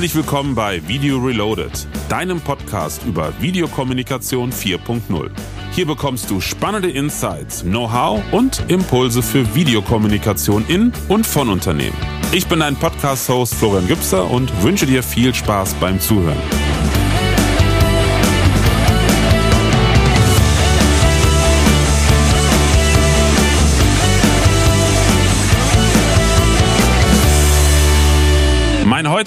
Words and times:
Herzlich 0.00 0.16
willkommen 0.16 0.54
bei 0.54 0.80
Video 0.88 1.18
Reloaded, 1.18 1.86
deinem 2.08 2.40
Podcast 2.40 3.04
über 3.04 3.34
Videokommunikation 3.38 4.50
4.0. 4.50 5.28
Hier 5.72 5.86
bekommst 5.86 6.30
du 6.30 6.40
spannende 6.40 6.90
Insights, 6.90 7.60
Know-how 7.64 8.22
und 8.32 8.64
Impulse 8.68 9.22
für 9.22 9.54
Videokommunikation 9.54 10.64
in 10.68 10.90
und 11.10 11.26
von 11.26 11.50
Unternehmen. 11.50 11.98
Ich 12.32 12.46
bin 12.46 12.60
dein 12.60 12.76
Podcast-Host 12.76 13.56
Florian 13.56 13.88
Gübser 13.88 14.30
und 14.30 14.62
wünsche 14.62 14.86
dir 14.86 15.02
viel 15.02 15.34
Spaß 15.34 15.74
beim 15.74 16.00
Zuhören. 16.00 16.38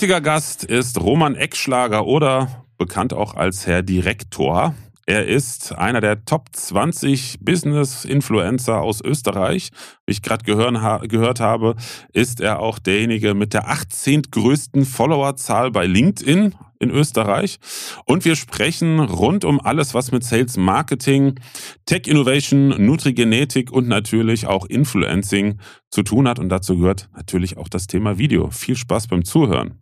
Heutiger 0.03 0.19
Gast 0.19 0.65
ist 0.65 0.99
Roman 0.99 1.33
Eckschlager 1.35 2.05
oder 2.05 2.65
bekannt 2.77 3.13
auch 3.13 3.35
als 3.35 3.65
Herr 3.67 3.83
Direktor. 3.83 4.75
Er 5.05 5.25
ist 5.25 5.73
einer 5.77 6.01
der 6.01 6.25
Top 6.25 6.49
20 6.51 7.37
Business-Influencer 7.39 8.81
aus 8.81 8.99
Österreich. 8.99 9.69
Wie 10.05 10.11
ich 10.11 10.21
gerade 10.21 10.43
gehört 10.43 11.39
habe, 11.39 11.75
ist 12.11 12.41
er 12.41 12.59
auch 12.59 12.79
derjenige 12.79 13.33
mit 13.33 13.53
der 13.53 13.69
18. 13.69 14.23
größten 14.23 14.83
Followerzahl 14.83 15.71
bei 15.71 15.85
LinkedIn 15.85 16.53
in 16.79 16.89
Österreich. 16.89 17.59
Und 18.03 18.25
wir 18.25 18.35
sprechen 18.35 18.99
rund 18.99 19.45
um 19.45 19.61
alles, 19.61 19.93
was 19.93 20.11
mit 20.11 20.25
Sales 20.25 20.57
Marketing, 20.57 21.39
Tech 21.85 22.07
Innovation, 22.07 22.75
Nutrigenetik 22.85 23.71
und 23.71 23.87
natürlich 23.87 24.47
auch 24.47 24.65
Influencing 24.65 25.59
zu 25.89 26.03
tun 26.03 26.27
hat. 26.27 26.39
Und 26.39 26.49
dazu 26.49 26.77
gehört 26.77 27.07
natürlich 27.15 27.55
auch 27.55 27.69
das 27.69 27.87
Thema 27.87 28.17
Video. 28.17 28.49
Viel 28.51 28.75
Spaß 28.75 29.07
beim 29.07 29.23
Zuhören. 29.23 29.79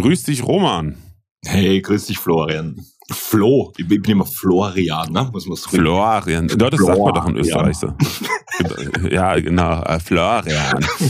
Grüß 0.00 0.22
dich, 0.22 0.42
Roman. 0.44 0.96
Hey, 1.44 1.82
grüß 1.82 2.06
dich, 2.06 2.16
Florian. 2.16 2.74
Flo, 3.12 3.72
ich 3.76 3.86
bin 3.86 4.02
immer 4.04 4.24
Florian, 4.24 5.12
ne? 5.12 5.28
Muss 5.30 5.46
man 5.46 5.58
Florian. 5.58 6.48
Ja, 6.48 6.70
das 6.70 6.80
sagt 6.80 6.98
man 6.98 7.12
doch 7.12 7.26
in 7.26 7.36
Österreich 7.36 7.76
so. 7.76 7.92
ja, 9.10 9.38
genau, 9.38 9.82
äh, 9.82 10.00
Florian. 10.00 10.46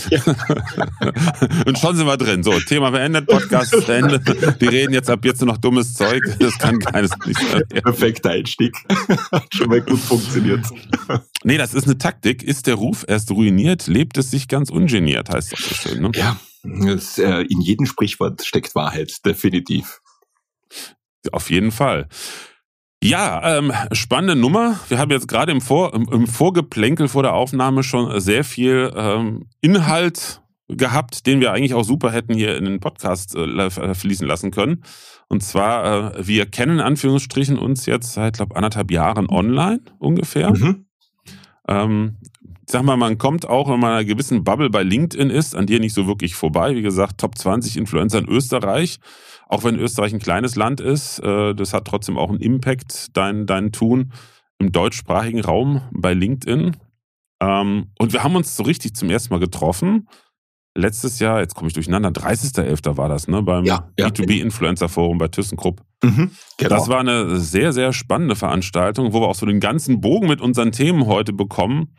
Ja. 0.09 0.23
Und 1.67 1.79
schon 1.79 1.97
sind 1.97 2.07
wir 2.07 2.17
drin. 2.17 2.43
So, 2.43 2.59
Thema 2.59 2.91
beendet, 2.91 3.29
Podcast 3.29 3.89
Ende. 3.89 4.19
Die 4.61 4.67
reden 4.67 4.93
jetzt 4.93 5.09
ab 5.09 5.25
jetzt 5.25 5.41
nur 5.41 5.53
noch 5.53 5.59
dummes 5.59 5.95
Zeug. 5.95 6.23
Das 6.41 6.59
kann 6.59 6.81
keines 6.81 7.13
nicht 7.27 7.39
sein. 7.39 7.63
Perfekter 7.69 8.31
Einstieg. 8.31 8.75
Hat 9.31 9.55
schon 9.55 9.69
mal 9.69 9.83
gut 9.83 10.01
funktioniert. 10.01 10.67
Nee, 11.45 11.59
das 11.59 11.75
ist 11.75 11.85
eine 11.85 11.99
Taktik. 11.99 12.43
Ist 12.43 12.67
der 12.67 12.75
Ruf 12.75 13.05
erst 13.07 13.31
ruiniert, 13.31 13.87
lebt 13.87 14.19
es 14.19 14.33
sich 14.33 14.49
ganz 14.49 14.71
ungeniert, 14.71 15.31
heißt 15.31 15.53
das 15.53 15.61
so 15.61 15.75
schön. 15.75 16.03
Ne? 16.03 16.11
Ja, 16.15 16.39
das, 16.63 17.19
äh, 17.19 17.43
in 17.43 17.61
jedem 17.61 17.87
Sprichwort 17.87 18.45
steckt 18.45 18.75
Wahrheit, 18.75 19.25
definitiv. 19.25 20.01
Auf 21.33 21.51
jeden 21.51 21.71
Fall. 21.71 22.09
Ja, 23.03 23.57
ähm, 23.59 23.73
spannende 23.93 24.37
Nummer. 24.37 24.79
Wir 24.89 24.99
haben 24.99 25.11
jetzt 25.11 25.27
gerade 25.27 25.53
im, 25.53 25.61
Vor, 25.61 25.95
im, 25.95 26.07
im, 26.13 26.27
Vorgeplänkel 26.27 27.09
vor 27.09 27.23
der 27.23 27.33
Aufnahme 27.33 27.83
schon 27.83 28.21
sehr 28.21 28.45
viel 28.45 28.93
ähm, 28.95 29.49
Inhalt 29.63 30.43
gehabt, 30.69 31.27
den 31.27 31.41
wir 31.41 31.53
eigentlich 31.53 31.75
auch 31.75 31.83
super 31.83 32.13
hätten 32.13 32.35
hier 32.35 32.57
in 32.57 32.65
den 32.67 32.79
Podcast 32.79 33.35
äh, 33.35 33.95
fließen 33.95 34.27
lassen 34.27 34.51
können. 34.51 34.85
Und 35.29 35.43
zwar, 35.43 36.15
äh, 36.15 36.27
wir 36.27 36.47
kennen 36.47 36.75
in 36.75 36.85
Anführungsstrichen 36.85 37.59
uns 37.59 37.87
jetzt 37.87 38.13
seit, 38.13 38.35
glaube 38.37 38.57
anderthalb 38.57 38.91
Jahren 38.91 39.31
online 39.31 39.81
ungefähr. 39.99 40.51
Mhm. 40.51 40.87
Ähm, 41.69 42.19
sag 42.71 42.83
mal, 42.83 42.97
man 42.97 43.19
kommt 43.19 43.49
auch, 43.49 43.69
wenn 43.69 43.81
man 43.81 43.91
in 43.91 43.97
einer 43.97 44.05
gewissen 44.05 44.45
Bubble 44.45 44.71
bei 44.71 44.83
LinkedIn 44.83 45.31
ist, 45.31 45.55
an 45.55 45.67
dir 45.67 45.81
nicht 45.81 45.95
so 45.95 46.07
wirklich 46.07 46.35
vorbei. 46.35 46.75
Wie 46.75 46.83
gesagt, 46.83 47.19
Top 47.19 47.37
20 47.37 47.77
Influencer 47.77 48.19
in 48.19 48.29
Österreich. 48.29 48.99
Auch 49.49 49.65
wenn 49.65 49.77
Österreich 49.77 50.13
ein 50.13 50.21
kleines 50.21 50.55
Land 50.55 50.81
ist, 50.81 51.19
äh, 51.21 51.55
das 51.55 51.73
hat 51.73 51.87
trotzdem 51.87 52.17
auch 52.17 52.31
einen 52.31 52.41
Impact, 52.41 53.17
dein, 53.17 53.47
dein 53.47 53.73
Tun 53.73 54.13
im 54.59 54.71
deutschsprachigen 54.71 55.41
Raum 55.41 55.83
bei 55.93 56.15
LinkedIn. 56.15 56.77
Ähm, 57.43 57.91
und 57.99 58.13
wir 58.13 58.23
haben 58.23 58.37
uns 58.37 58.57
so 58.57 58.63
richtig 58.63 58.95
zum 58.95 59.11
ersten 59.11 59.35
Mal 59.35 59.41
getroffen. 59.41 60.09
Letztes 60.77 61.19
Jahr, 61.19 61.41
jetzt 61.41 61.57
komme 61.57 61.67
ich 61.67 61.75
durcheinander, 61.75 62.11
30.11. 62.11 62.97
war 62.97 63.09
das, 63.09 63.27
ne? 63.27 63.43
Beim 63.43 63.65
ja, 63.65 63.91
ja. 63.99 64.07
B2B-Influencer-Forum 64.07 65.19
bei 65.19 65.27
ThyssenKrupp. 65.27 65.83
Mhm, 66.05 66.31
genau. 66.59 66.77
Das 66.77 66.89
war 66.89 67.01
eine 67.01 67.41
sehr, 67.41 67.73
sehr 67.73 67.93
spannende 67.93 68.37
Veranstaltung, 68.37 69.13
wo 69.13 69.21
wir 69.21 69.27
auch 69.27 69.35
so 69.35 69.47
den 69.47 69.59
ganzen 69.59 70.01
Bogen 70.01 70.29
mit 70.29 70.41
unseren 70.41 70.71
Themen 70.71 71.07
heute 71.07 71.33
bekommen 71.33 71.93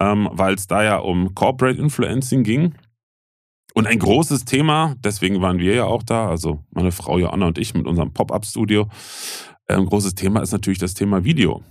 ähm, 0.00 0.28
weil 0.32 0.54
es 0.54 0.66
da 0.66 0.82
ja 0.82 0.98
um 0.98 1.34
Corporate 1.34 1.80
Influencing 1.80 2.42
ging. 2.42 2.74
Und 3.74 3.86
ein 3.86 3.98
großes 3.98 4.46
Thema, 4.46 4.94
deswegen 5.00 5.42
waren 5.42 5.58
wir 5.58 5.74
ja 5.74 5.84
auch 5.84 6.02
da, 6.02 6.30
also 6.30 6.64
meine 6.70 6.92
Frau 6.92 7.18
Joanna 7.18 7.46
und 7.46 7.58
ich 7.58 7.74
mit 7.74 7.86
unserem 7.86 8.12
Pop-up-Studio. 8.12 8.88
Ein 9.66 9.80
ähm, 9.80 9.86
großes 9.86 10.14
Thema 10.14 10.40
ist 10.40 10.52
natürlich 10.52 10.78
das 10.78 10.94
Thema 10.94 11.24
Video. 11.24 11.62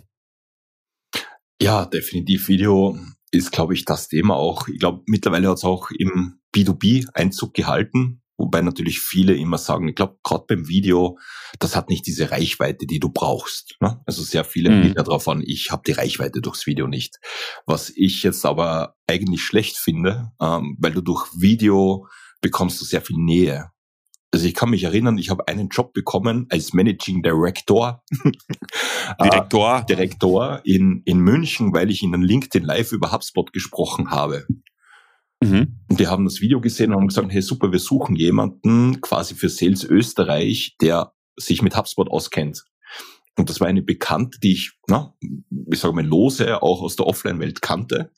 Ja, 1.62 1.86
definitiv. 1.86 2.48
Video 2.48 2.98
ist, 3.32 3.52
glaube 3.52 3.74
ich, 3.74 3.86
das 3.86 4.08
Thema 4.08 4.36
auch. 4.36 4.68
Ich 4.68 4.80
glaube, 4.80 5.04
mittlerweile 5.08 5.50
hat 5.50 5.58
es 5.58 5.64
auch 5.64 5.90
im 5.92 6.40
B2B 6.54 7.08
Einzug 7.14 7.54
gehalten. 7.54 8.22
Wobei 8.38 8.62
natürlich 8.62 9.00
viele 9.00 9.34
immer 9.34 9.58
sagen, 9.58 9.88
ich 9.88 9.96
glaube, 9.96 10.18
gerade 10.24 10.46
beim 10.48 10.68
Video, 10.68 11.18
das 11.60 11.76
hat 11.76 11.90
nicht 11.90 12.06
diese 12.06 12.32
Reichweite, 12.32 12.86
die 12.86 13.00
du 13.00 13.10
brauchst. 13.10 13.78
Ne? 13.80 14.02
Also 14.06 14.24
sehr 14.24 14.44
viele 14.44 14.72
mhm. 14.72 14.94
ja 14.96 15.04
darauf 15.04 15.28
an, 15.28 15.42
ich 15.46 15.72
habe 15.72 15.84
die 15.86 15.94
Reichweite 15.94 16.42
durchs 16.42 16.66
Video 16.66 16.88
nicht. 16.88 17.20
Was 17.66 17.92
ich 17.96 18.24
jetzt 18.24 18.46
aber 18.46 18.96
eigentlich 19.08 19.44
schlecht 19.44 19.78
finde, 19.78 20.32
ähm, 20.42 20.76
weil 20.80 20.92
du 20.92 21.02
durch 21.02 21.28
Video 21.38 22.08
bekommst 22.42 22.82
du 22.82 22.86
sehr 22.86 23.02
viel 23.02 23.18
Nähe. 23.18 23.72
Also 24.36 24.48
ich 24.48 24.54
kann 24.54 24.70
mich 24.70 24.84
erinnern, 24.84 25.18
ich 25.18 25.30
habe 25.30 25.48
einen 25.48 25.70
Job 25.70 25.94
bekommen 25.94 26.48
als 26.50 26.74
Managing 26.74 27.24
Director. 27.24 28.04
Direktor. 29.22 29.80
äh, 29.80 29.86
Direktor 29.88 30.62
in, 30.66 31.04
in 31.06 31.20
München, 31.20 31.74
weil 31.74 31.90
ich 31.90 32.04
in 32.04 32.14
einem 32.14 32.24
LinkedIn 32.24 32.66
Live 32.66 32.92
über 32.92 33.14
HubSpot 33.14 33.54
gesprochen 33.54 34.12
habe. 34.12 34.46
Mhm. 35.42 35.80
Und 35.90 36.00
die 36.00 36.08
haben 36.08 36.26
das 36.26 36.42
Video 36.42 36.62
gesehen 36.62 36.92
und 36.92 37.02
haben 37.02 37.08
gesagt, 37.08 37.32
hey 37.32 37.42
super, 37.42 37.72
wir 37.72 37.80
suchen 37.80 38.16
jemanden 38.16 39.02
quasi 39.02 39.36
für 39.36 39.50
Sales 39.50 39.84
Österreich, 39.84 40.76
der 40.82 41.14
sich 41.38 41.62
mit 41.62 41.76
HubSpot 41.76 42.10
auskennt. 42.10 42.64
Und 43.38 43.50
das 43.50 43.60
war 43.60 43.68
eine 43.68 43.82
Bekannte, 43.82 44.40
die 44.40 44.54
ich, 44.54 44.72
na, 44.88 45.14
ich 45.72 45.80
sage 45.80 45.94
mal, 45.94 46.06
lose 46.06 46.62
auch 46.62 46.82
aus 46.82 46.96
der 46.96 47.06
Offline-Welt 47.06 47.62
kannte. 47.62 48.12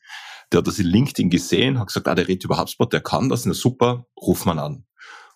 Der 0.52 0.58
hat 0.58 0.66
das 0.66 0.78
in 0.78 0.86
LinkedIn 0.86 1.28
gesehen, 1.28 1.78
hat 1.78 1.88
gesagt, 1.88 2.06
ah, 2.06 2.14
der 2.14 2.28
redet 2.28 2.44
über 2.44 2.58
HubSpot, 2.58 2.92
der 2.92 3.00
kann 3.00 3.28
das, 3.28 3.44
na 3.44 3.52
super, 3.52 4.06
ruf 4.16 4.44
man 4.44 4.58
an. 4.58 4.84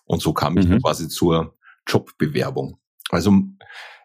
Und 0.05 0.21
so 0.21 0.33
kam 0.33 0.57
ich 0.57 0.67
mhm. 0.67 0.81
quasi 0.81 1.09
zur 1.09 1.57
Jobbewerbung. 1.87 2.79
Also, 3.09 3.33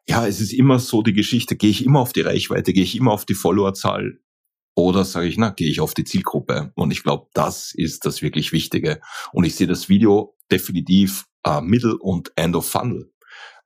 ja, 0.08 0.26
es 0.26 0.40
ist 0.40 0.52
immer 0.52 0.78
so 0.78 1.02
die 1.02 1.12
Geschichte, 1.12 1.56
gehe 1.56 1.70
ich 1.70 1.84
immer 1.84 2.00
auf 2.00 2.12
die 2.12 2.22
Reichweite, 2.22 2.72
gehe 2.72 2.82
ich 2.82 2.96
immer 2.96 3.12
auf 3.12 3.24
die 3.24 3.34
Followerzahl, 3.34 4.18
oder 4.78 5.04
sage 5.04 5.26
ich, 5.26 5.36
na, 5.36 5.50
gehe 5.50 5.68
ich 5.68 5.80
auf 5.80 5.92
die 5.92 6.04
Zielgruppe? 6.04 6.70
Und 6.76 6.92
ich 6.92 7.02
glaube, 7.02 7.26
das 7.34 7.72
ist 7.74 8.06
das 8.06 8.22
wirklich 8.22 8.52
Wichtige. 8.52 9.00
Und 9.32 9.42
ich 9.44 9.56
sehe 9.56 9.66
das 9.66 9.88
Video 9.88 10.36
definitiv 10.52 11.26
äh, 11.44 11.60
Middle 11.60 11.98
und 11.98 12.30
End 12.36 12.54
of 12.54 12.68
Funnel, 12.68 13.12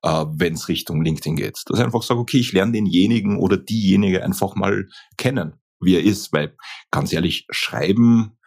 äh, 0.02 0.24
wenn 0.30 0.54
es 0.54 0.68
Richtung 0.68 1.04
LinkedIn 1.04 1.36
geht. 1.36 1.60
Dass 1.66 1.78
ich 1.78 1.84
einfach 1.84 2.02
sage, 2.02 2.18
okay, 2.18 2.38
ich 2.38 2.52
lerne 2.52 2.72
denjenigen 2.72 3.36
oder 3.36 3.58
diejenige 3.58 4.24
einfach 4.24 4.54
mal 4.54 4.88
kennen, 5.18 5.60
wie 5.80 5.96
er 5.96 6.02
ist. 6.02 6.32
Weil 6.32 6.56
ganz 6.90 7.12
ehrlich, 7.12 7.46
schreiben, 7.50 8.38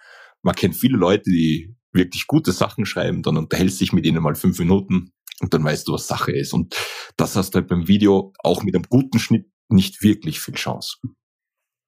man 0.41 0.55
kennt 0.55 0.75
viele 0.75 0.97
Leute, 0.97 1.29
die 1.29 1.75
wirklich 1.93 2.25
gute 2.25 2.51
Sachen 2.51 2.87
schreiben, 2.87 3.21
dann 3.21 3.37
unterhältst 3.37 3.79
dich 3.79 3.93
mit 3.93 4.07
ihnen 4.07 4.23
mal 4.23 4.33
fünf 4.33 4.57
Minuten 4.57 5.11
und 5.39 5.53
dann 5.53 5.63
weißt 5.63 5.87
du, 5.87 5.93
was 5.93 6.07
Sache 6.07 6.31
ist. 6.31 6.51
Und 6.51 6.75
das 7.15 7.35
hast 7.35 7.51
du 7.51 7.59
halt 7.59 7.67
beim 7.67 7.87
Video 7.87 8.33
auch 8.39 8.63
mit 8.63 8.73
einem 8.73 8.85
guten 8.89 9.19
Schnitt 9.19 9.51
nicht 9.69 10.01
wirklich 10.01 10.39
viel 10.39 10.55
Chance. 10.55 10.97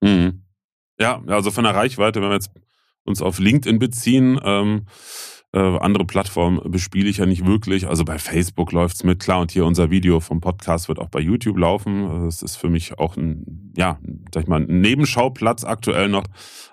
Mhm. 0.01 0.46
Ja, 0.99 1.21
also 1.27 1.51
von 1.51 1.63
der 1.63 1.75
Reichweite, 1.75 2.21
wenn 2.21 2.29
wir 2.29 2.35
jetzt 2.35 2.51
uns 3.03 3.21
auf 3.21 3.39
LinkedIn 3.39 3.79
beziehen, 3.79 4.39
ähm, 4.43 4.85
äh, 5.53 5.59
andere 5.59 6.05
Plattformen 6.05 6.59
bespiele 6.69 7.09
ich 7.09 7.17
ja 7.17 7.25
nicht 7.25 7.45
wirklich. 7.45 7.87
Also 7.87 8.03
bei 8.03 8.19
Facebook 8.19 8.73
läuft's 8.73 9.03
mit, 9.03 9.19
klar, 9.19 9.39
und 9.39 9.51
hier 9.51 9.65
unser 9.65 9.89
Video 9.89 10.19
vom 10.19 10.41
Podcast 10.41 10.89
wird 10.89 10.99
auch 10.99 11.09
bei 11.09 11.19
YouTube 11.19 11.57
laufen. 11.57 12.25
Das 12.25 12.41
ist 12.41 12.57
für 12.57 12.69
mich 12.69 12.99
auch 12.99 13.15
ein, 13.15 13.73
ja, 13.77 13.97
sag 14.33 14.43
ich 14.43 14.49
mal, 14.49 14.61
ein 14.61 14.81
Nebenschauplatz 14.81 15.63
aktuell 15.63 16.09
noch, 16.09 16.25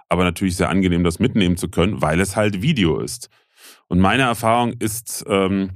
aber 0.08 0.24
natürlich 0.24 0.56
sehr 0.56 0.70
angenehm, 0.70 1.04
das 1.04 1.20
mitnehmen 1.20 1.56
zu 1.56 1.68
können, 1.68 2.02
weil 2.02 2.20
es 2.20 2.34
halt 2.34 2.62
Video 2.62 2.98
ist. 2.98 3.30
Und 3.86 4.00
meine 4.00 4.24
Erfahrung 4.24 4.72
ist 4.72 5.24
ähm, 5.28 5.70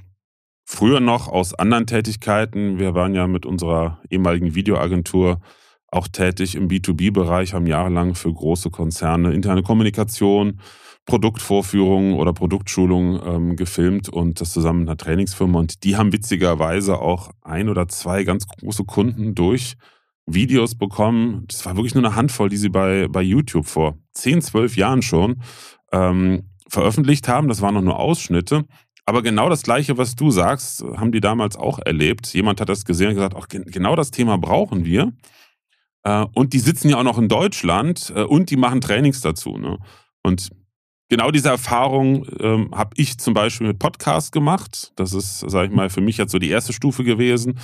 früher 0.64 1.00
noch 1.00 1.28
aus 1.28 1.54
anderen 1.54 1.86
Tätigkeiten, 1.86 2.78
wir 2.78 2.94
waren 2.94 3.14
ja 3.14 3.26
mit 3.28 3.46
unserer 3.46 4.00
ehemaligen 4.10 4.54
Videoagentur 4.54 5.40
auch 5.90 6.08
tätig 6.08 6.54
im 6.54 6.68
B2B-Bereich, 6.68 7.54
haben 7.54 7.66
jahrelang 7.66 8.14
für 8.14 8.32
große 8.32 8.70
Konzerne 8.70 9.32
interne 9.32 9.62
Kommunikation, 9.62 10.60
Produktvorführungen 11.06 12.14
oder 12.14 12.34
Produktschulungen 12.34 13.20
ähm, 13.24 13.56
gefilmt 13.56 14.10
und 14.10 14.40
das 14.42 14.52
zusammen 14.52 14.80
mit 14.80 14.88
einer 14.90 14.98
Trainingsfirma. 14.98 15.58
Und 15.58 15.84
die 15.84 15.96
haben 15.96 16.12
witzigerweise 16.12 16.98
auch 17.00 17.30
ein 17.42 17.70
oder 17.70 17.88
zwei 17.88 18.24
ganz 18.24 18.46
große 18.46 18.84
Kunden 18.84 19.34
durch 19.34 19.76
Videos 20.26 20.74
bekommen. 20.74 21.44
Das 21.48 21.64
war 21.64 21.76
wirklich 21.76 21.94
nur 21.94 22.04
eine 22.04 22.14
Handvoll, 22.14 22.50
die 22.50 22.58
sie 22.58 22.68
bei, 22.68 23.08
bei 23.08 23.22
YouTube 23.22 23.66
vor 23.66 23.96
zehn, 24.12 24.42
zwölf 24.42 24.76
Jahren 24.76 25.00
schon 25.00 25.40
ähm, 25.92 26.50
veröffentlicht 26.68 27.26
haben. 27.28 27.48
Das 27.48 27.62
waren 27.62 27.72
noch 27.74 27.82
nur 27.82 27.98
Ausschnitte. 27.98 28.64
Aber 29.06 29.22
genau 29.22 29.48
das 29.48 29.62
Gleiche, 29.62 29.96
was 29.96 30.14
du 30.16 30.30
sagst, 30.30 30.84
haben 30.84 31.12
die 31.12 31.20
damals 31.20 31.56
auch 31.56 31.78
erlebt. 31.78 32.26
Jemand 32.34 32.60
hat 32.60 32.68
das 32.68 32.84
gesehen 32.84 33.08
und 33.08 33.14
gesagt, 33.14 33.34
auch 33.34 33.48
genau 33.48 33.96
das 33.96 34.10
Thema 34.10 34.36
brauchen 34.36 34.84
wir. 34.84 35.14
Äh, 36.04 36.26
und 36.34 36.52
die 36.52 36.60
sitzen 36.60 36.88
ja 36.88 36.98
auch 36.98 37.04
noch 37.04 37.18
in 37.18 37.28
Deutschland 37.28 38.12
äh, 38.14 38.22
und 38.22 38.50
die 38.50 38.56
machen 38.56 38.80
Trainings 38.80 39.20
dazu. 39.20 39.58
Ne? 39.58 39.78
Und 40.22 40.50
genau 41.08 41.30
diese 41.30 41.48
Erfahrung 41.48 42.26
ähm, 42.40 42.70
habe 42.72 42.90
ich 42.96 43.18
zum 43.18 43.34
Beispiel 43.34 43.66
mit 43.66 43.78
Podcast 43.78 44.32
gemacht. 44.32 44.92
Das 44.96 45.12
ist, 45.12 45.40
sage 45.40 45.68
ich 45.68 45.74
mal, 45.74 45.90
für 45.90 46.00
mich 46.00 46.18
jetzt 46.18 46.32
so 46.32 46.38
die 46.38 46.50
erste 46.50 46.72
Stufe 46.72 47.04
gewesen 47.04 47.58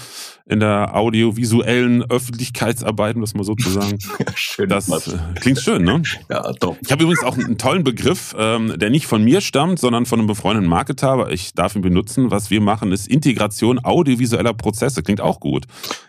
in 0.46 0.60
der 0.60 0.96
audiovisuellen 0.96 2.02
Öffentlichkeitsarbeit, 2.02 3.16
um 3.16 3.20
das 3.20 3.34
mal 3.34 3.44
so 3.44 3.54
zu 3.54 3.70
sagen. 3.70 3.98
schön. 4.34 4.69
Das 4.69 4.88
äh, 4.88 5.19
klingt 5.40 5.60
schön, 5.60 5.84
ne? 5.84 6.02
Ja, 6.30 6.52
doch. 6.52 6.76
Ich 6.80 6.90
habe 6.90 7.04
übrigens 7.04 7.22
auch 7.22 7.37
einen 7.37 7.58
tollen 7.58 7.84
Begriff, 7.84 8.34
ähm, 8.38 8.78
der 8.78 8.90
nicht 8.90 9.06
von 9.06 9.22
mir 9.22 9.40
stammt, 9.40 9.78
sondern 9.78 10.06
von 10.06 10.19
einem 10.19 10.26
befreundeten 10.26 10.69
Marketer, 10.69 11.10
aber 11.10 11.32
ich 11.32 11.54
darf 11.54 11.76
ihn 11.76 11.82
benutzen. 11.82 12.30
Was 12.30 12.50
wir 12.50 12.60
machen, 12.60 12.92
ist 12.92 13.08
Integration 13.08 13.84
audiovisueller 13.84 14.54
Prozesse. 14.54 15.02
Klingt 15.02 15.20
auch 15.20 15.40
gut. 15.40 15.66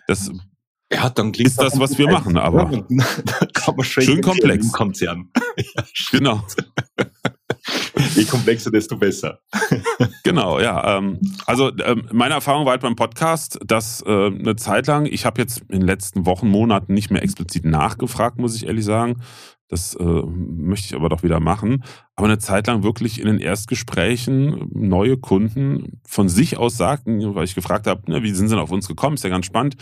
Das 0.08 0.32
ja, 0.92 1.10
dann 1.10 1.32
klingt 1.32 1.50
ist 1.50 1.62
das, 1.62 1.80
was 1.80 1.98
wir 1.98 2.08
machen, 2.08 2.38
aber 2.38 2.86
schön 3.82 4.22
komplex. 4.22 4.72
Konzern. 4.72 5.30
ja, 5.58 5.84
genau. 6.12 6.44
Je 8.16 8.26
komplexer, 8.26 8.72
desto 8.72 8.98
besser. 8.98 9.40
genau, 10.24 10.60
ja. 10.60 10.98
Ähm, 10.98 11.20
also 11.46 11.72
ähm, 11.84 12.08
meine 12.12 12.36
Erfahrung 12.36 12.66
war 12.66 12.72
halt 12.72 12.82
beim 12.82 12.96
Podcast, 12.96 13.60
dass 13.66 14.02
äh, 14.06 14.28
eine 14.28 14.56
Zeit 14.56 14.88
lang, 14.88 15.06
ich 15.06 15.26
habe 15.26 15.42
jetzt 15.42 15.62
in 15.70 15.80
den 15.80 15.88
letzten 15.88 16.26
Wochen, 16.26 16.48
Monaten 16.48 16.94
nicht 16.94 17.10
mehr 17.10 17.24
explizit 17.24 17.66
nachgefragt, 17.66 18.38
muss 18.38 18.56
ich 18.56 18.68
ehrlich 18.68 18.86
sagen, 18.86 19.22
das 19.68 19.96
äh, 19.96 20.04
möchte 20.04 20.88
ich 20.88 20.96
aber 20.96 21.10
doch 21.10 21.24
wieder 21.24 21.40
machen. 21.40 21.84
Aber 22.16 22.28
eine 22.28 22.38
Zeit 22.38 22.68
lang 22.68 22.84
wirklich 22.84 23.20
in 23.20 23.26
den 23.26 23.40
Erstgesprächen 23.40 24.70
neue 24.72 25.18
Kunden 25.18 26.02
von 26.08 26.30
sich 26.30 26.58
aus 26.58 26.78
sagten, 26.78 27.34
weil 27.34 27.46
ich 27.46 27.56
gefragt 27.56 27.88
habe, 27.88 28.10
ne, 28.10 28.22
wie 28.22 28.32
sind 28.32 28.48
sie 28.48 28.56
denn 28.56 28.64
auf 28.64 28.72
uns 28.72 28.88
gekommen? 28.88 29.16
Ist 29.16 29.24
ja 29.24 29.32
ganz 29.32 29.48
spannend. 29.48 29.76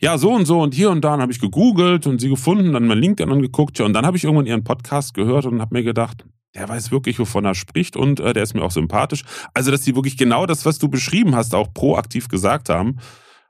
Ja, 0.00 0.18
so 0.18 0.32
und 0.32 0.46
so 0.46 0.60
und 0.60 0.74
hier 0.74 0.90
und 0.90 1.04
da 1.04 1.18
habe 1.18 1.30
ich 1.30 1.40
gegoogelt 1.40 2.06
und 2.06 2.20
sie 2.20 2.28
gefunden, 2.28 2.72
dann 2.72 2.86
mein 2.86 2.98
LinkedIn 2.98 3.32
angeguckt. 3.32 3.78
Ja, 3.78 3.84
und 3.84 3.92
dann 3.92 4.06
habe 4.06 4.16
ich 4.16 4.24
irgendwann 4.24 4.46
ihren 4.46 4.64
Podcast 4.64 5.14
gehört 5.14 5.46
und 5.46 5.60
habe 5.60 5.76
mir 5.76 5.84
gedacht, 5.84 6.24
der 6.54 6.68
weiß 6.68 6.90
wirklich, 6.90 7.18
wovon 7.18 7.44
er 7.44 7.54
spricht 7.54 7.96
und 7.96 8.20
äh, 8.20 8.32
der 8.32 8.42
ist 8.42 8.54
mir 8.54 8.62
auch 8.62 8.72
sympathisch. 8.72 9.24
Also, 9.54 9.70
dass 9.70 9.84
sie 9.84 9.94
wirklich 9.94 10.16
genau 10.16 10.46
das, 10.46 10.66
was 10.66 10.78
du 10.78 10.88
beschrieben 10.88 11.34
hast, 11.34 11.54
auch 11.54 11.72
proaktiv 11.72 12.28
gesagt 12.28 12.68
haben. 12.68 12.98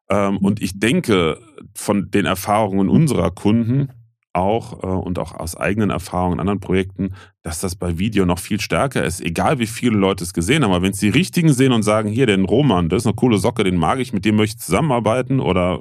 Ähm, 0.09 0.39
und 0.39 0.63
ich 0.63 0.79
denke, 0.79 1.39
von 1.75 2.11
den 2.11 2.27
Erfahrungen 2.27 2.89
unserer 2.89 3.31
Kunden, 3.31 3.89
auch 4.33 4.83
äh, 4.83 4.87
und 4.87 5.19
auch 5.19 5.35
aus 5.35 5.57
eigenen 5.57 5.91
Erfahrungen 5.91 6.35
in 6.35 6.41
anderen 6.41 6.61
Projekten, 6.61 7.15
dass 7.43 7.61
das 7.61 7.77
bei 7.77 7.99
Video 7.99 8.25
noch 8.25 8.39
viel 8.39 8.61
stärker 8.61 9.05
ist. 9.05 9.21
Egal 9.21 9.59
wie 9.59 9.67
viele 9.67 9.97
Leute 9.97 10.25
es 10.25 10.33
gesehen 10.33 10.65
haben, 10.65 10.73
aber 10.73 10.83
wenn 10.83 10.93
es 10.93 11.01
die 11.01 11.09
richtigen 11.09 11.53
sehen 11.53 11.73
und 11.73 11.83
sagen, 11.83 12.09
hier, 12.09 12.27
den 12.27 12.45
Roman, 12.45 12.89
das 12.89 13.03
ist 13.03 13.07
eine 13.07 13.15
coole 13.15 13.39
Socke, 13.39 13.65
den 13.65 13.77
mag 13.77 13.99
ich, 13.99 14.13
mit 14.13 14.25
dem 14.25 14.37
möchte 14.37 14.57
ich 14.57 14.65
zusammenarbeiten 14.65 15.41
oder 15.41 15.81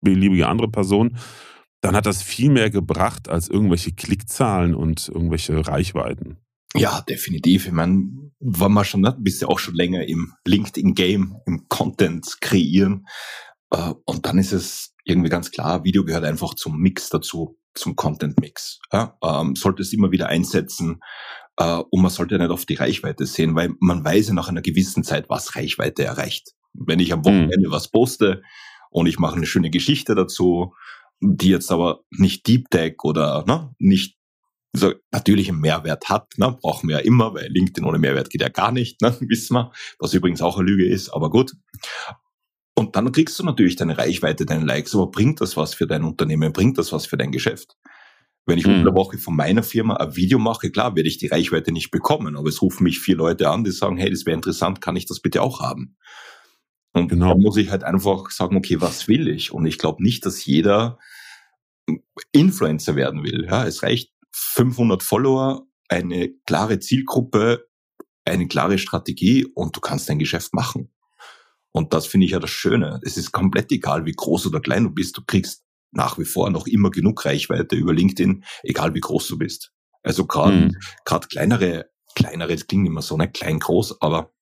beliebige 0.00 0.46
andere 0.46 0.68
Person, 0.68 1.16
dann 1.80 1.94
hat 1.94 2.06
das 2.06 2.22
viel 2.22 2.50
mehr 2.50 2.70
gebracht 2.70 3.28
als 3.28 3.48
irgendwelche 3.48 3.92
Klickzahlen 3.92 4.74
und 4.74 5.08
irgendwelche 5.08 5.66
Reichweiten. 5.66 6.38
Ja, 6.74 7.00
definitiv. 7.08 7.66
Ich 7.66 7.72
meine, 7.72 8.30
war 8.40 8.68
man 8.68 8.84
schon, 8.84 9.00
ne, 9.00 9.16
bist 9.18 9.40
ja 9.40 9.48
auch 9.48 9.58
schon 9.58 9.74
länger 9.74 10.06
im 10.06 10.34
LinkedIn-Game, 10.44 11.36
im 11.46 11.68
Content 11.68 12.36
kreieren. 12.40 13.06
Äh, 13.70 13.94
und 14.04 14.26
dann 14.26 14.38
ist 14.38 14.52
es 14.52 14.94
irgendwie 15.04 15.30
ganz 15.30 15.50
klar, 15.50 15.84
Video 15.84 16.04
gehört 16.04 16.24
einfach 16.24 16.54
zum 16.54 16.78
Mix 16.78 17.08
dazu 17.08 17.58
zum 17.78 17.96
Content-Mix. 17.96 18.80
Ja? 18.92 19.16
Ähm, 19.22 19.56
sollte 19.56 19.82
es 19.82 19.92
immer 19.92 20.10
wieder 20.10 20.28
einsetzen 20.28 21.00
äh, 21.56 21.82
und 21.90 22.02
man 22.02 22.10
sollte 22.10 22.38
nicht 22.38 22.50
auf 22.50 22.66
die 22.66 22.74
Reichweite 22.74 23.26
sehen, 23.26 23.54
weil 23.54 23.70
man 23.80 24.04
weiß 24.04 24.28
ja 24.28 24.34
nach 24.34 24.48
einer 24.48 24.62
gewissen 24.62 25.04
Zeit, 25.04 25.28
was 25.28 25.56
Reichweite 25.56 26.04
erreicht. 26.04 26.52
Wenn 26.72 27.00
ich 27.00 27.12
am 27.12 27.24
Wochenende 27.24 27.68
mhm. 27.68 27.72
was 27.72 27.90
poste 27.90 28.42
und 28.90 29.06
ich 29.06 29.18
mache 29.18 29.36
eine 29.36 29.46
schöne 29.46 29.70
Geschichte 29.70 30.14
dazu, 30.14 30.74
die 31.20 31.48
jetzt 31.48 31.70
aber 31.72 32.00
nicht 32.10 32.46
Deep 32.46 32.70
Tech 32.70 32.96
oder 33.02 33.44
ne, 33.46 33.74
nicht 33.78 34.16
so 34.72 34.92
natürlich 35.10 35.48
einen 35.48 35.60
Mehrwert 35.60 36.08
hat, 36.08 36.34
ne, 36.36 36.56
brauchen 36.60 36.88
wir 36.88 36.98
ja 36.98 37.04
immer, 37.04 37.34
weil 37.34 37.48
LinkedIn 37.48 37.84
ohne 37.84 37.98
Mehrwert 37.98 38.30
geht 38.30 38.42
ja 38.42 38.48
gar 38.48 38.70
nicht, 38.70 39.00
ne, 39.00 39.16
wissen 39.20 39.54
wir, 39.54 39.72
was 39.98 40.14
übrigens 40.14 40.42
auch 40.42 40.58
eine 40.58 40.68
Lüge 40.68 40.86
ist, 40.86 41.08
aber 41.10 41.30
gut. 41.30 41.52
Und 42.78 42.94
dann 42.94 43.10
kriegst 43.10 43.36
du 43.40 43.42
natürlich 43.42 43.74
deine 43.74 43.98
Reichweite, 43.98 44.46
deine 44.46 44.64
Likes, 44.64 44.94
aber 44.94 45.10
bringt 45.10 45.40
das 45.40 45.56
was 45.56 45.74
für 45.74 45.88
dein 45.88 46.04
Unternehmen, 46.04 46.52
bringt 46.52 46.78
das 46.78 46.92
was 46.92 47.06
für 47.06 47.16
dein 47.16 47.32
Geschäft? 47.32 47.76
Wenn 48.46 48.56
ich 48.56 48.68
mhm. 48.68 48.74
unter 48.74 48.84
der 48.84 48.94
Woche 48.94 49.18
von 49.18 49.34
meiner 49.34 49.64
Firma 49.64 49.96
ein 49.96 50.14
Video 50.14 50.38
mache, 50.38 50.70
klar, 50.70 50.94
werde 50.94 51.08
ich 51.08 51.18
die 51.18 51.26
Reichweite 51.26 51.72
nicht 51.72 51.90
bekommen, 51.90 52.36
aber 52.36 52.48
es 52.48 52.62
rufen 52.62 52.84
mich 52.84 53.00
vier 53.00 53.16
Leute 53.16 53.50
an, 53.50 53.64
die 53.64 53.72
sagen, 53.72 53.96
hey, 53.96 54.10
das 54.10 54.26
wäre 54.26 54.36
interessant, 54.36 54.80
kann 54.80 54.94
ich 54.94 55.06
das 55.06 55.18
bitte 55.18 55.42
auch 55.42 55.58
haben? 55.58 55.96
Und 56.92 57.08
genau. 57.08 57.30
dann 57.30 57.40
muss 57.40 57.56
ich 57.56 57.68
halt 57.72 57.82
einfach 57.82 58.30
sagen, 58.30 58.56
okay, 58.56 58.80
was 58.80 59.08
will 59.08 59.26
ich? 59.26 59.52
Und 59.52 59.66
ich 59.66 59.78
glaube 59.78 60.00
nicht, 60.00 60.24
dass 60.24 60.44
jeder 60.44 61.00
Influencer 62.30 62.94
werden 62.94 63.24
will. 63.24 63.44
Ja, 63.50 63.66
es 63.66 63.82
reicht 63.82 64.12
500 64.30 65.02
Follower, 65.02 65.66
eine 65.88 66.30
klare 66.46 66.78
Zielgruppe, 66.78 67.66
eine 68.24 68.46
klare 68.46 68.78
Strategie 68.78 69.46
und 69.52 69.74
du 69.74 69.80
kannst 69.80 70.08
dein 70.08 70.20
Geschäft 70.20 70.54
machen. 70.54 70.92
Und 71.72 71.92
das 71.92 72.06
finde 72.06 72.26
ich 72.26 72.32
ja 72.32 72.40
das 72.40 72.50
Schöne. 72.50 73.00
Es 73.02 73.16
ist 73.16 73.32
komplett 73.32 73.70
egal, 73.72 74.06
wie 74.06 74.12
groß 74.12 74.46
oder 74.46 74.60
klein 74.60 74.84
du 74.84 74.90
bist. 74.90 75.16
Du 75.16 75.22
kriegst 75.26 75.64
nach 75.90 76.18
wie 76.18 76.24
vor 76.24 76.50
noch 76.50 76.66
immer 76.66 76.90
genug 76.90 77.24
Reichweite 77.24 77.76
über 77.76 77.92
LinkedIn, 77.92 78.44
egal 78.62 78.94
wie 78.94 79.00
groß 79.00 79.28
du 79.28 79.38
bist. 79.38 79.72
Also 80.02 80.26
gerade 80.26 80.56
mhm. 80.56 80.76
kleinere, 81.28 81.90
kleinere, 82.14 82.54
das 82.54 82.66
klingt 82.66 82.86
immer 82.86 83.02
so, 83.02 83.16
nicht 83.16 83.34
klein, 83.34 83.58
groß, 83.58 84.00
aber 84.00 84.32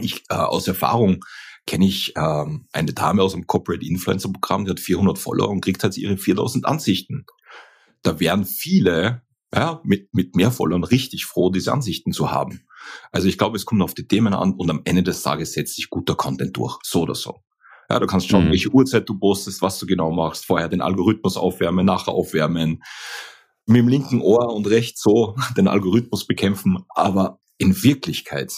ich 0.00 0.24
äh, 0.28 0.34
aus 0.34 0.68
Erfahrung 0.68 1.24
kenne 1.66 1.86
ich 1.86 2.14
ähm, 2.16 2.66
eine 2.72 2.92
Dame 2.92 3.22
aus 3.22 3.32
dem 3.32 3.46
Corporate 3.46 3.84
Influencer 3.84 4.32
Programm, 4.32 4.64
die 4.64 4.70
hat 4.72 4.80
400 4.80 5.18
Follower 5.18 5.48
und 5.48 5.60
kriegt 5.60 5.82
halt 5.84 5.96
ihre 5.96 6.16
4000 6.16 6.66
Ansichten. 6.66 7.26
Da 8.02 8.18
wären 8.18 8.44
viele 8.44 9.22
ja, 9.54 9.80
mit, 9.84 10.12
mit 10.14 10.34
mehr 10.34 10.50
Followern 10.50 10.84
richtig 10.84 11.26
froh, 11.26 11.50
diese 11.50 11.72
Ansichten 11.72 12.12
zu 12.12 12.30
haben. 12.30 12.66
Also 13.10 13.28
ich 13.28 13.38
glaube, 13.38 13.56
es 13.56 13.66
kommt 13.66 13.82
auf 13.82 13.94
die 13.94 14.06
Themen 14.06 14.34
an 14.34 14.54
und 14.54 14.70
am 14.70 14.82
Ende 14.84 15.02
des 15.02 15.22
Tages 15.22 15.52
setzt 15.52 15.76
sich 15.76 15.90
guter 15.90 16.14
Content 16.14 16.56
durch, 16.56 16.78
so 16.82 17.02
oder 17.02 17.14
so. 17.14 17.42
Ja, 17.90 18.00
du 18.00 18.06
kannst 18.06 18.28
schauen, 18.28 18.46
mhm. 18.46 18.50
welche 18.50 18.70
Uhrzeit 18.70 19.08
du 19.08 19.18
postest, 19.18 19.60
was 19.60 19.78
du 19.78 19.86
genau 19.86 20.10
machst, 20.10 20.46
vorher 20.46 20.68
den 20.68 20.80
Algorithmus 20.80 21.36
aufwärmen, 21.36 21.84
nachher 21.84 22.12
aufwärmen, 22.12 22.82
mit 23.66 23.78
dem 23.78 23.88
linken 23.88 24.20
Ohr 24.20 24.54
und 24.54 24.66
rechts 24.66 25.02
so 25.02 25.36
den 25.56 25.68
Algorithmus 25.68 26.26
bekämpfen, 26.26 26.84
aber 26.88 27.38
in 27.58 27.82
Wirklichkeit, 27.82 28.52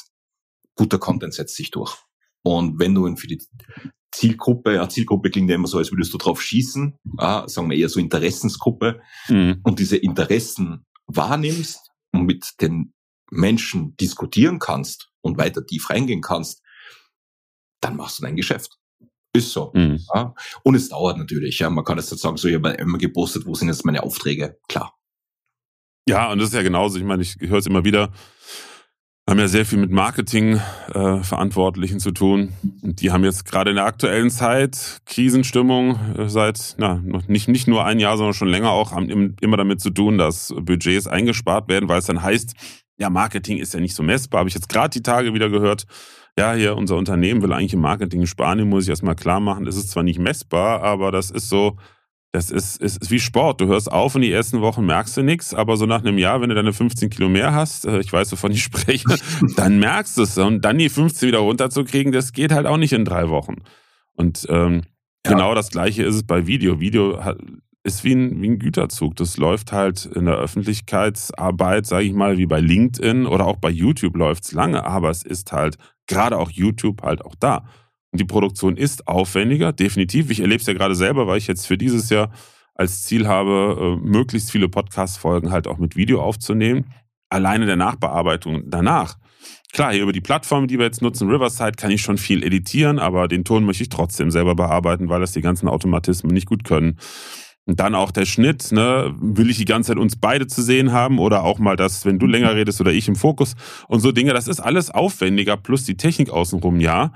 guter 0.77 0.99
Content 0.99 1.35
setzt 1.35 1.57
sich 1.57 1.71
durch. 1.71 1.97
Und 2.43 2.79
wenn 2.79 2.95
du 2.95 3.07
ihn 3.07 3.17
für 3.17 3.27
die 3.27 3.43
Zielgruppe, 4.15 4.75
ja, 4.75 4.89
Zielgruppe 4.89 5.31
klingt 5.31 5.51
ja 5.51 5.57
immer 5.57 5.67
so, 5.67 5.79
als 5.79 5.91
würdest 5.91 6.15
du 6.15 6.19
drauf 6.19 6.41
schießen, 6.41 6.99
ja, 7.19 7.49
sagen 7.49 7.69
wir 7.69 7.77
eher 7.77 7.89
so 7.89 7.99
Interessensgruppe, 7.99 9.01
mhm. 9.29 9.61
und 9.65 9.79
diese 9.79 9.97
Interessen 9.97 10.87
wahrnimmst 11.07 11.91
und 12.13 12.25
mit 12.25 12.61
den 12.61 12.95
Menschen 13.31 13.97
diskutieren 13.97 14.59
kannst 14.59 15.11
und 15.21 15.37
weiter 15.39 15.67
tief 15.67 15.91
reingehen 15.91 16.21
kannst, 16.21 16.63
dann 17.81 17.97
machst 17.97 18.19
du 18.19 18.23
dein 18.23 18.37
Geschäft. 18.37 18.79
Ist 19.37 19.51
so. 19.51 19.73
Mhm. 19.75 19.99
Ja. 20.15 20.35
Und 20.63 20.77
es 20.77 20.89
dauert 20.89 21.19
natürlich. 21.19 21.59
Ja. 21.59 21.69
Man 21.69 21.85
kann 21.85 21.99
jetzt 21.99 22.09
sagen, 22.09 22.37
so, 22.37 22.47
ich 22.47 22.55
habe 22.55 22.71
immer 22.71 22.99
gepostet, 22.99 23.47
wo 23.47 23.55
sind 23.55 23.67
jetzt 23.67 23.85
meine 23.85 24.05
Aufträge? 24.05 24.59
Klar. 24.69 24.97
Ja, 26.09 26.31
und 26.31 26.39
das 26.39 26.49
ist 26.49 26.55
ja 26.55 26.63
genauso. 26.63 26.99
Ich 26.99 27.05
meine, 27.05 27.23
ich 27.23 27.37
höre 27.41 27.59
es 27.59 27.67
immer 27.67 27.85
wieder. 27.85 28.13
Haben 29.27 29.39
ja 29.39 29.49
sehr 29.49 29.65
viel 29.65 29.79
mit 29.79 29.91
Marketing-Verantwortlichen 29.91 31.97
äh, 31.97 32.01
zu 32.01 32.11
tun. 32.11 32.53
Und 32.83 33.01
die 33.01 33.11
haben 33.11 33.25
jetzt 33.25 33.47
gerade 33.47 33.71
in 33.71 33.77
der 33.77 33.87
aktuellen 33.87 34.31
Zeit 34.31 34.99
Krisenstimmung 35.07 35.99
äh, 36.19 36.29
seit, 36.29 36.75
na, 36.77 37.03
nicht, 37.27 37.49
nicht 37.49 37.67
nur 37.67 37.87
ein 37.87 38.01
Jahr, 38.01 38.19
sondern 38.19 38.35
schon 38.35 38.49
länger 38.49 38.69
auch, 38.71 38.93
haben 38.93 39.35
immer 39.41 39.57
damit 39.57 39.81
zu 39.81 39.89
tun, 39.89 40.19
dass 40.19 40.53
Budgets 40.55 41.07
eingespart 41.07 41.69
werden, 41.69 41.89
weil 41.89 42.01
es 42.01 42.07
dann 42.07 42.23
heißt, 42.23 42.53
ja, 42.99 43.09
Marketing 43.09 43.57
ist 43.57 43.73
ja 43.73 43.81
nicht 43.81 43.95
so 43.95 44.03
messbar. 44.03 44.41
Habe 44.41 44.51
ich 44.51 44.55
jetzt 44.55 44.69
gerade 44.69 44.91
die 44.91 45.03
Tage 45.03 45.33
wieder 45.33 45.49
gehört. 45.49 45.87
Ja, 46.39 46.53
hier 46.53 46.77
unser 46.77 46.97
Unternehmen 46.97 47.41
will 47.41 47.55
eigentlich 47.55 47.73
im 47.73 47.81
Marketing 47.81 48.27
sparen, 48.27 48.59
den 48.59 48.69
muss 48.69 48.85
ich 48.85 48.91
erstmal 48.91 49.17
klar 49.17 49.41
machen. 49.41 49.65
Das 49.65 49.77
ist 49.77 49.91
zwar 49.91 50.03
nicht 50.03 50.19
messbar, 50.19 50.83
aber 50.83 51.11
das 51.13 51.31
ist 51.31 51.49
so, 51.49 51.79
das 52.35 52.51
ist, 52.51 52.83
ist, 52.83 53.01
ist 53.01 53.13
wie 53.13 53.21
Sport. 53.21 53.61
Du 53.61 53.69
hörst 53.69 53.93
auf 53.93 54.17
und 54.17 54.23
die 54.23 54.33
ersten 54.33 54.61
Wochen 54.61 54.85
merkst 54.85 55.17
du 55.17 55.23
nichts, 55.23 55.55
aber 55.55 55.77
so 55.77 55.87
nach 55.87 56.01
einem 56.01 56.19
Jahr, 56.19 56.41
wenn 56.41 56.49
du 56.49 56.57
deine 56.57 56.73
15 56.73 57.09
Kilo 57.09 57.29
mehr 57.29 57.55
hast, 57.55 57.87
äh, 57.87 58.01
ich 58.01 58.13
weiß, 58.13 58.33
wovon 58.33 58.51
ich 58.51 58.65
spreche, 58.65 59.07
dann 59.57 59.79
merkst 59.79 60.19
du 60.19 60.23
es. 60.23 60.37
Und 60.37 60.65
dann 60.65 60.79
die 60.79 60.89
15 60.89 61.29
wieder 61.29 61.39
runterzukriegen, 61.39 62.13
das 62.13 62.33
geht 62.33 62.51
halt 62.51 62.67
auch 62.67 62.77
nicht 62.77 62.93
in 62.93 63.05
drei 63.05 63.29
Wochen. 63.29 63.59
Und 64.15 64.49
ähm, 64.51 64.83
ja. 65.25 65.31
genau 65.31 65.55
das 65.55 65.71
Gleiche 65.71 66.03
ist 66.03 66.17
es 66.17 66.23
bei 66.25 66.49
Video. 66.49 66.81
Video 66.81 67.21
ist 67.85 68.03
wie 68.03 68.15
ein, 68.17 68.43
wie 68.43 68.49
ein 68.49 68.59
Güterzug. 68.59 69.15
Das 69.15 69.37
läuft 69.37 69.71
halt 69.71 70.05
in 70.05 70.25
der 70.25 70.35
Öffentlichkeitsarbeit, 70.35 71.87
sage 71.87 72.07
ich 72.07 72.15
mal, 72.15 72.37
wie 72.37 72.47
bei 72.47 72.59
LinkedIn 72.59 73.27
oder 73.27 73.47
auch 73.47 73.59
bei 73.59 73.71
YouTube 73.71 74.17
läuft 74.17 74.47
es 74.47 74.51
lange, 74.51 74.85
aber 74.85 75.11
es 75.11 75.23
ist 75.23 75.53
halt 75.53 75.77
gerade 76.09 76.37
auch 76.37 76.51
YouTube 76.51 77.03
halt 77.03 77.25
auch 77.25 77.37
da. 77.39 77.65
Die 78.15 78.25
Produktion 78.25 78.77
ist 78.77 79.07
aufwendiger, 79.07 79.73
definitiv. 79.73 80.31
Ich 80.31 80.41
erlebe 80.41 80.61
es 80.61 80.67
ja 80.67 80.73
gerade 80.73 80.95
selber, 80.95 81.27
weil 81.27 81.39
ich 81.39 81.47
jetzt 81.47 81.67
für 81.67 81.77
dieses 81.77 82.11
Jahr 82.11 82.31
als 82.75 83.05
Ziel 83.05 83.27
habe, 83.27 83.99
äh, 84.01 84.07
möglichst 84.07 84.51
viele 84.51 84.69
Podcast-Folgen 84.69 85.51
halt 85.51 85.67
auch 85.67 85.79
mit 85.79 85.97
Video 85.97 86.23
aufzunehmen. 86.23 86.87
Alleine 87.29 87.67
der 87.67 87.77
Nachbearbeitung 87.77 88.63
danach 88.67 89.17
klar, 89.75 89.93
hier 89.93 90.03
über 90.03 90.13
die 90.13 90.21
Plattform, 90.21 90.67
die 90.67 90.79
wir 90.79 90.87
jetzt 90.87 91.03
nutzen, 91.03 91.29
Riverside, 91.29 91.73
kann 91.73 91.91
ich 91.91 92.01
schon 92.01 92.17
viel 92.17 92.43
editieren, 92.43 92.99
aber 92.99 93.29
den 93.29 93.45
Ton 93.45 93.65
möchte 93.65 93.83
ich 93.83 93.89
trotzdem 93.91 94.31
selber 94.31 94.55
bearbeiten, 94.55 95.09
weil 95.11 95.21
das 95.21 95.33
die 95.33 95.43
ganzen 95.43 95.69
Automatismen 95.69 96.33
nicht 96.33 96.47
gut 96.47 96.65
können. 96.65 96.99
Und 97.67 97.81
dann 97.81 97.95
auch 97.95 98.11
der 98.11 98.27
Schnitt, 98.27 98.73
ne? 98.73 99.15
Will 99.21 99.49
ich 99.49 99.57
die 99.57 99.65
ganze 99.65 99.89
Zeit 99.89 99.99
uns 99.99 100.17
beide 100.17 100.47
zu 100.47 100.63
sehen 100.63 100.93
haben 100.93 101.19
oder 101.19 101.43
auch 101.43 101.59
mal 101.59 101.77
das, 101.77 102.05
wenn 102.05 102.19
du 102.19 102.27
länger 102.27 102.55
redest 102.55 102.81
oder 102.81 102.93
ich 102.93 103.09
im 103.09 103.17
Fokus 103.17 103.55
und 103.89 104.01
so 104.01 104.13
Dinge, 104.13 104.35
das 104.35 104.49
ist 104.49 104.61
alles 104.61 104.91
aufwendiger, 104.91 105.57
plus 105.57 105.85
die 105.85 105.97
Technik 105.97 106.31
außenrum, 106.31 106.79
ja. 106.81 107.13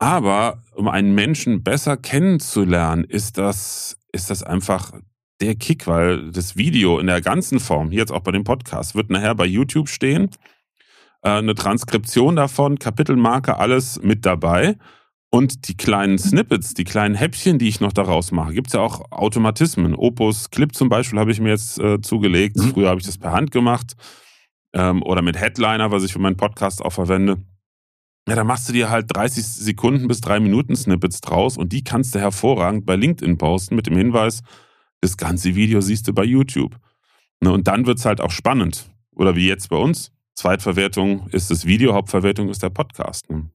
Aber 0.00 0.62
um 0.74 0.88
einen 0.88 1.14
Menschen 1.14 1.62
besser 1.62 1.96
kennenzulernen, 1.96 3.04
ist 3.04 3.36
das, 3.36 3.98
ist 4.12 4.30
das 4.30 4.42
einfach 4.42 4.92
der 5.40 5.54
Kick, 5.54 5.86
weil 5.86 6.32
das 6.32 6.56
Video 6.56 6.98
in 6.98 7.06
der 7.06 7.20
ganzen 7.20 7.60
Form, 7.60 7.90
hier 7.90 8.00
jetzt 8.00 8.12
auch 8.12 8.22
bei 8.22 8.32
dem 8.32 8.44
Podcast, 8.44 8.94
wird 8.94 9.10
nachher 9.10 9.34
bei 9.34 9.44
YouTube 9.44 9.88
stehen. 9.88 10.30
Äh, 11.22 11.30
eine 11.30 11.54
Transkription 11.54 12.34
davon, 12.34 12.78
Kapitelmarke, 12.78 13.58
alles 13.58 14.00
mit 14.02 14.24
dabei. 14.24 14.76
Und 15.32 15.68
die 15.68 15.76
kleinen 15.76 16.18
Snippets, 16.18 16.74
die 16.74 16.84
kleinen 16.84 17.14
Häppchen, 17.14 17.58
die 17.58 17.68
ich 17.68 17.80
noch 17.80 17.92
daraus 17.92 18.32
mache, 18.32 18.54
gibt 18.54 18.68
es 18.68 18.72
ja 18.72 18.80
auch 18.80 19.12
Automatismen. 19.12 19.94
Opus 19.94 20.50
Clip 20.50 20.74
zum 20.74 20.88
Beispiel 20.88 21.20
habe 21.20 21.30
ich 21.30 21.40
mir 21.40 21.50
jetzt 21.50 21.78
äh, 21.78 22.00
zugelegt. 22.00 22.56
Mhm. 22.56 22.72
Früher 22.72 22.88
habe 22.88 23.00
ich 23.00 23.06
das 23.06 23.18
per 23.18 23.32
Hand 23.32 23.50
gemacht. 23.50 23.94
Ähm, 24.72 25.02
oder 25.02 25.20
mit 25.20 25.38
Headliner, 25.38 25.90
was 25.90 26.04
ich 26.04 26.12
für 26.12 26.18
meinen 26.18 26.36
Podcast 26.36 26.82
auch 26.82 26.92
verwende. 26.92 27.36
Ja, 28.30 28.36
da 28.36 28.44
machst 28.44 28.68
du 28.68 28.72
dir 28.72 28.90
halt 28.90 29.06
30 29.12 29.44
Sekunden 29.44 30.06
bis 30.06 30.20
drei 30.20 30.38
Minuten 30.38 30.76
Snippets 30.76 31.20
draus 31.20 31.56
und 31.56 31.72
die 31.72 31.82
kannst 31.82 32.14
du 32.14 32.20
hervorragend 32.20 32.86
bei 32.86 32.94
LinkedIn 32.94 33.38
posten 33.38 33.74
mit 33.74 33.88
dem 33.88 33.96
Hinweis, 33.96 34.42
das 35.00 35.16
ganze 35.16 35.56
Video 35.56 35.80
siehst 35.80 36.06
du 36.06 36.12
bei 36.12 36.22
YouTube. 36.22 36.76
Ne, 37.40 37.50
und 37.52 37.66
dann 37.66 37.86
wird 37.86 37.98
es 37.98 38.04
halt 38.04 38.20
auch 38.20 38.30
spannend. 38.30 38.88
Oder 39.10 39.34
wie 39.34 39.48
jetzt 39.48 39.68
bei 39.68 39.76
uns. 39.76 40.12
Zweitverwertung 40.36 41.26
ist 41.30 41.50
das 41.50 41.64
Video, 41.64 41.92
Hauptverwertung 41.92 42.50
ist 42.50 42.62
der 42.62 42.70
Podcast. 42.70 43.28
Ne? 43.30 43.50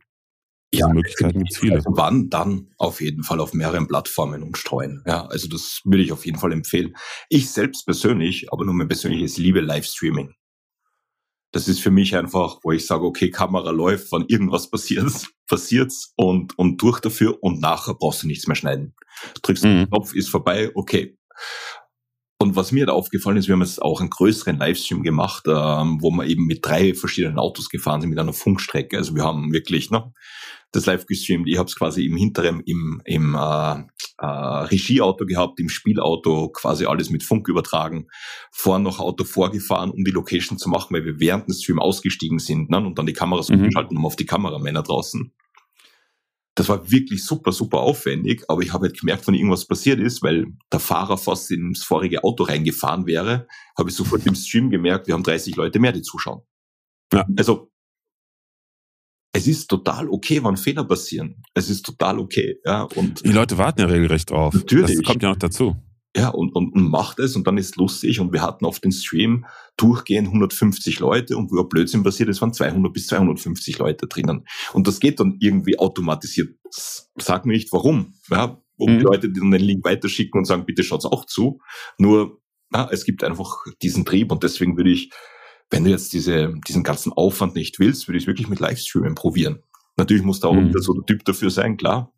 Ja, 0.73 0.89
Möglichkeiten 0.89 1.39
gibt 1.39 1.53
es 1.53 1.57
viele. 1.57 1.75
Also 1.75 1.91
wann 1.93 2.29
dann 2.29 2.67
auf 2.77 2.99
jeden 2.99 3.23
Fall 3.23 3.39
auf 3.39 3.53
mehreren 3.53 3.87
Plattformen 3.87 4.43
und 4.43 4.57
streuen. 4.57 5.01
Ja, 5.07 5.25
also 5.27 5.47
das 5.47 5.79
würde 5.85 6.03
ich 6.03 6.11
auf 6.11 6.25
jeden 6.25 6.37
Fall 6.37 6.51
empfehlen. 6.51 6.97
Ich 7.29 7.49
selbst 7.49 7.85
persönlich, 7.85 8.51
aber 8.51 8.65
nur 8.65 8.73
mein 8.73 8.89
persönliches 8.89 9.37
liebe 9.37 9.61
Livestreaming. 9.61 10.33
Das 11.55 11.69
ist 11.69 11.79
für 11.79 11.89
mich 11.89 12.17
einfach, 12.17 12.59
wo 12.63 12.73
ich 12.73 12.85
sage, 12.85 13.05
okay, 13.05 13.31
Kamera 13.31 13.71
läuft, 13.71 14.11
wann 14.11 14.25
irgendwas 14.27 14.69
passiert, 14.69 15.09
passiert's 15.47 16.11
und, 16.17 16.59
und 16.59 16.81
durch 16.81 16.99
dafür 16.99 17.41
und 17.41 17.61
nachher 17.61 17.93
brauchst 17.93 18.23
du 18.23 18.27
nichts 18.27 18.45
mehr 18.45 18.57
schneiden. 18.57 18.93
Drückst 19.41 19.63
mhm. 19.63 19.69
den 19.69 19.87
Knopf, 19.87 20.13
ist 20.13 20.27
vorbei, 20.27 20.69
okay. 20.75 21.17
Und 22.39 22.57
was 22.57 22.73
mir 22.73 22.85
da 22.85 22.91
aufgefallen 22.91 23.37
ist, 23.37 23.47
wir 23.47 23.53
haben 23.53 23.61
jetzt 23.61 23.81
auch 23.81 24.01
einen 24.01 24.09
größeren 24.09 24.57
Livestream 24.57 25.01
gemacht, 25.01 25.45
ähm, 25.47 25.99
wo 26.01 26.11
wir 26.11 26.25
eben 26.25 26.45
mit 26.45 26.59
drei 26.65 26.93
verschiedenen 26.93 27.39
Autos 27.39 27.69
gefahren 27.69 28.01
sind 28.01 28.09
mit 28.09 28.19
einer 28.19 28.33
Funkstrecke. 28.33 28.97
Also 28.97 29.15
wir 29.15 29.23
haben 29.23 29.53
wirklich 29.53 29.89
ne, 29.91 30.11
das 30.75 30.85
live 30.85 31.05
gestreamt. 31.05 31.47
Ich 31.47 31.57
habe 31.57 31.67
es 31.67 31.75
quasi 31.75 32.05
im 32.05 32.17
hinteren, 32.17 32.61
im, 32.61 33.01
im 33.05 33.35
äh, 33.35 33.83
äh, 34.17 34.25
Regieauto 34.25 35.25
gehabt, 35.25 35.59
im 35.59 35.69
Spielauto 35.69 36.49
quasi 36.49 36.85
alles 36.85 37.09
mit 37.09 37.23
Funk 37.23 37.47
übertragen, 37.47 38.07
vorn 38.51 38.83
noch 38.83 38.99
Auto 38.99 39.23
vorgefahren, 39.23 39.91
um 39.91 40.03
die 40.03 40.11
Location 40.11 40.57
zu 40.57 40.69
machen, 40.69 40.93
weil 40.93 41.05
wir 41.05 41.19
während 41.19 41.49
des 41.49 41.61
Stream 41.63 41.79
ausgestiegen 41.79 42.39
sind 42.39 42.69
ne, 42.69 42.77
und 42.77 42.97
dann 42.97 43.05
die 43.05 43.13
Kameras 43.13 43.49
mhm. 43.49 43.55
umgeschalten 43.55 43.97
haben 43.97 44.05
auf 44.05 44.15
die 44.15 44.25
Kameramänner 44.25 44.83
draußen. 44.83 45.31
Das 46.57 46.69
war 46.69 46.89
wirklich 46.89 47.25
super, 47.25 47.51
super 47.51 47.79
aufwendig, 47.79 48.45
aber 48.47 48.61
ich 48.61 48.71
habe 48.71 48.87
halt 48.87 48.97
gemerkt, 48.97 49.27
wenn 49.27 49.33
irgendwas 49.33 49.65
passiert 49.65 49.99
ist, 49.99 50.23
weil 50.23 50.45
der 50.71 50.79
Fahrer 50.79 51.17
fast 51.17 51.51
ins 51.51 51.83
vorige 51.83 52.23
Auto 52.23 52.43
reingefahren 52.43 53.05
wäre, 53.05 53.47
habe 53.77 53.89
ich 53.89 53.95
sofort 53.95 54.25
im 54.25 54.35
Stream 54.35 54.69
gemerkt, 54.69 55.07
wir 55.07 55.15
haben 55.15 55.23
30 55.23 55.57
Leute 55.57 55.79
mehr, 55.79 55.91
die 55.91 56.01
zuschauen. 56.01 56.41
Ja. 57.11 57.25
Also 57.37 57.71
es 59.35 59.47
ist 59.47 59.67
total 59.67 60.09
okay, 60.09 60.39
wann 60.41 60.57
Fehler 60.57 60.85
passieren. 60.85 61.43
Es 61.53 61.69
ist 61.69 61.85
total 61.85 62.19
okay. 62.19 62.57
Ja, 62.65 62.83
und 62.83 63.25
die 63.25 63.31
Leute 63.31 63.57
warten 63.57 63.81
ja 63.81 63.87
regelrecht 63.87 64.31
drauf. 64.31 64.53
Natürlich. 64.53 64.95
Das 64.95 65.03
kommt 65.03 65.23
ja 65.23 65.29
noch 65.29 65.37
dazu. 65.37 65.75
Ja, 66.15 66.29
und, 66.29 66.55
und, 66.55 66.73
und 66.73 66.89
macht 66.89 67.19
es 67.19 67.35
und 67.35 67.45
dann 67.45 67.57
ist 67.57 67.75
lustig 67.75 68.21
und 68.21 68.31
wir 68.31 68.41
hatten 68.41 68.65
auf 68.65 68.79
den 68.79 68.93
Stream 68.93 69.45
durchgehend 69.75 70.29
150 70.29 70.99
Leute 70.99 71.35
und 71.35 71.51
wo 71.51 71.61
Blödsinn 71.65 72.03
passiert 72.03 72.29
ist, 72.29 72.39
waren 72.41 72.53
200 72.53 72.93
bis 72.93 73.07
250 73.07 73.77
Leute 73.79 74.07
drinnen. 74.07 74.45
Und 74.71 74.87
das 74.87 75.01
geht 75.01 75.19
dann 75.19 75.35
irgendwie 75.41 75.77
automatisiert. 75.77 76.55
Sag 76.69 77.45
mir 77.45 77.51
nicht 77.51 77.73
warum. 77.73 78.13
Ja, 78.29 78.61
um 78.77 78.93
mhm. 78.93 78.99
die 78.99 79.03
Leute, 79.03 79.29
die 79.29 79.41
dann 79.41 79.51
den 79.51 79.61
Link 79.61 79.83
weiterschicken 79.83 80.37
und 80.37 80.45
sagen, 80.45 80.65
bitte 80.65 80.85
schaut's 80.85 81.05
auch 81.05 81.25
zu. 81.25 81.59
Nur, 81.97 82.39
ja, 82.73 82.87
es 82.89 83.03
gibt 83.03 83.21
einfach 83.25 83.65
diesen 83.81 84.05
Trieb 84.05 84.31
und 84.31 84.43
deswegen 84.43 84.77
würde 84.77 84.91
ich 84.91 85.11
wenn 85.69 85.83
du 85.83 85.89
jetzt 85.89 86.13
diese, 86.13 86.53
diesen 86.67 86.83
ganzen 86.83 87.13
Aufwand 87.13 87.55
nicht 87.55 87.79
willst, 87.79 88.07
würde 88.07 88.17
ich 88.17 88.23
es 88.23 88.27
wirklich 88.27 88.47
mit 88.47 88.59
Livestreamen 88.59 89.15
probieren. 89.15 89.63
Natürlich 89.97 90.23
muss 90.23 90.39
da 90.39 90.49
auch 90.49 90.53
mhm. 90.53 90.69
wieder 90.69 90.81
so 90.81 90.93
der 90.93 91.05
Typ 91.05 91.25
dafür 91.25 91.49
sein, 91.49 91.77
klar. 91.77 92.13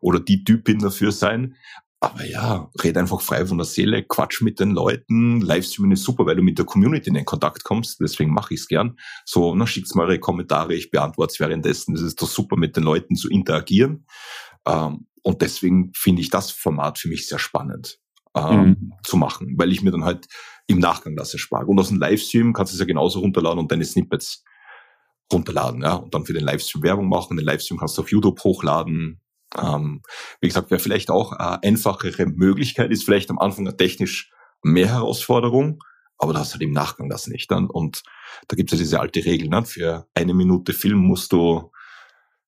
Oder 0.00 0.20
die 0.20 0.44
Typin 0.44 0.78
dafür 0.78 1.12
sein. 1.12 1.56
Aber 2.00 2.24
ja, 2.24 2.68
red 2.82 2.96
einfach 2.96 3.20
frei 3.20 3.46
von 3.46 3.58
der 3.58 3.64
Seele, 3.64 4.02
quatsch 4.02 4.42
mit 4.42 4.58
den 4.58 4.72
Leuten. 4.72 5.40
Livestreamen 5.40 5.92
ist 5.92 6.02
super, 6.02 6.26
weil 6.26 6.34
du 6.34 6.42
mit 6.42 6.58
der 6.58 6.64
Community 6.64 7.08
in 7.08 7.14
den 7.14 7.24
Kontakt 7.24 7.62
kommst. 7.62 8.00
Deswegen 8.00 8.32
mache 8.32 8.54
ich 8.54 8.60
es 8.60 8.68
gern. 8.68 8.98
So, 9.24 9.54
na, 9.54 9.66
schickt 9.66 9.94
mal 9.94 10.06
eure 10.06 10.18
Kommentare, 10.18 10.74
ich 10.74 10.90
beantworte 10.90 11.32
es 11.32 11.40
währenddessen. 11.40 11.94
Es 11.94 12.02
ist 12.02 12.20
doch 12.20 12.28
super, 12.28 12.56
mit 12.56 12.76
den 12.76 12.82
Leuten 12.82 13.14
zu 13.14 13.30
interagieren. 13.30 14.06
Ähm, 14.66 15.06
und 15.22 15.42
deswegen 15.42 15.92
finde 15.94 16.22
ich 16.22 16.30
das 16.30 16.50
Format 16.50 16.98
für 16.98 17.08
mich 17.08 17.28
sehr 17.28 17.38
spannend 17.38 18.00
ähm, 18.36 18.64
mhm. 18.64 18.92
zu 19.04 19.16
machen, 19.16 19.54
weil 19.56 19.70
ich 19.70 19.82
mir 19.82 19.92
dann 19.92 20.04
halt 20.04 20.26
im 20.66 20.78
Nachgang 20.78 21.16
das 21.16 21.32
erspare. 21.32 21.66
Und 21.66 21.78
aus 21.78 21.88
dem 21.88 21.98
Livestream 21.98 22.52
kannst 22.52 22.72
du 22.72 22.76
es 22.76 22.80
ja 22.80 22.86
genauso 22.86 23.20
runterladen 23.20 23.58
und 23.58 23.70
deine 23.70 23.84
Snippets 23.84 24.44
runterladen, 25.32 25.82
ja, 25.82 25.94
und 25.94 26.14
dann 26.14 26.24
für 26.24 26.32
den 26.32 26.44
Livestream 26.44 26.82
Werbung 26.82 27.08
machen. 27.08 27.36
Den 27.36 27.46
Livestream 27.46 27.78
kannst 27.78 27.96
du 27.96 28.02
auf 28.02 28.10
YouTube 28.10 28.42
hochladen. 28.44 29.20
Ähm, 29.58 30.02
wie 30.40 30.48
gesagt, 30.48 30.70
wäre 30.70 30.80
vielleicht 30.80 31.10
auch 31.10 31.32
eine 31.32 31.62
einfachere 31.62 32.26
Möglichkeit, 32.26 32.90
ist 32.90 33.04
vielleicht 33.04 33.30
am 33.30 33.38
Anfang 33.38 33.66
eine 33.66 33.76
technisch 33.76 34.30
mehr 34.62 34.88
Herausforderung, 34.88 35.82
aber 36.18 36.32
du 36.32 36.38
hast 36.38 36.52
halt 36.52 36.62
im 36.62 36.72
Nachgang 36.72 37.08
das 37.08 37.26
nicht. 37.26 37.50
Dann. 37.50 37.68
Und 37.68 38.02
da 38.48 38.56
gibt 38.56 38.72
es 38.72 38.78
ja 38.78 38.82
diese 38.82 39.00
alte 39.00 39.24
Regel, 39.24 39.48
ne? 39.48 39.64
für 39.64 40.06
eine 40.14 40.34
Minute 40.34 40.72
Film 40.72 40.98
musst 40.98 41.32
du 41.32 41.70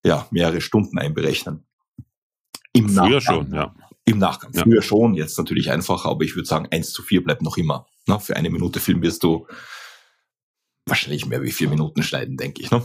ja 0.04 0.26
mehrere 0.30 0.61
Stunden 0.61 0.99
einberechnen. 0.99 1.66
Im 2.73 2.88
Früher 2.88 3.16
Nachgang, 3.16 3.21
schon, 3.21 3.54
ja. 3.54 3.75
Im 4.06 4.18
Nachgang. 4.18 4.52
Ja. 4.52 4.62
Früher 4.62 4.82
schon, 4.82 5.14
jetzt 5.14 5.38
natürlich 5.38 5.70
einfacher, 5.70 6.11
aber 6.11 6.25
ich 6.25 6.37
würde 6.37 6.46
sagen, 6.46 6.68
eins 6.70 6.92
zu 6.92 7.02
vier 7.02 7.25
bleibt 7.25 7.42
noch 7.42 7.56
immer. 7.56 7.87
Na, 8.06 8.18
für 8.18 8.37
eine 8.37 8.50
Minute 8.50 8.80
Film 8.80 9.00
wirst 9.02 9.23
du 9.23 9.46
wahrscheinlich 10.87 11.26
mehr 11.26 11.42
wie 11.42 11.52
vier 11.52 11.68
Minuten 11.68 12.02
schneiden, 12.02 12.37
denke 12.37 12.61
ich. 12.61 12.70
Ne? 12.70 12.84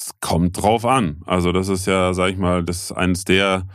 Es 0.00 0.12
kommt 0.20 0.60
drauf 0.60 0.84
an. 0.84 1.22
Also 1.26 1.52
das 1.52 1.68
ist 1.68 1.86
ja, 1.86 2.12
sag 2.12 2.30
ich 2.30 2.38
mal, 2.38 2.64
das 2.64 2.84
ist 2.84 2.92
eines 2.92 3.24
der 3.24 3.68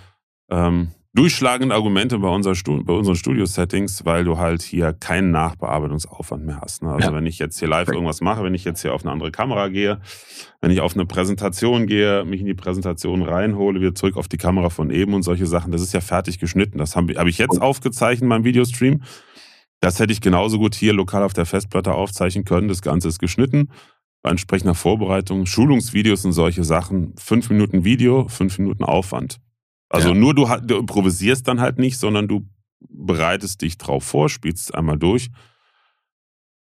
ähm, 0.50 0.92
durchschlagenden 1.14 1.74
Argumente 1.74 2.20
bei, 2.20 2.30
unser 2.30 2.54
bei 2.84 2.94
unseren 2.94 3.16
Studio-Settings, 3.16 4.06
weil 4.06 4.24
du 4.24 4.38
halt 4.38 4.62
hier 4.62 4.94
keinen 4.94 5.32
Nachbearbeitungsaufwand 5.32 6.46
mehr 6.46 6.62
hast. 6.62 6.84
Ne? 6.84 6.92
Also 6.92 7.10
ja. 7.10 7.16
wenn 7.16 7.26
ich 7.26 7.38
jetzt 7.38 7.60
hier 7.60 7.68
live 7.68 7.90
irgendwas 7.90 8.22
mache, 8.22 8.44
wenn 8.44 8.54
ich 8.54 8.64
jetzt 8.64 8.82
hier 8.82 8.94
auf 8.94 9.04
eine 9.04 9.12
andere 9.12 9.32
Kamera 9.32 9.68
gehe, 9.68 10.00
wenn 10.62 10.72
ich 10.72 10.80
auf 10.80 10.94
eine 10.94 11.06
Präsentation 11.06 11.86
gehe, 11.86 12.24
mich 12.24 12.40
in 12.40 12.46
die 12.46 12.54
Präsentation 12.54 13.24
reinhole, 13.24 13.82
wieder 13.82 13.94
zurück 13.94 14.16
auf 14.16 14.30
die 14.30 14.38
Kamera 14.38 14.70
von 14.70 14.90
eben 14.90 15.14
und 15.14 15.24
solche 15.24 15.48
Sachen, 15.48 15.74
das 15.74 15.82
ist 15.82 15.94
ja 15.94 16.00
fertig 16.00 16.40
geschnitten. 16.40 16.78
Das 16.78 16.96
habe 16.96 17.14
hab 17.16 17.28
ich 17.28 17.38
jetzt 17.38 17.62
aufgezeichnet 17.62 18.30
meinem 18.30 18.46
Videostream. 18.46 19.02
Das 19.82 20.00
hätte 20.00 20.14
ich 20.14 20.22
genauso 20.22 20.60
gut 20.60 20.76
hier 20.76 20.94
lokal 20.94 21.24
auf 21.24 21.34
der 21.34 21.46
Festplatte 21.46 21.94
aufzeichnen 21.94 22.46
können. 22.46 22.70
Das 22.70 22.82
Ganze 22.82 23.10
ist 23.10 23.20
geschnitten. 23.20 23.70
Bei 24.22 24.30
entsprechender 24.30 24.76
Vorbereitung, 24.76 25.46
Schulungsvideos 25.48 26.24
und 26.24 26.32
solche 26.32 26.64
Sachen. 26.64 27.16
Fünf 27.18 27.50
Minuten 27.50 27.84
Video, 27.84 28.28
fünf 28.30 28.60
Minuten 28.60 28.84
Aufwand. 28.84 29.42
Also 29.92 30.10
ja. 30.10 30.16
nur 30.16 30.34
du, 30.34 30.48
du 30.64 30.78
improvisierst 30.78 31.48
dann 31.48 31.62
halt 31.62 31.78
nicht, 31.78 31.98
sondern 31.98 32.28
du 32.28 32.48
bereitest 32.80 33.62
dich 33.62 33.78
drauf 33.78 34.04
vor, 34.04 34.30
spielst 34.30 34.70
es 34.70 34.72
einmal 34.72 34.98
durch 34.98 35.30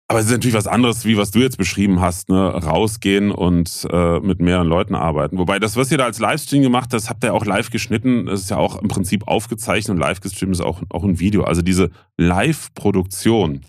aber 0.09 0.19
es 0.19 0.25
ist 0.25 0.31
natürlich 0.31 0.55
was 0.55 0.65
anderes, 0.65 1.05
wie 1.05 1.17
was 1.17 1.29
du 1.29 1.37
jetzt 1.37 1.59
beschrieben 1.59 2.01
hast, 2.01 2.29
ne? 2.29 2.35
rausgehen 2.39 3.29
und 3.29 3.87
äh, 3.91 4.19
mit 4.19 4.41
mehreren 4.41 4.67
Leuten 4.67 4.95
arbeiten. 4.95 5.37
Wobei 5.37 5.59
das, 5.59 5.77
was 5.77 5.91
ihr 5.91 5.99
da 5.99 6.05
als 6.05 6.17
Livestream 6.17 6.63
gemacht 6.63 6.89
habt, 6.93 7.09
habt 7.09 7.23
ihr 7.23 7.31
auch 7.31 7.45
live 7.45 7.69
geschnitten. 7.69 8.25
Das 8.25 8.41
ist 8.41 8.49
ja 8.49 8.57
auch 8.57 8.81
im 8.81 8.87
Prinzip 8.87 9.27
aufgezeichnet 9.27 9.95
und 9.95 10.01
live 10.01 10.19
gestreamt 10.19 10.53
ist 10.53 10.61
auch, 10.61 10.81
auch 10.89 11.03
ein 11.03 11.19
Video. 11.19 11.43
Also 11.43 11.61
diese 11.61 11.91
Live-Produktion, 12.17 13.61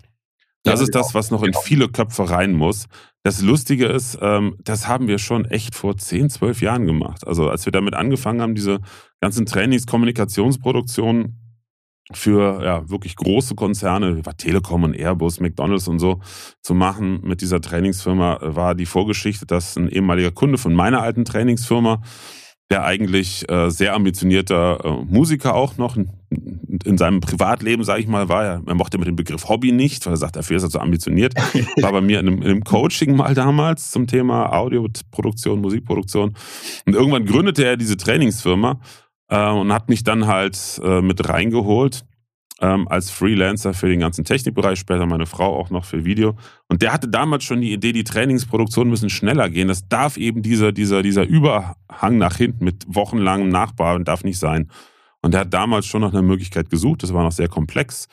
das 0.63 0.79
ja, 0.79 0.83
ist 0.83 0.95
das, 0.95 1.13
was 1.13 1.31
noch 1.31 1.43
in 1.43 1.53
viele 1.53 1.89
Köpfe 1.89 2.29
rein 2.29 2.53
muss. 2.53 2.87
Das 3.23 3.41
Lustige 3.41 3.85
ist, 3.85 4.17
ähm, 4.21 4.57
das 4.63 4.87
haben 4.87 5.07
wir 5.07 5.19
schon 5.19 5.45
echt 5.45 5.75
vor 5.75 5.97
10, 5.97 6.29
12 6.29 6.61
Jahren 6.61 6.85
gemacht. 6.85 7.27
Also 7.27 7.49
als 7.49 7.65
wir 7.65 7.71
damit 7.71 7.93
angefangen 7.93 8.41
haben, 8.41 8.55
diese 8.55 8.79
ganzen 9.19 9.45
Trainings, 9.45 9.85
Kommunikationsproduktionen 9.85 11.37
für 12.13 12.63
ja, 12.63 12.89
wirklich 12.89 13.15
große 13.15 13.55
Konzerne, 13.55 14.25
war 14.25 14.35
Telekom 14.35 14.83
und 14.83 14.95
Airbus, 14.95 15.39
McDonalds 15.39 15.87
und 15.87 15.99
so, 15.99 16.19
zu 16.61 16.73
machen 16.73 17.21
mit 17.23 17.41
dieser 17.41 17.61
Trainingsfirma, 17.61 18.39
war 18.41 18.75
die 18.75 18.85
Vorgeschichte, 18.85 19.45
dass 19.45 19.77
ein 19.77 19.87
ehemaliger 19.87 20.31
Kunde 20.31 20.57
von 20.57 20.73
meiner 20.73 21.01
alten 21.01 21.25
Trainingsfirma, 21.25 22.01
der 22.71 22.83
eigentlich 22.83 23.47
äh, 23.49 23.69
sehr 23.69 23.93
ambitionierter 23.93 24.79
äh, 24.83 25.13
Musiker 25.13 25.53
auch 25.53 25.77
noch, 25.77 25.97
in 26.85 26.97
seinem 26.97 27.19
Privatleben, 27.19 27.83
sage 27.83 28.01
ich 28.01 28.07
mal, 28.07 28.29
war 28.29 28.45
er, 28.45 28.61
er 28.65 28.75
mochte 28.75 28.97
mit 28.97 29.07
dem 29.07 29.17
Begriff 29.17 29.49
Hobby 29.49 29.71
nicht, 29.71 30.05
weil 30.05 30.13
er 30.13 30.17
sagt, 30.17 30.37
dafür 30.37 30.57
ist 30.57 30.63
er 30.63 30.69
zu 30.69 30.79
ambitioniert. 30.79 31.33
War 31.81 31.91
bei 31.91 32.01
mir 32.01 32.19
in 32.19 32.27
einem, 32.27 32.41
in 32.41 32.49
einem 32.49 32.63
Coaching 32.63 33.15
mal 33.15 33.33
damals 33.33 33.91
zum 33.91 34.07
Thema 34.07 34.53
Audioproduktion, 34.53 35.59
Musikproduktion. 35.59 36.35
Und 36.85 36.93
irgendwann 36.95 37.25
gründete 37.25 37.65
er 37.65 37.75
diese 37.75 37.97
Trainingsfirma 37.97 38.79
äh, 39.27 39.49
und 39.49 39.73
hat 39.73 39.89
mich 39.89 40.03
dann 40.03 40.27
halt 40.27 40.81
äh, 40.83 41.01
mit 41.01 41.27
reingeholt 41.27 42.05
ähm, 42.61 42.87
als 42.87 43.09
Freelancer 43.09 43.73
für 43.73 43.89
den 43.89 43.99
ganzen 43.99 44.23
Technikbereich, 44.23 44.79
später 44.79 45.05
meine 45.05 45.25
Frau 45.25 45.57
auch 45.57 45.71
noch 45.71 45.83
für 45.83 46.05
Video. 46.05 46.35
Und 46.67 46.81
der 46.81 46.93
hatte 46.93 47.07
damals 47.07 47.43
schon 47.43 47.61
die 47.61 47.73
Idee, 47.73 47.91
die 47.91 48.03
Trainingsproduktionen 48.03 48.89
müssen 48.89 49.09
schneller 49.09 49.49
gehen. 49.49 49.67
Das 49.67 49.87
darf 49.87 50.17
eben 50.17 50.41
dieser, 50.43 50.71
dieser, 50.71 51.01
dieser 51.01 51.25
Überhang 51.25 52.17
nach 52.17 52.37
hinten 52.37 52.63
mit 52.63 52.85
wochenlangem 52.87 53.49
Nachbauen 53.49 54.05
darf 54.05 54.23
nicht 54.23 54.37
sein. 54.37 54.69
Und 55.21 55.33
der 55.33 55.41
hat 55.41 55.53
damals 55.53 55.87
schon 55.87 56.01
nach 56.01 56.11
einer 56.11 56.21
Möglichkeit 56.21 56.69
gesucht. 56.69 57.03
Das 57.03 57.13
war 57.13 57.23
noch 57.23 57.31
sehr 57.31 57.49
komplex. 57.49 58.07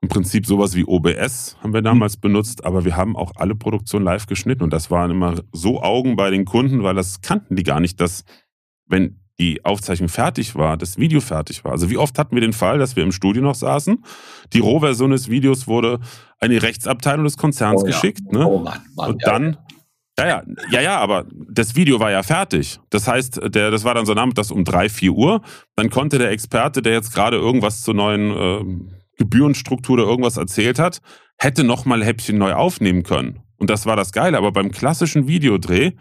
Im 0.00 0.08
Prinzip 0.08 0.46
sowas 0.46 0.74
wie 0.74 0.84
OBS 0.84 1.56
haben 1.62 1.74
wir 1.74 1.82
damals 1.82 2.16
mhm. 2.16 2.20
benutzt, 2.22 2.64
aber 2.64 2.84
wir 2.84 2.96
haben 2.96 3.16
auch 3.16 3.32
alle 3.36 3.54
Produktionen 3.54 4.04
live 4.04 4.26
geschnitten 4.26 4.62
und 4.62 4.72
das 4.72 4.90
waren 4.90 5.10
immer 5.10 5.42
so 5.52 5.82
Augen 5.82 6.16
bei 6.16 6.30
den 6.30 6.46
Kunden, 6.46 6.82
weil 6.82 6.94
das 6.94 7.20
kannten 7.20 7.54
die 7.54 7.64
gar 7.64 7.80
nicht, 7.80 8.00
dass 8.00 8.24
wenn 8.86 9.19
die 9.40 9.64
Aufzeichnung 9.64 10.08
fertig 10.08 10.54
war, 10.54 10.76
das 10.76 10.98
Video 10.98 11.20
fertig 11.20 11.64
war. 11.64 11.72
Also 11.72 11.90
wie 11.90 11.96
oft 11.96 12.18
hatten 12.18 12.36
wir 12.36 12.42
den 12.42 12.52
Fall, 12.52 12.78
dass 12.78 12.94
wir 12.94 13.02
im 13.02 13.12
Studio 13.12 13.42
noch 13.42 13.54
saßen, 13.54 14.04
die 14.52 14.60
Rohversion 14.60 15.10
des 15.10 15.28
Videos 15.28 15.66
wurde 15.66 15.98
an 16.38 16.50
die 16.50 16.58
Rechtsabteilung 16.58 17.24
des 17.24 17.36
Konzerns 17.36 17.82
oh, 17.82 17.86
geschickt, 17.86 18.20
ja. 18.32 18.38
ne? 18.38 18.46
Oh 18.46 18.58
Mann, 18.58 18.80
Mann, 18.94 19.10
und 19.10 19.26
dann 19.26 19.56
ja, 20.18 20.26
ja, 20.26 20.42
ja, 20.70 20.80
ja, 20.82 20.98
aber 20.98 21.24
das 21.32 21.76
Video 21.76 21.98
war 21.98 22.10
ja 22.10 22.22
fertig. 22.22 22.78
Das 22.90 23.08
heißt, 23.08 23.40
der, 23.54 23.70
das 23.70 23.84
war 23.84 23.94
dann 23.94 24.04
so 24.04 24.12
nachmittags 24.12 24.50
um 24.50 24.64
drei, 24.64 24.90
vier 24.90 25.12
Uhr. 25.12 25.40
Dann 25.76 25.88
konnte 25.88 26.18
der 26.18 26.30
Experte, 26.30 26.82
der 26.82 26.92
jetzt 26.92 27.14
gerade 27.14 27.38
irgendwas 27.38 27.80
zur 27.80 27.94
neuen 27.94 28.30
äh, 28.30 28.64
Gebührenstruktur 29.16 29.94
oder 29.94 30.04
irgendwas 30.04 30.36
erzählt 30.36 30.78
hat, 30.78 31.00
hätte 31.38 31.64
nochmal 31.64 32.04
Häppchen 32.04 32.36
neu 32.36 32.52
aufnehmen 32.52 33.02
können. 33.02 33.40
Und 33.56 33.70
das 33.70 33.86
war 33.86 33.96
das 33.96 34.12
Geile. 34.12 34.36
Aber 34.36 34.52
beim 34.52 34.70
klassischen 34.70 35.26
Videodreh 35.26 35.92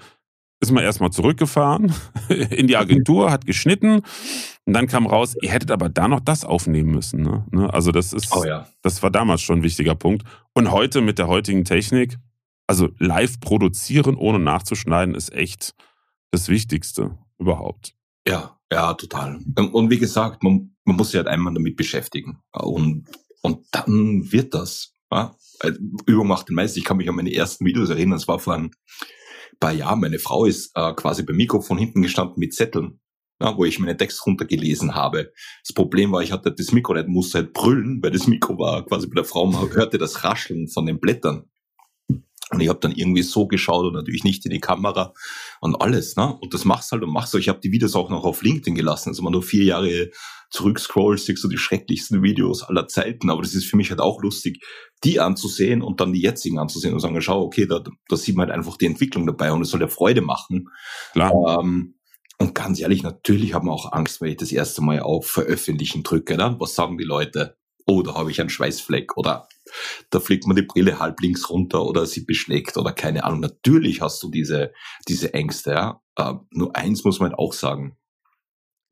ist 0.61 0.71
man 0.71 0.83
erstmal 0.83 1.11
zurückgefahren 1.11 1.93
in 2.49 2.67
die 2.67 2.77
Agentur, 2.77 3.31
hat 3.31 3.45
geschnitten 3.45 4.01
und 4.65 4.73
dann 4.73 4.87
kam 4.87 5.07
raus, 5.07 5.35
ihr 5.41 5.49
hättet 5.49 5.71
aber 5.71 5.89
da 5.89 6.07
noch 6.07 6.19
das 6.19 6.43
aufnehmen 6.43 6.91
müssen. 6.91 7.21
Ne? 7.21 7.45
ne? 7.51 7.73
Also 7.73 7.91
das 7.91 8.13
ist, 8.13 8.35
oh 8.35 8.43
ja. 8.45 8.67
das 8.81 9.01
war 9.01 9.09
damals 9.09 9.41
schon 9.41 9.59
ein 9.59 9.63
wichtiger 9.63 9.95
Punkt. 9.95 10.23
Und 10.53 10.71
heute 10.71 11.01
mit 11.01 11.17
der 11.17 11.27
heutigen 11.27 11.65
Technik, 11.65 12.17
also 12.67 12.89
live 12.99 13.39
produzieren 13.39 14.15
ohne 14.15 14.39
nachzuschneiden, 14.39 15.15
ist 15.15 15.33
echt 15.33 15.73
das 16.31 16.49
Wichtigste 16.49 17.17
überhaupt. 17.39 17.95
Ja, 18.27 18.59
ja, 18.71 18.93
total. 18.93 19.39
Und 19.55 19.89
wie 19.89 19.97
gesagt, 19.97 20.43
man, 20.43 20.75
man 20.83 20.97
muss 20.97 21.11
sich 21.11 21.17
halt 21.17 21.27
einmal 21.27 21.53
damit 21.53 21.75
beschäftigen. 21.75 22.39
Und, 22.51 23.07
und 23.41 23.65
dann 23.71 24.31
wird 24.31 24.53
das. 24.53 24.93
Ja? 25.11 25.35
Übung 26.05 26.27
macht 26.27 26.49
den 26.49 26.55
Meister. 26.55 26.77
Ich 26.77 26.85
kann 26.85 26.97
mich 26.97 27.09
an 27.09 27.15
meine 27.15 27.33
ersten 27.33 27.65
Videos 27.65 27.89
erinnern. 27.89 28.17
Es 28.17 28.27
war 28.27 28.37
vor 28.37 28.53
ein 28.53 28.71
paar 29.59 29.73
Jahren. 29.73 29.99
Meine 29.99 30.19
Frau 30.19 30.45
ist 30.45 30.71
äh, 30.75 30.93
quasi 30.93 31.23
beim 31.23 31.35
Mikrofon 31.37 31.77
hinten 31.77 32.01
gestanden 32.01 32.35
mit 32.37 32.53
Zetteln 32.53 32.99
ja, 33.41 33.57
wo 33.57 33.65
ich 33.65 33.79
meinen 33.79 33.97
Text 33.97 34.25
runtergelesen 34.25 34.95
habe. 34.95 35.31
Das 35.65 35.73
Problem 35.73 36.11
war, 36.11 36.21
ich 36.21 36.31
hatte 36.31 36.51
das 36.51 36.71
Mikro 36.71 36.93
nicht, 36.93 37.07
musste 37.07 37.39
halt 37.39 37.53
brüllen, 37.53 37.99
weil 38.01 38.11
das 38.11 38.27
Mikro 38.27 38.57
war 38.57 38.85
quasi 38.85 39.07
bei 39.07 39.15
der 39.15 39.23
Frau, 39.23 39.45
man 39.45 39.71
hörte 39.73 39.97
das 39.97 40.23
Rascheln 40.23 40.67
von 40.67 40.85
den 40.85 40.99
Blättern. 40.99 41.49
Und 42.51 42.61
ich 42.61 42.69
habe 42.69 42.79
dann 42.79 42.93
irgendwie 42.93 43.21
so 43.21 43.47
geschaut 43.47 43.85
und 43.85 43.93
natürlich 43.93 44.23
nicht 44.23 44.43
in 44.45 44.51
die 44.51 44.59
Kamera 44.59 45.13
und 45.61 45.79
alles. 45.81 46.15
Ne? 46.15 46.35
Und 46.41 46.53
das 46.53 46.65
machst 46.65 46.91
halt 46.91 47.03
und 47.03 47.13
machst 47.13 47.33
du. 47.33 47.37
Ich 47.37 47.47
habe 47.47 47.59
die 47.59 47.71
Videos 47.71 47.95
auch 47.95 48.09
noch 48.09 48.23
auf 48.23 48.41
LinkedIn 48.41 48.75
gelassen. 48.75 49.09
Also 49.09 49.23
wenn 49.23 49.31
du 49.31 49.41
vier 49.41 49.65
Jahre 49.65 50.09
zurückscrollst, 50.49 51.27
siehst 51.27 51.43
du 51.43 51.47
die 51.47 51.59
schrecklichsten 51.59 52.23
Videos 52.23 52.63
aller 52.63 52.87
Zeiten. 52.87 53.29
Aber 53.29 53.43
das 53.43 53.53
ist 53.53 53.65
für 53.65 53.77
mich 53.77 53.91
halt 53.91 53.99
auch 53.99 54.21
lustig, 54.21 54.63
die 55.03 55.19
anzusehen 55.19 55.81
und 55.81 56.01
dann 56.01 56.11
die 56.11 56.21
jetzigen 56.21 56.57
anzusehen 56.57 56.93
und 56.93 56.99
sagen, 56.99 57.21
schau, 57.21 57.43
okay, 57.43 57.67
da, 57.67 57.83
da 58.07 58.17
sieht 58.17 58.35
man 58.35 58.47
halt 58.47 58.57
einfach 58.57 58.77
die 58.77 58.87
Entwicklung 58.87 59.27
dabei 59.27 59.51
und 59.51 59.61
es 59.61 59.69
soll 59.69 59.81
ja 59.81 59.87
Freude 59.87 60.21
machen. 60.21 60.69
Klar. 61.13 61.59
Ähm, 61.59 61.95
und 62.39 62.55
ganz 62.55 62.79
ehrlich, 62.79 63.03
natürlich 63.03 63.53
haben 63.53 63.67
wir 63.67 63.73
auch 63.73 63.91
Angst, 63.91 64.21
wenn 64.21 64.31
ich 64.31 64.37
das 64.37 64.51
erste 64.51 64.81
Mal 64.81 65.01
auf 65.01 65.27
Veröffentlichen 65.27 66.03
drücke. 66.03 66.37
Ne? 66.37 66.55
Was 66.59 66.73
sagen 66.73 66.97
die 66.97 67.03
Leute? 67.03 67.57
Oh, 67.85 68.01
da 68.01 68.15
habe 68.15 68.31
ich 68.31 68.39
einen 68.39 68.49
Schweißfleck 68.49 69.17
oder 69.17 69.47
da 70.09 70.19
fliegt 70.19 70.45
man 70.45 70.55
die 70.55 70.63
Brille 70.63 70.99
halb 70.99 71.19
links 71.21 71.49
runter 71.49 71.85
oder 71.85 72.05
sie 72.05 72.25
beschlägt 72.25 72.77
oder 72.77 72.91
keine 72.91 73.23
Ahnung. 73.23 73.39
Natürlich 73.39 74.01
hast 74.01 74.21
du 74.23 74.29
diese, 74.29 74.73
diese 75.07 75.33
Ängste. 75.33 75.71
Ja? 75.71 76.01
Äh, 76.15 76.35
nur 76.51 76.75
eins 76.75 77.03
muss 77.03 77.19
man 77.19 77.33
auch 77.33 77.53
sagen. 77.53 77.97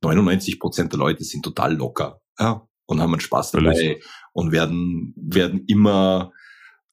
99 0.04 0.60
Prozent 0.60 0.92
der 0.94 1.00
Leute 1.00 1.24
sind 1.24 1.44
total 1.44 1.76
locker 1.76 2.22
ja? 2.40 2.68
und 2.86 3.02
haben 3.02 3.14
einen 3.14 3.22
Spaß 3.22 3.52
dabei 3.52 3.74
Völlig. 3.74 4.06
und 4.34 4.52
werden, 4.52 5.14
werden 5.18 5.66
immer 5.68 6.32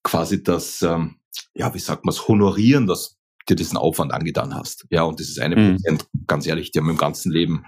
quasi 0.02 0.42
das, 0.42 0.82
ähm, 0.82 1.16
ja, 1.54 1.72
wie 1.74 1.78
sagt 1.78 2.04
man 2.04 2.12
es, 2.12 2.28
honorieren, 2.28 2.86
dass 2.86 3.18
dir 3.48 3.56
diesen 3.56 3.76
Aufwand 3.76 4.12
angetan 4.12 4.54
hast. 4.54 4.86
Ja, 4.90 5.02
und 5.02 5.20
das 5.20 5.28
ist 5.28 5.38
eine 5.38 5.56
mhm. 5.56 5.76
Prozent, 5.76 6.08
ganz 6.26 6.46
ehrlich, 6.46 6.70
die 6.70 6.78
haben 6.78 6.88
im 6.88 6.96
ganzen 6.96 7.30
Leben 7.30 7.64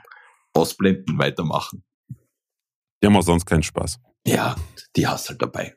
ausblenden, 0.54 1.18
weitermachen. 1.18 1.84
Die 3.02 3.06
haben 3.06 3.16
auch 3.16 3.22
sonst 3.22 3.44
keinen 3.44 3.62
Spaß. 3.62 3.98
Ja, 4.26 4.56
die 4.96 5.06
hast 5.06 5.28
halt 5.28 5.42
dabei. 5.42 5.76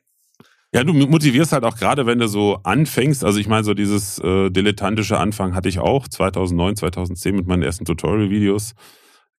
Ja, 0.72 0.84
du 0.84 0.92
motivierst 0.92 1.52
halt 1.52 1.64
auch 1.64 1.76
gerade, 1.76 2.06
wenn 2.06 2.20
du 2.20 2.28
so 2.28 2.60
anfängst. 2.62 3.24
Also 3.24 3.40
ich 3.40 3.48
meine, 3.48 3.64
so 3.64 3.74
dieses 3.74 4.20
äh, 4.20 4.50
dilettantische 4.50 5.18
Anfang 5.18 5.54
hatte 5.54 5.68
ich 5.68 5.80
auch 5.80 6.06
2009, 6.06 6.76
2010 6.76 7.34
mit 7.34 7.46
meinen 7.48 7.64
ersten 7.64 7.84
Tutorial-Videos. 7.84 8.74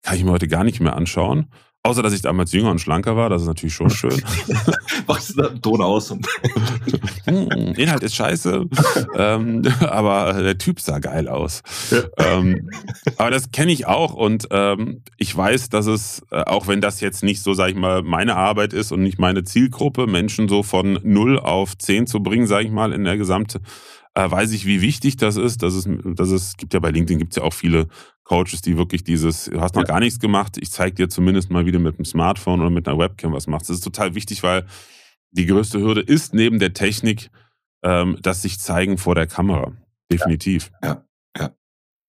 Kann 0.03 0.17
ich 0.17 0.25
mir 0.25 0.31
heute 0.31 0.49
gar 0.49 0.65
nicht 0.65 0.81
mehr 0.81 0.95
anschauen. 0.95 1.47
Außer, 1.83 2.03
dass 2.03 2.13
ich 2.13 2.21
damals 2.21 2.51
jünger 2.51 2.69
und 2.69 2.79
schlanker 2.79 3.15
war, 3.15 3.29
das 3.29 3.41
ist 3.41 3.47
natürlich 3.47 3.73
schon 3.73 3.89
schön. 3.89 4.21
Machst 5.07 5.31
du 5.31 5.41
da 5.41 5.47
einen 5.47 5.63
Ton 5.63 5.81
aus? 5.81 6.11
Und 6.11 6.27
hm, 7.25 7.73
Inhalt 7.75 8.03
ist 8.03 8.13
scheiße, 8.13 8.65
ähm, 9.15 9.63
aber 9.79 10.43
der 10.43 10.59
Typ 10.59 10.79
sah 10.79 10.99
geil 10.99 11.27
aus. 11.27 11.63
Ja. 11.89 12.03
Ähm, 12.17 12.69
aber 13.17 13.31
das 13.31 13.49
kenne 13.49 13.71
ich 13.71 13.87
auch 13.87 14.13
und 14.13 14.47
ähm, 14.51 15.01
ich 15.17 15.35
weiß, 15.35 15.69
dass 15.69 15.87
es, 15.87 16.21
äh, 16.29 16.43
auch 16.43 16.67
wenn 16.67 16.81
das 16.81 17.01
jetzt 17.01 17.23
nicht 17.23 17.41
so, 17.41 17.55
sag 17.55 17.71
ich 17.71 17.75
mal, 17.75 18.03
meine 18.03 18.35
Arbeit 18.35 18.73
ist 18.73 18.91
und 18.91 19.01
nicht 19.01 19.17
meine 19.17 19.43
Zielgruppe, 19.43 20.05
Menschen 20.05 20.47
so 20.47 20.61
von 20.61 20.99
0 21.01 21.39
auf 21.39 21.75
10 21.75 22.05
zu 22.05 22.21
bringen, 22.21 22.45
sag 22.45 22.63
ich 22.63 22.71
mal, 22.71 22.93
in 22.93 23.05
der 23.05 23.17
gesamte 23.17 23.59
äh, 24.13 24.29
weiß 24.29 24.51
ich, 24.51 24.65
wie 24.65 24.81
wichtig 24.81 25.17
das 25.17 25.37
ist. 25.37 25.63
Dass 25.63 25.73
es, 25.73 25.89
dass 26.15 26.29
es 26.29 26.57
gibt 26.57 26.73
ja 26.73 26.79
bei 26.79 26.91
LinkedIn 26.91 27.19
gibt's 27.19 27.37
ja 27.37 27.43
auch 27.43 27.53
viele 27.53 27.87
Coaches, 28.31 28.61
die 28.61 28.77
wirklich 28.77 29.03
dieses, 29.03 29.45
du 29.45 29.59
hast 29.59 29.75
noch 29.75 29.81
ja. 29.81 29.87
gar 29.87 29.99
nichts 29.99 30.17
gemacht, 30.17 30.57
ich 30.57 30.71
zeige 30.71 30.95
dir 30.95 31.09
zumindest 31.09 31.51
mal 31.51 31.65
wieder 31.65 31.79
mit 31.79 31.95
einem 31.95 32.05
Smartphone 32.05 32.61
oder 32.61 32.69
mit 32.69 32.87
einer 32.87 32.97
Webcam 32.97 33.33
was 33.33 33.45
machst. 33.45 33.69
Das 33.69 33.75
ist 33.75 33.83
total 33.83 34.15
wichtig, 34.15 34.41
weil 34.41 34.65
die 35.31 35.45
größte 35.45 35.79
Hürde 35.79 35.99
ist 35.99 36.33
neben 36.33 36.57
der 36.57 36.73
Technik 36.73 37.29
ähm, 37.83 38.17
das 38.21 38.41
sich 38.41 38.57
zeigen 38.57 38.97
vor 38.97 39.15
der 39.15 39.27
Kamera. 39.27 39.73
Definitiv. 40.09 40.71
Ja, 40.81 40.87
ja. 40.87 41.05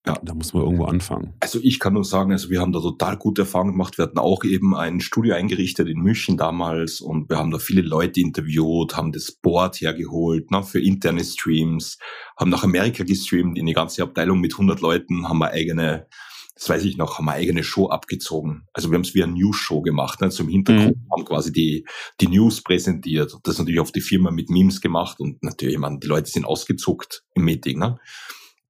Ja. 0.06 0.18
Da 0.22 0.34
muss 0.34 0.52
man 0.52 0.64
irgendwo 0.64 0.84
anfangen. 0.86 1.34
Also 1.38 1.60
ich 1.62 1.78
kann 1.78 1.94
nur 1.94 2.04
sagen, 2.04 2.32
also 2.32 2.50
wir 2.50 2.60
haben 2.60 2.72
da 2.72 2.80
total 2.80 3.16
gute 3.16 3.42
Erfahrungen 3.42 3.72
gemacht. 3.72 3.98
Wir 3.98 4.04
hatten 4.04 4.18
auch 4.18 4.42
eben 4.42 4.74
ein 4.74 5.00
Studio 5.00 5.34
eingerichtet 5.34 5.88
in 5.88 6.00
München 6.00 6.36
damals 6.36 7.00
und 7.00 7.30
wir 7.30 7.38
haben 7.38 7.52
da 7.52 7.58
viele 7.58 7.82
Leute 7.82 8.20
interviewt, 8.20 8.96
haben 8.96 9.12
das 9.12 9.30
Board 9.30 9.80
hergeholt 9.80 10.50
ne, 10.50 10.64
für 10.64 10.80
interne 10.80 11.22
Streams, 11.22 11.98
haben 12.36 12.50
nach 12.50 12.64
Amerika 12.64 13.04
gestreamt, 13.04 13.56
in 13.56 13.66
die 13.66 13.74
ganze 13.74 14.02
Abteilung 14.02 14.40
mit 14.40 14.54
100 14.54 14.80
Leuten, 14.80 15.28
haben 15.28 15.38
wir 15.38 15.50
eigene, 15.50 16.08
das 16.56 16.68
weiß 16.68 16.84
ich 16.84 16.96
noch, 16.96 17.18
haben 17.18 17.26
wir 17.26 17.32
eigene 17.32 17.62
Show 17.62 17.88
abgezogen. 17.88 18.66
Also 18.72 18.90
wir 18.90 18.96
haben 18.96 19.02
es 19.02 19.14
wie 19.14 19.22
eine 19.22 19.34
News-Show 19.34 19.82
gemacht. 19.82 20.20
Ne, 20.20 20.30
zum 20.30 20.48
Hintergrund 20.48 20.96
mhm. 20.96 21.12
haben 21.12 21.24
quasi 21.24 21.52
die, 21.52 21.86
die 22.20 22.26
News 22.26 22.60
präsentiert. 22.60 23.38
Das 23.44 23.56
natürlich 23.56 23.80
auf 23.80 23.92
die 23.92 24.00
Firma 24.00 24.32
mit 24.32 24.50
Memes 24.50 24.80
gemacht 24.80 25.20
und 25.20 25.44
natürlich, 25.44 25.78
man, 25.78 26.00
die 26.00 26.08
Leute 26.08 26.28
sind 26.28 26.44
ausgezuckt 26.44 27.22
im 27.36 27.44
Meeting. 27.44 27.78
Ne? 27.78 28.00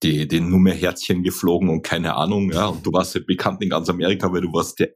Die, 0.02 0.26
die 0.26 0.40
Nummerherzchen 0.40 1.22
geflogen 1.22 1.68
und 1.68 1.82
keine 1.82 2.14
Ahnung, 2.16 2.50
ja, 2.52 2.66
und 2.66 2.84
du 2.84 2.92
warst 2.92 3.14
ja 3.14 3.20
bekannt 3.26 3.62
in 3.62 3.70
ganz 3.70 3.88
Amerika, 3.88 4.32
weil 4.32 4.40
du 4.40 4.52
warst 4.52 4.80
der, 4.80 4.90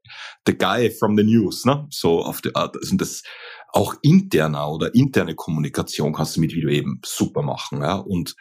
der 0.46 0.54
Guy 0.54 0.90
from 0.90 1.16
the 1.16 1.24
News, 1.24 1.64
ne, 1.64 1.86
so 1.90 2.20
auf 2.22 2.40
die 2.40 2.54
Art, 2.54 2.76
also 2.76 2.96
das, 2.96 3.22
auch 3.72 3.94
interner 4.02 4.70
oder 4.70 4.94
interne 4.94 5.34
Kommunikation 5.34 6.12
kannst 6.12 6.36
du 6.36 6.40
mit 6.40 6.54
Video 6.54 6.70
eben 6.70 7.00
super 7.04 7.42
machen, 7.42 7.82
ja, 7.82 7.96
und 7.96 8.34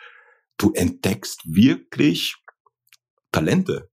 du 0.57 0.71
entdeckst 0.73 1.41
wirklich 1.45 2.35
Talente. 3.31 3.89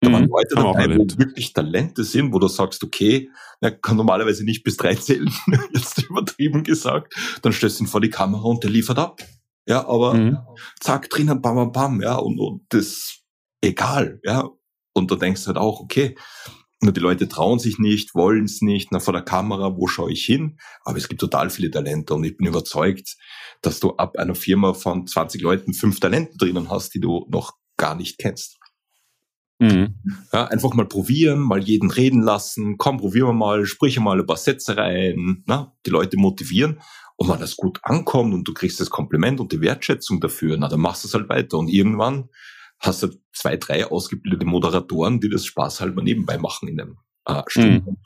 Da 0.00 0.12
waren 0.12 0.24
mhm, 0.24 0.30
Leute 0.30 0.54
dabei, 0.56 0.96
wo 0.96 1.06
wirklich 1.18 1.54
Talente 1.54 2.04
sind, 2.04 2.32
wo 2.32 2.38
du 2.38 2.48
sagst, 2.48 2.84
okay, 2.84 3.30
er 3.60 3.70
kann 3.70 3.96
normalerweise 3.96 4.44
nicht 4.44 4.62
bis 4.62 4.76
drei 4.76 4.94
zählen, 4.96 5.32
jetzt 5.72 6.02
übertrieben 6.02 6.64
gesagt, 6.64 7.14
dann 7.42 7.52
stellst 7.52 7.80
du 7.80 7.84
ihn 7.84 7.88
vor 7.88 8.00
die 8.00 8.10
Kamera 8.10 8.42
und 8.42 8.62
der 8.62 8.70
liefert 8.70 8.98
ab. 8.98 9.22
Ja, 9.66 9.86
aber 9.86 10.14
mhm. 10.14 10.38
zack, 10.80 11.10
drinnen, 11.10 11.42
bam, 11.42 11.56
bam, 11.56 11.72
bam, 11.72 12.00
ja, 12.00 12.16
und, 12.16 12.38
und 12.38 12.62
das 12.68 13.20
egal, 13.60 14.20
ja. 14.22 14.48
Und 14.92 15.10
da 15.10 15.16
denkst 15.16 15.42
du 15.42 15.48
halt 15.48 15.58
auch, 15.58 15.80
okay, 15.80 16.16
nur 16.80 16.92
die 16.92 17.00
Leute 17.00 17.28
trauen 17.28 17.58
sich 17.58 17.78
nicht, 17.78 18.14
wollen 18.14 18.44
es 18.44 18.62
nicht, 18.62 18.92
na, 18.92 19.00
vor 19.00 19.12
der 19.12 19.22
Kamera, 19.22 19.76
wo 19.76 19.86
schaue 19.86 20.12
ich 20.12 20.24
hin? 20.24 20.58
Aber 20.84 20.98
es 20.98 21.08
gibt 21.08 21.20
total 21.20 21.50
viele 21.50 21.70
Talente 21.70 22.14
und 22.14 22.24
ich 22.24 22.36
bin 22.36 22.46
überzeugt, 22.46 23.16
dass 23.62 23.80
du 23.80 23.96
ab 23.96 24.16
einer 24.18 24.34
Firma 24.34 24.74
von 24.74 25.06
20 25.06 25.42
Leuten 25.42 25.74
fünf 25.74 26.00
Talente 26.00 26.36
drinnen 26.36 26.70
hast, 26.70 26.94
die 26.94 27.00
du 27.00 27.26
noch 27.30 27.54
gar 27.76 27.94
nicht 27.94 28.18
kennst. 28.18 28.58
Mhm. 29.58 29.94
Ja, 30.32 30.44
einfach 30.46 30.74
mal 30.74 30.86
probieren, 30.86 31.40
mal 31.40 31.62
jeden 31.62 31.90
reden 31.90 32.22
lassen, 32.22 32.76
komm, 32.76 32.98
probieren 32.98 33.28
wir 33.28 33.32
mal, 33.32 33.64
sprich 33.64 33.98
mal 33.98 34.20
ein 34.20 34.26
paar 34.26 34.36
Sätze 34.36 34.76
rein, 34.76 35.44
na, 35.46 35.74
die 35.86 35.90
Leute 35.90 36.18
motivieren. 36.18 36.80
Und 37.16 37.30
wenn 37.30 37.40
das 37.40 37.56
gut 37.56 37.80
ankommt 37.82 38.34
und 38.34 38.46
du 38.46 38.52
kriegst 38.52 38.78
das 38.78 38.90
Kompliment 38.90 39.40
und 39.40 39.52
die 39.52 39.60
Wertschätzung 39.60 40.20
dafür, 40.20 40.56
na, 40.58 40.68
dann 40.68 40.80
machst 40.80 41.04
du 41.04 41.08
es 41.08 41.14
halt 41.14 41.28
weiter. 41.28 41.58
Und 41.58 41.68
irgendwann 41.68 42.28
hast 42.78 43.02
du 43.02 43.08
zwei, 43.32 43.56
drei 43.56 43.86
ausgebildete 43.86 44.44
Moderatoren, 44.44 45.20
die 45.20 45.30
das 45.30 45.46
Spaß 45.46 45.80
halber 45.80 46.02
nebenbei 46.02 46.36
machen 46.36 46.68
in 46.68 46.80
einem 46.80 46.98
äh, 47.26 47.42
Stunden. 47.48 47.90
Mhm. 47.90 47.96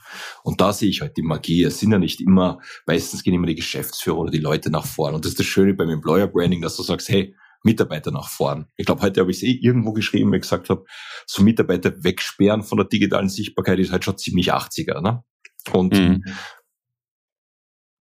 Und 0.45 0.61
da 0.61 0.73
sehe 0.73 0.89
ich 0.89 1.01
halt 1.01 1.17
die 1.17 1.23
Magie. 1.23 1.65
Es 1.65 1.81
sind 1.81 1.93
ja 1.93 1.99
nicht 1.99 2.21
immer, 2.21 2.61
meistens 2.87 3.23
gehen 3.23 3.35
immer 3.35 3.47
die 3.47 3.57
Geschäftsführer 3.57 4.19
oder 4.19 4.31
die 4.31 4.39
Leute 4.39 4.71
nach 4.71 4.87
vorn. 4.87 5.15
Und 5.15 5.25
das 5.25 5.33
ist 5.33 5.41
das 5.41 5.47
Schöne 5.47 5.75
beim 5.75 5.91
Employer 5.91 6.29
Branding, 6.29 6.63
dass 6.63 6.77
du 6.77 6.83
sagst, 6.83 7.09
hey, 7.09 7.35
Mitarbeiter 7.63 8.11
nach 8.11 8.29
vorn. 8.29 8.67
Ich 8.77 8.87
glaube, 8.87 9.03
heute 9.03 9.21
habe 9.21 9.31
ich 9.31 9.39
es 9.39 9.43
eh 9.43 9.53
irgendwo 9.53 9.93
geschrieben, 9.93 10.31
weil 10.31 10.37
ich 10.37 10.43
gesagt 10.43 10.71
habe, 10.71 10.85
so 11.27 11.43
Mitarbeiter 11.43 11.93
wegsperren 12.03 12.63
von 12.63 12.79
der 12.79 12.87
digitalen 12.87 13.29
Sichtbarkeit 13.29 13.79
ist 13.79 13.93
halt 13.93 14.05
schon 14.05 14.17
ziemlich 14.17 14.53
80er. 14.53 15.03
Ne? 15.03 15.23
Und 15.73 15.93
mhm. 15.93 16.25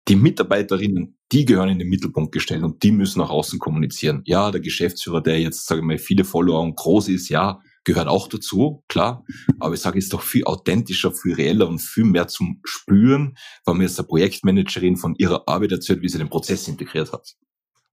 Die 0.08 0.16
Mitarbeiterinnen, 0.16 1.18
die 1.32 1.46
gehören 1.46 1.70
in 1.70 1.80
den 1.80 1.90
Mittelpunkt 1.90 2.32
gestellt 2.32 2.64
und 2.64 2.82
die 2.84 2.92
müssen 2.92 3.20
nach 3.20 3.30
außen 3.30 3.60
kommunizieren. 3.60 4.22
Ja, 4.26 4.52
der 4.52 4.62
Geschäftsführer, 4.62 5.22
der 5.22 5.40
jetzt, 5.40 5.68
sage 5.68 5.82
ich 5.82 5.86
mal, 5.86 5.98
viele 5.98 6.24
Follower 6.24 6.62
und 6.62 6.76
groß 6.76 7.10
ist, 7.10 7.30
ja, 7.30 7.60
gehört 7.84 8.08
auch 8.08 8.28
dazu, 8.28 8.84
klar. 8.88 9.26
Aber 9.60 9.74
ich 9.74 9.82
sage, 9.82 9.98
es 9.98 10.06
ist 10.06 10.14
doch 10.14 10.22
viel 10.22 10.46
authentischer, 10.46 11.12
viel 11.12 11.34
reeller 11.34 11.68
und 11.68 11.80
viel 11.80 12.06
mehr 12.06 12.28
zum 12.28 12.62
Spüren, 12.64 13.38
weil 13.66 13.76
mir 13.76 13.84
jetzt 13.84 14.00
eine 14.00 14.08
Projektmanagerin 14.08 14.98
von 14.98 15.16
ihrer 15.18 15.44
Arbeit 15.48 15.74
erzählt, 15.74 16.02
wie 16.02 16.10
sie 16.10 16.18
den 16.18 16.30
Prozess 16.30 16.68
integriert 16.68 17.12
hat. 17.12 17.36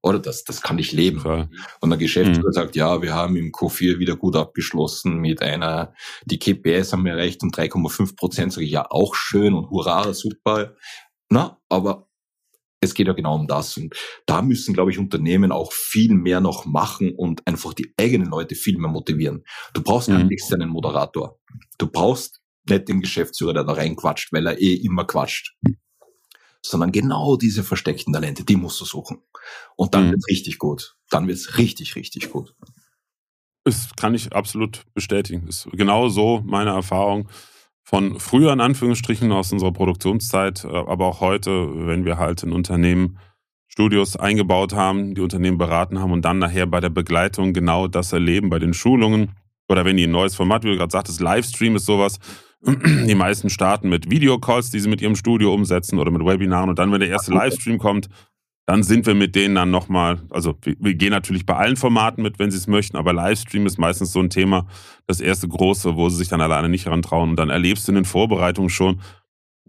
Oder 0.04 0.18
das, 0.18 0.44
das 0.44 0.60
kann 0.60 0.78
ich 0.78 0.92
leben. 0.92 1.20
Klar. 1.20 1.48
Und 1.80 1.88
der 1.88 1.98
Geschäftsführer 1.98 2.48
mhm. 2.48 2.52
sagt, 2.52 2.76
ja, 2.76 3.00
wir 3.00 3.14
haben 3.14 3.36
im 3.36 3.52
Q4 3.52 3.98
wieder 3.98 4.16
gut 4.16 4.36
abgeschlossen 4.36 5.16
mit 5.16 5.40
einer, 5.40 5.94
die 6.26 6.38
KPIs 6.38 6.92
haben 6.92 7.06
wir 7.06 7.12
erreicht 7.12 7.42
um 7.42 7.48
3,5 7.48 8.14
Prozent, 8.14 8.52
sage 8.52 8.66
ich, 8.66 8.72
ja, 8.72 8.84
auch 8.90 9.14
schön 9.14 9.54
und 9.54 9.70
hurra, 9.70 10.12
super. 10.12 10.74
Na, 11.34 11.60
aber 11.68 12.08
es 12.78 12.94
geht 12.94 13.08
ja 13.08 13.12
genau 13.12 13.34
um 13.34 13.48
das. 13.48 13.76
Und 13.76 13.92
da 14.24 14.40
müssen, 14.40 14.72
glaube 14.72 14.92
ich, 14.92 15.00
Unternehmen 15.00 15.50
auch 15.50 15.72
viel 15.72 16.14
mehr 16.14 16.40
noch 16.40 16.64
machen 16.64 17.12
und 17.12 17.44
einfach 17.44 17.74
die 17.74 17.92
eigenen 17.96 18.28
Leute 18.28 18.54
viel 18.54 18.78
mehr 18.78 18.90
motivieren. 18.90 19.42
Du 19.72 19.82
brauchst 19.82 20.08
mhm. 20.08 20.30
externen 20.30 20.68
Moderator. 20.68 21.40
Du 21.76 21.88
brauchst 21.88 22.40
nicht 22.68 22.86
den 22.88 23.00
Geschäftsführer, 23.00 23.52
der 23.52 23.64
da 23.64 23.72
reinquatscht, 23.72 24.32
weil 24.32 24.46
er 24.46 24.60
eh 24.60 24.74
immer 24.74 25.04
quatscht 25.04 25.56
sondern 26.66 26.92
genau 26.92 27.36
diese 27.36 27.62
versteckten 27.62 28.14
Talente, 28.14 28.42
die 28.42 28.56
musst 28.56 28.80
du 28.80 28.86
suchen. 28.86 29.18
Und 29.76 29.92
dann 29.92 30.06
mhm. 30.06 30.12
wird's 30.12 30.28
richtig 30.28 30.58
gut. 30.58 30.96
Dann 31.10 31.28
wird's 31.28 31.58
richtig, 31.58 31.94
richtig 31.94 32.30
gut. 32.30 32.54
Das 33.64 33.90
kann 33.96 34.14
ich 34.14 34.32
absolut 34.32 34.82
bestätigen. 34.94 35.44
Das 35.44 35.66
ist 35.66 35.72
genau 35.72 36.08
so 36.08 36.40
meine 36.42 36.70
Erfahrung 36.70 37.28
von 37.84 38.18
früher 38.18 38.52
in 38.52 38.60
Anführungsstrichen 38.60 39.30
aus 39.30 39.52
unserer 39.52 39.72
Produktionszeit, 39.72 40.64
äh, 40.64 40.68
aber 40.68 41.06
auch 41.06 41.20
heute, 41.20 41.86
wenn 41.86 42.04
wir 42.04 42.18
halt 42.18 42.42
in 42.42 42.52
Unternehmen 42.52 43.18
Studios 43.68 44.16
eingebaut 44.16 44.72
haben, 44.72 45.14
die 45.14 45.20
Unternehmen 45.20 45.58
beraten 45.58 45.98
haben 45.98 46.12
und 46.12 46.24
dann 46.24 46.38
nachher 46.38 46.66
bei 46.66 46.80
der 46.80 46.90
Begleitung 46.90 47.52
genau 47.52 47.88
das 47.88 48.12
erleben, 48.12 48.48
bei 48.48 48.58
den 48.58 48.72
Schulungen. 48.72 49.32
Oder 49.68 49.84
wenn 49.84 49.96
die 49.96 50.04
ein 50.04 50.12
neues 50.12 50.34
Format, 50.34 50.64
wie 50.64 50.68
du 50.68 50.76
gerade 50.76 50.92
sagtest, 50.92 51.20
Livestream 51.20 51.76
ist 51.76 51.86
sowas, 51.86 52.18
die 52.62 53.14
meisten 53.14 53.50
starten 53.50 53.88
mit 53.88 54.10
Videocalls, 54.10 54.70
die 54.70 54.80
sie 54.80 54.88
mit 54.88 55.02
ihrem 55.02 55.16
Studio 55.16 55.52
umsetzen 55.52 55.98
oder 55.98 56.10
mit 56.10 56.24
Webinaren. 56.24 56.70
Und 56.70 56.78
dann, 56.78 56.92
wenn 56.92 57.00
der 57.00 57.08
erste 57.08 57.32
Livestream 57.32 57.78
kommt, 57.78 58.08
dann 58.66 58.82
sind 58.82 59.06
wir 59.06 59.14
mit 59.14 59.34
denen 59.34 59.54
dann 59.54 59.70
nochmal, 59.70 60.20
also 60.30 60.56
wir, 60.62 60.74
wir, 60.78 60.94
gehen 60.94 61.10
natürlich 61.10 61.44
bei 61.44 61.54
allen 61.54 61.76
Formaten 61.76 62.22
mit, 62.22 62.38
wenn 62.38 62.50
sie 62.50 62.56
es 62.56 62.66
möchten, 62.66 62.96
aber 62.96 63.12
Livestream 63.12 63.66
ist 63.66 63.78
meistens 63.78 64.12
so 64.12 64.20
ein 64.20 64.30
Thema, 64.30 64.66
das 65.06 65.20
erste 65.20 65.48
große, 65.48 65.96
wo 65.96 66.08
sie 66.08 66.16
sich 66.16 66.28
dann 66.28 66.40
alleine 66.40 66.68
nicht 66.68 66.86
herantrauen. 66.86 67.30
Und 67.30 67.36
dann 67.36 67.50
erlebst 67.50 67.86
du 67.86 67.92
in 67.92 67.96
den 67.96 68.04
Vorbereitungen 68.06 68.70
schon, 68.70 69.00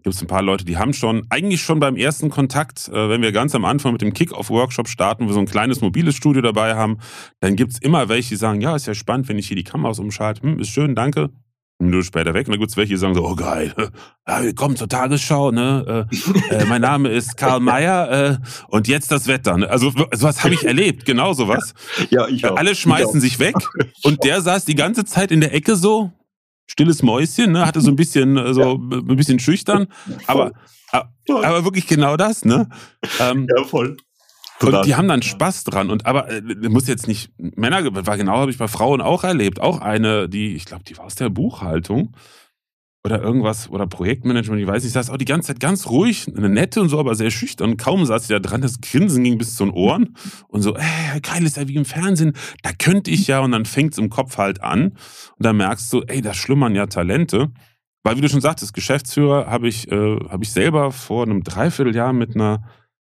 gibt 0.02 0.14
es 0.14 0.22
ein 0.22 0.28
paar 0.28 0.42
Leute, 0.42 0.64
die 0.64 0.78
haben 0.78 0.92
schon, 0.92 1.26
eigentlich 1.30 1.62
schon 1.62 1.80
beim 1.80 1.96
ersten 1.96 2.30
Kontakt, 2.30 2.88
äh, 2.88 3.08
wenn 3.10 3.22
wir 3.22 3.32
ganz 3.32 3.54
am 3.54 3.64
Anfang 3.64 3.92
mit 3.92 4.02
dem 4.02 4.12
Kick-Off-Workshop 4.14 4.88
starten, 4.88 5.24
wo 5.24 5.28
wir 5.30 5.34
so 5.34 5.40
ein 5.40 5.46
kleines 5.46 5.80
mobiles 5.80 6.14
Studio 6.14 6.40
dabei 6.40 6.74
haben, 6.74 6.98
dann 7.40 7.56
gibt 7.56 7.72
es 7.72 7.78
immer 7.80 8.08
welche, 8.08 8.30
die 8.30 8.36
sagen, 8.36 8.60
ja, 8.60 8.76
ist 8.76 8.86
ja 8.86 8.94
spannend, 8.94 9.28
wenn 9.28 9.38
ich 9.38 9.48
hier 9.48 9.56
die 9.56 9.64
Kameras 9.64 9.98
umschalte. 9.98 10.42
Hm, 10.42 10.60
ist 10.60 10.70
schön, 10.70 10.94
danke. 10.94 11.30
Minute 11.78 12.04
später 12.04 12.32
weg 12.32 12.46
und 12.46 12.52
dann 12.52 12.60
gibt 12.60 12.70
es 12.70 12.76
welche, 12.78 12.94
die 12.94 12.98
sagen 12.98 13.14
so, 13.14 13.26
oh 13.26 13.34
geil, 13.34 13.74
ja, 14.26 14.42
willkommen 14.42 14.76
zur 14.76 14.88
Tagesschau, 14.88 15.50
ne? 15.50 16.08
Äh, 16.50 16.54
äh, 16.54 16.64
mein 16.64 16.80
Name 16.80 17.10
ist 17.10 17.36
Karl 17.36 17.60
Mayer 17.60 18.10
äh, 18.10 18.38
und 18.68 18.88
jetzt 18.88 19.12
das 19.12 19.26
Wetter. 19.26 19.58
Ne? 19.58 19.68
Also 19.68 19.90
sowas 19.90 20.42
habe 20.42 20.54
ich 20.54 20.64
erlebt, 20.64 21.04
genau 21.04 21.32
sowas. 21.34 21.74
Ja, 22.10 22.28
ich 22.28 22.44
auch. 22.46 22.56
Alle 22.56 22.74
schmeißen 22.74 23.16
ich 23.16 23.22
sich 23.22 23.38
weg 23.38 23.54
und 24.02 24.24
der 24.24 24.40
saß 24.40 24.64
die 24.64 24.74
ganze 24.74 25.04
Zeit 25.04 25.30
in 25.30 25.40
der 25.40 25.52
Ecke 25.52 25.76
so, 25.76 26.12
stilles 26.66 27.02
Mäuschen, 27.02 27.52
ne? 27.52 27.66
hatte 27.66 27.80
so 27.80 27.90
ein 27.90 27.96
bisschen, 27.96 28.36
äh, 28.38 28.54
so 28.54 28.74
ein 28.74 29.16
bisschen 29.16 29.38
schüchtern, 29.38 29.88
aber, 30.26 30.52
aber 30.92 31.64
wirklich 31.64 31.86
genau 31.86 32.16
das, 32.16 32.44
ne? 32.44 32.68
Ähm, 33.20 33.46
ja, 33.54 33.64
voll. 33.64 33.96
Total. 34.58 34.80
Und 34.80 34.86
die 34.86 34.94
haben 34.94 35.08
dann 35.08 35.22
Spaß 35.22 35.64
dran. 35.64 35.90
Und 35.90 36.06
aber 36.06 36.30
äh, 36.30 36.40
muss 36.68 36.86
jetzt 36.86 37.08
nicht 37.08 37.30
Männer, 37.38 37.84
war 38.06 38.16
genau, 38.16 38.38
habe 38.38 38.50
ich 38.50 38.58
bei 38.58 38.68
Frauen 38.68 39.00
auch 39.00 39.24
erlebt. 39.24 39.60
Auch 39.60 39.80
eine, 39.80 40.28
die, 40.28 40.54
ich 40.54 40.64
glaube, 40.64 40.84
die 40.84 40.96
war 40.96 41.04
aus 41.04 41.14
der 41.14 41.28
Buchhaltung 41.28 42.14
oder 43.06 43.22
irgendwas 43.22 43.70
oder 43.70 43.86
Projektmanagement, 43.86 44.60
ich 44.60 44.66
weiß 44.66 44.82
nicht, 44.82 44.92
saß 44.92 45.10
auch 45.10 45.16
die 45.16 45.24
ganze 45.24 45.48
Zeit 45.48 45.60
ganz 45.60 45.86
ruhig, 45.86 46.26
eine 46.36 46.48
nette 46.48 46.80
und 46.80 46.88
so, 46.88 46.98
aber 46.98 47.14
sehr 47.14 47.30
schüchtern. 47.30 47.76
Kaum 47.76 48.04
saß 48.04 48.26
sie 48.26 48.32
da 48.32 48.40
dran, 48.40 48.60
das 48.60 48.80
Grinsen 48.80 49.22
ging 49.22 49.38
bis 49.38 49.54
zu 49.54 49.64
den 49.64 49.72
Ohren 49.72 50.16
und 50.48 50.62
so, 50.62 50.74
ey, 50.74 51.20
geil 51.20 51.44
ist 51.44 51.56
ja 51.56 51.68
wie 51.68 51.76
im 51.76 51.84
Fernsehen, 51.84 52.32
da 52.62 52.72
könnte 52.72 53.12
ich 53.12 53.28
ja 53.28 53.40
und 53.40 53.52
dann 53.52 53.64
fängt 53.64 53.92
es 53.92 53.98
im 53.98 54.10
Kopf 54.10 54.38
halt 54.38 54.60
an 54.60 54.88
und 54.88 54.98
dann 55.38 55.56
merkst 55.56 55.90
du, 55.92 56.02
ey, 56.02 56.20
da 56.20 56.34
schlummern 56.34 56.74
ja 56.74 56.86
Talente. 56.86 57.52
Weil, 58.02 58.16
wie 58.16 58.20
du 58.20 58.28
schon 58.28 58.40
sagtest, 58.40 58.74
Geschäftsführer 58.74 59.46
habe 59.46 59.68
ich, 59.68 59.90
äh, 59.90 60.16
hab 60.28 60.42
ich 60.42 60.50
selber 60.50 60.92
vor 60.92 61.24
einem 61.24 61.42
Dreivierteljahr 61.42 62.12
mit 62.12 62.34
einer 62.34 62.62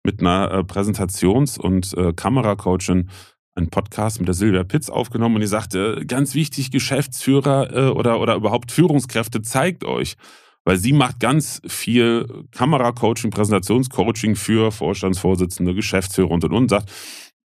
mit 0.04 0.20
einer 0.20 0.52
äh, 0.52 0.58
Präsentations- 0.60 1.60
und 1.60 1.94
äh, 1.98 2.14
Kameracoachin 2.14 3.10
einen 3.56 3.70
Podcast 3.70 4.20
mit 4.20 4.28
der 4.28 4.34
Silvia 4.34 4.64
Pitz 4.64 4.90
aufgenommen 4.90 5.36
und 5.36 5.42
die 5.42 5.48
sagte, 5.48 6.04
ganz 6.08 6.36
wichtig, 6.36 6.72
Geschäftsführer 6.72 7.76
äh, 7.76 7.90
oder, 7.90 8.20
oder 8.20 8.36
überhaupt 8.36 8.72
Führungskräfte, 8.72 9.42
zeigt 9.42 9.84
euch. 9.84 10.16
Weil 10.64 10.78
sie 10.78 10.94
macht 10.94 11.20
ganz 11.20 11.60
viel 11.68 12.46
Kameracoaching, 12.52 13.32
Präsentationscoaching 13.32 14.36
für 14.36 14.72
Vorstandsvorsitzende, 14.72 15.74
Geschäftsführer 15.74 16.30
und 16.30 16.44
und 16.44 16.54
und, 16.54 16.70
sagt, 16.70 16.92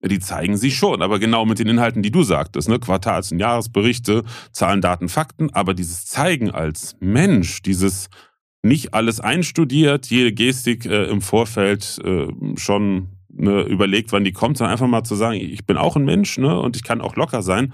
die 0.02 0.20
zeigen 0.20 0.58
sich 0.58 0.76
schon, 0.76 1.02
aber 1.02 1.20
genau 1.20 1.46
mit 1.46 1.60
den 1.60 1.68
Inhalten, 1.68 2.02
die 2.02 2.12
du 2.12 2.24
sagtest, 2.24 2.68
ne? 2.68 2.80
Quartals- 2.80 3.32
und 3.32 3.39
Jahresberichte, 3.39 4.24
Zahlen, 4.52 4.82
Daten, 4.82 5.10
Fakten, 5.10 5.54
aber 5.54 5.74
dieses 5.74 6.06
Zeigen 6.06 6.52
als 6.52 6.96
Mensch, 7.00 7.62
dieses 7.62 8.10
nicht 8.63 8.93
alles 8.93 9.19
einstudiert, 9.19 10.08
jede 10.08 10.34
Gestik 10.34 10.86
äh, 10.86 11.06
im 11.06 11.21
Vorfeld 11.21 11.99
äh, 12.04 12.28
schon 12.56 13.10
ne, 13.30 13.63
überlegt, 13.63 14.12
wann 14.12 14.23
die 14.23 14.32
kommt, 14.32 14.58
sondern 14.58 14.71
einfach 14.71 14.88
mal 14.88 15.04
zu 15.04 15.15
sagen, 15.15 15.36
ich 15.36 15.65
bin 15.65 15.78
auch 15.78 15.95
ein 15.95 16.06
Mensch 16.06 16.38
ne, 16.38 16.60
und 16.60 16.76
ich 16.76 16.84
kann 16.84 17.02
auch 17.02 17.15
locker 17.15 17.41
sein. 17.41 17.73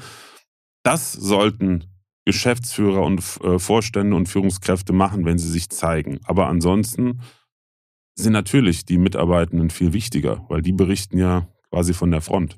Das 0.84 1.14
sollten 1.14 1.86
Geschäftsführer 2.26 3.04
und 3.04 3.22
äh, 3.44 3.60
Vorstände 3.60 4.16
und 4.16 4.28
Führungskräfte 4.28 4.94
machen, 4.94 5.26
wenn 5.26 5.38
sie 5.38 5.50
sich 5.50 5.70
zeigen. 5.70 6.20
Aber 6.24 6.48
ansonsten 6.48 7.22
sind 8.16 8.34
natürlich 8.34 8.86
die 8.86 8.98
Mitarbeitenden 8.98 9.70
viel 9.70 9.94
wichtiger, 9.94 10.46
weil 10.50 10.62
die 10.62 10.74
berichten 10.74 11.18
ja 11.18 11.48
quasi 11.70 11.94
von 11.94 12.12
der 12.12 12.22
Front. 12.22 12.58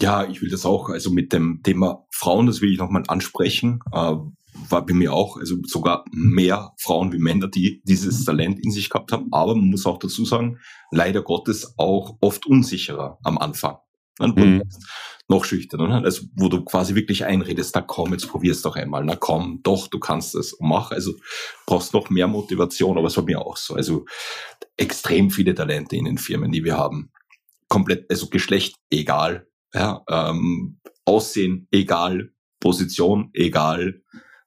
Ja, 0.00 0.24
ich 0.26 0.42
will 0.42 0.50
das 0.50 0.66
auch, 0.66 0.90
also 0.90 1.10
mit 1.10 1.32
dem 1.32 1.60
Thema 1.62 2.04
Frauen, 2.10 2.46
das 2.46 2.60
will 2.60 2.72
ich 2.72 2.78
nochmal 2.78 3.04
ansprechen, 3.06 3.80
äh, 3.92 4.14
war 4.68 4.86
bei 4.86 4.94
mir 4.94 5.12
auch, 5.12 5.36
also 5.36 5.56
sogar 5.64 6.04
mehr 6.12 6.72
Frauen 6.78 7.12
wie 7.12 7.18
Männer, 7.18 7.48
die 7.48 7.82
dieses 7.84 8.24
Talent 8.24 8.64
in 8.64 8.70
sich 8.70 8.88
gehabt 8.88 9.12
haben. 9.12 9.28
Aber 9.32 9.54
man 9.54 9.70
muss 9.70 9.86
auch 9.86 9.98
dazu 9.98 10.24
sagen, 10.24 10.58
leider 10.90 11.22
Gottes 11.22 11.74
auch 11.76 12.16
oft 12.20 12.46
unsicherer 12.46 13.18
am 13.22 13.38
Anfang. 13.38 13.76
Mhm. 14.20 14.62
Noch 15.26 15.44
schüchterner, 15.44 15.88
ne? 15.88 16.04
also 16.04 16.26
wo 16.36 16.48
du 16.48 16.62
quasi 16.64 16.94
wirklich 16.94 17.24
einredest, 17.24 17.74
na 17.74 17.80
komm, 17.80 18.12
jetzt 18.12 18.28
probier's 18.28 18.60
doch 18.60 18.76
einmal, 18.76 19.04
na 19.04 19.16
komm, 19.16 19.60
doch, 19.62 19.88
du 19.88 19.98
kannst 19.98 20.34
es 20.34 20.56
mach. 20.60 20.90
Also 20.90 21.14
brauchst 21.66 21.94
noch 21.94 22.10
mehr 22.10 22.28
Motivation, 22.28 22.98
aber 22.98 23.08
es 23.08 23.16
war 23.16 23.24
mir 23.24 23.40
auch 23.40 23.56
so. 23.56 23.74
Also 23.74 24.04
extrem 24.76 25.30
viele 25.30 25.54
Talente 25.54 25.96
in 25.96 26.04
den 26.04 26.18
Firmen, 26.18 26.52
die 26.52 26.62
wir 26.62 26.76
haben. 26.76 27.10
Komplett, 27.68 28.08
also 28.10 28.28
Geschlecht 28.28 28.76
egal, 28.90 29.48
ja, 29.72 30.04
ähm, 30.08 30.78
Aussehen 31.06 31.66
egal, 31.70 32.30
Position 32.60 33.30
egal, 33.32 34.02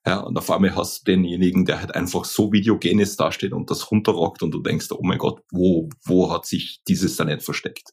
ja, 0.07 0.19
und 0.19 0.37
auf 0.37 0.49
einmal 0.49 0.73
hast 0.73 1.01
du 1.01 1.11
denjenigen, 1.11 1.65
der 1.65 1.81
halt 1.81 1.93
einfach 1.93 2.23
so 2.23 2.53
videogenes 2.53 3.17
dasteht 3.17 3.51
und 3.51 3.69
das 3.69 3.91
runterrockt 3.91 4.41
und 4.41 4.51
du 4.51 4.61
denkst, 4.61 4.87
oh 4.91 5.01
mein 5.03 5.17
Gott, 5.17 5.41
wo, 5.51 5.89
wo 6.05 6.31
hat 6.31 6.45
sich 6.45 6.79
dieses 6.87 7.17
Talent 7.17 7.43
versteckt? 7.43 7.89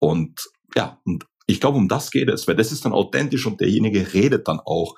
Und 0.00 0.50
ja, 0.74 0.98
und 1.04 1.26
ich 1.46 1.60
glaube, 1.60 1.78
um 1.78 1.86
das 1.86 2.10
geht 2.10 2.28
es, 2.28 2.48
weil 2.48 2.56
das 2.56 2.72
ist 2.72 2.84
dann 2.84 2.92
authentisch 2.92 3.46
und 3.46 3.60
derjenige 3.60 4.12
redet 4.12 4.48
dann 4.48 4.58
auch. 4.58 4.96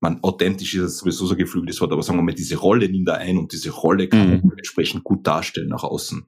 Man, 0.00 0.22
authentisch 0.22 0.74
ist 0.74 0.98
sowieso 0.98 1.24
so 1.24 1.34
ein 1.34 1.38
geflügeltes 1.38 1.80
Wort, 1.80 1.92
aber 1.92 2.02
sagen 2.02 2.18
wir 2.18 2.24
mal, 2.24 2.34
diese 2.34 2.56
Rolle 2.56 2.86
nimmt 2.86 3.08
er 3.08 3.16
ein 3.16 3.38
und 3.38 3.52
diese 3.52 3.70
Rolle 3.70 4.08
kann 4.08 4.28
mhm. 4.28 4.48
man 4.48 4.58
entsprechend 4.58 5.02
gut 5.02 5.26
darstellen 5.26 5.68
nach 5.68 5.84
außen. 5.84 6.26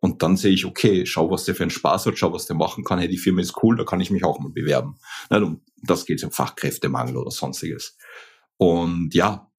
Und 0.00 0.22
dann 0.22 0.36
sehe 0.36 0.52
ich, 0.52 0.64
okay, 0.64 1.06
schau, 1.06 1.28
was 1.28 1.44
der 1.44 1.56
für 1.56 1.64
einen 1.64 1.70
Spaß 1.70 2.06
hat, 2.06 2.18
schau, 2.18 2.32
was 2.32 2.46
der 2.46 2.54
machen 2.54 2.84
kann. 2.84 3.00
Hey, 3.00 3.08
die 3.08 3.18
Firma 3.18 3.40
ist 3.40 3.62
cool, 3.64 3.76
da 3.76 3.84
kann 3.84 4.00
ich 4.00 4.12
mich 4.12 4.24
auch 4.24 4.38
mal 4.38 4.50
bewerben. 4.50 4.96
Und 5.28 5.60
das 5.82 6.06
geht 6.06 6.22
um 6.22 6.30
Fachkräftemangel 6.30 7.16
oder 7.16 7.32
sonstiges. 7.32 7.96
Und 8.58 9.14
ja, 9.14 9.52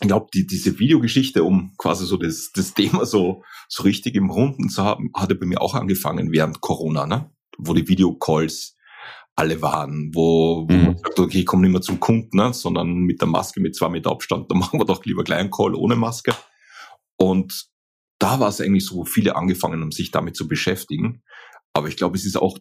ich 0.00 0.06
glaube, 0.06 0.28
die, 0.32 0.46
diese 0.46 0.78
Videogeschichte, 0.78 1.42
um 1.42 1.74
quasi 1.76 2.06
so 2.06 2.16
das, 2.16 2.52
das 2.54 2.74
Thema 2.74 3.04
so, 3.04 3.42
so 3.68 3.82
richtig 3.82 4.14
im 4.14 4.30
Runden 4.30 4.68
zu 4.68 4.84
haben, 4.84 5.10
hatte 5.14 5.34
bei 5.34 5.46
mir 5.46 5.60
auch 5.60 5.74
angefangen 5.74 6.30
während 6.30 6.60
Corona, 6.60 7.06
ne? 7.06 7.30
wo 7.58 7.74
die 7.74 7.88
Videocalls 7.88 8.76
alle 9.34 9.60
waren, 9.62 10.10
wo, 10.14 10.66
wo 10.68 10.72
mhm. 10.72 10.84
man 10.84 10.98
sagt, 10.98 11.18
okay, 11.18 11.40
ich 11.40 11.46
komme 11.46 11.62
nicht 11.62 11.72
mehr 11.72 11.80
zum 11.80 12.00
Kunden, 12.00 12.36
ne? 12.36 12.52
sondern 12.52 12.92
mit 12.94 13.20
der 13.20 13.28
Maske 13.28 13.60
mit 13.60 13.74
zwei 13.74 13.88
Meter 13.88 14.10
Abstand, 14.10 14.50
da 14.50 14.54
machen 14.58 14.78
wir 14.78 14.86
doch 14.86 15.04
lieber 15.04 15.24
gleich 15.24 15.40
einen 15.40 15.50
Call 15.50 15.74
ohne 15.74 15.96
Maske. 15.96 16.32
Und 17.16 17.66
da 18.20 18.38
war 18.40 18.48
es 18.48 18.60
eigentlich 18.60 18.86
so, 18.86 18.96
wo 18.96 19.04
viele 19.04 19.36
angefangen 19.36 19.80
haben, 19.80 19.92
sich 19.92 20.10
damit 20.10 20.36
zu 20.36 20.46
beschäftigen. 20.48 21.22
Aber 21.72 21.88
ich 21.88 21.96
glaube, 21.96 22.16
es 22.16 22.24
ist 22.24 22.36
auch 22.36 22.58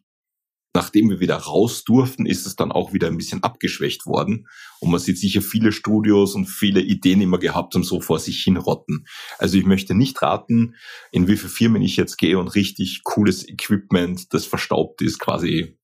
nachdem 0.77 1.09
wir 1.09 1.19
wieder 1.19 1.37
raus 1.37 1.83
durften, 1.83 2.27
ist 2.27 2.45
es 2.45 2.55
dann 2.55 2.71
auch 2.71 2.93
wieder 2.93 3.07
ein 3.07 3.17
bisschen 3.17 3.41
abgeschwächt 3.41 4.05
worden. 4.05 4.47
Und 4.79 4.91
man 4.91 4.99
sieht 4.99 5.17
sicher 5.17 5.41
viele 5.41 5.71
Studios 5.71 6.35
und 6.35 6.45
viele 6.45 6.81
Ideen 6.81 7.19
immer 7.19 7.39
gehabt 7.39 7.75
und 7.75 7.83
so 7.83 7.99
vor 7.99 8.19
sich 8.19 8.43
hinrotten. 8.43 9.07
Also 9.39 9.57
ich 9.57 9.65
möchte 9.65 9.95
nicht 9.95 10.21
raten, 10.21 10.75
in 11.11 11.27
wie 11.27 11.35
viele 11.35 11.49
Firmen 11.49 11.81
ich 11.81 11.97
jetzt 11.97 12.17
gehe 12.17 12.37
und 12.37 12.49
richtig 12.49 13.01
cooles 13.03 13.49
Equipment, 13.49 14.31
das 14.35 14.45
verstaubt 14.45 15.01
ist, 15.01 15.17
quasi 15.17 15.79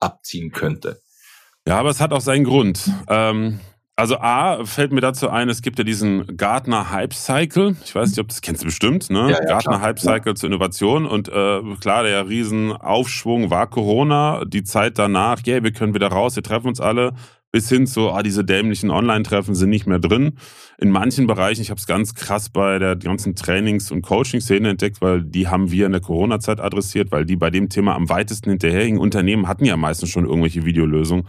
abziehen 0.00 0.50
könnte. 0.50 1.02
Ja, 1.68 1.78
aber 1.78 1.90
es 1.90 2.00
hat 2.00 2.14
auch 2.14 2.22
seinen 2.22 2.44
Grund. 2.44 2.90
Ähm, 3.08 3.60
also 3.94 4.16
A, 4.18 4.64
fällt 4.64 4.92
mir 4.92 5.00
dazu 5.02 5.28
ein, 5.28 5.48
es 5.48 5.60
gibt 5.60 5.78
ja 5.78 5.84
diesen 5.84 6.36
Gartner 6.36 6.90
Hype 6.90 7.12
Cycle. 7.12 7.76
Ich 7.84 7.94
weiß 7.94 8.10
nicht, 8.10 8.18
ob 8.20 8.28
das 8.28 8.40
kennst 8.40 8.62
du 8.62 8.66
bestimmt, 8.66 9.10
ne? 9.10 9.30
Ja, 9.30 9.38
ja, 9.38 9.44
Gartner 9.44 9.72
klar. 9.72 9.80
Hype 9.82 10.00
Cycle 10.00 10.32
ja. 10.32 10.34
zur 10.34 10.48
Innovation. 10.48 11.06
Und 11.06 11.28
äh, 11.28 11.60
klar, 11.80 12.02
der 12.02 12.28
Riesenaufschwung 12.28 13.50
war 13.50 13.68
Corona. 13.68 14.44
Die 14.46 14.64
Zeit 14.64 14.98
danach, 14.98 15.46
yeah, 15.46 15.62
wir 15.62 15.72
können 15.72 15.94
wieder 15.94 16.08
raus, 16.08 16.36
wir 16.36 16.42
treffen 16.42 16.68
uns 16.68 16.80
alle. 16.80 17.12
Bis 17.54 17.68
hin 17.68 17.86
zu, 17.86 18.10
ah, 18.10 18.22
diese 18.22 18.46
dämlichen 18.46 18.90
Online-Treffen 18.90 19.54
sind 19.54 19.68
nicht 19.68 19.86
mehr 19.86 19.98
drin. 19.98 20.38
In 20.78 20.90
manchen 20.90 21.26
Bereichen, 21.26 21.60
ich 21.60 21.68
habe 21.68 21.78
es 21.78 21.86
ganz 21.86 22.14
krass 22.14 22.48
bei 22.48 22.78
der 22.78 22.96
ganzen 22.96 23.34
Trainings- 23.36 23.90
und 23.90 24.00
Coaching-Szene 24.00 24.70
entdeckt, 24.70 25.02
weil 25.02 25.22
die 25.22 25.48
haben 25.48 25.70
wir 25.70 25.84
in 25.84 25.92
der 25.92 26.00
Corona-Zeit 26.00 26.60
adressiert, 26.60 27.12
weil 27.12 27.26
die 27.26 27.36
bei 27.36 27.50
dem 27.50 27.68
Thema 27.68 27.94
am 27.94 28.08
weitesten 28.08 28.48
hinterherhingen. 28.48 28.98
Unternehmen 28.98 29.48
hatten 29.48 29.66
ja 29.66 29.76
meistens 29.76 30.08
schon 30.08 30.24
irgendwelche 30.24 30.64
Videolösungen. 30.64 31.26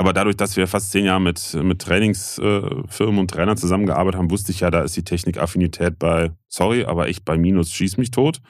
Aber 0.00 0.12
dadurch, 0.12 0.36
dass 0.36 0.56
wir 0.56 0.68
fast 0.68 0.92
zehn 0.92 1.04
Jahre 1.04 1.20
mit, 1.20 1.54
mit 1.54 1.80
Trainingsfirmen 1.82 3.18
und 3.18 3.30
Trainern 3.30 3.56
zusammengearbeitet 3.56 4.18
haben, 4.18 4.30
wusste 4.30 4.52
ich 4.52 4.60
ja, 4.60 4.70
da 4.70 4.82
ist 4.82 4.96
die 4.96 5.02
Technikaffinität 5.02 5.98
bei, 5.98 6.30
sorry, 6.46 6.84
aber 6.84 7.08
ich 7.08 7.24
bei 7.24 7.36
Minus 7.36 7.72
schieß 7.72 7.96
mich 7.96 8.12
tot. 8.12 8.40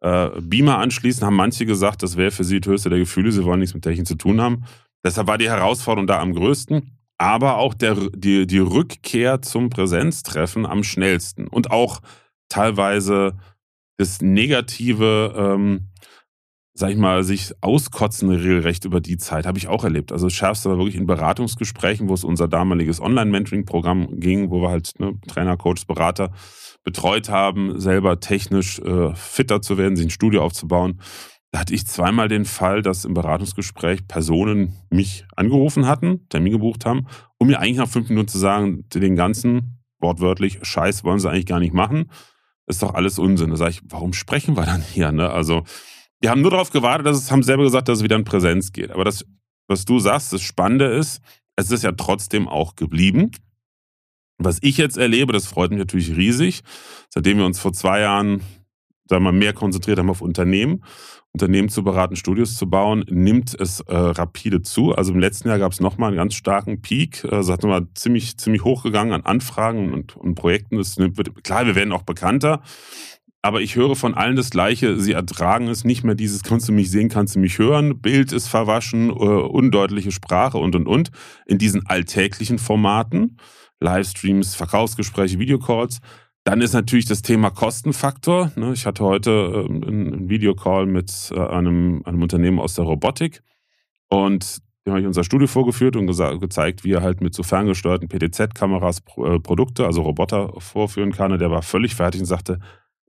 Äh, 0.00 0.30
Beamer 0.40 0.78
anschließen 0.78 1.26
haben 1.26 1.36
manche 1.36 1.66
gesagt, 1.66 2.02
das 2.02 2.16
wäre 2.16 2.30
für 2.30 2.44
sie 2.44 2.60
die 2.60 2.68
höchste 2.68 2.88
der 2.88 2.98
Gefühle, 2.98 3.30
sie 3.30 3.44
wollen 3.44 3.60
nichts 3.60 3.74
mit 3.74 3.84
Technik 3.84 4.06
zu 4.06 4.14
tun 4.14 4.40
haben. 4.40 4.64
Deshalb 5.04 5.26
war 5.26 5.36
die 5.36 5.50
Herausforderung 5.50 6.06
da 6.06 6.18
am 6.18 6.34
größten, 6.34 6.98
aber 7.18 7.58
auch 7.58 7.74
der, 7.74 7.94
die, 8.14 8.46
die 8.46 8.58
Rückkehr 8.58 9.42
zum 9.42 9.68
Präsenztreffen 9.68 10.64
am 10.64 10.82
schnellsten 10.82 11.46
und 11.46 11.70
auch 11.70 12.00
teilweise 12.48 13.36
das 13.98 14.22
negative 14.22 15.34
ähm, 15.36 15.88
sag 16.78 16.90
ich 16.90 16.98
mal, 16.98 17.24
sich 17.24 17.54
auskotzen 17.62 18.28
regelrecht 18.28 18.84
über 18.84 19.00
die 19.00 19.16
Zeit, 19.16 19.46
habe 19.46 19.56
ich 19.56 19.66
auch 19.66 19.82
erlebt. 19.82 20.12
Also 20.12 20.26
das 20.26 20.34
Schärfste 20.34 20.68
war 20.68 20.76
wirklich 20.76 20.96
in 20.96 21.06
Beratungsgesprächen, 21.06 22.10
wo 22.10 22.14
es 22.14 22.22
unser 22.22 22.48
damaliges 22.48 23.00
Online-Mentoring-Programm 23.00 24.20
ging, 24.20 24.50
wo 24.50 24.60
wir 24.60 24.68
halt 24.68 24.92
ne, 24.98 25.18
Trainer, 25.26 25.56
Coaches, 25.56 25.86
Berater 25.86 26.32
betreut 26.84 27.30
haben, 27.30 27.80
selber 27.80 28.20
technisch 28.20 28.78
äh, 28.80 29.14
fitter 29.14 29.62
zu 29.62 29.78
werden, 29.78 29.96
sich 29.96 30.06
ein 30.06 30.10
Studio 30.10 30.42
aufzubauen. 30.42 31.00
Da 31.50 31.60
hatte 31.60 31.72
ich 31.74 31.86
zweimal 31.86 32.28
den 32.28 32.44
Fall, 32.44 32.82
dass 32.82 33.06
im 33.06 33.14
Beratungsgespräch 33.14 34.06
Personen 34.06 34.74
mich 34.90 35.24
angerufen 35.34 35.86
hatten, 35.86 36.28
Termin 36.28 36.52
gebucht 36.52 36.84
haben, 36.84 37.06
um 37.38 37.46
mir 37.46 37.58
eigentlich 37.58 37.78
nach 37.78 37.88
fünf 37.88 38.10
Minuten 38.10 38.28
zu 38.28 38.38
sagen, 38.38 38.84
den 38.90 39.16
ganzen, 39.16 39.80
wortwörtlich, 39.98 40.58
Scheiß 40.60 41.04
wollen 41.04 41.20
sie 41.20 41.30
eigentlich 41.30 41.46
gar 41.46 41.60
nicht 41.60 41.72
machen. 41.72 42.10
ist 42.66 42.82
doch 42.82 42.92
alles 42.92 43.18
Unsinn. 43.18 43.48
Da 43.48 43.56
sage 43.56 43.70
ich, 43.70 43.80
warum 43.88 44.12
sprechen 44.12 44.58
wir 44.58 44.66
dann 44.66 44.82
hier? 44.82 45.10
Ne? 45.10 45.30
Also 45.30 45.62
die 46.26 46.30
haben 46.30 46.40
nur 46.40 46.50
darauf 46.50 46.70
gewartet, 46.70 47.06
dass 47.06 47.18
es 47.18 47.30
haben 47.30 47.44
selber 47.44 47.62
gesagt, 47.62 47.88
dass 47.88 47.98
es 47.98 48.04
wieder 48.04 48.16
in 48.16 48.24
Präsenz 48.24 48.72
geht. 48.72 48.90
Aber 48.90 49.04
das, 49.04 49.24
was 49.68 49.84
du 49.84 50.00
sagst, 50.00 50.32
das 50.32 50.42
Spannende 50.42 50.86
ist, 50.86 51.20
es 51.54 51.70
ist 51.70 51.84
ja 51.84 51.92
trotzdem 51.92 52.48
auch 52.48 52.74
geblieben. 52.74 53.30
Was 54.36 54.58
ich 54.60 54.76
jetzt 54.76 54.98
erlebe, 54.98 55.32
das 55.32 55.46
freut 55.46 55.70
mich 55.70 55.78
natürlich 55.78 56.16
riesig, 56.16 56.62
seitdem 57.10 57.38
wir 57.38 57.46
uns 57.46 57.60
vor 57.60 57.72
zwei 57.72 58.00
Jahren 58.00 58.40
sagen 59.08 59.22
wir, 59.22 59.30
mehr 59.30 59.52
konzentriert 59.52 60.00
haben 60.00 60.10
auf 60.10 60.20
Unternehmen, 60.20 60.82
Unternehmen 61.32 61.68
zu 61.68 61.84
beraten, 61.84 62.16
Studios 62.16 62.56
zu 62.56 62.68
bauen, 62.68 63.04
nimmt 63.08 63.54
es 63.60 63.78
äh, 63.82 63.94
rapide 63.94 64.62
zu. 64.62 64.96
Also 64.96 65.12
im 65.12 65.20
letzten 65.20 65.46
Jahr 65.46 65.60
gab 65.60 65.70
es 65.70 65.78
nochmal 65.78 66.08
einen 66.08 66.16
ganz 66.16 66.34
starken 66.34 66.82
Peak. 66.82 67.24
Also 67.30 67.52
hat 67.52 67.62
nochmal 67.62 67.86
ziemlich, 67.94 68.36
ziemlich 68.36 68.64
hochgegangen 68.64 69.14
an 69.14 69.22
Anfragen 69.22 69.92
und, 69.92 70.16
und 70.16 70.34
Projekten. 70.34 70.76
Das 70.76 70.96
nimmt, 70.96 71.44
klar, 71.44 71.66
wir 71.66 71.76
werden 71.76 71.92
auch 71.92 72.02
bekannter. 72.02 72.62
Aber 73.46 73.60
ich 73.60 73.76
höre 73.76 73.94
von 73.94 74.14
allen 74.14 74.34
das 74.34 74.50
Gleiche. 74.50 74.98
Sie 74.98 75.12
ertragen 75.12 75.68
es 75.68 75.84
nicht 75.84 76.02
mehr 76.02 76.16
dieses, 76.16 76.42
kannst 76.42 76.68
du 76.68 76.72
mich 76.72 76.90
sehen, 76.90 77.08
kannst 77.08 77.36
du 77.36 77.38
mich 77.38 77.60
hören. 77.60 78.00
Bild 78.00 78.32
ist 78.32 78.48
verwaschen, 78.48 79.08
äh, 79.08 79.12
undeutliche 79.12 80.10
Sprache 80.10 80.58
und, 80.58 80.74
und, 80.74 80.88
und. 80.88 81.12
In 81.46 81.56
diesen 81.56 81.86
alltäglichen 81.86 82.58
Formaten. 82.58 83.36
Livestreams, 83.78 84.56
Verkaufsgespräche, 84.56 85.38
Videocalls. 85.38 86.00
Dann 86.42 86.60
ist 86.60 86.72
natürlich 86.72 87.04
das 87.04 87.22
Thema 87.22 87.50
Kostenfaktor. 87.50 88.50
Ne? 88.56 88.72
Ich 88.72 88.84
hatte 88.84 89.04
heute 89.04 89.30
ähm, 89.68 89.84
einen 89.86 90.28
Videocall 90.28 90.86
mit 90.86 91.30
äh, 91.32 91.38
einem, 91.38 92.02
einem 92.04 92.22
Unternehmen 92.22 92.58
aus 92.58 92.74
der 92.74 92.84
Robotik. 92.84 93.44
Und 94.08 94.60
dem 94.84 94.90
habe 94.90 95.02
ich 95.02 95.06
unser 95.06 95.22
Studio 95.22 95.46
vorgeführt 95.46 95.94
und 95.94 96.08
gezeigt, 96.08 96.82
wie 96.82 96.94
er 96.94 97.02
halt 97.02 97.20
mit 97.20 97.32
so 97.32 97.44
ferngesteuerten 97.44 98.08
PTZ-Kameras 98.08 99.02
äh, 99.18 99.38
Produkte, 99.38 99.86
also 99.86 100.02
Roboter 100.02 100.52
vorführen 100.58 101.12
kann. 101.12 101.30
Und 101.30 101.40
der 101.40 101.52
war 101.52 101.62
völlig 101.62 101.94
fertig 101.94 102.20
und 102.20 102.26
sagte, 102.26 102.58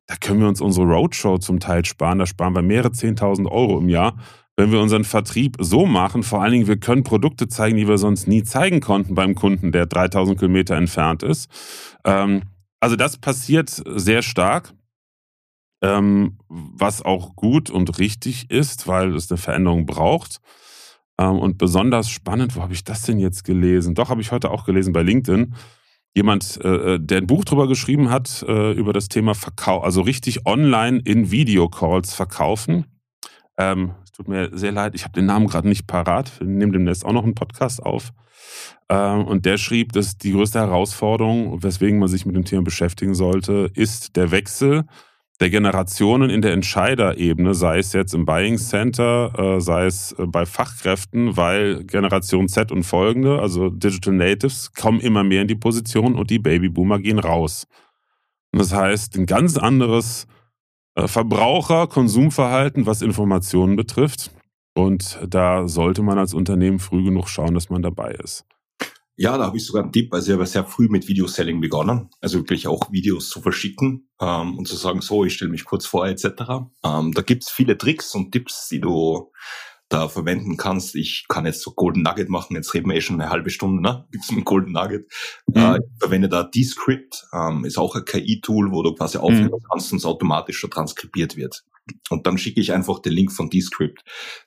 da 0.07 0.15
können 0.15 0.39
wir 0.39 0.47
uns 0.47 0.61
unsere 0.61 0.87
Roadshow 0.87 1.37
zum 1.37 1.59
Teil 1.59 1.85
sparen. 1.85 2.19
Da 2.19 2.25
sparen 2.25 2.55
wir 2.55 2.61
mehrere 2.61 2.89
10.000 2.89 3.49
Euro 3.51 3.77
im 3.77 3.89
Jahr, 3.89 4.17
wenn 4.55 4.71
wir 4.71 4.79
unseren 4.79 5.03
Vertrieb 5.03 5.57
so 5.59 5.85
machen. 5.85 6.23
Vor 6.23 6.41
allen 6.41 6.53
Dingen, 6.53 6.67
wir 6.67 6.79
können 6.79 7.03
Produkte 7.03 7.49
zeigen, 7.49 7.75
die 7.75 7.87
wir 7.87 7.97
sonst 7.97 8.27
nie 8.27 8.43
zeigen 8.43 8.79
konnten 8.79 9.15
beim 9.15 9.35
Kunden, 9.35 9.73
der 9.73 9.85
3.000 9.85 10.37
Kilometer 10.37 10.75
entfernt 10.75 11.23
ist. 11.23 11.49
Ähm, 12.05 12.43
also 12.79 12.95
das 12.95 13.17
passiert 13.17 13.69
sehr 13.69 14.21
stark, 14.21 14.73
ähm, 15.81 16.37
was 16.47 17.01
auch 17.01 17.35
gut 17.35 17.69
und 17.69 17.99
richtig 17.99 18.49
ist, 18.49 18.87
weil 18.87 19.13
es 19.13 19.29
eine 19.29 19.37
Veränderung 19.37 19.85
braucht. 19.85 20.39
Ähm, 21.19 21.37
und 21.37 21.57
besonders 21.57 22.09
spannend, 22.09 22.55
wo 22.55 22.61
habe 22.61 22.73
ich 22.73 22.85
das 22.85 23.01
denn 23.01 23.19
jetzt 23.19 23.43
gelesen? 23.43 23.93
Doch, 23.93 24.09
habe 24.09 24.21
ich 24.21 24.31
heute 24.31 24.51
auch 24.51 24.63
gelesen 24.63 24.93
bei 24.93 25.01
LinkedIn 25.01 25.53
jemand, 26.17 26.59
äh, 26.63 26.95
äh, 26.95 26.99
der 26.99 27.19
ein 27.19 27.27
Buch 27.27 27.45
drüber 27.45 27.67
geschrieben 27.67 28.09
hat, 28.09 28.43
äh, 28.47 28.71
über 28.71 28.91
das 28.91 29.07
Thema 29.07 29.35
Verkauf, 29.35 29.83
also 29.83 30.01
richtig 30.01 30.45
online 30.45 30.99
in 31.05 31.29
Videocalls 31.31 32.13
verkaufen. 32.15 32.85
Ähm, 33.57 33.91
es 34.03 34.11
tut 34.11 34.27
mir 34.27 34.49
sehr 34.51 34.71
leid, 34.71 34.95
ich 34.95 35.03
habe 35.03 35.13
den 35.13 35.27
Namen 35.27 35.47
gerade 35.47 35.67
nicht 35.67 35.85
parat. 35.85 36.39
Wir 36.39 36.47
nehmen 36.47 36.73
demnächst 36.73 37.05
auch 37.05 37.13
noch 37.13 37.23
einen 37.23 37.35
Podcast 37.35 37.83
auf. 37.83 38.13
Ähm, 38.89 39.25
und 39.25 39.45
der 39.45 39.57
schrieb, 39.57 39.93
dass 39.93 40.17
die 40.17 40.31
größte 40.31 40.59
Herausforderung, 40.59 41.61
weswegen 41.61 41.99
man 41.99 42.09
sich 42.09 42.25
mit 42.25 42.35
dem 42.35 42.45
Thema 42.45 42.63
beschäftigen 42.63 43.13
sollte, 43.13 43.69
ist 43.75 44.15
der 44.15 44.31
Wechsel 44.31 44.85
der 45.39 45.49
Generationen 45.51 46.29
in 46.29 46.41
der 46.41 46.53
Entscheiderebene, 46.53 47.53
sei 47.53 47.79
es 47.79 47.93
jetzt 47.93 48.13
im 48.13 48.25
Buying 48.25 48.57
Center, 48.57 49.33
äh, 49.37 49.61
sei 49.61 49.85
es 49.85 50.13
äh, 50.13 50.25
bei 50.25 50.45
Fachkräften, 50.45 51.37
weil 51.37 51.83
Generation 51.83 52.47
Z 52.47 52.71
und 52.71 52.83
folgende, 52.83 53.39
also 53.39 53.69
Digital 53.69 54.13
Natives, 54.13 54.73
kommen 54.73 54.99
immer 54.99 55.23
mehr 55.23 55.43
in 55.43 55.47
die 55.47 55.55
Position 55.55 56.15
und 56.15 56.31
die 56.31 56.39
Babyboomer 56.39 56.99
gehen 56.99 57.19
raus. 57.19 57.67
Und 58.51 58.59
das 58.59 58.73
heißt, 58.73 59.15
ein 59.17 59.27
ganz 59.27 59.57
anderes 59.57 60.25
äh, 60.95 61.07
Verbraucher-Konsumverhalten, 61.07 62.87
was 62.87 63.03
Informationen 63.03 63.75
betrifft. 63.75 64.31
Und 64.73 65.19
da 65.27 65.67
sollte 65.67 66.01
man 66.01 66.17
als 66.17 66.33
Unternehmen 66.33 66.79
früh 66.79 67.03
genug 67.03 67.29
schauen, 67.29 67.53
dass 67.53 67.69
man 67.69 67.81
dabei 67.83 68.11
ist. 68.11 68.45
Ja, 69.19 69.35
da 69.35 69.45
habe 69.45 69.57
ich 69.57 69.65
sogar 69.65 69.81
einen 69.81 69.91
Tipp. 69.91 70.13
Also 70.13 70.31
ich 70.31 70.37
habe 70.37 70.45
sehr 70.45 70.63
früh 70.63 70.87
mit 70.89 71.07
Videoselling 71.07 71.59
begonnen. 71.59 72.09
Also 72.21 72.37
wirklich 72.37 72.67
auch 72.67 72.91
Videos 72.91 73.29
zu 73.29 73.41
verschicken 73.41 74.07
ähm, 74.21 74.57
und 74.57 74.67
zu 74.67 74.75
sagen, 74.75 75.01
so, 75.01 75.25
ich 75.25 75.33
stelle 75.33 75.49
mich 75.49 75.65
kurz 75.65 75.87
vor 75.87 76.07
etc. 76.07 76.25
Ähm, 76.85 77.11
da 77.13 77.23
gibt's 77.23 77.49
viele 77.49 77.77
Tricks 77.79 78.13
und 78.13 78.31
Tipps, 78.31 78.69
die 78.69 78.79
du 78.79 79.31
da 79.89 80.07
verwenden 80.07 80.55
kannst. 80.55 80.95
Ich 80.95 81.25
kann 81.29 81.47
jetzt 81.47 81.61
so 81.61 81.71
Golden 81.71 82.03
Nugget 82.03 82.29
machen, 82.29 82.55
jetzt 82.55 82.73
reden 82.73 82.89
wir 82.89 82.95
eh 82.95 83.01
schon 83.01 83.19
eine 83.19 83.31
halbe 83.31 83.49
Stunde, 83.49 83.81
ne? 83.81 84.05
Gibt's 84.11 84.29
einen 84.29 84.43
Golden 84.43 84.73
Nugget. 84.73 85.11
Mhm. 85.47 85.55
Äh, 85.55 85.77
ich 85.77 85.99
verwende 85.99 86.29
da 86.29 86.43
Descript, 86.43 87.25
ähm, 87.33 87.65
ist 87.65 87.79
auch 87.79 87.95
ein 87.95 88.05
KI-Tool, 88.05 88.71
wo 88.71 88.83
du 88.83 88.93
quasi 88.93 89.17
aufnehmen 89.17 89.51
mhm. 89.51 89.65
kannst 89.71 89.91
und 89.91 89.97
es 89.97 90.05
automatisch 90.05 90.59
schon 90.59 90.69
transkribiert 90.69 91.37
wird. 91.37 91.63
Und 92.09 92.27
dann 92.27 92.37
schicke 92.37 92.59
ich 92.59 92.73
einfach 92.73 92.99
den 92.99 93.13
Link 93.13 93.31
von 93.31 93.49
Descript. 93.49 94.03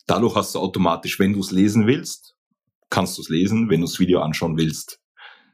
Dadurch 0.07 0.37
hast 0.37 0.55
du 0.55 0.59
automatisch, 0.59 1.19
wenn 1.19 1.33
du 1.33 1.41
es 1.41 1.51
lesen 1.51 1.87
willst, 1.87 2.37
kannst 2.90 3.16
du 3.16 3.22
es 3.22 3.29
lesen. 3.29 3.70
Wenn 3.70 3.81
du 3.81 3.87
das 3.87 3.98
Video 3.98 4.20
anschauen 4.20 4.59
willst, 4.59 5.00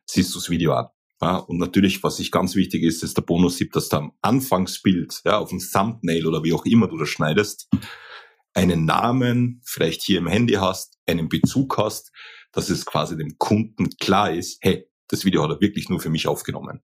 siehst 0.07 0.35
du 0.35 0.39
das 0.39 0.51
Video 0.51 0.73
an. 0.73 0.87
Ja, 1.23 1.37
und 1.37 1.59
natürlich, 1.59 2.03
was 2.03 2.19
ich 2.21 2.31
ganz 2.31 2.57
wichtig 2.57 2.83
ist, 2.83 3.03
ist 3.03 3.17
der 3.17 3.23
Bonus-Tipp, 3.23 3.73
dass 3.73 3.89
du 3.89 3.97
am 3.97 4.13
Anfangsbild, 4.21 5.23
ja, 5.25 5.39
auf 5.39 5.49
dem 5.49 5.61
Thumbnail 5.61 6.27
oder 6.27 6.45
wie 6.45 6.53
auch 6.53 6.67
immer 6.67 6.89
du 6.89 6.99
das 6.99 7.09
schneidest, 7.09 7.69
einen 8.53 8.85
Namen 8.85 9.63
vielleicht 9.65 10.03
hier 10.03 10.19
im 10.19 10.27
Handy 10.27 10.55
hast, 10.55 10.99
einen 11.07 11.29
Bezug 11.29 11.79
hast, 11.79 12.13
dass 12.53 12.71
es 12.71 12.85
quasi 12.85 13.17
dem 13.17 13.39
Kunden 13.39 13.91
klar 13.99 14.33
ist, 14.33 14.59
hey, 14.63 14.89
das 15.09 15.25
Video 15.25 15.43
hat 15.43 15.51
er 15.51 15.61
wirklich 15.61 15.89
nur 15.89 16.01
für 16.01 16.11
mich 16.11 16.27
aufgenommen. 16.27 16.83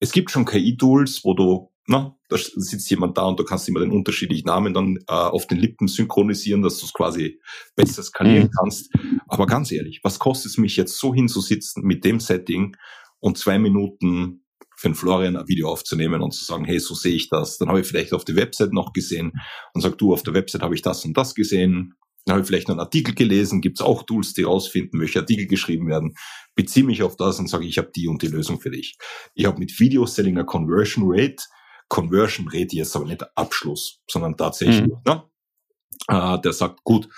Es 0.00 0.12
gibt 0.12 0.30
schon 0.30 0.44
KI-Tools, 0.44 1.24
wo 1.24 1.34
du, 1.34 1.72
na, 1.86 2.16
da 2.28 2.36
sitzt 2.38 2.90
jemand 2.90 3.18
da 3.18 3.24
und 3.24 3.38
du 3.38 3.44
kannst 3.44 3.68
immer 3.68 3.80
den 3.80 3.90
unterschiedlichen 3.90 4.46
Namen 4.46 4.72
dann 4.72 4.96
äh, 5.06 5.12
auf 5.12 5.46
den 5.46 5.58
Lippen 5.58 5.86
synchronisieren, 5.86 6.62
dass 6.62 6.78
du 6.78 6.86
es 6.86 6.92
quasi 6.92 7.40
besser 7.76 8.02
skalieren 8.02 8.48
mhm. 8.48 8.58
kannst. 8.58 8.90
Aber 9.28 9.46
ganz 9.46 9.70
ehrlich, 9.70 10.00
was 10.02 10.18
kostet 10.18 10.52
es 10.52 10.58
mich 10.58 10.76
jetzt 10.76 10.98
so 10.98 11.14
hinzusitzen 11.14 11.84
mit 11.84 12.04
dem 12.04 12.20
Setting 12.20 12.76
und 13.20 13.36
zwei 13.36 13.58
Minuten 13.58 14.44
für 14.76 14.88
den 14.88 14.94
Florian 14.94 15.36
ein 15.36 15.48
Video 15.48 15.70
aufzunehmen 15.70 16.22
und 16.22 16.32
zu 16.32 16.44
sagen, 16.44 16.64
hey, 16.64 16.78
so 16.78 16.94
sehe 16.94 17.14
ich 17.14 17.28
das. 17.28 17.58
Dann 17.58 17.68
habe 17.68 17.80
ich 17.80 17.86
vielleicht 17.86 18.12
auf 18.12 18.24
der 18.24 18.36
Website 18.36 18.72
noch 18.72 18.92
gesehen 18.92 19.32
und 19.72 19.80
sag, 19.80 19.98
du, 19.98 20.12
auf 20.12 20.22
der 20.22 20.34
Website 20.34 20.62
habe 20.62 20.74
ich 20.74 20.82
das 20.82 21.04
und 21.04 21.16
das 21.16 21.34
gesehen. 21.34 21.94
Dann 22.24 22.34
habe 22.34 22.42
ich 22.42 22.46
vielleicht 22.46 22.68
noch 22.68 22.74
einen 22.74 22.80
Artikel 22.80 23.14
gelesen, 23.14 23.60
gibt 23.60 23.78
es 23.78 23.86
auch 23.86 24.02
Tools, 24.04 24.32
die 24.32 24.42
rausfinden, 24.42 25.00
welche 25.00 25.20
Artikel 25.20 25.46
geschrieben 25.46 25.88
werden. 25.88 26.14
Beziehe 26.54 26.84
mich 26.84 27.02
auf 27.02 27.16
das 27.16 27.38
und 27.38 27.48
sage, 27.48 27.66
ich 27.66 27.76
habe 27.78 27.90
die 27.94 28.08
und 28.08 28.22
die 28.22 28.28
Lösung 28.28 28.60
für 28.60 28.70
dich. 28.70 28.96
Ich 29.34 29.44
habe 29.44 29.58
mit 29.58 29.78
Video 29.78 30.06
Selling 30.06 30.36
eine 30.36 30.46
Conversion 30.46 31.04
Rate. 31.06 31.42
Conversion 31.88 32.48
Rate 32.48 32.76
jetzt 32.76 32.96
aber 32.96 33.04
nicht 33.04 33.24
Abschluss, 33.36 34.00
sondern 34.10 34.36
tatsächlich, 34.36 34.82
mhm. 34.82 34.98
ne? 35.06 35.24
Äh, 36.08 36.40
der 36.40 36.52
sagt, 36.52 36.82
gut, 36.84 37.08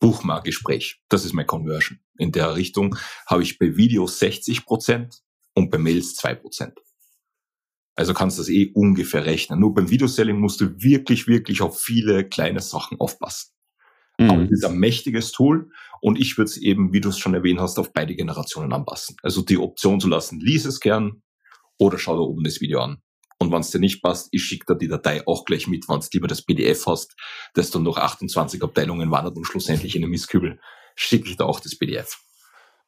buch 0.00 0.24
mal 0.24 0.40
Gespräch. 0.40 1.00
Das 1.08 1.24
ist 1.24 1.32
mein 1.32 1.46
Conversion. 1.46 2.00
In 2.18 2.32
der 2.32 2.54
Richtung 2.54 2.96
habe 3.26 3.42
ich 3.42 3.58
bei 3.58 3.76
Videos 3.76 4.18
60 4.18 4.66
Prozent 4.66 5.22
und 5.54 5.70
bei 5.70 5.78
Mails 5.78 6.16
zwei 6.16 6.34
Prozent. 6.34 6.78
Also 7.94 8.12
kannst 8.12 8.36
du 8.36 8.42
das 8.42 8.50
eh 8.50 8.72
ungefähr 8.74 9.24
rechnen. 9.24 9.58
Nur 9.58 9.74
beim 9.74 9.88
Videoselling 9.88 10.38
musst 10.38 10.60
du 10.60 10.82
wirklich, 10.82 11.26
wirklich 11.26 11.62
auf 11.62 11.80
viele 11.80 12.28
kleine 12.28 12.60
Sachen 12.60 13.00
aufpassen. 13.00 13.52
Mhm. 14.18 14.30
Aber 14.30 14.42
es 14.42 14.50
ist 14.50 14.64
ein 14.64 14.78
mächtiges 14.78 15.32
Tool 15.32 15.70
und 16.00 16.18
ich 16.18 16.36
würde 16.36 16.50
es 16.50 16.56
eben, 16.58 16.92
wie 16.92 17.00
du 17.00 17.08
es 17.08 17.18
schon 17.18 17.34
erwähnt 17.34 17.60
hast, 17.60 17.78
auf 17.78 17.92
beide 17.92 18.14
Generationen 18.14 18.72
anpassen. 18.72 19.16
Also 19.22 19.42
die 19.42 19.58
Option 19.58 19.98
zu 19.98 20.08
lassen, 20.08 20.40
lies 20.40 20.66
es 20.66 20.80
gern 20.80 21.22
oder 21.78 21.98
schau 21.98 22.14
da 22.16 22.20
oben 22.20 22.44
das 22.44 22.60
Video 22.60 22.80
an. 22.80 22.98
Und 23.38 23.52
wenn 23.52 23.60
es 23.60 23.70
dir 23.70 23.78
nicht 23.78 24.02
passt, 24.02 24.28
ich 24.32 24.42
schicke 24.42 24.74
dir 24.74 24.78
die 24.78 24.88
Datei 24.88 25.26
auch 25.26 25.44
gleich 25.44 25.66
mit, 25.66 25.88
wenn 25.88 26.00
du 26.00 26.06
lieber 26.12 26.26
das 26.26 26.42
PDF 26.42 26.86
hast, 26.86 27.14
das 27.54 27.70
dann 27.70 27.82
noch 27.82 27.98
28 27.98 28.62
Abteilungen 28.62 29.10
wandert 29.10 29.36
und 29.36 29.44
schlussendlich 29.44 29.94
in 29.94 30.02
den 30.02 30.10
Mistkübel, 30.10 30.58
schicke 30.94 31.28
ich 31.28 31.36
da 31.36 31.44
auch 31.44 31.60
das 31.60 31.76
PDF. 31.76 32.18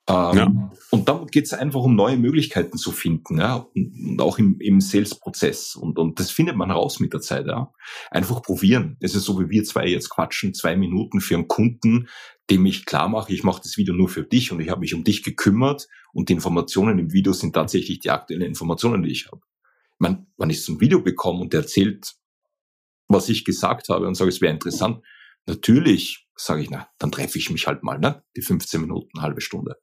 Ähm, 0.08 0.36
ja. 0.36 0.70
Und 0.90 1.08
dann 1.08 1.26
geht 1.26 1.44
es 1.44 1.52
einfach 1.52 1.82
um 1.82 1.94
neue 1.94 2.16
Möglichkeiten 2.16 2.78
zu 2.78 2.92
finden, 2.92 3.38
ja, 3.38 3.56
und, 3.74 3.94
und 4.08 4.22
auch 4.22 4.38
im, 4.38 4.58
im 4.58 4.80
Sales-Prozess. 4.80 5.76
Und, 5.76 5.98
und 5.98 6.18
das 6.18 6.30
findet 6.30 6.56
man 6.56 6.70
raus 6.70 6.98
mit 6.98 7.12
der 7.12 7.20
Zeit, 7.20 7.46
ja. 7.46 7.70
Einfach 8.10 8.40
probieren. 8.40 8.96
Es 9.00 9.14
ist 9.14 9.24
so, 9.24 9.38
wie 9.38 9.50
wir 9.50 9.64
zwei 9.64 9.86
jetzt 9.86 10.08
quatschen, 10.08 10.54
zwei 10.54 10.76
Minuten 10.76 11.20
für 11.20 11.34
einen 11.34 11.46
Kunden, 11.46 12.08
dem 12.48 12.64
ich 12.64 12.86
klar 12.86 13.10
mache, 13.10 13.34
ich 13.34 13.42
mache 13.42 13.60
das 13.62 13.76
Video 13.76 13.94
nur 13.94 14.08
für 14.08 14.24
dich 14.24 14.50
und 14.50 14.60
ich 14.60 14.70
habe 14.70 14.80
mich 14.80 14.94
um 14.94 15.04
dich 15.04 15.22
gekümmert 15.22 15.88
und 16.14 16.30
die 16.30 16.32
Informationen 16.32 16.98
im 16.98 17.12
Video 17.12 17.34
sind 17.34 17.52
tatsächlich 17.52 18.00
die 18.00 18.10
aktuellen 18.10 18.40
Informationen, 18.42 19.02
die 19.02 19.10
ich 19.10 19.26
habe. 19.26 19.42
Meine, 19.98 20.26
wenn 20.36 20.50
ich 20.50 20.64
so 20.64 20.72
ein 20.72 20.80
Video 20.80 21.02
bekomme 21.02 21.40
und 21.40 21.52
der 21.52 21.60
erzählt, 21.60 22.14
was 23.08 23.28
ich 23.28 23.44
gesagt 23.44 23.88
habe 23.88 24.06
und 24.06 24.14
sage, 24.14 24.30
es 24.30 24.40
wäre 24.40 24.52
interessant, 24.52 25.04
natürlich 25.46 26.28
sage 26.36 26.62
ich, 26.62 26.70
na, 26.70 26.88
dann 26.98 27.10
treffe 27.10 27.38
ich 27.38 27.50
mich 27.50 27.66
halt 27.66 27.82
mal, 27.82 27.98
ne? 27.98 28.22
Die 28.36 28.42
15 28.42 28.80
Minuten, 28.80 29.20
halbe 29.20 29.40
Stunde. 29.40 29.76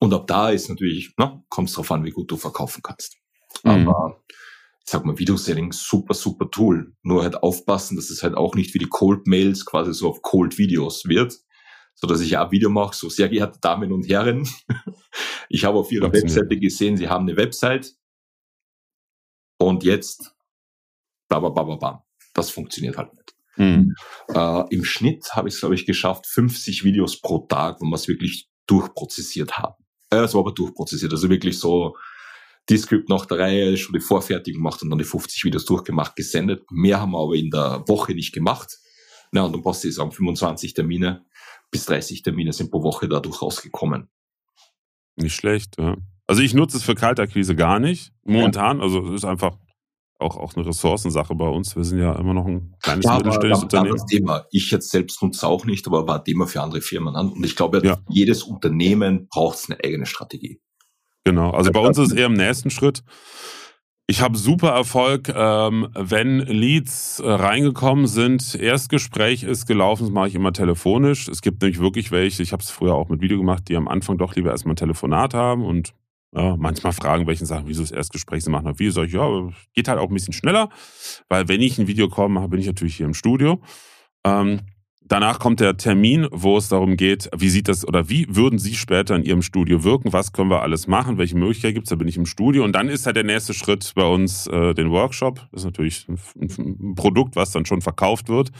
Und 0.00 0.14
ab 0.14 0.26
da 0.26 0.50
ist 0.50 0.68
natürlich, 0.68 1.14
ne, 1.18 1.42
kommt 1.48 1.68
es 1.68 1.74
darauf 1.74 1.92
an, 1.92 2.04
wie 2.04 2.10
gut 2.10 2.30
du 2.30 2.36
verkaufen 2.36 2.82
kannst. 2.82 3.18
Mhm. 3.64 3.88
Aber 3.88 4.22
ich 4.84 4.90
sag 4.90 5.04
mal, 5.04 5.18
Video-Selling, 5.18 5.72
super, 5.72 6.14
super 6.14 6.50
Tool. 6.50 6.94
Nur 7.02 7.22
halt 7.22 7.42
aufpassen, 7.42 7.96
dass 7.96 8.10
es 8.10 8.22
halt 8.22 8.34
auch 8.34 8.54
nicht 8.54 8.72
wie 8.72 8.78
die 8.78 8.88
Cold-Mails 8.88 9.66
quasi 9.66 9.92
so 9.92 10.08
auf 10.08 10.22
Cold-Videos 10.22 11.06
wird, 11.06 11.36
so 11.94 12.06
dass 12.06 12.20
ich 12.20 12.38
auch 12.38 12.50
Video 12.52 12.70
mache, 12.70 12.96
so 12.96 13.08
sehr 13.08 13.28
geehrte 13.28 13.58
Damen 13.60 13.92
und 13.92 14.08
Herren. 14.08 14.48
ich 15.50 15.64
habe 15.64 15.78
auf 15.78 15.92
ihrer 15.92 16.12
Webseite 16.12 16.58
gesehen, 16.58 16.96
sie 16.96 17.08
haben 17.08 17.28
eine 17.28 17.36
Website. 17.36 17.97
Und 19.68 19.84
jetzt. 19.84 20.34
Das 22.32 22.48
funktioniert 22.50 22.96
halt 22.96 23.12
nicht. 23.12 23.34
Mhm. 23.56 23.94
Äh, 24.28 24.74
Im 24.74 24.82
Schnitt 24.82 25.34
habe 25.34 25.48
ich 25.48 25.54
es, 25.54 25.60
glaube 25.60 25.74
ich, 25.74 25.84
geschafft, 25.84 26.26
50 26.26 26.84
Videos 26.84 27.20
pro 27.20 27.40
Tag, 27.40 27.80
wo 27.80 27.84
wir 27.84 27.96
es 27.96 28.08
wirklich 28.08 28.48
durchprozessiert 28.66 29.58
haben. 29.58 29.74
Äh, 30.10 30.20
es 30.20 30.32
war 30.32 30.40
aber 30.40 30.52
durchprozessiert, 30.52 31.12
also 31.12 31.28
wirklich 31.28 31.58
so 31.58 31.96
die 32.70 32.78
Skript 32.78 33.10
nach 33.10 33.26
der 33.26 33.40
Reihe, 33.40 33.76
schon 33.76 33.92
die 33.92 34.00
Vorfertigung 34.00 34.60
gemacht 34.60 34.82
und 34.82 34.88
dann 34.88 34.98
die 34.98 35.04
50 35.04 35.44
Videos 35.44 35.66
durchgemacht, 35.66 36.16
gesendet. 36.16 36.64
Mehr 36.70 37.00
haben 37.00 37.10
wir 37.10 37.18
aber 37.18 37.34
in 37.34 37.50
der 37.50 37.84
Woche 37.88 38.14
nicht 38.14 38.32
gemacht. 38.32 38.78
Na, 39.32 39.42
und 39.44 39.52
dann 39.52 39.62
passt 39.62 39.84
es 39.84 39.96
sagen, 39.96 40.12
25 40.12 40.72
Termine 40.72 41.26
bis 41.70 41.84
30 41.84 42.22
Termine 42.22 42.54
sind 42.54 42.70
pro 42.70 42.82
Woche 42.82 43.06
dadurch 43.06 43.42
rausgekommen. 43.42 44.08
Nicht 45.16 45.34
schlecht, 45.34 45.76
ja. 45.78 45.96
Also 46.28 46.42
ich 46.42 46.54
nutze 46.54 46.76
es 46.76 46.84
für 46.84 46.94
Kaltakquise 46.94 47.56
gar 47.56 47.80
nicht. 47.80 48.12
Momentan, 48.24 48.78
ja. 48.78 48.84
also 48.84 49.08
es 49.08 49.14
ist 49.14 49.24
einfach 49.24 49.56
auch, 50.18 50.36
auch 50.36 50.54
eine 50.54 50.66
Ressourcensache 50.66 51.34
bei 51.34 51.48
uns. 51.48 51.74
Wir 51.74 51.84
sind 51.84 52.00
ja 52.00 52.12
immer 52.16 52.34
noch 52.34 52.46
ein 52.46 52.74
kleines 52.82 53.06
ja, 53.06 53.16
mittelständisches 53.16 53.62
Unternehmen. 53.62 53.96
Das 53.96 54.06
Thema. 54.06 54.44
Ich 54.50 54.70
jetzt 54.70 54.90
selbst 54.90 55.22
nutze 55.22 55.46
auch 55.46 55.64
nicht, 55.64 55.86
aber 55.86 56.06
war 56.06 56.22
Thema 56.22 56.46
für 56.46 56.60
andere 56.60 56.82
Firmen 56.82 57.16
an. 57.16 57.30
Und 57.30 57.44
ich 57.44 57.56
glaube, 57.56 57.80
ja. 57.82 57.98
jedes 58.08 58.42
Unternehmen 58.42 59.28
braucht 59.28 59.58
eine 59.68 59.82
eigene 59.82 60.06
Strategie. 60.06 60.60
Genau. 61.24 61.50
Also 61.50 61.70
bei 61.70 61.80
uns 61.80 61.96
ist 61.98 62.12
es 62.12 62.12
eher 62.12 62.26
im 62.26 62.34
nächsten 62.34 62.70
Schritt. 62.70 63.02
Ich 64.10 64.22
habe 64.22 64.38
super 64.38 64.70
Erfolg, 64.70 65.30
ähm, 65.34 65.88
wenn 65.94 66.38
Leads 66.40 67.20
äh, 67.20 67.30
reingekommen 67.30 68.06
sind. 68.06 68.54
Erstgespräch 68.54 69.42
ist 69.42 69.66
gelaufen, 69.66 70.04
das 70.04 70.12
mache 70.12 70.28
ich 70.28 70.34
immer 70.34 70.52
telefonisch. 70.52 71.28
Es 71.28 71.42
gibt 71.42 71.60
nämlich 71.60 71.78
wirklich 71.78 72.10
welche, 72.10 72.42
ich 72.42 72.52
habe 72.52 72.62
es 72.62 72.70
früher 72.70 72.94
auch 72.94 73.10
mit 73.10 73.20
Video 73.20 73.36
gemacht, 73.36 73.64
die 73.68 73.76
am 73.76 73.86
Anfang 73.86 74.16
doch 74.16 74.34
lieber 74.34 74.50
erstmal 74.50 74.72
ein 74.72 74.76
Telefonat 74.76 75.34
haben 75.34 75.62
und 75.62 75.92
ja, 76.32 76.56
manchmal 76.56 76.92
fragen 76.92 77.26
welchen 77.26 77.46
Sachen, 77.46 77.68
wieso 77.68 77.82
das 77.82 77.90
Erstgespräch 77.90 78.44
sie 78.44 78.50
machen 78.50 78.78
Video. 78.78 78.92
Sag 78.92 79.06
ich, 79.06 79.14
ja, 79.14 79.26
geht 79.72 79.88
halt 79.88 79.98
auch 79.98 80.08
ein 80.08 80.14
bisschen 80.14 80.34
schneller, 80.34 80.68
weil 81.28 81.48
wenn 81.48 81.62
ich 81.62 81.78
ein 81.78 81.86
Video 81.86 82.08
mache, 82.28 82.48
bin 82.48 82.60
ich 82.60 82.66
natürlich 82.66 82.96
hier 82.96 83.06
im 83.06 83.14
Studio. 83.14 83.60
Ähm, 84.24 84.60
danach 85.02 85.38
kommt 85.38 85.60
der 85.60 85.78
Termin, 85.78 86.28
wo 86.30 86.58
es 86.58 86.68
darum 86.68 86.96
geht, 86.96 87.30
wie 87.34 87.48
sieht 87.48 87.68
das 87.68 87.86
oder 87.86 88.10
wie 88.10 88.26
würden 88.28 88.58
Sie 88.58 88.74
später 88.74 89.16
in 89.16 89.22
Ihrem 89.22 89.40
Studio 89.40 89.84
wirken? 89.84 90.12
Was 90.12 90.32
können 90.32 90.50
wir 90.50 90.62
alles 90.62 90.86
machen? 90.86 91.16
Welche 91.16 91.36
Möglichkeiten 91.36 91.74
gibt 91.74 91.86
es? 91.86 91.90
Da 91.90 91.96
bin 91.96 92.08
ich 92.08 92.18
im 92.18 92.26
Studio. 92.26 92.62
Und 92.62 92.72
dann 92.72 92.88
ist 92.88 93.06
halt 93.06 93.16
der 93.16 93.24
nächste 93.24 93.54
Schritt 93.54 93.92
bei 93.94 94.04
uns 94.04 94.46
äh, 94.48 94.74
den 94.74 94.90
Workshop. 94.90 95.46
Das 95.50 95.62
ist 95.62 95.64
natürlich 95.64 96.06
ein, 96.08 96.18
ein, 96.38 96.94
Produkt, 96.94 97.36
was 97.36 97.52
dann 97.52 97.64
schon 97.64 97.80
verkauft 97.80 98.28
wird. 98.28 98.50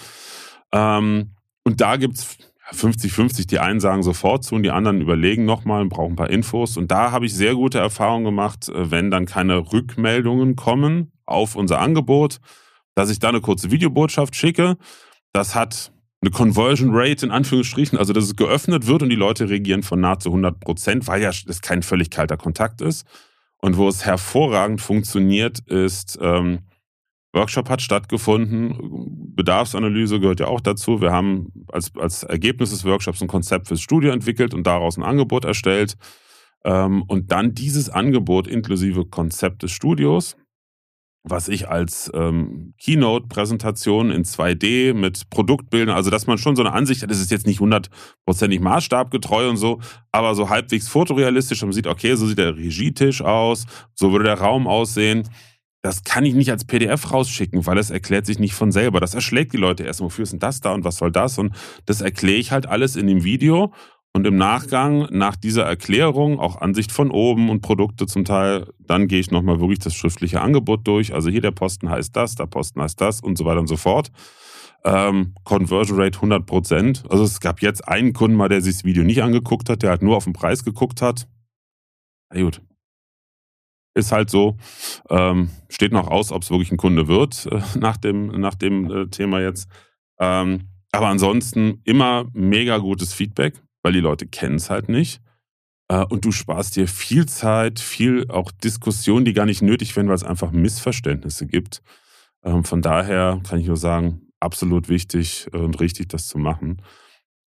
Ähm, 0.72 1.34
und 1.64 1.82
da 1.82 1.96
gibt 1.96 2.16
es 2.16 2.38
50-50. 2.72 3.46
Die 3.46 3.58
einen 3.58 3.80
sagen 3.80 4.02
sofort 4.02 4.44
zu 4.44 4.54
und 4.54 4.62
die 4.62 4.70
anderen 4.70 5.00
überlegen 5.00 5.44
nochmal 5.44 5.82
und 5.82 5.88
brauchen 5.88 6.12
ein 6.12 6.16
paar 6.16 6.30
Infos. 6.30 6.76
Und 6.76 6.90
da 6.90 7.10
habe 7.10 7.26
ich 7.26 7.34
sehr 7.34 7.54
gute 7.54 7.78
Erfahrungen 7.78 8.24
gemacht, 8.24 8.68
äh, 8.68 8.90
wenn 8.90 9.10
dann 9.10 9.26
keine 9.26 9.72
Rückmeldungen 9.72 10.56
kommen 10.56 11.12
auf 11.26 11.56
unser 11.56 11.80
Angebot, 11.80 12.38
dass 12.94 13.10
ich 13.10 13.18
da 13.18 13.28
eine 13.28 13.40
kurze 13.40 13.70
Videobotschaft 13.70 14.34
schicke. 14.34 14.76
Das 15.32 15.54
hat 15.54 15.92
eine 16.20 16.30
Conversion 16.30 16.90
Rate 16.92 17.24
in 17.24 17.32
Anführungsstrichen, 17.32 17.98
also 17.98 18.12
dass 18.12 18.24
es 18.24 18.36
geöffnet 18.36 18.86
wird 18.86 19.02
und 19.02 19.10
die 19.10 19.16
Leute 19.16 19.48
reagieren 19.48 19.82
von 19.82 20.00
nahezu 20.00 20.30
100 20.30 20.58
Prozent, 20.58 21.06
weil 21.06 21.22
ja 21.22 21.30
das 21.46 21.60
kein 21.62 21.82
völlig 21.82 22.10
kalter 22.10 22.36
Kontakt 22.36 22.80
ist. 22.80 23.06
Und 23.60 23.76
wo 23.76 23.88
es 23.88 24.04
hervorragend 24.04 24.80
funktioniert, 24.80 25.60
ist, 25.60 26.18
ähm, 26.20 26.60
Workshop 27.34 27.68
hat 27.68 27.82
stattgefunden. 27.82 29.34
Bedarfsanalyse 29.34 30.20
gehört 30.20 30.40
ja 30.40 30.46
auch 30.46 30.60
dazu. 30.60 31.00
Wir 31.00 31.12
haben 31.12 31.52
als, 31.70 31.92
als 31.96 32.22
Ergebnis 32.22 32.70
des 32.70 32.84
Workshops 32.84 33.20
ein 33.22 33.28
Konzept 33.28 33.68
fürs 33.68 33.80
Studio 33.80 34.10
entwickelt 34.12 34.54
und 34.54 34.66
daraus 34.66 34.96
ein 34.96 35.02
Angebot 35.02 35.44
erstellt. 35.44 35.96
Ähm, 36.64 37.02
und 37.06 37.30
dann 37.30 37.54
dieses 37.54 37.90
Angebot 37.90 38.46
inklusive 38.46 39.04
Konzept 39.04 39.62
des 39.62 39.70
Studios, 39.70 40.36
was 41.22 41.48
ich 41.48 41.68
als 41.68 42.10
ähm, 42.14 42.74
Keynote-Präsentation 42.82 44.10
in 44.10 44.24
2D 44.24 44.94
mit 44.94 45.28
Produktbildern, 45.28 45.94
also 45.94 46.10
dass 46.10 46.26
man 46.26 46.38
schon 46.38 46.56
so 46.56 46.62
eine 46.62 46.72
Ansicht 46.72 47.02
hat, 47.02 47.10
das 47.10 47.20
ist 47.20 47.30
jetzt 47.30 47.46
nicht 47.46 47.60
hundertprozentig 47.60 48.60
maßstabgetreu 48.60 49.50
und 49.50 49.58
so, 49.58 49.80
aber 50.10 50.34
so 50.34 50.48
halbwegs 50.48 50.88
fotorealistisch. 50.88 51.62
Man 51.62 51.72
sieht, 51.72 51.86
okay, 51.86 52.14
so 52.14 52.26
sieht 52.26 52.38
der 52.38 52.56
Regietisch 52.56 53.20
aus, 53.20 53.66
so 53.94 54.10
würde 54.12 54.24
der 54.24 54.40
Raum 54.40 54.66
aussehen 54.66 55.28
das 55.82 56.02
kann 56.02 56.24
ich 56.24 56.34
nicht 56.34 56.50
als 56.50 56.64
PDF 56.64 57.12
rausschicken, 57.12 57.64
weil 57.66 57.78
es 57.78 57.90
erklärt 57.90 58.26
sich 58.26 58.38
nicht 58.38 58.54
von 58.54 58.72
selber. 58.72 59.00
Das 59.00 59.14
erschlägt 59.14 59.52
die 59.52 59.58
Leute 59.58 59.84
erst, 59.84 60.00
wofür 60.00 60.24
ist 60.24 60.32
denn 60.32 60.40
das 60.40 60.60
da 60.60 60.72
und 60.72 60.84
was 60.84 60.96
soll 60.96 61.12
das? 61.12 61.38
Und 61.38 61.54
das 61.86 62.00
erkläre 62.00 62.38
ich 62.38 62.50
halt 62.50 62.66
alles 62.66 62.96
in 62.96 63.06
dem 63.06 63.24
Video. 63.24 63.72
Und 64.12 64.26
im 64.26 64.36
Nachgang, 64.36 65.06
nach 65.10 65.36
dieser 65.36 65.64
Erklärung, 65.64 66.40
auch 66.40 66.60
Ansicht 66.60 66.90
von 66.90 67.10
oben 67.10 67.50
und 67.50 67.60
Produkte 67.60 68.06
zum 68.06 68.24
Teil, 68.24 68.66
dann 68.80 69.06
gehe 69.06 69.20
ich 69.20 69.30
nochmal 69.30 69.60
wirklich 69.60 69.78
das 69.78 69.94
schriftliche 69.94 70.40
Angebot 70.40 70.86
durch. 70.88 71.14
Also 71.14 71.30
hier 71.30 71.42
der 71.42 71.52
Posten 71.52 71.88
heißt 71.88 72.16
das, 72.16 72.34
der 72.34 72.46
Posten 72.46 72.80
heißt 72.82 73.00
das 73.00 73.20
und 73.20 73.38
so 73.38 73.44
weiter 73.44 73.60
und 73.60 73.68
so 73.68 73.76
fort. 73.76 74.10
Ähm, 74.84 75.34
Conversion 75.44 76.00
Rate 76.00 76.16
100 76.16 76.46
Prozent. 76.46 77.04
Also 77.08 77.22
es 77.22 77.38
gab 77.38 77.62
jetzt 77.62 77.86
einen 77.86 78.12
Kunden 78.12 78.36
mal, 78.36 78.48
der 78.48 78.62
sich 78.62 78.74
das 78.76 78.84
Video 78.84 79.04
nicht 79.04 79.22
angeguckt 79.22 79.68
hat, 79.68 79.82
der 79.82 79.90
halt 79.90 80.02
nur 80.02 80.16
auf 80.16 80.24
den 80.24 80.32
Preis 80.32 80.64
geguckt 80.64 81.02
hat. 81.02 81.28
Na 82.32 82.42
gut, 82.42 82.62
ist 83.98 84.12
halt 84.12 84.30
so. 84.30 84.56
Ähm, 85.10 85.50
steht 85.68 85.92
noch 85.92 86.08
aus, 86.08 86.32
ob 86.32 86.42
es 86.42 86.50
wirklich 86.50 86.72
ein 86.72 86.78
Kunde 86.78 87.08
wird 87.08 87.46
äh, 87.46 87.60
nach 87.78 87.96
dem, 87.96 88.28
nach 88.40 88.54
dem 88.54 88.90
äh, 88.90 89.06
Thema 89.08 89.40
jetzt. 89.40 89.68
Ähm, 90.18 90.68
aber 90.92 91.08
ansonsten 91.08 91.80
immer 91.84 92.26
mega 92.32 92.78
gutes 92.78 93.12
Feedback, 93.12 93.60
weil 93.82 93.92
die 93.92 94.00
Leute 94.00 94.26
kennen 94.26 94.56
es 94.56 94.70
halt 94.70 94.88
nicht. 94.88 95.20
Äh, 95.88 96.04
und 96.04 96.24
du 96.24 96.32
sparst 96.32 96.76
dir 96.76 96.88
viel 96.88 97.26
Zeit, 97.26 97.80
viel 97.80 98.30
auch 98.30 98.50
Diskussionen, 98.50 99.24
die 99.24 99.34
gar 99.34 99.46
nicht 99.46 99.62
nötig 99.62 99.94
wären, 99.96 100.08
weil 100.08 100.14
es 100.14 100.24
einfach 100.24 100.50
Missverständnisse 100.50 101.46
gibt. 101.46 101.82
Ähm, 102.44 102.64
von 102.64 102.82
daher 102.82 103.40
kann 103.46 103.58
ich 103.58 103.66
nur 103.66 103.76
sagen, 103.76 104.28
absolut 104.40 104.88
wichtig 104.88 105.48
und 105.52 105.80
richtig, 105.80 106.08
das 106.08 106.28
zu 106.28 106.38
machen. 106.38 106.82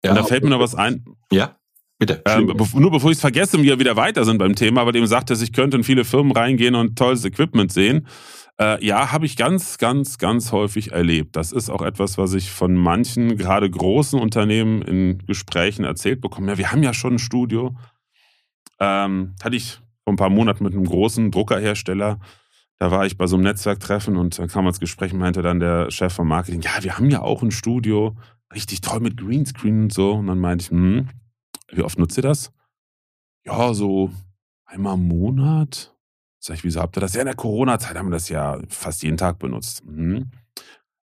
Ja, 0.04 0.12
und 0.12 0.18
da 0.18 0.24
fällt 0.24 0.44
mir 0.44 0.50
noch 0.50 0.60
was 0.60 0.76
ein. 0.76 1.06
Ja. 1.32 1.59
Bitte. 2.00 2.22
Ähm, 2.26 2.54
nur 2.76 2.92
bevor 2.92 3.12
ich 3.12 3.18
es 3.18 3.22
vergesse 3.22 3.62
wir 3.62 3.78
wieder 3.78 3.98
weiter 3.98 4.24
sind 4.24 4.38
beim 4.38 4.56
Thema, 4.56 4.86
weil 4.86 4.94
du 4.94 5.00
eben 5.00 5.08
sagtest, 5.08 5.44
ich 5.44 5.52
könnte 5.52 5.76
in 5.76 5.84
viele 5.84 6.06
Firmen 6.06 6.32
reingehen 6.32 6.74
und 6.76 6.98
tolles 6.98 7.26
Equipment 7.26 7.74
sehen. 7.74 8.08
Äh, 8.60 8.84
ja, 8.86 9.12
habe 9.12 9.26
ich 9.26 9.36
ganz, 9.36 9.78
ganz, 9.78 10.18
ganz 10.18 10.54
häufig 10.54 10.94
erlebt. 10.94 11.36
Das 11.36 11.52
ist 11.52 11.70
auch 11.70 11.82
etwas, 11.82 12.18
was 12.18 12.34
ich 12.34 12.52
von 12.52 12.74
manchen, 12.74 13.38
gerade 13.38 13.70
großen 13.70 14.18
Unternehmen 14.18 14.82
in 14.82 15.18
Gesprächen 15.28 15.84
erzählt 15.84 16.22
bekomme. 16.22 16.52
Ja, 16.52 16.58
wir 16.58 16.72
haben 16.72 16.84
ja 16.84 16.94
schon 16.94 17.16
ein 17.16 17.20
Studio. 17.20 17.76
Ähm, 18.80 19.36
hatte 19.44 19.58
ich 19.58 19.80
vor 20.04 20.14
ein 20.14 20.18
paar 20.18 20.30
Monaten 20.30 20.64
mit 20.64 20.74
einem 20.74 20.86
großen 20.86 21.32
Druckerhersteller. 21.32 22.20
Da 22.80 22.92
war 22.92 23.06
ich 23.06 23.18
bei 23.18 23.28
so 23.28 23.36
einem 23.36 23.44
Netzwerktreffen 23.44 24.16
und 24.16 24.40
da 24.40 24.48
kam 24.48 24.66
ins 24.68 24.80
Gespräch 24.80 25.12
und 25.12 25.20
meinte 25.20 25.42
dann 25.42 25.60
der 25.60 25.92
Chef 25.92 26.14
vom 26.14 26.30
Marketing, 26.30 26.62
ja, 26.62 26.82
wir 26.82 26.98
haben 26.98 27.10
ja 27.10 27.22
auch 27.22 27.44
ein 27.44 27.52
Studio, 27.52 28.16
richtig 28.54 28.80
toll 28.80 29.02
mit 29.02 29.18
Greenscreen 29.18 29.84
und 29.84 29.94
so. 29.94 30.14
Und 30.14 30.28
dann 30.28 30.40
meinte 30.40 30.64
ich, 30.64 30.72
hm, 30.72 31.10
wie 31.72 31.82
oft 31.82 32.00
nutzt 32.00 32.18
ihr 32.18 32.24
das? 32.24 32.52
Ja, 33.46 33.74
so 33.74 34.12
einmal 34.66 34.96
im 34.96 35.08
Monat. 35.08 35.96
Sag 36.40 36.56
ich, 36.56 36.64
wieso 36.64 36.82
habt 36.82 36.98
ihr 36.98 37.02
das? 37.02 37.14
Ja, 37.14 37.22
in 37.22 37.26
der 37.28 37.36
Corona-Zeit 37.36 37.98
haben 37.98 38.08
wir 38.08 38.14
das 38.14 38.30
ja 38.30 38.60
fast 38.70 39.04
jeden 39.04 39.18
Tag 39.18 39.40
benutzt. 39.40 39.86
Mhm. 39.86 40.32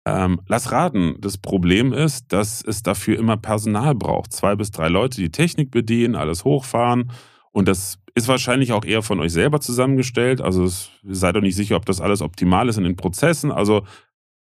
Ähm, 0.06 0.42
lass 0.48 0.72
raten, 0.72 1.16
das 1.20 1.38
Problem 1.38 1.94
ist, 1.94 2.34
dass 2.34 2.64
es 2.64 2.82
dafür 2.82 3.20
immer 3.20 3.38
Personal 3.38 3.94
braucht. 3.94 4.34
Zwei 4.34 4.56
bis 4.56 4.72
drei 4.72 4.90
Leute, 4.90 5.22
die 5.22 5.32
Technik 5.32 5.72
bedienen, 5.72 6.16
alles 6.16 6.44
hochfahren. 6.44 7.12
Und 7.52 7.68
das 7.68 8.00
ist 8.16 8.28
wahrscheinlich 8.28 8.72
auch 8.72 8.84
eher 8.84 9.04
von 9.04 9.20
euch 9.20 9.32
selber 9.32 9.62
zusammengestellt. 9.62 10.42
Also 10.42 10.68
seid 11.04 11.36
doch 11.36 11.42
nicht 11.42 11.56
sicher, 11.56 11.76
ob 11.76 11.86
das 11.86 12.02
alles 12.02 12.22
optimal 12.22 12.68
ist 12.68 12.78
in 12.78 12.84
den 12.84 12.96
Prozessen. 12.96 13.52
Also 13.52 13.84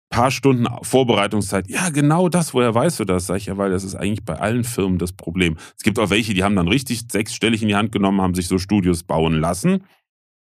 paar 0.10 0.32
Stunden 0.32 0.68
Vorbereitungszeit. 0.82 1.70
Ja, 1.70 1.90
genau 1.90 2.30
das. 2.30 2.54
Woher 2.54 2.74
weißt 2.74 3.00
du 3.00 3.06
das? 3.06 3.28
Sag 3.28 3.38
ich 3.38 3.46
ja, 3.46 3.58
weil 3.58 3.70
das 3.70 3.84
ist 3.84 3.96
eigentlich 3.96 4.26
bei 4.26 4.36
allen 4.40 4.64
Firmen 4.64 4.98
das 4.98 5.14
Problem. 5.14 5.58
Es 5.78 5.84
gibt 5.84 6.00
auch 6.00 6.10
welche, 6.10 6.34
die 6.34 6.44
haben 6.44 6.56
dann 6.56 6.68
richtig 6.68 7.04
sechsstellig 7.12 7.62
in 7.62 7.68
die 7.68 7.76
Hand 7.76 7.92
genommen, 7.92 8.22
haben 8.22 8.36
sich 8.36 8.48
so 8.48 8.58
Studios 8.58 9.04
bauen 9.04 9.40
lassen, 9.40 9.84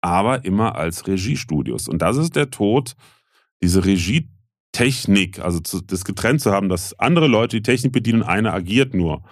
aber 0.01 0.45
immer 0.45 0.77
als 0.77 1.07
Regiestudios. 1.07 1.89
Und 1.89 2.01
das 2.01 2.17
ist 2.17 2.37
der 2.37 2.51
Tod, 2.51 2.95
diese 3.63 3.85
Regietechnik, 3.85 5.41
also 5.41 5.61
das 5.61 6.05
getrennt 6.05 6.41
zu 6.41 6.53
haben, 6.53 6.69
dass 6.69 6.99
andere 6.99 7.27
Leute 7.27 7.57
die 7.57 7.63
Technik 7.63 7.93
bedienen, 7.93 8.23
eine 8.23 8.53
agiert 8.53 8.95
nur. 8.95 9.23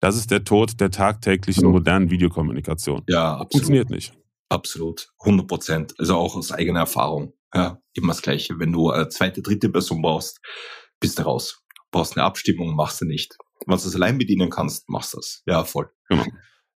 Das 0.00 0.16
ist 0.16 0.30
der 0.30 0.44
Tod 0.44 0.80
der 0.80 0.90
tagtäglichen 0.90 1.66
modernen 1.70 2.10
Videokommunikation. 2.10 3.02
Ja, 3.08 3.32
absolut. 3.32 3.52
Funktioniert 3.52 3.90
nicht. 3.90 4.12
Absolut. 4.48 5.08
100 5.20 5.46
Prozent. 5.46 5.94
Also 5.98 6.16
auch 6.16 6.36
aus 6.36 6.52
eigener 6.52 6.80
Erfahrung. 6.80 7.32
Ja, 7.54 7.80
immer 7.94 8.12
das 8.12 8.22
Gleiche. 8.22 8.58
Wenn 8.58 8.72
du 8.72 8.90
eine 8.90 9.08
zweite, 9.08 9.42
dritte 9.42 9.68
Person 9.68 10.02
brauchst, 10.02 10.40
bist 11.00 11.18
du 11.18 11.22
raus. 11.22 11.62
Brauchst 11.90 12.16
eine 12.16 12.24
Abstimmung, 12.24 12.74
machst 12.74 13.00
du 13.00 13.04
nicht. 13.04 13.36
Wenn 13.66 13.76
du 13.76 13.82
das 13.82 13.94
allein 13.94 14.18
bedienen 14.18 14.50
kannst, 14.50 14.88
machst 14.88 15.14
du 15.14 15.18
das. 15.18 15.42
Ja, 15.46 15.64
voll. 15.64 15.90
Genau. 16.08 16.24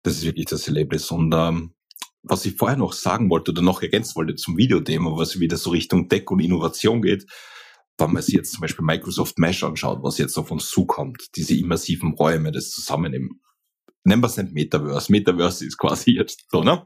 Das 0.04 0.18
ist 0.18 0.24
wirklich 0.24 0.46
das 0.46 0.68
Erlebnis. 0.68 1.10
Und 1.10 1.34
ähm, 1.34 1.74
was 2.22 2.46
ich 2.46 2.58
vorher 2.58 2.78
noch 2.78 2.94
sagen 2.94 3.30
wollte 3.30 3.52
oder 3.52 3.62
noch 3.62 3.82
ergänzen 3.82 4.16
wollte 4.16 4.36
zum 4.36 4.58
Videodemo, 4.58 5.18
was 5.18 5.40
wieder 5.40 5.58
so 5.58 5.70
Richtung 5.70 6.10
Tech 6.10 6.30
und 6.30 6.40
Innovation 6.40 7.02
geht, 7.02 7.26
wenn 7.98 8.12
man 8.12 8.22
sich 8.22 8.36
jetzt 8.36 8.52
zum 8.52 8.62
Beispiel 8.62 8.84
Microsoft 8.84 9.40
Mesh 9.40 9.64
anschaut, 9.64 10.00
was 10.04 10.18
jetzt 10.18 10.38
auf 10.38 10.52
uns 10.52 10.70
zukommt, 10.70 11.30
diese 11.36 11.56
immersiven 11.56 12.14
Räume, 12.14 12.52
das 12.52 12.72
Zusammennehmen, 12.72 13.42
nennen 14.06 14.22
wir 14.22 14.28
es 14.28 14.38
nicht 14.38 14.54
Metaverse. 14.54 15.12
Metaverse 15.12 15.66
ist 15.66 15.78
quasi 15.78 16.12
jetzt 16.12 16.46
so, 16.52 16.64
ne? 16.64 16.86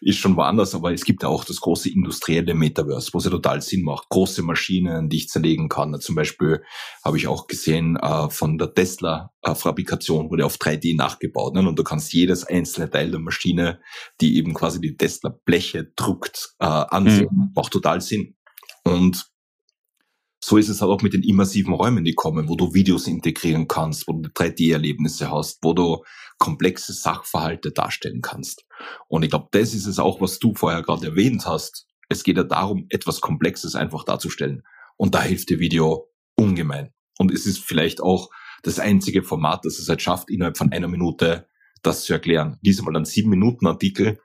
Ist 0.00 0.18
schon 0.18 0.36
woanders, 0.36 0.74
aber 0.74 0.92
es 0.92 1.04
gibt 1.04 1.22
ja 1.22 1.28
auch 1.28 1.44
das 1.44 1.60
große 1.60 1.90
industrielle 1.90 2.54
Metaverse, 2.54 3.10
wo 3.12 3.18
es 3.18 3.24
ja 3.24 3.30
total 3.30 3.60
Sinn 3.60 3.82
macht. 3.82 4.08
Große 4.08 4.42
Maschinen, 4.42 5.08
die 5.08 5.18
ich 5.18 5.28
zerlegen 5.28 5.68
kann. 5.68 5.98
Zum 6.00 6.14
Beispiel 6.14 6.62
habe 7.04 7.16
ich 7.16 7.26
auch 7.26 7.46
gesehen, 7.46 7.96
äh, 7.96 8.30
von 8.30 8.58
der 8.58 8.72
Tesla-Fabrikation 8.72 10.30
wurde 10.30 10.46
auf 10.46 10.56
3D 10.56 10.96
nachgebaut. 10.96 11.54
Ne? 11.54 11.68
Und 11.68 11.78
du 11.78 11.84
kannst 11.84 12.12
jedes 12.12 12.44
einzelne 12.44 12.90
Teil 12.90 13.10
der 13.10 13.20
Maschine, 13.20 13.80
die 14.20 14.36
eben 14.36 14.54
quasi 14.54 14.80
die 14.80 14.96
Tesla-Bleche 14.96 15.92
druckt, 15.96 16.54
äh, 16.60 16.64
ansehen. 16.64 17.28
Mhm. 17.30 17.52
Macht 17.54 17.72
total 17.72 18.00
Sinn. 18.00 18.36
Und 18.84 19.33
so 20.46 20.58
ist 20.58 20.68
es 20.68 20.82
halt 20.82 20.90
auch 20.90 21.00
mit 21.00 21.14
den 21.14 21.22
immersiven 21.22 21.72
Räumen, 21.72 22.04
die 22.04 22.12
kommen, 22.12 22.50
wo 22.50 22.54
du 22.54 22.74
Videos 22.74 23.06
integrieren 23.06 23.66
kannst, 23.66 24.06
wo 24.06 24.12
du 24.12 24.28
3D-Erlebnisse 24.28 25.30
hast, 25.30 25.60
wo 25.62 25.72
du 25.72 26.04
komplexe 26.36 26.92
Sachverhalte 26.92 27.72
darstellen 27.72 28.20
kannst. 28.20 28.66
Und 29.08 29.22
ich 29.22 29.30
glaube, 29.30 29.48
das 29.52 29.72
ist 29.72 29.86
es 29.86 29.98
auch, 29.98 30.20
was 30.20 30.38
du 30.40 30.54
vorher 30.54 30.82
gerade 30.82 31.06
erwähnt 31.06 31.46
hast. 31.46 31.86
Es 32.10 32.24
geht 32.24 32.36
ja 32.36 32.44
darum, 32.44 32.84
etwas 32.90 33.22
Komplexes 33.22 33.74
einfach 33.74 34.04
darzustellen. 34.04 34.64
Und 34.98 35.14
da 35.14 35.22
hilft 35.22 35.48
dir 35.48 35.60
Video 35.60 36.10
ungemein. 36.36 36.92
Und 37.18 37.32
es 37.32 37.46
ist 37.46 37.60
vielleicht 37.60 38.02
auch 38.02 38.28
das 38.64 38.78
einzige 38.78 39.22
Format, 39.22 39.64
das 39.64 39.78
es 39.78 39.88
halt 39.88 40.02
schafft, 40.02 40.28
innerhalb 40.28 40.58
von 40.58 40.72
einer 40.72 40.88
Minute 40.88 41.48
das 41.80 42.04
zu 42.04 42.12
erklären. 42.12 42.58
Diesmal 42.60 42.94
ein 42.96 43.06
sieben 43.06 43.30
Minuten 43.30 43.66
Artikel, 43.66 44.18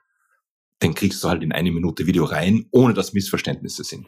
den 0.82 0.92
kriegst 0.92 1.24
du 1.24 1.30
halt 1.30 1.42
in 1.42 1.52
eine 1.52 1.72
Minute 1.72 2.06
Video 2.06 2.24
rein, 2.24 2.66
ohne 2.72 2.92
dass 2.92 3.14
Missverständnisse 3.14 3.84
sind. 3.84 4.06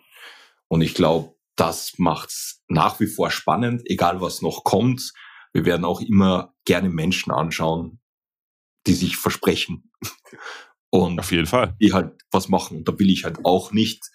Und 0.69 0.83
ich 0.83 0.93
glaube, 0.93 1.37
das 1.57 1.95
macht's 1.99 2.63
nach 2.69 3.01
wie 3.01 3.07
vor 3.07 3.31
spannend, 3.31 3.83
egal 3.87 4.21
was 4.21 4.43
noch 4.43 4.65
kommt. 4.65 5.13
Wir 5.53 5.65
werden 5.65 5.85
auch 5.85 6.01
immer 6.01 6.55
gerne 6.65 6.89
Menschen 6.89 7.33
anschauen, 7.33 8.01
die 8.87 8.95
sich 8.95 9.17
versprechen. 9.17 9.91
Und 10.91 11.19
auf 11.21 11.33
jeden 11.33 11.47
Fall. 11.47 11.75
Die 11.81 11.93
halt 11.93 12.15
was 12.31 12.49
machen. 12.49 12.79
Und 12.79 12.89
da 12.89 12.99
will 12.99 13.11
ich 13.11 13.25
halt 13.25 13.45
auch 13.45 13.73
nicht 13.73 14.11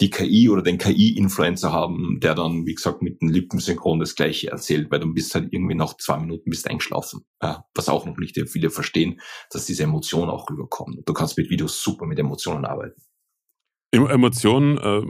die 0.00 0.10
KI 0.10 0.48
oder 0.48 0.62
den 0.62 0.78
KI-Influencer 0.78 1.72
haben, 1.72 2.20
der 2.20 2.34
dann, 2.34 2.66
wie 2.66 2.74
gesagt, 2.74 3.02
mit 3.02 3.20
dem 3.20 3.28
Lippensynchron 3.28 3.98
das 3.98 4.14
Gleiche 4.14 4.50
erzählt, 4.50 4.90
weil 4.90 5.00
du 5.00 5.12
bist 5.12 5.34
halt 5.34 5.52
irgendwie 5.52 5.74
nach 5.74 5.96
zwei 5.96 6.18
Minuten 6.18 6.50
bist 6.50 6.68
eingeschlafen. 6.70 7.24
Ja, 7.42 7.64
was 7.74 7.88
auch 7.88 8.06
noch 8.06 8.16
nicht 8.16 8.38
viele 8.48 8.70
verstehen, 8.70 9.20
dass 9.50 9.66
diese 9.66 9.84
Emotionen 9.84 10.30
auch 10.30 10.48
rüberkommen. 10.48 11.02
Du 11.04 11.12
kannst 11.12 11.36
mit 11.36 11.50
Videos 11.50 11.82
super 11.82 12.06
mit 12.06 12.18
Emotionen 12.18 12.64
arbeiten. 12.64 13.00
Emotionen 13.90 14.78
äh, 14.78 15.02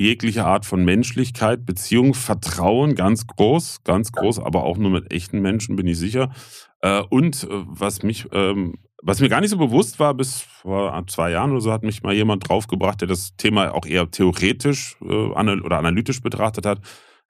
jegliche 0.00 0.46
Art 0.46 0.64
von 0.64 0.84
Menschlichkeit, 0.84 1.66
Beziehung, 1.66 2.14
Vertrauen, 2.14 2.94
ganz 2.94 3.26
groß, 3.26 3.84
ganz 3.84 4.12
groß, 4.12 4.38
aber 4.38 4.64
auch 4.64 4.78
nur 4.78 4.90
mit 4.90 5.12
echten 5.12 5.40
Menschen, 5.40 5.76
bin 5.76 5.86
ich 5.86 5.98
sicher. 5.98 6.32
Äh, 6.80 7.02
und 7.02 7.44
äh, 7.44 7.48
was 7.50 8.02
mich, 8.02 8.26
ähm, 8.32 8.78
was 9.02 9.20
mir 9.20 9.28
gar 9.28 9.40
nicht 9.40 9.50
so 9.50 9.58
bewusst 9.58 9.98
war, 9.98 10.14
bis 10.14 10.40
vor 10.40 11.04
zwei 11.06 11.30
Jahren 11.30 11.50
oder 11.50 11.60
so, 11.60 11.72
hat 11.72 11.82
mich 11.82 12.02
mal 12.02 12.14
jemand 12.14 12.48
draufgebracht, 12.48 13.02
der 13.02 13.08
das 13.08 13.36
Thema 13.36 13.74
auch 13.74 13.84
eher 13.84 14.10
theoretisch 14.10 14.96
äh, 15.02 15.04
oder 15.04 15.78
analytisch 15.78 16.22
betrachtet 16.22 16.64
hat. 16.64 16.80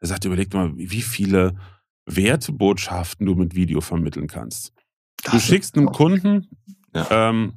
Er 0.00 0.06
sagte, 0.06 0.28
überleg 0.28 0.54
mal, 0.54 0.72
wie 0.76 1.02
viele 1.02 1.56
Wertebotschaften 2.06 3.26
du 3.26 3.34
mit 3.34 3.54
Video 3.54 3.80
vermitteln 3.80 4.28
kannst. 4.28 4.72
Du 5.30 5.38
schickst 5.38 5.76
einem 5.76 5.90
Kunden 5.90 6.48
ja. 6.94 7.06
ähm, 7.10 7.54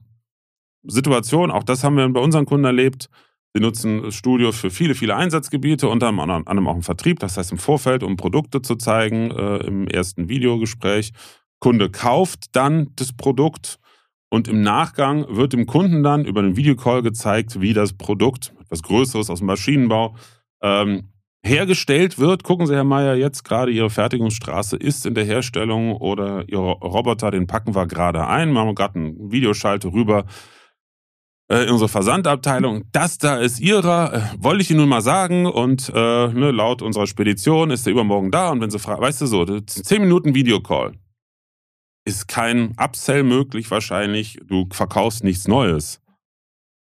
Situation, 0.83 1.51
auch 1.51 1.63
das 1.63 1.83
haben 1.83 1.97
wir 1.97 2.09
bei 2.09 2.19
unseren 2.19 2.45
Kunden 2.45 2.65
erlebt, 2.65 3.09
wir 3.53 3.61
nutzen 3.61 4.11
Studio 4.11 4.51
für 4.51 4.71
viele, 4.71 4.95
viele 4.95 5.15
Einsatzgebiete, 5.15 5.87
unter 5.87 6.07
anderem 6.07 6.67
auch 6.67 6.75
im 6.75 6.81
Vertrieb, 6.81 7.19
das 7.19 7.37
heißt 7.37 7.51
im 7.51 7.59
Vorfeld, 7.59 8.01
um 8.01 8.17
Produkte 8.17 8.63
zu 8.63 8.75
zeigen, 8.75 9.29
äh, 9.29 9.57
im 9.57 9.87
ersten 9.87 10.27
Videogespräch. 10.27 11.13
Kunde 11.59 11.89
kauft 11.91 12.55
dann 12.55 12.89
das 12.95 13.13
Produkt 13.13 13.79
und 14.29 14.47
im 14.47 14.61
Nachgang 14.61 15.27
wird 15.29 15.53
dem 15.53 15.67
Kunden 15.67 16.01
dann 16.01 16.25
über 16.25 16.41
den 16.41 16.57
Videocall 16.57 17.03
gezeigt, 17.03 17.61
wie 17.61 17.73
das 17.73 17.93
Produkt, 17.93 18.53
etwas 18.59 18.81
Größeres 18.81 19.29
aus 19.29 19.39
dem 19.39 19.45
Maschinenbau, 19.45 20.15
ähm, 20.63 21.09
hergestellt 21.45 22.17
wird. 22.17 22.43
Gucken 22.43 22.65
Sie, 22.65 22.73
Herr 22.73 22.83
Mayer, 22.83 23.15
jetzt 23.15 23.43
gerade 23.43 23.71
Ihre 23.71 23.91
Fertigungsstraße 23.91 24.77
ist 24.77 25.05
in 25.05 25.13
der 25.13 25.25
Herstellung 25.25 25.95
oder 25.95 26.49
Ihr 26.49 26.57
Roboter, 26.57 27.29
den 27.29 27.45
packen 27.45 27.75
wir 27.75 27.85
gerade 27.85 28.25
ein. 28.25 28.51
Wir 28.53 28.61
haben 28.61 28.73
gerade 28.73 28.95
einen 28.95 29.31
Videoschalter 29.31 29.93
rüber 29.93 30.25
äh, 31.49 31.63
in 31.63 31.69
unsere 31.69 31.89
Versandabteilung, 31.89 32.85
das 32.91 33.17
da 33.17 33.37
ist 33.37 33.59
ihrer, 33.59 34.13
äh, 34.13 34.21
wollte 34.37 34.61
ich 34.61 34.71
Ihnen 34.71 34.79
nun 34.79 34.89
mal 34.89 35.01
sagen 35.01 35.45
und 35.45 35.89
äh, 35.89 36.27
ne, 36.27 36.51
laut 36.51 36.81
unserer 36.81 37.07
Spedition 37.07 37.69
ist 37.71 37.85
er 37.85 37.91
übermorgen 37.91 38.31
da 38.31 38.49
und 38.49 38.61
wenn 38.61 38.71
Sie 38.71 38.79
fragen, 38.79 39.01
weißt 39.01 39.21
du 39.21 39.25
so, 39.25 39.45
10 39.45 40.01
Minuten 40.01 40.35
Videocall. 40.35 40.93
Ist 42.05 42.27
kein 42.27 42.73
Upsell 42.77 43.23
möglich 43.23 43.71
wahrscheinlich, 43.71 44.39
du 44.45 44.67
verkaufst 44.71 45.23
nichts 45.23 45.47
Neues. 45.47 46.01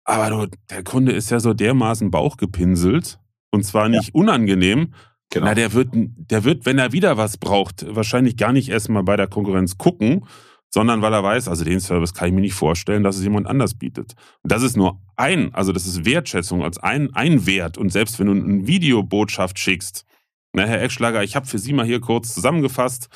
Aber 0.05 0.31
du, 0.31 0.57
der 0.71 0.83
Kunde 0.85 1.13
ist 1.13 1.31
ja 1.31 1.41
so 1.41 1.53
dermaßen 1.53 2.11
bauchgepinselt 2.11 3.19
und 3.51 3.65
zwar 3.65 3.89
nicht 3.89 4.09
ja. 4.09 4.15
unangenehm. 4.15 4.95
Genau. 5.31 5.47
Na, 5.47 5.55
der 5.55 5.75
wird, 5.75 5.91
der 5.93 6.45
wird, 6.45 6.65
wenn 6.65 6.79
er 6.79 6.93
wieder 6.93 7.19
was 7.19 7.37
braucht, 7.37 7.85
wahrscheinlich 7.95 8.39
gar 8.39 8.53
nicht 8.53 8.71
erstmal 8.71 9.03
bei 9.03 9.17
der 9.17 9.27
Konkurrenz 9.27 9.77
gucken, 9.77 10.25
sondern 10.71 11.03
weil 11.03 11.13
er 11.13 11.23
weiß, 11.23 11.49
also 11.49 11.65
den 11.65 11.81
Service 11.81 12.15
kann 12.15 12.29
ich 12.29 12.35
mir 12.35 12.41
nicht 12.41 12.55
vorstellen, 12.55 13.03
dass 13.03 13.17
es 13.17 13.23
jemand 13.23 13.47
anders 13.47 13.75
bietet. 13.75 14.15
Und 14.43 14.53
das 14.53 14.63
ist 14.63 14.77
nur 14.77 15.01
ein, 15.17 15.55
also 15.55 15.73
das 15.73 15.87
ist 15.87 16.05
Wertschätzung 16.05 16.63
als 16.63 16.79
ein, 16.79 17.13
ein 17.15 17.47
Wert. 17.47 17.79
Und 17.79 17.91
selbst 17.91 18.19
wenn 18.19 18.27
du 18.27 18.33
eine 18.33 18.67
Videobotschaft 18.67 19.59
schickst, 19.59 20.05
Na, 20.53 20.65
Herr 20.65 20.83
Eckschlager, 20.83 21.23
ich 21.23 21.37
habe 21.37 21.47
für 21.47 21.59
Sie 21.59 21.73
mal 21.73 21.87
hier 21.87 22.01
kurz 22.01 22.35
zusammengefasst, 22.35 23.09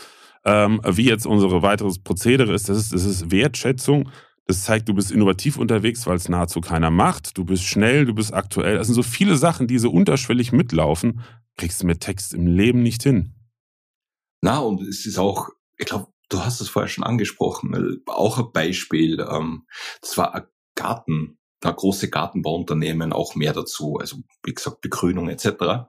ähm, 0.45 0.81
wie 0.85 1.05
jetzt 1.05 1.27
unsere 1.27 1.63
weiteres 1.63 1.99
Prozedere 1.99 2.53
ist. 2.53 2.69
Das, 2.69 2.79
ist. 2.79 2.93
das 2.93 3.05
ist 3.05 3.31
Wertschätzung. 3.31 4.11
Das 4.47 4.65
zeigt, 4.65 4.89
du 4.89 4.95
bist 4.95 5.13
innovativ 5.13 5.57
unterwegs, 5.57 6.07
weil 6.07 6.17
es 6.17 6.29
nahezu 6.29 6.61
keiner 6.61 6.91
macht. 6.91 7.39
Du 7.39 7.45
bist 7.45 7.63
schnell, 7.63 8.07
du 8.07 8.15
bist 8.15 8.35
aktuell. 8.35 8.77
Das 8.77 8.89
sind 8.89 8.95
so 8.95 9.03
viele 9.03 9.37
Sachen, 9.37 9.69
die 9.69 9.79
so 9.79 9.91
unterschwellig 9.91 10.53
mitlaufen. 10.53 11.21
Kriegst 11.57 11.83
du 11.83 11.87
mit 11.87 12.01
Text 12.01 12.35
im 12.35 12.47
Leben 12.47 12.83
nicht 12.83 13.03
hin. 13.03 13.35
Na, 14.43 14.59
und 14.59 14.83
es 14.83 15.07
ist 15.07 15.19
auch, 15.19 15.49
ich 15.79 15.87
glaube, 15.87 16.12
du 16.33 16.45
hast 16.45 16.61
es 16.61 16.69
vorher 16.69 16.89
schon 16.89 17.05
angesprochen, 17.05 17.75
äh, 17.75 18.11
auch 18.11 18.39
ein 18.39 18.53
Beispiel. 18.53 19.21
Ähm, 19.21 19.67
das 20.01 20.17
war 20.17 20.35
ein 20.35 20.45
Garten, 20.75 21.39
ein 21.63 21.75
große 21.75 22.11
Gartenbauunternehmen, 22.11 23.13
auch 23.13 23.35
mehr 23.35 23.53
dazu, 23.53 23.97
also 24.01 24.17
wie 24.45 24.55
gesagt, 24.55 24.81
Begrünung 24.81 25.29
etc. 25.29 25.89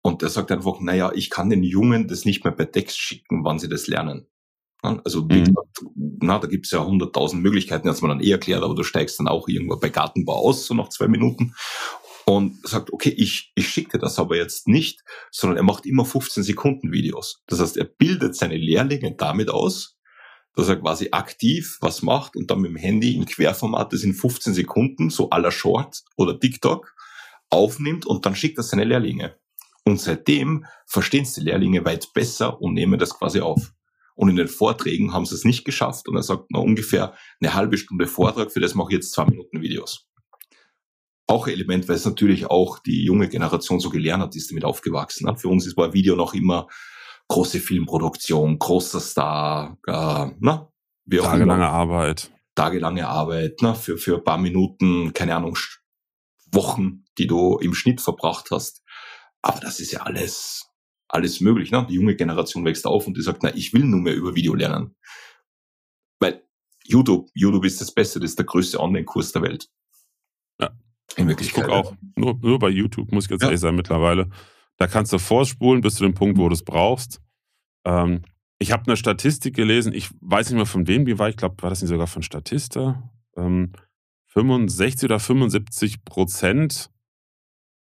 Und 0.00 0.22
der 0.22 0.28
sagt 0.28 0.50
einfach, 0.50 0.80
naja, 0.80 1.12
ich 1.14 1.30
kann 1.30 1.50
den 1.50 1.62
Jungen 1.62 2.08
das 2.08 2.24
nicht 2.24 2.44
mehr 2.44 2.52
per 2.52 2.70
Text 2.70 2.98
schicken, 2.98 3.44
wann 3.44 3.58
sie 3.58 3.68
das 3.68 3.86
lernen. 3.86 4.26
Also 4.82 5.28
wie 5.28 5.38
mhm. 5.38 5.44
gesagt, 5.44 5.84
na, 5.94 6.40
da 6.40 6.48
gibt's 6.48 6.72
ja 6.72 6.84
hunderttausend 6.84 7.40
Möglichkeiten, 7.40 7.88
hat 7.88 8.02
man 8.02 8.08
dann 8.08 8.20
eh 8.20 8.32
erklärt, 8.32 8.64
aber 8.64 8.74
du 8.74 8.82
steigst 8.82 9.20
dann 9.20 9.28
auch 9.28 9.46
irgendwo 9.46 9.76
bei 9.76 9.90
Gartenbau 9.90 10.34
aus, 10.34 10.66
so 10.66 10.74
nach 10.74 10.88
zwei 10.88 11.06
Minuten. 11.06 11.54
Und 12.24 12.66
sagt, 12.66 12.92
okay, 12.92 13.10
ich, 13.10 13.52
ich 13.56 13.68
schicke 13.68 13.92
dir 13.92 13.98
das 13.98 14.18
aber 14.18 14.36
jetzt 14.36 14.68
nicht, 14.68 15.02
sondern 15.30 15.56
er 15.56 15.64
macht 15.64 15.86
immer 15.86 16.04
15 16.04 16.44
Sekunden 16.44 16.92
Videos. 16.92 17.42
Das 17.48 17.60
heißt, 17.60 17.76
er 17.76 17.84
bildet 17.84 18.36
seine 18.36 18.56
Lehrlinge 18.56 19.14
damit 19.16 19.50
aus, 19.50 19.98
dass 20.54 20.68
er 20.68 20.76
quasi 20.76 21.08
aktiv 21.10 21.78
was 21.80 22.02
macht 22.02 22.36
und 22.36 22.50
dann 22.50 22.60
mit 22.60 22.70
dem 22.70 22.76
Handy 22.76 23.16
in 23.16 23.26
Querformat 23.26 23.92
das 23.92 24.02
in 24.02 24.14
15 24.14 24.54
Sekunden, 24.54 25.10
so 25.10 25.30
aller 25.30 25.50
Short 25.50 26.02
oder 26.16 26.38
TikTok, 26.38 26.94
aufnimmt 27.50 28.06
und 28.06 28.24
dann 28.24 28.36
schickt 28.36 28.58
er 28.58 28.62
seine 28.62 28.84
Lehrlinge. 28.84 29.36
Und 29.84 30.00
seitdem 30.00 30.66
verstehen 30.86 31.24
es 31.24 31.34
die 31.34 31.40
Lehrlinge 31.40 31.84
weit 31.84 32.12
besser 32.12 32.60
und 32.60 32.74
nehmen 32.74 32.98
das 32.98 33.14
quasi 33.14 33.40
auf. 33.40 33.72
Und 34.14 34.28
in 34.28 34.36
den 34.36 34.48
Vorträgen 34.48 35.12
haben 35.12 35.26
sie 35.26 35.34
es 35.34 35.44
nicht 35.44 35.64
geschafft. 35.64 36.06
Und 36.08 36.16
er 36.16 36.22
sagt, 36.22 36.44
na, 36.50 36.60
ungefähr 36.60 37.14
eine 37.40 37.54
halbe 37.54 37.78
Stunde 37.78 38.06
Vortrag, 38.06 38.52
für 38.52 38.60
das 38.60 38.74
mache 38.74 38.90
ich 38.90 38.96
jetzt 38.96 39.12
zwei 39.12 39.24
Minuten 39.24 39.60
Videos. 39.60 40.06
Auch 41.26 41.46
ein 41.46 41.52
Element, 41.52 41.88
weil 41.88 41.96
es 41.96 42.04
natürlich 42.04 42.46
auch 42.46 42.78
die 42.80 43.04
junge 43.04 43.28
Generation 43.28 43.80
so 43.80 43.90
gelernt 43.90 44.22
hat, 44.22 44.34
die 44.34 44.38
ist 44.38 44.50
damit 44.50 44.64
aufgewachsen. 44.64 45.34
Für 45.36 45.48
uns 45.48 45.66
ist 45.66 45.76
bei 45.76 45.92
Video 45.92 46.16
noch 46.16 46.34
immer 46.34 46.68
große 47.28 47.60
Filmproduktion, 47.60 48.58
großer 48.58 49.00
Star, 49.00 49.78
äh, 49.86 50.34
na, 50.40 50.70
wie 51.06 51.20
auch 51.20 51.24
Tagelange 51.24 51.64
immer. 51.64 51.72
Arbeit. 51.72 52.30
Tagelange 52.54 53.08
Arbeit, 53.08 53.58
na, 53.62 53.74
für, 53.74 53.96
für 53.96 54.16
ein 54.16 54.24
paar 54.24 54.38
Minuten, 54.38 55.12
keine 55.14 55.36
Ahnung, 55.36 55.56
Wochen, 56.52 57.04
die 57.18 57.26
du 57.26 57.58
im 57.58 57.74
Schnitt 57.74 58.00
verbracht 58.00 58.50
hast. 58.50 58.82
Aber 59.40 59.60
das 59.60 59.80
ist 59.80 59.92
ja 59.92 60.02
alles, 60.02 60.68
alles 61.08 61.40
möglich. 61.40 61.70
Ne? 61.70 61.86
Die 61.88 61.94
junge 61.94 62.14
Generation 62.14 62.64
wächst 62.64 62.86
auf 62.86 63.06
und 63.06 63.16
die 63.16 63.22
sagt, 63.22 63.42
na, 63.42 63.54
ich 63.54 63.72
will 63.72 63.84
nur 63.84 64.00
mehr 64.00 64.14
über 64.14 64.34
Video 64.34 64.54
lernen. 64.54 64.94
Weil 66.20 66.46
YouTube, 66.84 67.28
YouTube 67.34 67.64
ist 67.64 67.80
das 67.80 67.92
Beste, 67.92 68.20
das 68.20 68.30
ist 68.30 68.38
der 68.38 68.46
größte 68.46 68.78
Online-Kurs 68.78 69.32
der 69.32 69.42
Welt. 69.42 69.68
In 71.16 71.28
Wirklichkeit. 71.28 71.64
Ich 71.64 71.70
gucke 71.70 71.76
auch 71.76 71.94
nur, 72.16 72.38
nur 72.40 72.58
bei 72.58 72.68
YouTube, 72.68 73.12
muss 73.12 73.24
ich 73.24 73.30
jetzt 73.30 73.42
ja. 73.42 73.48
ehrlich 73.48 73.60
sein, 73.60 73.74
mittlerweile. 73.74 74.28
Da 74.78 74.86
kannst 74.86 75.12
du 75.12 75.18
vorspulen 75.18 75.80
bis 75.80 75.96
zu 75.96 76.04
dem 76.04 76.14
Punkt, 76.14 76.38
wo 76.38 76.48
du 76.48 76.54
es 76.54 76.64
brauchst. 76.64 77.20
Ähm, 77.84 78.22
ich 78.58 78.72
habe 78.72 78.86
eine 78.86 78.96
Statistik 78.96 79.54
gelesen, 79.54 79.92
ich 79.92 80.10
weiß 80.20 80.48
nicht 80.48 80.56
mehr 80.56 80.66
von 80.66 80.86
wem 80.86 81.04
die 81.04 81.18
war, 81.18 81.28
ich 81.28 81.36
glaube, 81.36 81.60
war 81.62 81.70
das 81.70 81.82
nicht 81.82 81.90
sogar 81.90 82.06
von 82.06 82.22
Statista? 82.22 83.10
Ähm, 83.36 83.72
65 84.28 85.04
oder 85.04 85.18
75 85.18 86.04
Prozent 86.04 86.90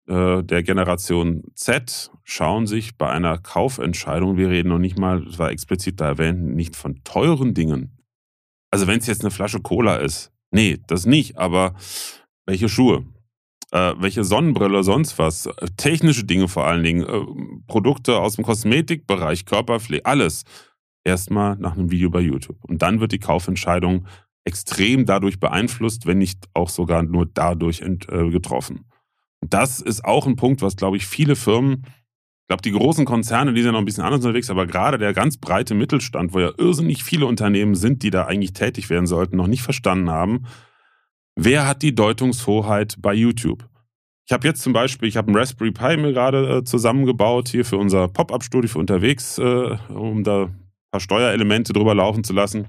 äh, 0.06 0.42
der 0.44 0.62
Generation 0.62 1.42
Z 1.54 2.10
schauen 2.22 2.66
sich 2.66 2.96
bei 2.96 3.08
einer 3.08 3.38
Kaufentscheidung, 3.38 4.36
wir 4.36 4.50
reden 4.50 4.68
noch 4.68 4.78
nicht 4.78 4.98
mal, 4.98 5.24
das 5.24 5.38
war 5.38 5.50
explizit 5.50 6.00
da 6.00 6.08
erwähnt, 6.08 6.54
nicht 6.54 6.76
von 6.76 7.02
teuren 7.02 7.54
Dingen. 7.54 7.98
Also 8.70 8.86
wenn 8.86 8.98
es 8.98 9.06
jetzt 9.06 9.22
eine 9.22 9.30
Flasche 9.30 9.60
Cola 9.60 9.96
ist, 9.96 10.32
nee, 10.50 10.78
das 10.86 11.06
nicht, 11.06 11.38
aber 11.38 11.74
welche 12.46 12.68
Schuhe, 12.68 13.04
äh, 13.72 13.94
welche 13.98 14.24
Sonnenbrille, 14.24 14.82
sonst 14.82 15.18
was, 15.18 15.48
technische 15.76 16.24
Dinge 16.24 16.48
vor 16.48 16.66
allen 16.66 16.84
Dingen, 16.84 17.02
äh, 17.02 17.62
Produkte 17.66 18.18
aus 18.18 18.36
dem 18.36 18.44
Kosmetikbereich, 18.44 19.44
Körperpflege, 19.44 20.06
alles. 20.06 20.44
Erstmal 21.04 21.56
nach 21.56 21.76
einem 21.76 21.90
Video 21.90 22.10
bei 22.10 22.20
YouTube. 22.20 22.64
Und 22.64 22.82
dann 22.82 23.00
wird 23.00 23.12
die 23.12 23.20
Kaufentscheidung 23.20 24.06
extrem 24.44 25.06
dadurch 25.06 25.38
beeinflusst, 25.38 26.06
wenn 26.06 26.18
nicht 26.18 26.48
auch 26.54 26.68
sogar 26.68 27.02
nur 27.02 27.26
dadurch 27.26 27.80
ent, 27.80 28.08
äh, 28.08 28.30
getroffen. 28.30 28.86
Das 29.40 29.80
ist 29.80 30.04
auch 30.04 30.26
ein 30.26 30.36
Punkt, 30.36 30.62
was, 30.62 30.76
glaube 30.76 30.96
ich, 30.96 31.06
viele 31.06 31.36
Firmen, 31.36 31.84
ich 31.84 32.48
glaube, 32.48 32.62
die 32.62 32.72
großen 32.72 33.04
Konzerne, 33.04 33.54
die 33.54 33.62
sind 33.62 33.72
noch 33.72 33.80
ein 33.80 33.84
bisschen 33.84 34.04
anders 34.04 34.24
unterwegs, 34.24 34.50
aber 34.50 34.68
gerade 34.68 34.98
der 34.98 35.12
ganz 35.12 35.36
breite 35.36 35.74
Mittelstand, 35.74 36.32
wo 36.32 36.38
ja 36.38 36.52
irrsinnig 36.56 37.02
viele 37.02 37.26
Unternehmen 37.26 37.74
sind, 37.74 38.04
die 38.04 38.10
da 38.10 38.26
eigentlich 38.26 38.52
tätig 38.52 38.88
werden 38.88 39.06
sollten, 39.06 39.36
noch 39.36 39.48
nicht 39.48 39.62
verstanden 39.62 40.10
haben, 40.10 40.44
wer 41.36 41.68
hat 41.68 41.82
die 41.82 41.94
Deutungshoheit 41.94 42.96
bei 42.98 43.14
YouTube? 43.14 43.68
Ich 44.26 44.32
habe 44.32 44.48
jetzt 44.48 44.62
zum 44.62 44.72
Beispiel, 44.72 45.08
ich 45.08 45.16
habe 45.16 45.28
einen 45.28 45.36
Raspberry 45.36 45.70
Pi 45.70 45.96
mir 45.96 46.12
gerade 46.12 46.58
äh, 46.58 46.64
zusammengebaut 46.64 47.48
hier 47.48 47.64
für 47.64 47.76
unser 47.76 48.08
Pop-Up-Studio 48.08 48.68
für 48.68 48.80
unterwegs, 48.80 49.38
äh, 49.38 49.76
um 49.88 50.24
da 50.24 50.46
ein 50.46 50.68
paar 50.90 51.00
Steuerelemente 51.00 51.72
drüber 51.72 51.94
laufen 51.94 52.24
zu 52.24 52.32
lassen. 52.32 52.66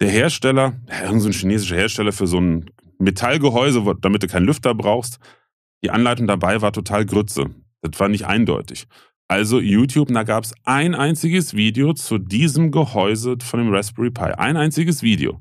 Der 0.00 0.10
Hersteller, 0.10 0.72
irgendein 0.88 1.20
so 1.20 1.30
chinesischer 1.30 1.76
Hersteller 1.76 2.10
für 2.10 2.26
so 2.26 2.40
ein 2.40 2.68
Metallgehäuse, 2.98 3.84
damit 4.00 4.24
du 4.24 4.26
keinen 4.26 4.46
Lüfter 4.46 4.74
brauchst, 4.74 5.20
die 5.84 5.90
Anleitung 5.90 6.26
dabei 6.26 6.62
war 6.62 6.72
total 6.72 7.06
Grütze. 7.06 7.50
Das 7.82 7.98
war 8.00 8.08
nicht 8.08 8.26
eindeutig. 8.26 8.86
Also 9.28 9.60
YouTube, 9.60 10.08
da 10.12 10.24
gab 10.24 10.44
es 10.44 10.52
ein 10.64 10.94
einziges 10.94 11.54
Video 11.54 11.94
zu 11.94 12.18
diesem 12.18 12.70
Gehäuse 12.70 13.36
von 13.42 13.60
dem 13.60 13.72
Raspberry 13.72 14.10
Pi. 14.10 14.32
Ein 14.36 14.56
einziges 14.56 15.02
Video. 15.02 15.40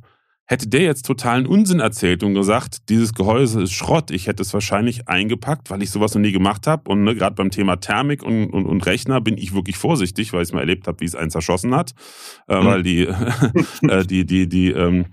Hätte 0.52 0.68
der 0.68 0.82
jetzt 0.82 1.06
totalen 1.06 1.46
Unsinn 1.46 1.80
erzählt 1.80 2.24
und 2.24 2.34
gesagt, 2.34 2.90
dieses 2.90 3.14
Gehäuse 3.14 3.62
ist 3.62 3.72
Schrott, 3.72 4.12
ich 4.12 4.28
hätte 4.28 4.42
es 4.42 4.54
wahrscheinlich 4.54 5.08
eingepackt, 5.08 5.70
weil 5.70 5.82
ich 5.82 5.92
sowas 5.92 6.14
noch 6.14 6.22
nie 6.22 6.34
gemacht 6.34 6.68
habe. 6.68 6.92
Und 6.92 7.04
ne, 7.04 7.16
gerade 7.16 7.36
beim 7.36 7.52
Thema 7.52 7.78
Thermik 7.78 8.22
und, 8.22 8.50
und, 8.50 8.66
und, 8.66 8.86
Rechner 8.86 9.22
bin 9.22 9.38
ich 9.38 9.54
wirklich 9.54 9.78
vorsichtig, 9.78 10.34
weil 10.34 10.42
ich 10.42 10.50
es 10.50 10.54
mal 10.54 10.60
erlebt 10.60 10.88
habe, 10.88 11.00
wie 11.00 11.06
es 11.06 11.16
einen 11.16 11.32
zerschossen 11.32 11.74
hat. 11.74 11.94
Äh, 12.50 12.60
mhm. 12.60 12.66
Weil 12.66 12.84
die, 12.84 13.08
äh, 13.88 14.06
die, 14.06 14.26
die, 14.26 14.50
die, 14.50 14.72
ähm, 14.72 15.06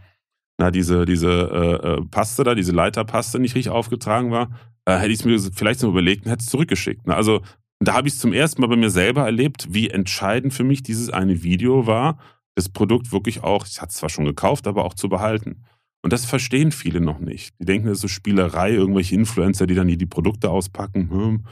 na, 0.58 0.72
diese, 0.72 1.04
diese 1.04 1.30
äh, 1.30 1.88
äh, 1.88 2.04
Paste 2.10 2.42
da, 2.42 2.56
diese 2.56 2.72
Leiterpaste 2.72 3.38
nicht 3.38 3.54
richtig 3.54 3.70
aufgetragen 3.70 4.32
war 4.32 4.50
äh, 4.88 4.98
hätte 4.98 5.12
ich 5.12 5.20
es 5.20 5.24
mir 5.24 5.38
vielleicht 5.54 5.82
noch 5.82 5.90
überlegt 5.90 6.24
und 6.24 6.32
hätte 6.32 6.42
es 6.42 6.50
zurückgeschickt. 6.50 7.06
Ne? 7.06 7.14
Also 7.14 7.42
da 7.80 7.94
habe 7.94 8.08
ich 8.08 8.14
es 8.14 8.20
zum 8.20 8.32
ersten 8.32 8.60
Mal 8.60 8.68
bei 8.68 8.76
mir 8.76 8.90
selber 8.90 9.24
erlebt, 9.24 9.68
wie 9.70 9.90
entscheidend 9.90 10.52
für 10.52 10.64
mich 10.64 10.82
dieses 10.82 11.10
eine 11.10 11.42
Video 11.42 11.86
war, 11.86 12.18
das 12.58 12.68
Produkt 12.68 13.12
wirklich 13.12 13.44
auch, 13.44 13.64
ich 13.66 13.80
hatte 13.80 13.90
es 13.90 13.96
zwar 13.98 14.08
schon 14.08 14.24
gekauft, 14.24 14.66
aber 14.66 14.84
auch 14.84 14.94
zu 14.94 15.08
behalten. 15.08 15.62
Und 16.02 16.12
das 16.12 16.24
verstehen 16.24 16.72
viele 16.72 17.00
noch 17.00 17.20
nicht. 17.20 17.54
Die 17.60 17.64
denken, 17.64 17.86
das 17.86 17.98
ist 17.98 18.02
so 18.02 18.08
Spielerei, 18.08 18.72
irgendwelche 18.72 19.14
Influencer, 19.14 19.68
die 19.68 19.76
dann 19.76 19.86
hier 19.86 19.96
die 19.96 20.06
Produkte 20.06 20.50
auspacken. 20.50 21.08
Hm. 21.08 21.44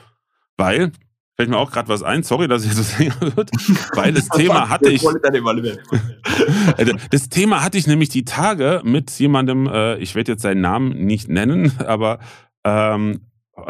Weil, 0.57 0.91
fällt 1.37 1.49
mir 1.49 1.59
auch 1.59 1.71
gerade 1.71 1.89
was 1.89 2.03
ein, 2.03 2.25
sorry, 2.25 2.49
dass 2.49 2.65
ich 2.65 2.73
so 2.73 2.83
länger 2.99 3.37
wird, 3.37 3.53
weil 3.95 4.13
das 4.15 4.29
Thema 4.37 4.69
hatte 4.69 4.91
ich. 4.91 5.05
Äh, 6.77 6.95
das 7.11 7.29
Thema 7.29 7.63
hatte 7.63 7.79
ich 7.79 7.87
nämlich 7.87 8.09
die 8.09 8.25
Tage 8.25 8.83
mit 8.85 9.13
jemandem, 9.13 9.69
äh, 9.69 9.99
ich 9.99 10.17
werde 10.17 10.33
jetzt 10.33 10.43
seinen 10.43 10.61
Namen 10.61 11.05
nicht 11.07 11.29
nennen, 11.29 11.71
aber 11.87 12.19
ähm, 12.65 13.21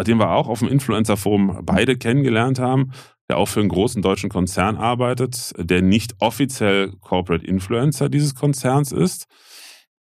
den 0.07 0.19
wir 0.19 0.31
auch 0.31 0.49
auf 0.49 0.61
dem 0.61 0.69
Influencer-Forum 0.69 1.61
beide 1.65 1.99
kennengelernt 1.99 2.59
haben, 2.59 2.93
der 3.29 3.39
auch 3.39 3.47
für 3.47 3.61
einen 3.61 3.69
großen 3.69 4.03
deutschen 4.03 4.31
Konzern 4.31 4.77
arbeitet, 4.77 5.53
der 5.59 5.83
nicht 5.83 6.15
offiziell 6.21 6.93
Corporate 7.01 7.45
Influencer 7.45 8.09
dieses 8.09 8.35
Konzerns 8.35 8.93
ist, 8.93 9.27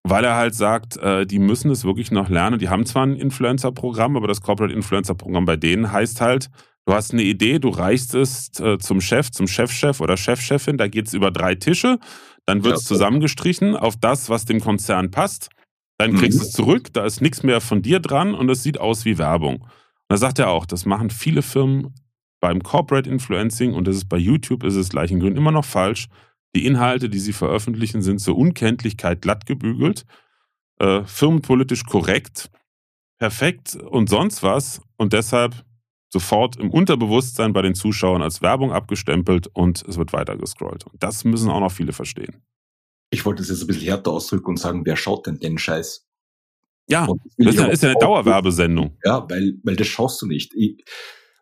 weil 0.02 0.24
er 0.24 0.36
halt 0.36 0.54
sagt, 0.54 0.96
äh, 0.98 1.26
die 1.26 1.38
müssen 1.38 1.70
es 1.70 1.84
wirklich 1.84 2.10
noch 2.10 2.28
lernen. 2.28 2.58
Die 2.58 2.68
haben 2.68 2.86
zwar 2.86 3.04
ein 3.04 3.16
Influencer-Programm, 3.16 4.16
aber 4.16 4.28
das 4.28 4.40
Corporate 4.40 4.74
Influencer-Programm 4.74 5.46
bei 5.46 5.56
denen 5.56 5.90
heißt 5.90 6.20
halt, 6.20 6.50
du 6.84 6.94
hast 6.94 7.12
eine 7.12 7.22
Idee, 7.22 7.58
du 7.58 7.70
reichst 7.70 8.14
es 8.14 8.50
äh, 8.60 8.78
zum 8.78 9.00
Chef, 9.00 9.30
zum 9.30 9.48
Chefchef 9.48 10.00
oder 10.00 10.16
Chefchefin, 10.16 10.76
da 10.76 10.86
geht 10.86 11.08
es 11.08 11.14
über 11.14 11.30
drei 11.30 11.54
Tische, 11.54 11.98
dann 12.44 12.62
wird 12.62 12.76
es 12.76 12.84
ja, 12.84 12.88
zusammengestrichen 12.88 13.76
auf 13.76 13.96
das, 13.96 14.30
was 14.30 14.44
dem 14.44 14.60
Konzern 14.60 15.10
passt. 15.10 15.48
Dann 15.98 16.14
kriegst 16.14 16.38
du 16.38 16.42
mhm. 16.42 16.48
es 16.48 16.52
zurück, 16.52 16.92
da 16.92 17.06
ist 17.06 17.22
nichts 17.22 17.42
mehr 17.42 17.60
von 17.60 17.80
dir 17.80 18.00
dran 18.00 18.34
und 18.34 18.50
es 18.50 18.62
sieht 18.62 18.78
aus 18.78 19.04
wie 19.06 19.18
Werbung. 19.18 19.62
Und 19.62 19.70
da 20.08 20.18
sagt 20.18 20.38
er 20.38 20.50
auch, 20.50 20.66
das 20.66 20.84
machen 20.84 21.10
viele 21.10 21.42
Firmen 21.42 21.94
beim 22.46 22.62
Corporate 22.62 23.08
Influencing 23.08 23.74
und 23.74 23.86
das 23.86 23.96
ist 23.96 24.08
bei 24.08 24.16
YouTube 24.16 24.64
ist 24.64 24.76
es 24.76 24.88
gleichen 24.88 25.20
Gründen 25.20 25.38
immer 25.38 25.52
noch 25.52 25.64
falsch. 25.64 26.08
Die 26.54 26.64
Inhalte, 26.64 27.08
die 27.10 27.18
sie 27.18 27.32
veröffentlichen, 27.32 28.02
sind 28.02 28.20
zur 28.20 28.36
Unkenntlichkeit 28.36 29.20
glatt 29.20 29.46
gebügelt, 29.46 30.06
äh, 30.78 31.02
firmenpolitisch 31.04 31.84
korrekt, 31.84 32.50
perfekt 33.18 33.76
und 33.76 34.08
sonst 34.08 34.42
was 34.42 34.80
und 34.96 35.12
deshalb 35.12 35.64
sofort 36.08 36.56
im 36.56 36.70
Unterbewusstsein 36.70 37.52
bei 37.52 37.62
den 37.62 37.74
Zuschauern 37.74 38.22
als 38.22 38.42
Werbung 38.42 38.72
abgestempelt 38.72 39.48
und 39.48 39.84
es 39.88 39.98
wird 39.98 40.12
weiter 40.12 40.36
gescrollt. 40.36 40.86
Und 40.86 41.02
das 41.02 41.24
müssen 41.24 41.50
auch 41.50 41.60
noch 41.60 41.72
viele 41.72 41.92
verstehen 41.92 42.42
ich 43.10 43.24
wollte 43.24 43.42
es 43.42 43.48
jetzt 43.48 43.62
ein 43.62 43.66
bisschen 43.66 43.84
härter 43.84 44.12
ausdrücken 44.12 44.50
und 44.50 44.58
sagen, 44.58 44.84
wer 44.84 44.96
schaut 44.96 45.26
denn 45.26 45.38
den 45.38 45.58
Scheiß? 45.58 46.06
Ja, 46.88 47.06
das, 47.36 47.54
ist 47.54 47.58
ja, 47.58 47.66
ist 47.66 47.82
ja 47.82 47.90
eine 47.90 47.98
Dauerwerbesendung. 47.98 48.96
Ja, 49.04 49.28
weil, 49.28 49.54
weil 49.64 49.76
das 49.76 49.88
schaust 49.88 50.22
du 50.22 50.26
nicht. 50.26 50.54
Ich, 50.54 50.84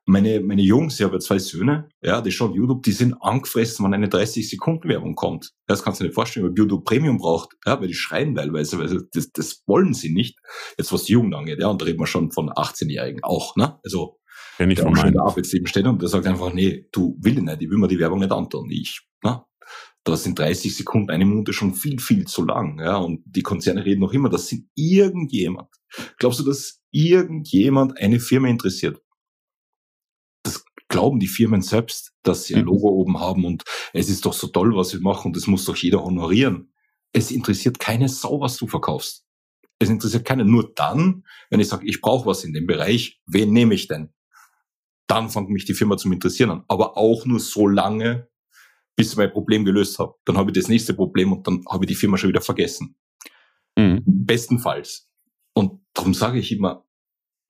meine, 0.07 0.41
meine 0.41 0.63
Jungs, 0.63 0.99
ich 0.99 1.05
habe 1.05 1.19
zwei 1.19 1.39
Söhne, 1.39 1.89
ja, 2.03 2.21
die 2.21 2.31
schauen 2.31 2.55
YouTube, 2.55 2.83
die 2.83 2.93
sind 2.93 3.15
angefressen, 3.21 3.85
wenn 3.85 3.95
eine 3.95 4.09
30-Sekunden-Werbung 4.09 5.15
kommt. 5.15 5.53
Das 5.67 5.83
kannst 5.83 6.01
du 6.01 6.05
dir 6.05 6.09
nicht 6.09 6.15
vorstellen, 6.15 6.47
weil 6.47 6.55
YouTube 6.57 6.85
Premium 6.85 7.19
braucht, 7.19 7.57
ja, 7.65 7.81
weil 7.81 7.89
die 7.89 7.95
schreien 7.95 8.35
teilweise, 8.35 8.79
weil 8.79 9.07
das, 9.13 9.33
das 9.33 9.63
wollen 9.67 9.95
sie 9.95 10.13
nicht. 10.13 10.39
Jetzt 10.77 10.93
was 10.93 11.05
die 11.05 11.13
Jugend 11.13 11.35
angeht, 11.35 11.61
ja, 11.61 11.69
und 11.69 11.81
da 11.81 11.87
reden 11.87 12.01
wir 12.01 12.07
schon 12.07 12.31
von 12.33 12.51
18-Jährigen 12.51 13.23
auch, 13.23 13.57
ne? 13.57 13.79
Also, 13.83 14.19
ja, 14.59 14.67
nicht 14.67 14.81
der 14.81 14.89
auch 14.89 14.97
schon 14.97 15.09
in 15.09 15.15
der 15.15 15.23
Arbeitsleben 15.23 15.67
steht 15.67 15.87
und 15.87 16.03
der 16.03 16.09
sagt 16.09 16.27
einfach, 16.27 16.53
nee, 16.53 16.87
du 16.93 17.17
will 17.21 17.41
nicht, 17.41 17.63
ich 17.63 17.71
will 17.71 17.79
mir 17.79 17.89
die 17.89 17.99
Werbung 17.99 18.21
nicht 18.21 18.33
antun. 18.33 18.71
Ich, 18.71 19.01
ne? 19.23 19.43
Da 20.05 20.17
sind 20.17 20.39
30 20.39 20.77
Sekunden, 20.77 21.11
eine 21.11 21.25
Minute 21.25 21.55
schon 21.55 21.75
viel, 21.75 21.99
viel 21.99 22.27
zu 22.27 22.45
lang, 22.45 22.79
ja, 22.79 22.99
und 22.99 23.23
die 23.25 23.43
Konzerne 23.43 23.85
reden 23.87 24.01
noch 24.01 24.13
immer, 24.13 24.29
das 24.29 24.49
sind 24.49 24.69
irgendjemand. 24.75 25.69
Glaubst 26.19 26.41
du, 26.41 26.45
dass 26.45 26.83
irgendjemand 26.91 27.97
eine 27.99 28.21
Firma 28.21 28.49
interessiert? 28.49 29.01
Glauben 30.95 31.19
die 31.19 31.27
Firmen 31.27 31.61
selbst, 31.61 32.13
dass 32.23 32.45
sie 32.45 32.55
ein 32.55 32.61
mhm. 32.61 32.69
Logo 32.69 32.89
oben 32.89 33.19
haben 33.19 33.45
und 33.45 33.65
es 33.93 34.09
ist 34.09 34.25
doch 34.25 34.33
so 34.33 34.47
toll, 34.47 34.77
was 34.77 34.93
wir 34.93 35.01
machen 35.01 35.29
und 35.29 35.37
das 35.37 35.49
muss 35.49 35.65
doch 35.65 35.75
jeder 35.75 36.05
honorieren. 36.05 36.73
Es 37.13 37.33
interessiert 37.33 37.81
keine 37.81 38.09
Sau, 38.09 38.41
was 38.41 38.57
du 38.59 38.69
verkaufst. 38.69 39.27
Es 39.81 39.89
interessiert 39.89 40.25
keinen. 40.25 40.49
Nur 40.49 40.73
dann, 40.77 41.25
wenn 41.51 41.59
ich 41.59 41.67
sage, 41.67 41.85
ich 41.85 42.01
brauche 42.01 42.27
was 42.27 42.45
in 42.45 42.53
dem 42.53 42.69
Bereich, 42.69 43.21
wen 43.27 43.53
nehme 43.53 43.75
ich 43.75 43.89
denn? 43.89 44.13
Dann 45.09 45.31
fängt 45.31 45.51
mich 45.51 45.65
die 45.65 45.75
Firma 45.75 45.97
zum 45.97 46.13
Interessieren 46.13 46.53
an. 46.53 46.65
Aber 46.69 46.97
auch 46.97 47.27
nur 47.27 47.41
so 47.41 47.67
lange, 47.67 48.29
bis 48.95 49.11
ich 49.11 49.17
mein 49.17 49.33
Problem 49.33 49.65
gelöst 49.65 49.99
habe. 49.99 50.15
Dann 50.25 50.39
habe 50.39 50.53
ich 50.53 50.55
das 50.55 50.69
nächste 50.69 50.95
Problem 50.95 51.33
und 51.33 51.45
dann 51.49 51.65
habe 51.69 51.85
ich 51.85 51.89
die 51.89 51.97
Firma 51.97 52.17
schon 52.19 52.29
wieder 52.29 52.41
vergessen. 52.41 52.95
Mhm. 53.77 54.01
Bestenfalls. 54.07 55.09
Und 55.55 55.81
darum 55.93 56.15
sage 56.15 56.39
ich 56.39 56.53
immer, 56.53 56.87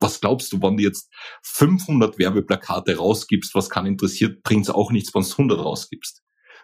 was 0.04 0.20
glaubst 0.20 0.52
du, 0.52 0.60
wenn 0.60 0.76
du 0.76 0.82
jetzt 0.82 1.10
500 1.44 2.18
Werbeplakate 2.18 2.98
rausgibst, 2.98 3.54
was 3.54 3.70
kann 3.70 3.86
interessiert, 3.86 4.42
bringt's 4.42 4.68
auch 4.68 4.92
nichts, 4.92 5.14
wenn 5.14 5.22
du 5.22 5.30
100 5.30 5.58
rausgibst. 5.58 6.22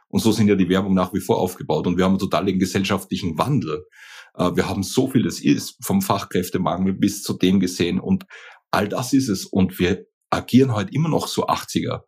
Und 0.08 0.20
so 0.20 0.30
sind 0.30 0.48
ja 0.48 0.56
die 0.56 0.68
Werbung 0.68 0.92
nach 0.92 1.14
wie 1.14 1.20
vor 1.20 1.38
aufgebaut. 1.38 1.86
Und 1.86 1.96
wir 1.96 2.04
haben 2.04 2.18
total 2.18 2.44
den 2.44 2.58
gesellschaftlichen 2.58 3.38
Wandel. 3.38 3.86
Äh, 4.34 4.50
wir 4.56 4.68
haben 4.68 4.82
so 4.82 5.08
viel, 5.08 5.22
das 5.22 5.40
ist 5.40 5.76
vom 5.82 6.02
Fachkräftemangel 6.02 6.92
bis 6.92 7.22
zu 7.22 7.32
dem 7.32 7.60
gesehen. 7.60 7.98
Und 7.98 8.26
all 8.70 8.88
das 8.88 9.14
ist 9.14 9.28
es. 9.28 9.46
Und 9.46 9.78
wir 9.78 10.04
agieren 10.28 10.74
halt 10.74 10.92
immer 10.92 11.08
noch 11.08 11.26
so 11.26 11.46
80er. 11.46 12.02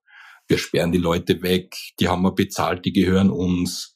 Wir 0.49 0.59
sperren 0.59 0.93
die 0.93 0.99
Leute 0.99 1.43
weg, 1.43 1.75
die 1.99 2.09
haben 2.09 2.23
wir 2.23 2.35
bezahlt, 2.35 2.85
die 2.85 2.93
gehören 2.93 3.31
uns 3.31 3.92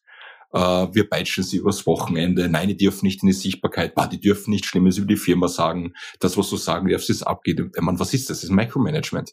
äh, 0.53 0.59
wir 0.59 1.09
peitschen 1.09 1.45
sie 1.45 1.59
übers 1.59 1.87
Wochenende, 1.87 2.49
nein, 2.49 2.69
die 2.69 2.77
dürfen 2.77 3.07
nicht 3.07 3.23
in 3.23 3.29
die 3.29 3.33
Sichtbarkeit, 3.33 3.95
bah, 3.95 4.07
die 4.07 4.21
dürfen 4.21 4.51
nicht 4.51 4.67
Schlimmes 4.67 4.99
über 4.99 5.07
die 5.07 5.17
Firma 5.17 5.49
sagen, 5.49 5.93
das, 6.21 6.37
was 6.37 6.51
du 6.51 6.57
sagen 6.57 6.89
darfst, 6.89 7.11
ist 7.11 7.23
abgeht. 7.23 7.61
Ich 7.61 7.83
meine, 7.83 7.99
was 7.99 8.15
ist 8.15 8.31
das? 8.31 8.39
Das 8.39 8.45
ist 8.45 8.51
Micromanagement. 8.51 9.33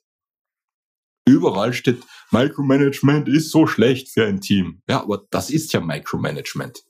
Überall 1.26 1.74
steht, 1.74 2.04
Micromanagement 2.32 3.30
ist 3.30 3.52
so 3.52 3.66
schlecht 3.66 4.10
für 4.10 4.26
ein 4.26 4.42
Team. 4.42 4.82
Ja, 4.90 5.02
aber 5.02 5.24
das 5.30 5.50
ist 5.50 5.72
ja 5.72 5.80
Micromanagement. 5.80 6.84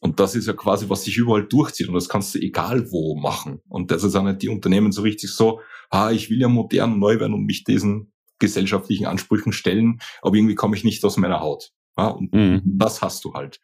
Und 0.00 0.20
das 0.20 0.34
ist 0.34 0.46
ja 0.46 0.52
quasi, 0.52 0.88
was 0.90 1.04
sich 1.04 1.16
überall 1.16 1.46
durchzieht. 1.46 1.88
Und 1.88 1.94
das 1.94 2.08
kannst 2.08 2.34
du 2.34 2.38
egal 2.38 2.90
wo 2.90 3.14
machen. 3.16 3.62
Und 3.68 3.90
das 3.90 4.02
ist 4.02 4.14
auch 4.16 4.22
nicht 4.22 4.42
die 4.42 4.48
Unternehmen 4.48 4.92
so 4.92 5.02
richtig 5.02 5.30
so, 5.30 5.60
ah, 5.88 6.10
ich 6.10 6.28
will 6.30 6.40
ja 6.40 6.48
modern 6.48 6.94
und 6.94 6.98
neu 6.98 7.20
werden 7.20 7.32
und 7.32 7.46
mich 7.46 7.64
diesen 7.64 8.12
gesellschaftlichen 8.38 9.06
Ansprüchen 9.06 9.52
stellen, 9.52 10.00
aber 10.20 10.36
irgendwie 10.36 10.54
komme 10.54 10.76
ich 10.76 10.84
nicht 10.84 11.04
aus 11.04 11.16
meiner 11.16 11.40
Haut. 11.40 11.72
Ja, 11.96 12.08
und 12.08 12.32
mhm. 12.32 12.62
das 12.64 13.02
hast 13.02 13.24
du 13.24 13.34
halt. 13.34 13.60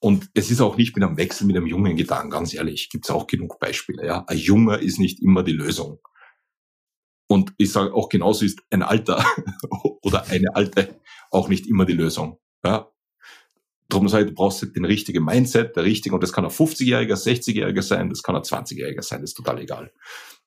Und 0.00 0.30
es 0.34 0.50
ist 0.50 0.60
auch 0.60 0.76
nicht 0.76 0.94
mit 0.94 1.04
einem 1.04 1.16
Wechsel 1.16 1.46
mit 1.46 1.56
einem 1.56 1.66
jungen 1.66 1.96
Gedanken, 1.96 2.30
ganz 2.30 2.54
ehrlich, 2.54 2.88
gibt 2.88 3.04
es 3.04 3.10
auch 3.10 3.26
genug 3.26 3.58
Beispiele. 3.58 4.06
Ja, 4.06 4.24
ein 4.26 4.38
Junger 4.38 4.78
ist 4.78 4.98
nicht 4.98 5.20
immer 5.20 5.42
die 5.42 5.52
Lösung. 5.52 5.98
Und 7.28 7.52
ich 7.58 7.72
sage 7.72 7.92
auch 7.92 8.08
genauso 8.08 8.44
ist 8.44 8.60
ein 8.70 8.82
Alter 8.82 9.24
oder 10.02 10.26
eine 10.28 10.54
Alte 10.54 11.00
auch 11.30 11.48
nicht 11.48 11.66
immer 11.66 11.84
die 11.84 11.94
Lösung. 11.94 12.38
Ja, 12.64 12.90
Darum 13.88 14.06
sage 14.08 14.24
ich, 14.24 14.30
du 14.30 14.34
brauchst 14.34 14.62
den 14.76 14.84
richtigen 14.84 15.24
Mindset, 15.24 15.74
der 15.74 15.84
richtige, 15.84 16.14
und 16.14 16.22
das 16.22 16.32
kann 16.32 16.44
ein 16.44 16.50
50-Jähriger, 16.50 17.14
60-Jähriger 17.14 17.82
sein, 17.82 18.10
das 18.10 18.22
kann 18.22 18.36
ein 18.36 18.42
20-Jähriger 18.42 19.02
sein, 19.02 19.22
das 19.22 19.30
ist 19.30 19.36
total 19.36 19.60
egal. 19.60 19.92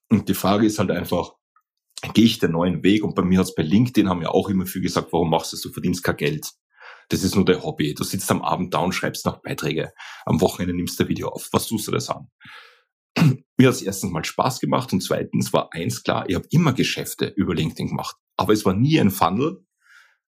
Und 0.09 0.29
die 0.29 0.35
Frage 0.35 0.67
ist 0.67 0.77
halt 0.77 0.91
einfach, 0.91 1.33
gehe 2.13 2.25
ich 2.25 2.37
den 2.37 2.51
neuen 2.51 2.83
Weg? 2.83 3.03
Und 3.03 3.15
bei 3.15 3.23
mir 3.23 3.39
hat's 3.39 3.55
bei 3.55 3.63
LinkedIn 3.63 4.09
haben 4.09 4.21
ja 4.21 4.29
auch 4.29 4.49
immer 4.49 4.67
viel 4.67 4.81
gesagt, 4.81 5.11
warum 5.11 5.31
machst 5.31 5.53
du 5.53 5.55
es? 5.55 5.63
Du 5.63 5.71
verdienst 5.71 6.03
kein 6.03 6.17
Geld. 6.17 6.51
Das 7.11 7.23
ist 7.23 7.35
nur 7.35 7.43
dein 7.43 7.61
Hobby. 7.61 7.93
Du 7.93 8.05
sitzt 8.05 8.31
am 8.31 8.41
Abend 8.41 8.73
da 8.73 8.79
und 8.79 8.93
schreibst 8.93 9.25
noch 9.25 9.41
Beiträge. 9.41 9.91
Am 10.25 10.39
Wochenende 10.39 10.73
nimmst 10.73 10.97
du 10.97 11.03
ein 11.03 11.09
Video 11.09 11.27
auf. 11.27 11.49
Was 11.51 11.67
tust 11.67 11.85
du 11.87 11.91
das 11.91 12.09
an? 12.09 12.29
Mir 13.57 13.67
hat 13.67 13.75
es 13.75 13.81
erstens 13.81 14.11
mal 14.11 14.23
Spaß 14.23 14.61
gemacht 14.61 14.93
und 14.93 15.01
zweitens 15.01 15.51
war 15.51 15.69
eins 15.73 16.03
klar, 16.03 16.23
ich 16.29 16.35
habe 16.35 16.47
immer 16.51 16.71
Geschäfte 16.71 17.27
über 17.35 17.53
LinkedIn 17.53 17.89
gemacht. 17.89 18.15
Aber 18.37 18.53
es 18.53 18.63
war 18.63 18.73
nie 18.73 18.97
ein 18.97 19.11
Funnel, 19.11 19.65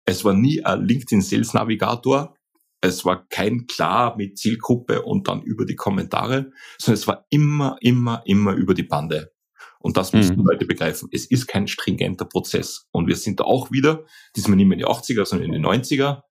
es 0.06 0.24
war 0.24 0.34
nie 0.34 0.64
ein 0.64 0.84
LinkedIn 0.84 1.20
Sales 1.20 1.52
Navigator, 1.52 2.36
es 2.80 3.04
war 3.04 3.26
kein 3.26 3.66
klar 3.66 4.16
mit 4.16 4.38
Zielgruppe 4.38 5.02
und 5.02 5.26
dann 5.26 5.42
über 5.42 5.66
die 5.66 5.74
Kommentare, 5.74 6.52
sondern 6.78 7.00
es 7.00 7.08
war 7.08 7.26
immer, 7.30 7.76
immer, 7.80 8.22
immer 8.24 8.52
über 8.52 8.74
die 8.74 8.84
Bande. 8.84 9.32
Und 9.80 9.96
das 9.96 10.12
müssen 10.12 10.36
mhm. 10.36 10.46
Leute 10.46 10.64
begreifen. 10.64 11.08
Es 11.12 11.26
ist 11.26 11.48
kein 11.48 11.66
stringenter 11.66 12.24
Prozess. 12.24 12.86
Und 12.92 13.08
wir 13.08 13.16
sind 13.16 13.40
da 13.40 13.44
auch 13.44 13.72
wieder, 13.72 14.06
diesmal 14.36 14.56
nicht 14.56 14.66
mehr 14.66 14.78
in 14.78 14.84
die 14.84 14.86
80er, 14.86 15.24
sondern 15.24 15.52
in 15.52 15.60
die 15.60 15.68
90er 15.68 16.22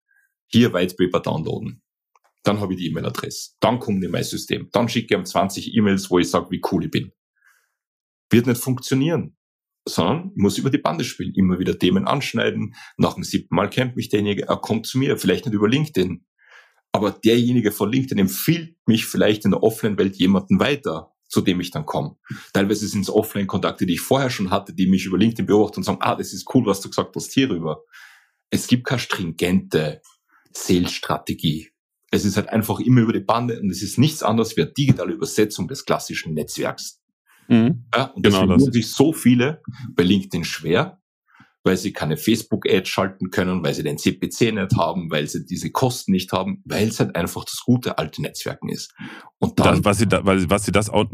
hier 0.48 0.74
White 0.74 0.96
Paper 0.96 1.20
downloaden. 1.20 1.82
Dann 2.44 2.60
habe 2.62 2.74
ich 2.74 2.80
die 2.80 2.88
E-Mail-Adresse. 2.88 3.56
Dann 3.60 3.80
kommt 3.80 4.04
in 4.04 4.12
mein 4.12 4.24
System. 4.24 4.70
Dann 4.72 4.88
schicke 4.88 5.14
ich 5.14 5.20
ihm 5.20 5.26
20 5.26 5.76
E-Mails, 5.76 6.10
wo 6.10 6.20
ich 6.20 6.30
sage, 6.30 6.50
wie 6.50 6.62
cool 6.72 6.86
ich 6.86 6.92
bin. 6.92 7.12
Wird 8.30 8.48
nicht 8.48 8.62
funktionieren. 8.62 9.36
Sondern 9.88 10.32
ich 10.34 10.42
muss 10.42 10.58
über 10.58 10.70
die 10.70 10.78
Bande 10.78 11.04
spielen. 11.04 11.34
Immer 11.36 11.60
wieder 11.60 11.78
Themen 11.78 12.08
anschneiden. 12.08 12.76
Nach 12.98 13.16
dem 13.16 13.24
siebten 13.24 13.54
Mal 13.54 13.70
kennt 13.70 13.98
mich 13.98 14.10
derjenige. 14.10 14.48
Er 14.48 14.58
kommt 14.58 14.86
zu 14.86 14.98
mir. 14.98 15.18
Vielleicht 15.18 15.46
nicht 15.46 15.56
über 15.56 15.68
LinkedIn. 15.68 16.26
Aber 16.94 17.12
derjenige 17.12 17.72
von 17.72 17.92
LinkedIn 17.92 18.18
empfiehlt 18.18 18.78
mich 18.86 19.06
vielleicht 19.06 19.44
in 19.44 19.52
der 19.52 19.62
Offline-Welt 19.62 20.16
jemanden 20.16 20.60
weiter, 20.60 21.14
zu 21.28 21.42
dem 21.42 21.60
ich 21.60 21.72
dann 21.72 21.86
komme. 21.86 22.16
Teilweise 22.54 22.88
sind 22.88 23.02
es 23.02 23.10
Offline-Kontakte, 23.10 23.86
die 23.86 23.96
ich 23.96 24.02
vorher 24.02 24.30
schon 24.30 24.52
hatte, 24.52 24.74
die 24.74 24.88
mich 24.88 25.06
über 25.06 25.18
LinkedIn 25.18 25.46
beobachten 25.46 25.82
und 25.82 25.84
sagen, 25.84 26.00
ah, 26.02 26.16
das 26.16 26.32
ist 26.32 26.48
cool, 26.56 26.66
was 26.66 26.80
du 26.80 26.90
gesagt 26.90 27.16
hast 27.16 27.34
hierüber. 27.34 27.84
Es 28.50 28.68
gibt 28.68 28.86
keine 28.86 29.00
stringente 29.00 30.02
Sales-Strategie. 30.54 31.70
Es 32.12 32.26
ist 32.26 32.38
halt 32.38 32.50
einfach 32.50 32.80
immer 32.80 33.02
über 33.02 33.14
die 33.14 33.20
Bande 33.20 33.60
und 33.60 33.70
es 33.70 33.82
ist 33.82 33.98
nichts 33.98 34.24
anderes 34.24 34.56
wie 34.56 34.62
eine 34.62 34.72
digitale 34.72 35.14
Übersetzung 35.14 35.68
des 35.68 35.86
klassischen 35.86 36.34
Netzwerks. 36.34 37.02
Mhm. 37.48 37.86
Ja, 37.94 38.06
und 38.06 38.24
genau 38.24 38.42
deswegen 38.42 38.60
tun 38.60 38.72
sich 38.74 38.92
so 38.92 39.14
viele 39.14 39.62
bei 39.96 40.04
LinkedIn 40.04 40.44
schwer, 40.44 41.02
weil 41.64 41.78
sie 41.78 41.92
keine 41.92 42.16
Facebook-Ads 42.16 42.88
schalten 42.88 43.30
können, 43.30 43.64
weil 43.64 43.74
sie 43.74 43.84
den 43.84 43.98
CPC 43.98 44.54
nicht 44.54 44.78
haben, 44.78 45.12
weil 45.12 45.28
sie 45.28 45.46
diese 45.46 45.70
Kosten 45.70 46.14
nicht 46.14 46.32
haben, 46.32 46.62
weil 46.66 46.88
es 46.88 47.00
halt 47.00 47.16
einfach 47.16 47.44
das 47.44 47.62
gute 47.66 47.98
alte 47.98 48.22
Netzwerken 48.22 48.70
ist. 48.70 48.94
Und 49.38 49.60
dann, 49.60 49.76
das, 49.76 49.86
was 49.86 49.98
sie 49.98 50.08
da, 50.08 50.26
weil, 50.26 50.50
was 50.50 50.66
sie 50.66 50.72
das 50.72 50.90
auch, 50.90 51.06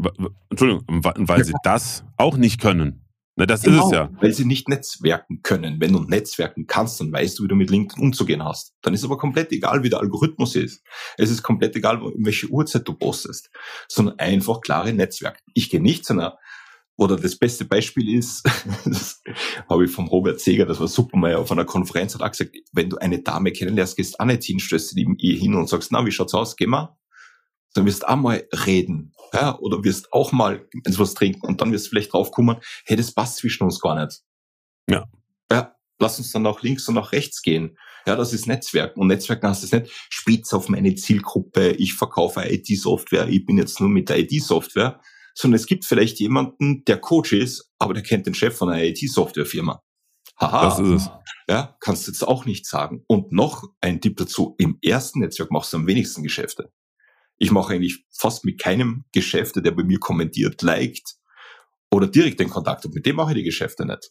Entschuldigung, 0.50 0.84
weil 0.88 1.44
sie 1.44 1.54
das 1.64 2.04
auch 2.16 2.36
nicht 2.36 2.60
können. 2.60 3.03
Ne, 3.36 3.48
das 3.48 3.62
genau, 3.62 3.78
ist 3.78 3.84
es 3.86 3.90
genau, 3.90 4.02
ja. 4.04 4.10
Weil 4.20 4.32
sie 4.32 4.44
nicht 4.44 4.68
netzwerken 4.68 5.42
können. 5.42 5.80
Wenn 5.80 5.92
du 5.92 6.04
netzwerken 6.04 6.66
kannst, 6.68 7.00
dann 7.00 7.12
weißt 7.12 7.38
du, 7.38 7.44
wie 7.44 7.48
du 7.48 7.56
mit 7.56 7.68
LinkedIn 7.68 8.02
umzugehen 8.02 8.44
hast. 8.44 8.74
Dann 8.82 8.94
ist 8.94 9.04
aber 9.04 9.18
komplett 9.18 9.50
egal, 9.50 9.82
wie 9.82 9.90
der 9.90 10.00
Algorithmus 10.00 10.54
ist. 10.54 10.84
Es 11.18 11.30
ist 11.30 11.42
komplett 11.42 11.74
egal, 11.74 12.00
in 12.16 12.24
welche 12.24 12.48
Uhrzeit 12.48 12.86
du 12.86 12.94
postest, 12.94 13.50
sondern 13.88 14.18
einfach 14.20 14.60
klare 14.60 14.92
Netzwerke. 14.92 15.40
Ich 15.52 15.68
gehe 15.68 15.82
nicht 15.82 16.04
zu 16.04 16.12
einer, 16.12 16.38
oder 16.96 17.16
das 17.16 17.36
beste 17.36 17.64
Beispiel 17.64 18.16
ist, 18.16 18.44
das 18.84 19.20
habe 19.68 19.84
ich 19.84 19.90
vom 19.90 20.06
Robert 20.06 20.38
Seger, 20.38 20.64
das 20.64 20.78
war 20.78 20.86
super 20.86 21.16
mal 21.16 21.34
auf 21.34 21.50
einer 21.50 21.64
Konferenz, 21.64 22.14
hat 22.14 22.22
auch 22.22 22.30
gesagt, 22.30 22.54
wenn 22.72 22.88
du 22.88 22.98
eine 22.98 23.20
Dame 23.20 23.50
kennenlernst, 23.50 23.96
gehst 23.96 24.14
du 24.14 24.20
auch 24.20 24.26
nicht 24.26 24.44
hin, 24.44 24.60
stößt 24.60 24.96
ihr 24.96 25.36
hin 25.36 25.56
und 25.56 25.68
sagst, 25.68 25.90
na, 25.90 26.06
wie 26.06 26.12
schaut's 26.12 26.34
aus, 26.34 26.54
geh 26.54 26.68
mal 26.68 26.96
dann 27.74 27.86
wirst 27.86 28.02
du 28.02 28.08
auch 28.08 28.16
mal 28.16 28.48
reden, 28.66 29.12
ja, 29.32 29.58
oder 29.58 29.84
wirst 29.84 30.12
auch 30.12 30.32
mal 30.32 30.66
etwas 30.84 31.14
trinken 31.14 31.46
und 31.46 31.60
dann 31.60 31.72
wirst 31.72 31.86
du 31.86 31.90
vielleicht 31.90 32.12
draufkommen, 32.12 32.56
hey, 32.86 32.96
das 32.96 33.12
passt 33.12 33.36
zwischen 33.36 33.64
uns 33.64 33.80
gar 33.80 34.02
nicht. 34.02 34.22
Ja. 34.88 35.04
Ja, 35.50 35.74
lass 35.98 36.18
uns 36.18 36.32
dann 36.32 36.42
nach 36.42 36.62
links 36.62 36.88
und 36.88 36.94
nach 36.94 37.12
rechts 37.12 37.42
gehen. 37.42 37.76
Ja, 38.06 38.16
das 38.16 38.32
ist 38.32 38.46
Netzwerken. 38.46 39.00
Und 39.00 39.08
Netzwerken 39.08 39.48
heißt 39.48 39.64
es 39.64 39.72
nicht, 39.72 39.90
spitz 40.10 40.52
auf 40.52 40.68
meine 40.68 40.94
Zielgruppe, 40.94 41.72
ich 41.72 41.94
verkaufe 41.94 42.44
IT-Software, 42.44 43.28
ich 43.28 43.44
bin 43.44 43.58
jetzt 43.58 43.80
nur 43.80 43.88
mit 43.88 44.08
der 44.08 44.18
IT-Software, 44.18 45.00
sondern 45.34 45.56
es 45.56 45.66
gibt 45.66 45.84
vielleicht 45.84 46.20
jemanden, 46.20 46.84
der 46.84 46.98
Coach 46.98 47.32
ist, 47.32 47.72
aber 47.78 47.94
der 47.94 48.02
kennt 48.02 48.26
den 48.26 48.34
Chef 48.34 48.56
von 48.56 48.70
einer 48.70 48.84
IT-Software-Firma. 48.84 49.82
Haha. 50.38 50.64
Das 50.64 50.78
ist 50.78 51.02
es. 51.02 51.10
Ja, 51.48 51.76
kannst 51.80 52.06
du 52.06 52.10
jetzt 52.10 52.26
auch 52.26 52.44
nicht 52.44 52.66
sagen. 52.66 53.04
Und 53.06 53.32
noch 53.32 53.64
ein 53.80 54.00
Tipp 54.00 54.16
dazu. 54.16 54.54
Im 54.58 54.78
ersten 54.82 55.20
Netzwerk 55.20 55.50
machst 55.50 55.72
du 55.72 55.76
am 55.76 55.86
wenigsten 55.86 56.22
Geschäfte. 56.22 56.72
Ich 57.38 57.50
mache 57.50 57.74
eigentlich 57.74 58.04
fast 58.10 58.44
mit 58.44 58.60
keinem 58.60 59.04
Geschäfte, 59.12 59.62
der 59.62 59.72
bei 59.72 59.82
mir 59.82 59.98
kommentiert, 59.98 60.62
liked 60.62 61.16
oder 61.90 62.06
direkt 62.06 62.40
den 62.40 62.50
Kontakt 62.50 62.84
hat. 62.84 62.94
Mit 62.94 63.06
dem 63.06 63.16
mache 63.16 63.32
ich 63.32 63.38
die 63.38 63.44
Geschäfte 63.44 63.84
nicht. 63.86 64.10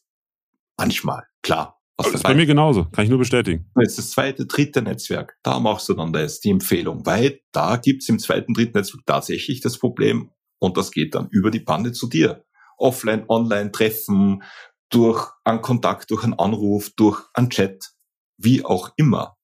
Manchmal, 0.78 1.24
klar. 1.41 1.80
Was 1.95 2.07
das 2.07 2.15
ist 2.15 2.24
bei 2.24 2.34
mir 2.34 2.47
genauso, 2.47 2.86
kann 2.86 3.03
ich 3.03 3.09
nur 3.09 3.19
bestätigen. 3.19 3.69
Jetzt 3.80 3.99
das 3.99 4.09
zweite, 4.09 4.47
dritte 4.47 4.82
Netzwerk, 4.82 5.38
da 5.43 5.59
machst 5.59 5.88
du 5.89 5.93
dann 5.93 6.11
das, 6.11 6.39
die 6.39 6.49
Empfehlung, 6.49 7.05
weil 7.05 7.41
da 7.51 7.78
gibt's 7.78 8.09
im 8.09 8.17
zweiten, 8.17 8.55
dritten 8.55 8.78
Netzwerk 8.78 9.05
tatsächlich 9.05 9.61
das 9.61 9.78
Problem 9.78 10.32
und 10.59 10.76
das 10.76 10.91
geht 10.91 11.13
dann 11.13 11.28
über 11.30 11.51
die 11.51 11.59
Bande 11.59 11.91
zu 11.91 12.07
dir. 12.07 12.45
Offline, 12.78 13.26
online, 13.28 13.71
Treffen, 13.71 14.41
durch 14.89 15.30
einen 15.43 15.61
Kontakt, 15.61 16.09
durch 16.09 16.24
einen 16.24 16.34
Anruf, 16.34 16.89
durch 16.95 17.21
einen 17.36 17.51
Chat, 17.51 17.91
wie 18.38 18.65
auch 18.65 18.91
immer. 18.97 19.38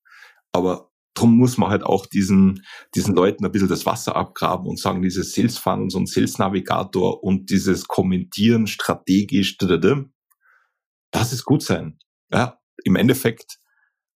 Aber 0.51 0.88
drum 1.19 1.37
muss 1.37 1.57
man 1.57 1.69
halt 1.69 1.83
auch 1.83 2.05
diesen, 2.05 2.65
diesen 2.95 3.13
Leuten 3.13 3.45
ein 3.45 3.51
bisschen 3.51 3.67
das 3.67 3.85
Wasser 3.85 4.15
abgraben 4.15 4.67
und 4.67 4.79
sagen, 4.79 5.01
dieses 5.01 5.33
Sales 5.33 5.57
Funnels 5.57 5.95
und 5.95 6.07
Sales 6.07 6.37
Navigator 6.37 7.23
und 7.23 7.49
dieses 7.49 7.87
Kommentieren 7.87 8.67
strategisch, 8.67 9.57
das 9.57 11.33
ist 11.33 11.43
gut 11.43 11.63
sein. 11.63 11.99
Ja, 12.31 12.59
im 12.83 12.95
Endeffekt 12.95 13.59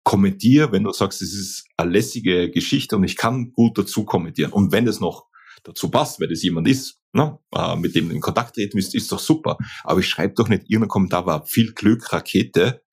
kommentier, 0.03 0.71
wenn 0.71 0.83
du 0.83 0.91
sagst, 0.91 1.21
es 1.21 1.33
ist 1.33 1.65
eine 1.77 1.91
lässige 1.91 2.51
Geschichte 2.51 2.95
und 2.95 3.03
ich 3.03 3.17
kann 3.17 3.51
gut 3.53 3.77
dazu 3.77 4.05
kommentieren. 4.05 4.51
Und 4.51 4.71
wenn 4.71 4.87
es 4.87 4.99
noch 4.99 5.27
dazu 5.63 5.89
passt, 5.89 6.19
wenn 6.19 6.31
es 6.31 6.43
jemand 6.43 6.67
ist, 6.67 6.99
ne, 7.13 7.39
äh, 7.55 7.75
mit 7.75 7.95
dem 7.95 8.09
du 8.09 8.15
in 8.15 8.21
Kontakt 8.21 8.55
treten 8.55 8.77
müsst, 8.77 8.95
ist 8.95 9.11
doch 9.11 9.19
super. 9.19 9.57
Aber 9.83 9.99
ich 9.99 10.07
schreibe 10.07 10.33
doch 10.35 10.49
nicht 10.49 10.63
irgendeinen 10.63 10.89
Kommentar, 10.89 11.25
war 11.25 11.45
viel 11.45 11.73
Glück, 11.73 12.11
Rakete, 12.11 12.83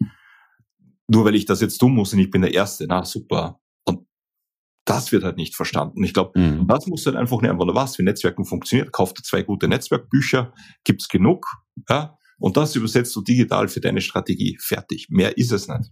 nur 1.08 1.24
weil 1.24 1.34
ich 1.34 1.46
das 1.46 1.60
jetzt 1.60 1.78
tun 1.78 1.94
muss 1.94 2.12
und 2.12 2.20
ich 2.20 2.30
bin 2.30 2.42
der 2.42 2.54
Erste. 2.54 2.86
Na, 2.88 3.04
super. 3.04 3.60
Das 4.84 5.12
wird 5.12 5.24
halt 5.24 5.36
nicht 5.36 5.54
verstanden. 5.54 6.02
Ich 6.04 6.14
glaube, 6.14 6.38
mhm. 6.38 6.66
das 6.66 6.86
muss 6.86 7.06
halt 7.06 7.16
einfach 7.16 7.42
lernen, 7.42 7.60
was, 7.60 7.98
wie 7.98 8.02
Netzwerken 8.02 8.44
funktioniert. 8.44 8.92
Kauft 8.92 9.24
zwei 9.24 9.42
gute 9.42 9.68
Netzwerkbücher, 9.68 10.52
gibt's 10.84 11.08
genug, 11.08 11.46
ja, 11.88 12.16
und 12.40 12.56
das 12.56 12.74
übersetzt 12.74 13.14
du 13.14 13.20
digital 13.20 13.68
für 13.68 13.80
deine 13.80 14.00
Strategie. 14.00 14.56
Fertig. 14.60 15.08
Mehr 15.10 15.36
ist 15.36 15.52
es 15.52 15.68
nicht. 15.68 15.90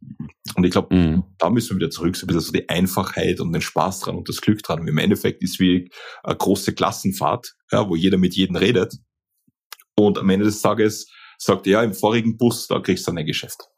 Und 0.57 0.65
ich 0.65 0.71
glaube, 0.71 0.95
mhm. 0.97 1.25
da 1.39 1.51
müssen 1.51 1.71
wir 1.71 1.77
wieder 1.77 1.91
zurück, 1.91 2.17
so 2.17 2.25
ein 2.25 2.29
bisschen 2.29 2.41
so 2.41 2.53
die 2.53 2.69
Einfachheit 2.71 3.39
und 3.41 3.53
den 3.53 3.61
Spaß 3.61 4.01
dran 4.01 4.17
und 4.17 4.31
das 4.31 4.41
Glück 4.41 4.63
dran. 4.63 4.81
Und 4.81 4.89
Im 4.89 4.97
Endeffekt 4.97 5.43
ist 5.43 5.61
wie 5.61 5.91
eine 6.25 6.37
große 6.37 6.73
Klassenfahrt, 6.73 7.55
ja, 7.71 7.87
wo 7.87 7.95
jeder 7.97 8.17
mit 8.17 8.35
jedem 8.35 8.57
redet. 8.57 8.95
Und 9.95 10.17
am 10.17 10.31
Ende 10.31 10.47
des 10.47 10.63
Tages 10.63 11.11
sagt 11.37 11.67
er, 11.67 11.73
ja, 11.73 11.83
im 11.83 11.93
vorigen 11.93 12.39
Bus, 12.39 12.67
da 12.67 12.81
kriegst 12.81 13.07
du 13.07 13.13
ein 13.13 13.27
Geschäft. 13.27 13.69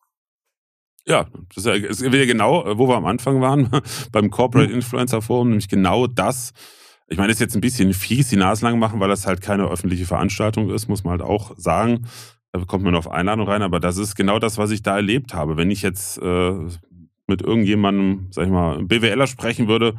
Ja, 1.06 1.26
das 1.54 1.66
ist 1.66 2.02
ja 2.02 2.24
genau, 2.24 2.64
wo 2.78 2.88
wir 2.88 2.96
am 2.96 3.06
Anfang 3.06 3.40
waren, 3.40 3.68
beim 4.12 4.30
Corporate 4.30 4.68
mhm. 4.68 4.76
Influencer 4.76 5.22
Forum, 5.22 5.48
nämlich 5.48 5.68
genau 5.68 6.06
das. 6.06 6.52
Ich 7.08 7.16
meine, 7.16 7.28
das 7.28 7.36
ist 7.36 7.40
jetzt 7.40 7.54
ein 7.56 7.60
bisschen 7.60 7.92
fies, 7.92 8.28
die 8.28 8.36
Nase 8.36 8.64
lang 8.64 8.78
machen, 8.78 9.00
weil 9.00 9.08
das 9.08 9.26
halt 9.26 9.40
keine 9.40 9.64
öffentliche 9.64 10.06
Veranstaltung 10.06 10.70
ist, 10.70 10.88
muss 10.88 11.02
man 11.02 11.12
halt 11.12 11.22
auch 11.22 11.56
sagen. 11.56 12.06
Da 12.52 12.60
kommt 12.64 12.84
man 12.84 12.94
auf 12.94 13.10
Einladung 13.10 13.48
rein, 13.48 13.62
aber 13.62 13.80
das 13.80 13.96
ist 13.96 14.14
genau 14.14 14.38
das, 14.38 14.58
was 14.58 14.70
ich 14.70 14.82
da 14.82 14.96
erlebt 14.96 15.34
habe. 15.34 15.56
Wenn 15.56 15.70
ich 15.70 15.82
jetzt 15.82 16.18
äh, 16.18 16.52
mit 17.26 17.42
irgendjemandem, 17.42 18.28
sag 18.30 18.44
ich 18.44 18.50
mal, 18.50 18.82
BWLer 18.84 19.26
sprechen 19.26 19.68
würde, 19.68 19.94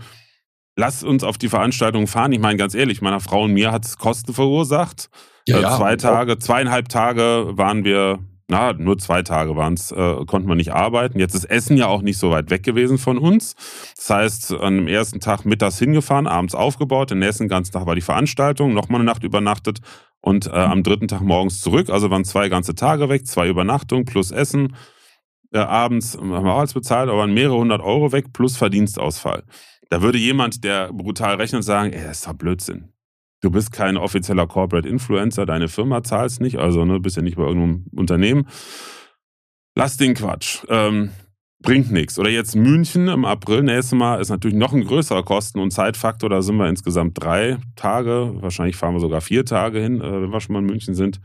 lass 0.76 1.04
uns 1.04 1.24
auf 1.24 1.38
die 1.38 1.50
Veranstaltung 1.50 2.08
fahren. 2.08 2.32
Ich 2.32 2.40
meine, 2.40 2.58
ganz 2.58 2.76
ehrlich, 2.76 3.02
meiner 3.02 3.20
Frau 3.20 3.44
und 3.44 3.54
mir 3.54 3.72
hat 3.72 3.86
es 3.86 3.98
Kosten 3.98 4.34
verursacht. 4.34 5.10
Ja, 5.48 5.58
äh, 5.58 5.62
ja, 5.62 5.78
zwei 5.78 5.96
Tage, 5.96 6.40
zweieinhalb 6.40 6.90
Tage 6.90 7.52
waren 7.52 7.84
wir, 7.84 8.20
na, 8.52 8.74
nur 8.74 8.98
zwei 8.98 9.24
Tage 9.24 9.56
waren 9.56 9.76
es, 9.76 9.94
äh, 9.94 10.26
konnten 10.26 10.50
wir 10.50 10.56
nicht 10.56 10.74
arbeiten. 10.74 11.20
Jetzt 11.20 11.36
ist 11.36 11.46
Essen 11.46 11.78
ja 11.78 11.88
auch 11.88 12.02
nicht 12.02 12.18
so 12.18 12.32
weit 12.32 12.50
weg 12.50 12.64
gewesen 12.64 12.98
von 12.98 13.18
uns. 13.18 13.56
Das 13.96 14.10
heißt, 14.10 14.52
dem 14.52 14.88
ersten 14.88 15.22
Tag 15.22 15.46
mittags 15.46 15.80
hingefahren, 15.80 16.28
abends 16.28 16.54
aufgebaut, 16.54 17.12
den 17.12 17.20
nächsten 17.20 17.48
ganzen 17.48 17.72
Tag 17.72 17.86
war 17.86 17.96
die 17.96 18.02
Veranstaltung, 18.02 18.74
nochmal 18.74 19.00
eine 19.00 19.10
Nacht 19.10 19.24
übernachtet 19.24 19.80
und 20.20 20.48
äh, 20.48 20.50
am 20.50 20.84
dritten 20.84 21.08
Tag 21.08 21.22
morgens 21.22 21.62
zurück. 21.62 21.90
Also 21.90 22.12
waren 22.12 22.26
zwei 22.26 22.50
ganze 22.50 22.76
Tage 22.76 23.08
weg, 23.08 23.26
zwei 23.26 23.48
Übernachtungen 23.48 24.04
plus 24.04 24.32
Essen. 24.32 24.76
Äh, 25.54 25.60
abends 25.60 26.18
haben 26.18 26.30
wir 26.30 26.54
auch 26.54 26.60
alles 26.60 26.74
bezahlt, 26.74 27.10
aber 27.10 27.20
waren 27.20 27.34
mehrere 27.34 27.58
hundert 27.58 27.82
Euro 27.82 28.12
weg 28.12 28.34
plus 28.34 28.58
Verdienstausfall. 28.58 29.44
Da 29.90 30.02
würde 30.02 30.18
jemand, 30.18 30.66
der 30.66 30.92
brutal 30.92 31.36
rechnet, 31.36 31.64
sagen, 31.64 31.94
ey, 31.94 32.04
das 32.04 32.20
ist 32.20 32.28
doch 32.28 32.34
Blödsinn. 32.34 32.92
Du 33.42 33.50
bist 33.50 33.72
kein 33.72 33.98
offizieller 33.98 34.48
Corporate 34.48 34.88
Influencer, 34.88 35.46
deine 35.46 35.68
Firma 35.68 36.04
zahlst 36.04 36.42
nicht, 36.42 36.58
also 36.58 36.86
ne, 36.86 37.00
bist 37.00 37.18
ja 37.18 37.24
nicht 37.24 37.38
bei 37.38 37.44
irgendeinem 37.44 37.88
Unternehmen. 37.96 38.48
Lass 39.76 39.98
den 39.98 40.14
Quatsch. 40.14 40.64
Ähm, 40.70 41.12
bringt 41.62 41.92
nichts. 41.92 42.20
Oder 42.20 42.30
jetzt 42.30 42.56
München 42.56 43.08
im 43.08 43.26
April, 43.26 43.64
nächstes 43.64 43.98
Mal, 43.98 44.20
ist 44.20 44.30
natürlich 44.30 44.58
noch 44.58 44.74
ein 44.74 44.84
größerer 44.84 45.24
Kosten- 45.24 45.60
und 45.60 45.72
Zeitfaktor. 45.72 46.30
Da 46.30 46.42
sind 46.42 46.58
wir 46.58 46.68
insgesamt 46.68 47.22
drei 47.22 47.58
Tage, 47.76 48.34
wahrscheinlich 48.42 48.76
fahren 48.76 48.94
wir 48.94 49.00
sogar 49.00 49.22
vier 49.22 49.46
Tage 49.46 49.80
hin, 49.80 50.02
äh, 50.02 50.22
wenn 50.22 50.32
wir 50.32 50.42
schon 50.42 50.54
mal 50.54 50.60
in 50.60 50.66
München 50.66 50.94
sind. 50.94 51.20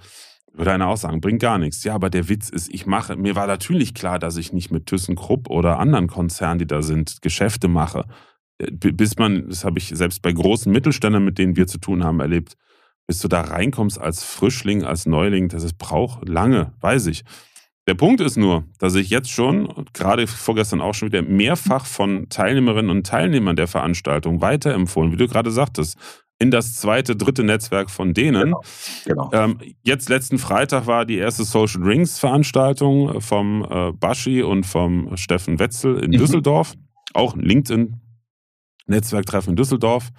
Würde 0.52 0.72
einer 0.72 0.88
auch 0.88 0.96
sagen, 0.96 1.20
bringt 1.20 1.40
gar 1.40 1.58
nichts. 1.58 1.84
Ja, 1.84 1.94
aber 1.94 2.08
der 2.08 2.30
Witz 2.30 2.48
ist, 2.48 2.72
ich 2.72 2.86
mache, 2.86 3.16
mir 3.16 3.36
war 3.36 3.46
natürlich 3.46 3.92
klar, 3.92 4.18
dass 4.18 4.38
ich 4.38 4.54
nicht 4.54 4.70
mit 4.70 4.86
ThyssenKrupp 4.86 5.50
oder 5.50 5.78
anderen 5.78 6.06
Konzernen, 6.06 6.58
die 6.58 6.66
da 6.66 6.80
sind, 6.80 7.20
Geschäfte 7.20 7.68
mache. 7.68 8.04
Äh, 8.58 8.70
bis 8.70 9.16
man, 9.16 9.48
das 9.48 9.64
habe 9.64 9.78
ich 9.78 9.88
selbst 9.94 10.22
bei 10.22 10.32
großen 10.32 10.70
Mittelständern, 10.72 11.24
mit 11.24 11.38
denen 11.38 11.56
wir 11.56 11.66
zu 11.66 11.78
tun 11.78 12.04
haben, 12.04 12.20
erlebt, 12.20 12.56
bis 13.06 13.20
du 13.20 13.28
da 13.28 13.42
reinkommst 13.42 14.00
als 14.00 14.24
Frischling, 14.24 14.84
als 14.84 15.06
Neuling, 15.06 15.48
das 15.48 15.62
ist 15.62 15.78
braucht 15.78 16.28
lange, 16.28 16.72
weiß 16.80 17.06
ich. 17.06 17.24
Der 17.86 17.94
Punkt 17.94 18.20
ist 18.20 18.36
nur, 18.36 18.64
dass 18.80 18.96
ich 18.96 19.10
jetzt 19.10 19.30
schon, 19.30 19.86
gerade 19.92 20.26
vorgestern 20.26 20.80
auch 20.80 20.94
schon 20.94 21.12
wieder, 21.12 21.22
mehrfach 21.22 21.86
von 21.86 22.28
Teilnehmerinnen 22.28 22.90
und 22.90 23.06
Teilnehmern 23.06 23.54
der 23.54 23.68
Veranstaltung 23.68 24.40
weiterempfohlen, 24.40 25.12
wie 25.12 25.16
du 25.16 25.28
gerade 25.28 25.52
sagtest, 25.52 25.96
in 26.38 26.50
das 26.50 26.74
zweite, 26.74 27.16
dritte 27.16 27.44
Netzwerk 27.44 27.90
von 27.90 28.12
denen. 28.12 28.42
Genau, 28.42 28.62
genau. 29.04 29.30
Ähm, 29.32 29.58
jetzt 29.82 30.08
letzten 30.08 30.38
Freitag 30.38 30.86
war 30.86 31.06
die 31.06 31.16
erste 31.16 31.44
Social 31.44 31.80
Drinks 31.80 32.18
Veranstaltung 32.18 33.20
vom 33.20 33.66
äh, 33.70 33.92
Baschi 33.92 34.42
und 34.42 34.66
vom 34.66 35.16
Steffen 35.16 35.58
Wetzel 35.58 35.98
in 36.02 36.10
mhm. 36.10 36.18
Düsseldorf. 36.18 36.74
Auch 37.14 37.34
ein 37.34 37.40
LinkedIn-Netzwerktreffen 38.86 39.50
in 39.50 39.56
Düsseldorf. 39.56 40.10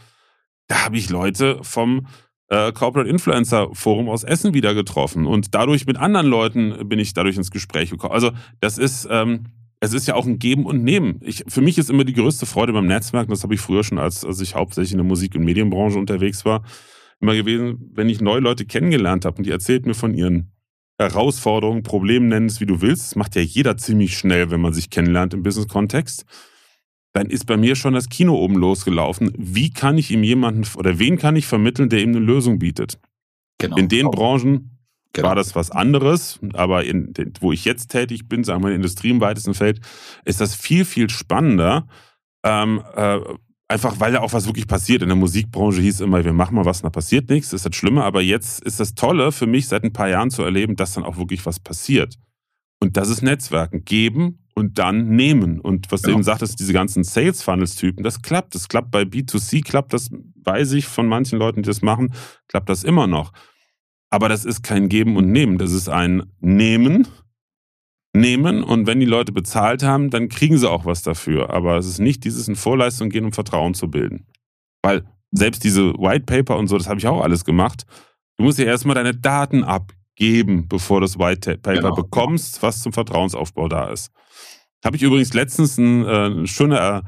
Da 0.67 0.85
habe 0.85 0.97
ich 0.97 1.09
Leute 1.09 1.59
vom 1.61 2.07
äh, 2.49 2.71
Corporate 2.71 3.09
Influencer 3.09 3.69
Forum 3.73 4.09
aus 4.09 4.23
Essen 4.23 4.53
wieder 4.53 4.73
getroffen 4.73 5.25
und 5.25 5.53
dadurch 5.53 5.85
mit 5.85 5.97
anderen 5.97 6.27
Leuten 6.27 6.87
bin 6.87 6.99
ich 6.99 7.13
dadurch 7.13 7.37
ins 7.37 7.51
Gespräch 7.51 7.89
gekommen. 7.89 8.13
Also 8.13 8.31
das 8.59 8.77
ist, 8.77 9.07
ähm, 9.09 9.45
es 9.79 9.93
ist 9.93 10.07
ja 10.07 10.15
auch 10.15 10.25
ein 10.25 10.39
Geben 10.39 10.65
und 10.65 10.83
Nehmen. 10.83 11.19
Ich, 11.23 11.43
für 11.47 11.61
mich 11.61 11.77
ist 11.77 11.89
immer 11.89 12.03
die 12.03 12.13
größte 12.13 12.45
Freude 12.45 12.73
beim 12.73 12.87
Netzwerken, 12.87 13.31
das 13.31 13.43
habe 13.43 13.53
ich 13.53 13.61
früher 13.61 13.83
schon, 13.83 13.99
als, 13.99 14.25
als 14.25 14.41
ich 14.41 14.55
hauptsächlich 14.55 14.93
in 14.93 14.97
der 14.97 15.05
Musik- 15.05 15.35
und 15.35 15.43
Medienbranche 15.43 15.99
unterwegs 15.99 16.45
war, 16.45 16.63
immer 17.19 17.35
gewesen, 17.35 17.91
wenn 17.93 18.09
ich 18.09 18.21
neue 18.21 18.39
Leute 18.39 18.65
kennengelernt 18.65 19.25
habe 19.25 19.37
und 19.37 19.45
die 19.45 19.51
erzählten 19.51 19.89
mir 19.89 19.95
von 19.95 20.13
ihren 20.13 20.51
Herausforderungen, 20.99 21.83
Problemen, 21.83 22.27
nennen 22.27 22.47
es 22.47 22.59
wie 22.59 22.65
du 22.65 22.81
willst. 22.81 23.03
Das 23.03 23.15
macht 23.15 23.35
ja 23.35 23.41
jeder 23.41 23.77
ziemlich 23.77 24.17
schnell, 24.17 24.49
wenn 24.49 24.61
man 24.61 24.73
sich 24.73 24.89
kennenlernt 24.89 25.33
im 25.33 25.43
Business-Kontext 25.43 26.25
dann 27.17 27.31
ist 27.31 27.45
bei 27.45 27.57
mir 27.57 27.75
schon 27.75 27.95
das 27.95 28.09
Kino 28.09 28.35
oben 28.35 28.55
losgelaufen. 28.55 29.33
Wie 29.35 29.71
kann 29.71 29.97
ich 29.97 30.11
ihm 30.11 30.21
jemanden 30.21 30.65
oder 30.77 30.99
wen 30.99 31.17
kann 31.17 31.35
ich 31.35 31.47
vermitteln, 31.47 31.89
der 31.89 32.01
ihm 32.01 32.09
eine 32.09 32.19
Lösung 32.19 32.59
bietet? 32.59 32.99
Genau. 33.57 33.75
In 33.75 33.87
den 33.87 34.11
Branchen 34.11 34.77
genau. 35.13 35.29
war 35.29 35.35
das 35.35 35.55
was 35.55 35.71
anderes, 35.71 36.39
aber 36.53 36.85
in, 36.85 37.11
wo 37.39 37.51
ich 37.51 37.65
jetzt 37.65 37.87
tätig 37.87 38.29
bin, 38.29 38.43
sagen 38.43 38.61
wir 38.61 38.67
in 38.67 38.73
der 38.73 38.75
Industrie 38.75 39.09
im 39.09 39.19
weitesten 39.19 39.55
Feld, 39.55 39.81
ist 40.25 40.41
das 40.41 40.53
viel, 40.53 40.85
viel 40.85 41.09
spannender. 41.09 41.87
Ähm, 42.43 42.83
äh, 42.95 43.19
einfach 43.67 43.99
weil 43.99 44.11
da 44.11 44.19
auch 44.19 44.33
was 44.33 44.45
wirklich 44.45 44.67
passiert. 44.67 45.01
In 45.01 45.07
der 45.07 45.17
Musikbranche 45.17 45.81
hieß 45.81 46.01
immer, 46.01 46.23
wir 46.23 46.33
machen 46.33 46.53
mal 46.53 46.65
was, 46.65 46.83
da 46.83 46.91
passiert 46.91 47.31
nichts, 47.31 47.51
ist 47.51 47.65
das 47.65 47.75
Schlimme. 47.75 48.03
Aber 48.03 48.21
jetzt 48.21 48.61
ist 48.61 48.79
das 48.79 48.93
Tolle 48.93 49.31
für 49.31 49.47
mich 49.47 49.67
seit 49.67 49.83
ein 49.83 49.91
paar 49.91 50.07
Jahren 50.07 50.29
zu 50.29 50.43
erleben, 50.43 50.75
dass 50.75 50.93
dann 50.93 51.03
auch 51.03 51.17
wirklich 51.17 51.47
was 51.47 51.59
passiert. 51.59 52.13
Und 52.79 52.97
das 52.97 53.09
ist 53.09 53.21
Netzwerken. 53.21 53.85
Geben 53.85 54.45
und 54.53 54.77
dann 54.77 55.09
nehmen. 55.09 55.59
Und 55.59 55.91
was 55.91 56.01
genau. 56.01 56.13
du 56.13 56.17
eben 56.17 56.23
sagtest, 56.23 56.59
diese 56.59 56.73
ganzen 56.73 57.03
Sales-Funnels-Typen, 57.03 58.03
das 58.03 58.21
klappt. 58.21 58.55
Das 58.55 58.67
klappt 58.67 58.91
bei 58.91 59.01
B2C, 59.01 59.63
klappt 59.63 59.93
das, 59.93 60.09
weiß 60.43 60.73
ich 60.73 60.85
von 60.85 61.07
manchen 61.07 61.39
Leuten, 61.39 61.63
die 61.63 61.67
das 61.67 61.81
machen, 61.81 62.13
klappt 62.47 62.69
das 62.69 62.83
immer 62.83 63.07
noch. 63.07 63.33
Aber 64.09 64.29
das 64.29 64.45
ist 64.45 64.63
kein 64.63 64.89
Geben 64.89 65.17
und 65.17 65.31
Nehmen. 65.31 65.57
Das 65.57 65.71
ist 65.71 65.89
ein 65.89 66.23
Nehmen, 66.39 67.07
Nehmen 68.13 68.63
und 68.63 68.87
wenn 68.87 68.99
die 68.99 69.05
Leute 69.05 69.31
bezahlt 69.31 69.83
haben, 69.83 70.09
dann 70.09 70.29
kriegen 70.29 70.57
sie 70.57 70.69
auch 70.69 70.85
was 70.85 71.01
dafür. 71.01 71.49
Aber 71.51 71.77
es 71.77 71.85
ist 71.85 71.99
nicht 71.99 72.23
dieses 72.23 72.47
in 72.47 72.55
Vorleistung 72.55 73.09
gehen, 73.09 73.25
um 73.25 73.33
Vertrauen 73.33 73.73
zu 73.73 73.89
bilden. 73.89 74.25
Weil 74.81 75.05
selbst 75.31 75.63
diese 75.63 75.93
White 75.93 76.25
Paper 76.25 76.57
und 76.57 76.67
so, 76.67 76.77
das 76.77 76.87
habe 76.87 76.99
ich 76.99 77.07
auch 77.07 77.21
alles 77.21 77.45
gemacht. 77.45 77.85
Du 78.37 78.43
musst 78.43 78.59
ja 78.59 78.65
erstmal 78.65 78.95
deine 78.95 79.15
Daten 79.15 79.63
abgeben, 80.17 80.67
bevor 80.67 80.99
du 80.99 81.05
das 81.05 81.19
White 81.19 81.57
Paper 81.57 81.73
genau. 81.75 81.95
bekommst, 81.95 82.63
was 82.63 82.81
zum 82.81 82.91
Vertrauensaufbau 82.91 83.67
da 83.67 83.89
ist. 83.89 84.11
Habe 84.83 84.95
ich 84.95 85.03
übrigens 85.03 85.33
letztens 85.33 85.77
ein, 85.77 86.05
äh, 86.05 86.07
eine 86.07 86.47
schöne 86.47 87.03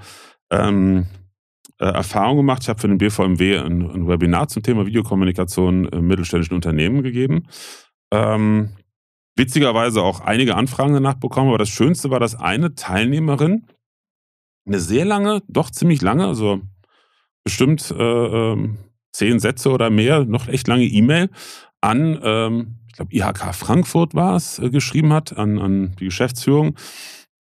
äh, 0.51 0.55
ähm, 0.55 1.07
äh, 1.80 1.86
Erfahrung 1.86 2.38
gemacht. 2.38 2.62
Ich 2.64 2.70
habe 2.70 2.80
für 2.80 2.88
den 2.88 2.97
BVMW 2.99 3.57
ein, 3.57 3.82
ein, 3.82 4.07
Webinar 4.07 4.47
zum 4.47 4.64
Thema 4.64 4.86
Videokommunikation 4.86 5.86
im 5.88 6.07
mittelständischen 6.07 6.55
Unternehmen 6.55 7.01
gegeben. 7.01 7.47
Ähm, 8.12 8.70
witzigerweise 9.36 10.01
auch 10.03 10.22
einige 10.22 10.55
Anfragen 10.55 10.93
danach 10.93 11.16
bekommen, 11.16 11.49
aber 11.49 11.57
das 11.57 11.70
Schönste 11.70 12.12
war, 12.12 12.20
dass 12.20 12.36
eine 12.36 12.76
Teilnehmerin 12.76 13.66
eine 14.68 14.80
sehr 14.80 15.05
lange, 15.05 15.41
doch 15.47 15.72
ziemlich 15.72 16.01
lange, 16.01 16.28
also 16.28 16.62
bestimmt 17.43 17.89
äh, 17.91 17.95
ähm, 18.03 18.78
zehn 19.14 19.39
Sätze 19.39 19.72
oder 19.72 19.89
mehr, 19.89 20.26
noch 20.26 20.47
echt 20.47 20.68
lange 20.68 20.86
E-Mail 20.86 21.30
an, 21.82 22.20
ähm, 22.22 22.80
glaube, 22.99 23.15
IHK 23.15 23.55
Frankfurt 23.55 24.13
war 24.13 24.35
es, 24.35 24.59
äh, 24.59 24.69
geschrieben 24.69 25.13
hat, 25.13 25.37
an, 25.37 25.59
an 25.59 25.95
die 25.99 26.05
Geschäftsführung 26.05 26.77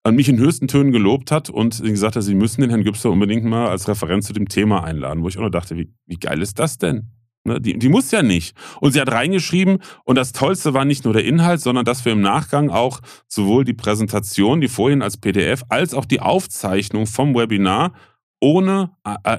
an 0.05 0.15
mich 0.15 0.29
in 0.29 0.39
höchsten 0.39 0.69
Tönen 0.69 0.93
gelobt 0.93 1.33
hat 1.33 1.51
und 1.51 1.83
gesagt 1.83 2.15
hat, 2.15 2.23
sie 2.23 2.37
müssen 2.37 2.61
den 2.61 2.71
Herrn 2.71 2.85
Gübster 2.85 3.11
unbedingt 3.11 3.45
mal 3.45 3.69
als 3.69 3.89
Referenz 3.89 4.27
zu 4.27 4.33
dem 4.33 4.49
Thema 4.49 4.85
einladen, 4.85 5.25
wo 5.25 5.29
ich 5.29 5.37
auch 5.37 5.43
noch 5.43 5.51
dachte, 5.51 5.77
wie, 5.77 5.93
wie 6.07 6.17
geil 6.17 6.41
ist 6.43 6.61
das 6.61 6.79
denn? 6.79 7.11
Ne, 7.43 7.61
die, 7.61 7.77
die 7.77 7.89
muss 7.89 8.13
ja 8.13 8.23
nicht. 8.23 8.57
Und 8.81 8.93
sie 8.93 9.01
hat 9.01 9.11
reingeschrieben, 9.11 9.79
und 10.05 10.17
das 10.17 10.31
Tollste 10.31 10.75
war 10.75 10.85
nicht 10.85 11.05
nur 11.05 11.13
der 11.13 11.25
Inhalt, 11.25 11.61
sondern 11.61 11.85
dass 11.85 12.05
wir 12.05 12.13
im 12.13 12.21
Nachgang 12.21 12.71
auch 12.71 13.01
sowohl 13.27 13.65
die 13.65 13.73
Präsentation, 13.73 14.61
die 14.61 14.69
vorhin 14.69 15.03
als 15.03 15.17
PDF, 15.17 15.65
als 15.71 15.93
auch 15.93 16.05
die 16.05 16.21
Aufzeichnung 16.21 17.07
vom 17.07 17.35
Webinar 17.35 17.93
ohne 18.41 18.93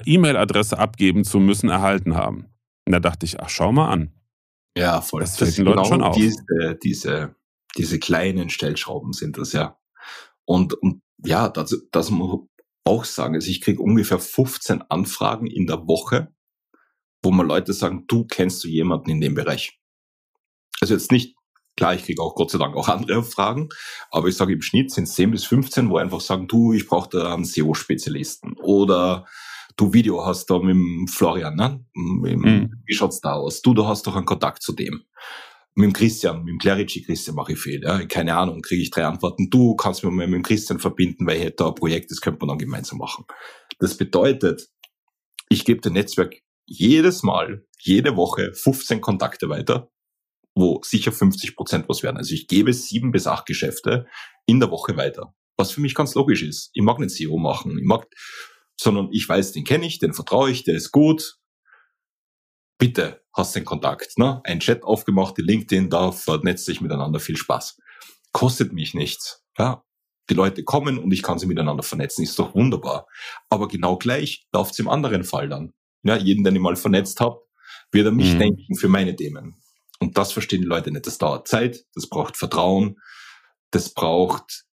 E-Mail-Adresse 0.04 0.78
abgeben 0.78 1.24
zu 1.24 1.40
müssen, 1.40 1.70
erhalten 1.70 2.14
haben. 2.14 2.46
Und 2.86 2.92
da 2.92 3.00
dachte 3.00 3.24
ich, 3.24 3.40
ach, 3.40 3.48
schau 3.48 3.72
mal 3.72 3.88
an. 3.88 4.10
Ja, 4.78 5.00
voll. 5.00 5.20
Das 5.22 5.36
fällt 5.36 5.56
den 5.56 5.64
Leuten 5.64 5.82
genau 5.82 5.88
schon 5.88 6.02
auf. 6.02 6.16
Diese, 6.16 6.78
diese, 6.82 7.34
diese 7.76 7.98
kleinen 7.98 8.50
Stellschrauben 8.50 9.12
sind 9.12 9.38
das 9.38 9.52
ja. 9.52 9.78
Und, 10.44 10.74
und 10.74 11.02
ja, 11.24 11.48
das, 11.48 11.76
das 11.92 12.10
muss 12.10 12.28
man 12.28 12.48
auch 12.84 13.04
sagen. 13.04 13.34
Also 13.34 13.50
ich 13.50 13.60
kriege 13.60 13.82
ungefähr 13.82 14.18
15 14.18 14.82
Anfragen 14.82 15.46
in 15.46 15.66
der 15.66 15.86
Woche 15.86 16.32
wo 17.22 17.30
man 17.30 17.46
Leute 17.46 17.72
sagen, 17.72 18.04
du 18.06 18.24
kennst 18.24 18.62
du 18.64 18.68
jemanden 18.68 19.10
in 19.10 19.20
dem 19.20 19.34
Bereich. 19.34 19.78
Also 20.80 20.94
jetzt 20.94 21.10
nicht, 21.10 21.36
klar, 21.76 21.94
ich 21.94 22.04
kriege 22.04 22.22
auch 22.22 22.34
Gott 22.34 22.50
sei 22.50 22.58
Dank 22.58 22.76
auch 22.76 22.88
andere 22.88 23.24
Fragen, 23.24 23.68
aber 24.10 24.28
ich 24.28 24.36
sage 24.36 24.52
im 24.52 24.62
Schnitt 24.62 24.92
sind 24.92 25.04
es 25.04 25.14
10 25.14 25.32
bis 25.32 25.44
15, 25.44 25.90
wo 25.90 25.96
einfach 25.96 26.20
sagen, 26.20 26.46
du, 26.46 26.72
ich 26.72 26.86
brauche 26.86 27.10
da 27.10 27.34
einen 27.34 27.44
SEO-Spezialisten 27.44 28.54
oder 28.54 29.26
du 29.78 29.92
Video 29.92 30.26
hast 30.26 30.50
da 30.50 30.58
mit 30.58 30.74
dem 30.74 31.06
Florian, 31.08 31.56
ne? 31.56 31.84
Mit, 31.94 32.36
mhm. 32.36 32.82
Wie 32.84 32.94
schaut's 32.94 33.20
da 33.20 33.34
aus? 33.34 33.62
Du, 33.62 33.72
du 33.72 33.86
hast 33.86 34.06
doch 34.06 34.16
einen 34.16 34.26
Kontakt 34.26 34.62
zu 34.62 34.74
dem. 34.74 35.04
Mit 35.74 35.86
dem 35.86 35.92
Christian, 35.92 36.42
mit 36.42 36.52
dem 36.52 36.58
Clerici 36.58 37.02
Christian 37.02 37.36
mache 37.36 37.52
ich 37.52 37.58
viel. 37.58 37.82
Ja? 37.82 38.04
Keine 38.06 38.36
Ahnung, 38.36 38.60
kriege 38.60 38.82
ich 38.82 38.90
drei 38.90 39.06
Antworten. 39.06 39.48
Du 39.48 39.76
kannst 39.76 40.02
mich 40.02 40.12
mal 40.12 40.26
mit 40.26 40.34
dem 40.34 40.42
Christian 40.42 40.80
verbinden, 40.80 41.26
weil 41.26 41.36
ich 41.36 41.44
hätte 41.44 41.56
da 41.58 41.68
ein 41.68 41.74
Projekt, 41.74 42.10
das 42.10 42.20
könnte 42.20 42.40
man 42.40 42.48
dann 42.48 42.58
gemeinsam 42.58 42.98
machen. 42.98 43.24
Das 43.78 43.96
bedeutet, 43.96 44.68
ich 45.48 45.64
gebe 45.64 45.80
dem 45.80 45.92
Netzwerk 45.92 46.34
jedes 46.66 47.22
Mal, 47.22 47.64
jede 47.80 48.16
Woche 48.16 48.52
15 48.52 49.00
Kontakte 49.00 49.48
weiter, 49.48 49.90
wo 50.56 50.80
sicher 50.82 51.12
50 51.12 51.54
Prozent 51.54 51.88
was 51.88 52.02
werden. 52.02 52.16
Also 52.16 52.34
ich 52.34 52.48
gebe 52.48 52.72
sieben 52.72 53.12
bis 53.12 53.28
acht 53.28 53.46
Geschäfte 53.46 54.06
in 54.46 54.58
der 54.58 54.72
Woche 54.72 54.96
weiter. 54.96 55.32
Was 55.56 55.70
für 55.70 55.80
mich 55.80 55.94
ganz 55.94 56.14
logisch 56.14 56.42
ist. 56.42 56.70
Ich 56.74 56.82
mag 56.82 56.98
nicht 56.98 57.10
SEO 57.10 57.38
machen, 57.38 57.78
ich 57.78 57.84
mag, 57.84 58.06
sondern 58.80 59.08
ich 59.12 59.28
weiß, 59.28 59.52
den 59.52 59.64
kenne 59.64 59.86
ich, 59.86 59.98
den 59.98 60.14
vertraue 60.14 60.50
ich, 60.50 60.64
der 60.64 60.74
ist 60.74 60.92
gut. 60.92 61.38
Bitte 62.78 63.22
hast 63.34 63.56
den 63.56 63.64
Kontakt. 63.64 64.18
Ne? 64.18 64.40
Ein 64.44 64.60
Chat 64.60 64.84
aufgemacht, 64.84 65.36
die 65.36 65.42
LinkedIn, 65.42 65.90
da 65.90 66.12
vernetzt 66.12 66.64
sich 66.64 66.80
miteinander. 66.80 67.18
Viel 67.20 67.36
Spaß. 67.36 67.78
Kostet 68.32 68.72
mich 68.72 68.94
nichts. 68.94 69.44
Ja, 69.58 69.84
die 70.30 70.34
Leute 70.34 70.62
kommen 70.62 70.98
und 70.98 71.10
ich 71.12 71.22
kann 71.22 71.38
sie 71.38 71.46
miteinander 71.46 71.82
vernetzen, 71.82 72.22
ist 72.22 72.38
doch 72.38 72.54
wunderbar. 72.54 73.06
Aber 73.48 73.66
genau 73.66 73.96
gleich 73.96 74.46
läuft 74.52 74.72
es 74.72 74.78
im 74.78 74.88
anderen 74.88 75.24
Fall 75.24 75.48
dann 75.48 75.72
ja, 76.02 76.16
jeden, 76.16 76.44
den 76.44 76.54
ich 76.54 76.60
mal 76.60 76.76
vernetzt 76.76 77.20
habe, 77.20 77.40
wird 77.90 78.06
er 78.06 78.12
mich 78.12 78.34
mhm. 78.34 78.38
denken 78.38 78.74
für 78.76 78.88
meine 78.88 79.16
Themen. 79.16 79.60
Und 80.00 80.16
das 80.16 80.32
verstehen 80.32 80.62
die 80.62 80.68
Leute 80.68 80.90
nicht. 80.90 81.06
Das 81.06 81.18
dauert 81.18 81.48
Zeit, 81.48 81.84
das 81.94 82.08
braucht 82.08 82.36
Vertrauen, 82.36 83.00
das 83.70 83.92
braucht 83.92 84.64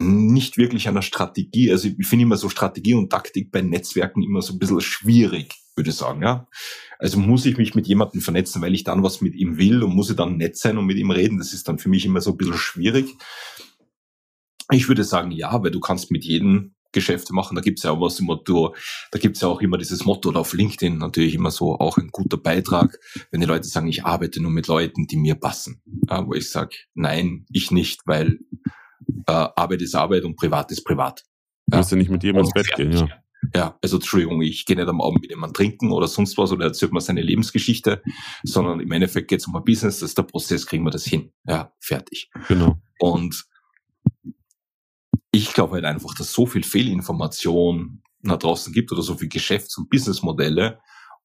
nicht 0.00 0.56
wirklich 0.56 0.88
einer 0.88 1.02
Strategie. 1.02 1.70
Also 1.70 1.88
ich 1.88 2.06
finde 2.06 2.24
immer 2.24 2.36
so 2.36 2.48
Strategie 2.48 2.94
und 2.94 3.10
Taktik 3.10 3.52
bei 3.52 3.60
Netzwerken 3.60 4.22
immer 4.22 4.40
so 4.40 4.54
ein 4.54 4.58
bisschen 4.58 4.80
schwierig, 4.80 5.54
würde 5.76 5.90
ich 5.90 5.96
sagen. 5.96 6.22
Ja? 6.22 6.48
Also 6.98 7.18
muss 7.18 7.44
ich 7.46 7.58
mich 7.58 7.74
mit 7.74 7.86
jemandem 7.86 8.20
vernetzen, 8.22 8.62
weil 8.62 8.74
ich 8.74 8.84
dann 8.84 9.02
was 9.02 9.20
mit 9.20 9.34
ihm 9.34 9.58
will 9.58 9.82
und 9.82 9.94
muss 9.94 10.10
ich 10.10 10.16
dann 10.16 10.38
nett 10.38 10.56
sein 10.56 10.78
und 10.78 10.86
mit 10.86 10.96
ihm 10.96 11.10
reden. 11.10 11.38
Das 11.38 11.52
ist 11.52 11.68
dann 11.68 11.78
für 11.78 11.90
mich 11.90 12.06
immer 12.06 12.20
so 12.20 12.32
ein 12.32 12.36
bisschen 12.38 12.56
schwierig. 12.56 13.14
Ich 14.72 14.88
würde 14.88 15.04
sagen, 15.04 15.30
ja, 15.32 15.62
weil 15.62 15.70
du 15.70 15.80
kannst 15.80 16.10
mit 16.10 16.24
jedem 16.24 16.74
Geschäfte 16.92 17.32
machen. 17.32 17.54
Da 17.54 17.60
gibt's 17.60 17.82
ja 17.82 17.92
auch 17.92 18.00
was 18.00 18.18
im 18.18 18.26
Motto, 18.26 18.74
da 19.10 19.18
gibt's 19.18 19.40
ja 19.40 19.48
auch 19.48 19.60
immer 19.60 19.78
dieses 19.78 20.04
Motto 20.04 20.30
oder 20.30 20.40
auf 20.40 20.52
LinkedIn 20.52 20.98
natürlich 20.98 21.34
immer 21.34 21.50
so 21.50 21.78
auch 21.78 21.98
ein 21.98 22.08
guter 22.10 22.36
Beitrag, 22.36 22.98
wenn 23.30 23.40
die 23.40 23.46
Leute 23.46 23.68
sagen, 23.68 23.88
ich 23.88 24.04
arbeite 24.04 24.40
nur 24.42 24.50
mit 24.50 24.66
Leuten, 24.66 25.06
die 25.06 25.16
mir 25.16 25.34
passen. 25.34 25.82
Ja, 26.08 26.26
wo 26.26 26.34
ich 26.34 26.50
sage, 26.50 26.76
nein, 26.94 27.46
ich 27.52 27.70
nicht, 27.70 28.00
weil 28.06 28.40
äh, 29.26 29.32
Arbeit 29.32 29.82
ist 29.82 29.94
Arbeit 29.94 30.24
und 30.24 30.36
Privat 30.36 30.70
ist 30.70 30.84
Privat. 30.84 31.24
Du 31.66 31.76
musst 31.76 31.90
ja 31.90 31.96
nicht 31.96 32.10
mit 32.10 32.22
jedem 32.22 32.40
ins 32.40 32.52
Bett 32.52 32.68
gehen, 32.76 32.92
ja. 32.92 33.08
Ja, 33.54 33.78
also 33.82 33.96
Entschuldigung, 33.96 34.42
ich 34.42 34.66
gehe 34.66 34.76
nicht 34.76 34.88
am 34.88 35.00
Abend 35.00 35.22
mit 35.22 35.30
jemandem 35.30 35.54
trinken 35.54 35.92
oder 35.92 36.06
sonst 36.08 36.36
was 36.36 36.52
oder 36.52 36.66
erzählt 36.66 36.92
mir 36.92 37.00
seine 37.00 37.22
Lebensgeschichte, 37.22 38.02
sondern 38.42 38.80
im 38.80 38.92
Endeffekt 38.92 39.28
geht 39.28 39.40
es 39.40 39.46
um 39.46 39.56
ein 39.56 39.64
Business, 39.64 40.00
das 40.00 40.10
ist 40.10 40.18
der 40.18 40.24
Prozess, 40.24 40.66
kriegen 40.66 40.84
wir 40.84 40.90
das 40.90 41.04
hin. 41.04 41.32
Ja, 41.46 41.72
fertig. 41.80 42.30
Genau. 42.48 42.76
Und 42.98 43.46
ich 45.32 45.54
glaube 45.54 45.74
halt 45.74 45.84
einfach, 45.86 46.14
dass 46.14 46.32
so 46.32 46.44
viel 46.44 46.62
Fehlinformation 46.62 48.02
da 48.22 48.36
draußen 48.36 48.72
gibt 48.72 48.92
oder 48.92 49.02
so 49.02 49.16
viel 49.16 49.28
Geschäfts- 49.28 49.78
und 49.78 49.88
Businessmodelle 49.88 50.80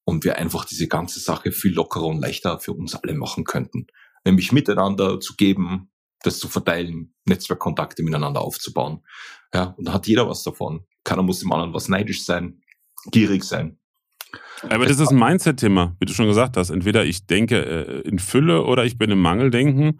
und 0.05 0.23
wir 0.23 0.37
einfach 0.37 0.65
diese 0.65 0.87
ganze 0.87 1.19
Sache 1.19 1.51
viel 1.51 1.73
lockerer 1.73 2.05
und 2.05 2.21
leichter 2.21 2.59
für 2.59 2.73
uns 2.73 2.95
alle 2.95 3.15
machen 3.15 3.43
könnten. 3.43 3.87
Nämlich 4.23 4.51
miteinander 4.51 5.19
zu 5.19 5.35
geben, 5.35 5.91
das 6.25 6.39
zu 6.39 6.47
verteilen, 6.47 7.13
Netzwerkkontakte 7.25 8.03
miteinander 8.03 8.41
aufzubauen. 8.41 9.03
Ja, 9.53 9.75
und 9.77 9.87
da 9.87 9.93
hat 9.93 10.07
jeder 10.07 10.27
was 10.27 10.43
davon. 10.43 10.85
Keiner 11.03 11.23
muss 11.23 11.39
dem 11.39 11.51
anderen 11.51 11.73
was 11.73 11.87
neidisch 11.87 12.25
sein, 12.25 12.61
gierig 13.11 13.43
sein. 13.43 13.77
Aber 14.69 14.85
das 14.85 14.99
ist 14.99 15.11
ein 15.11 15.19
Mindset-Thema, 15.19 15.95
wie 15.99 16.05
du 16.05 16.13
schon 16.13 16.27
gesagt 16.27 16.57
hast. 16.57 16.69
Entweder 16.69 17.05
ich 17.05 17.25
denke 17.25 17.57
äh, 17.57 18.07
in 18.07 18.19
Fülle 18.19 18.65
oder 18.65 18.85
ich 18.85 18.97
bin 18.97 19.11
im 19.11 19.21
Mangeldenken. 19.21 19.99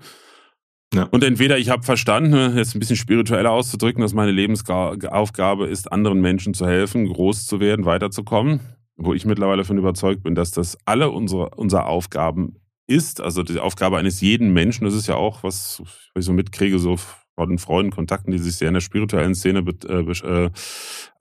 Ja. 0.93 1.03
Und 1.03 1.23
entweder 1.23 1.57
ich 1.57 1.69
habe 1.69 1.83
verstanden, 1.83 2.57
jetzt 2.57 2.75
ein 2.75 2.79
bisschen 2.79 2.95
spiritueller 2.95 3.51
auszudrücken, 3.51 4.01
dass 4.01 4.13
meine 4.13 4.31
Lebensaufgabe 4.31 5.67
ist, 5.67 5.91
anderen 5.91 6.21
Menschen 6.21 6.53
zu 6.53 6.65
helfen, 6.67 7.07
groß 7.07 7.45
zu 7.45 7.59
werden, 7.59 7.85
weiterzukommen. 7.85 8.61
Wo 8.97 9.13
ich 9.13 9.25
mittlerweile 9.25 9.63
davon 9.63 9.77
überzeugt 9.77 10.23
bin, 10.23 10.35
dass 10.35 10.51
das 10.51 10.77
alle 10.85 11.09
unsere, 11.09 11.49
unsere 11.55 11.85
Aufgaben 11.85 12.61
ist. 12.87 13.21
Also 13.21 13.43
die 13.43 13.59
Aufgabe 13.59 13.97
eines 13.97 14.21
jeden 14.21 14.53
Menschen. 14.53 14.85
Das 14.85 14.93
ist 14.93 15.07
ja 15.07 15.15
auch, 15.15 15.43
was 15.43 15.81
ich 16.15 16.25
so 16.25 16.33
mitkriege, 16.33 16.79
so 16.79 16.97
von 17.35 17.57
Freunden, 17.57 17.91
Kontakten, 17.91 18.31
die 18.31 18.37
sich 18.37 18.55
sehr 18.55 18.69
in 18.69 18.75
der 18.75 18.81
spirituellen 18.81 19.35
Szene 19.35 19.63
äh, 19.89 19.93
äh, 19.93 20.49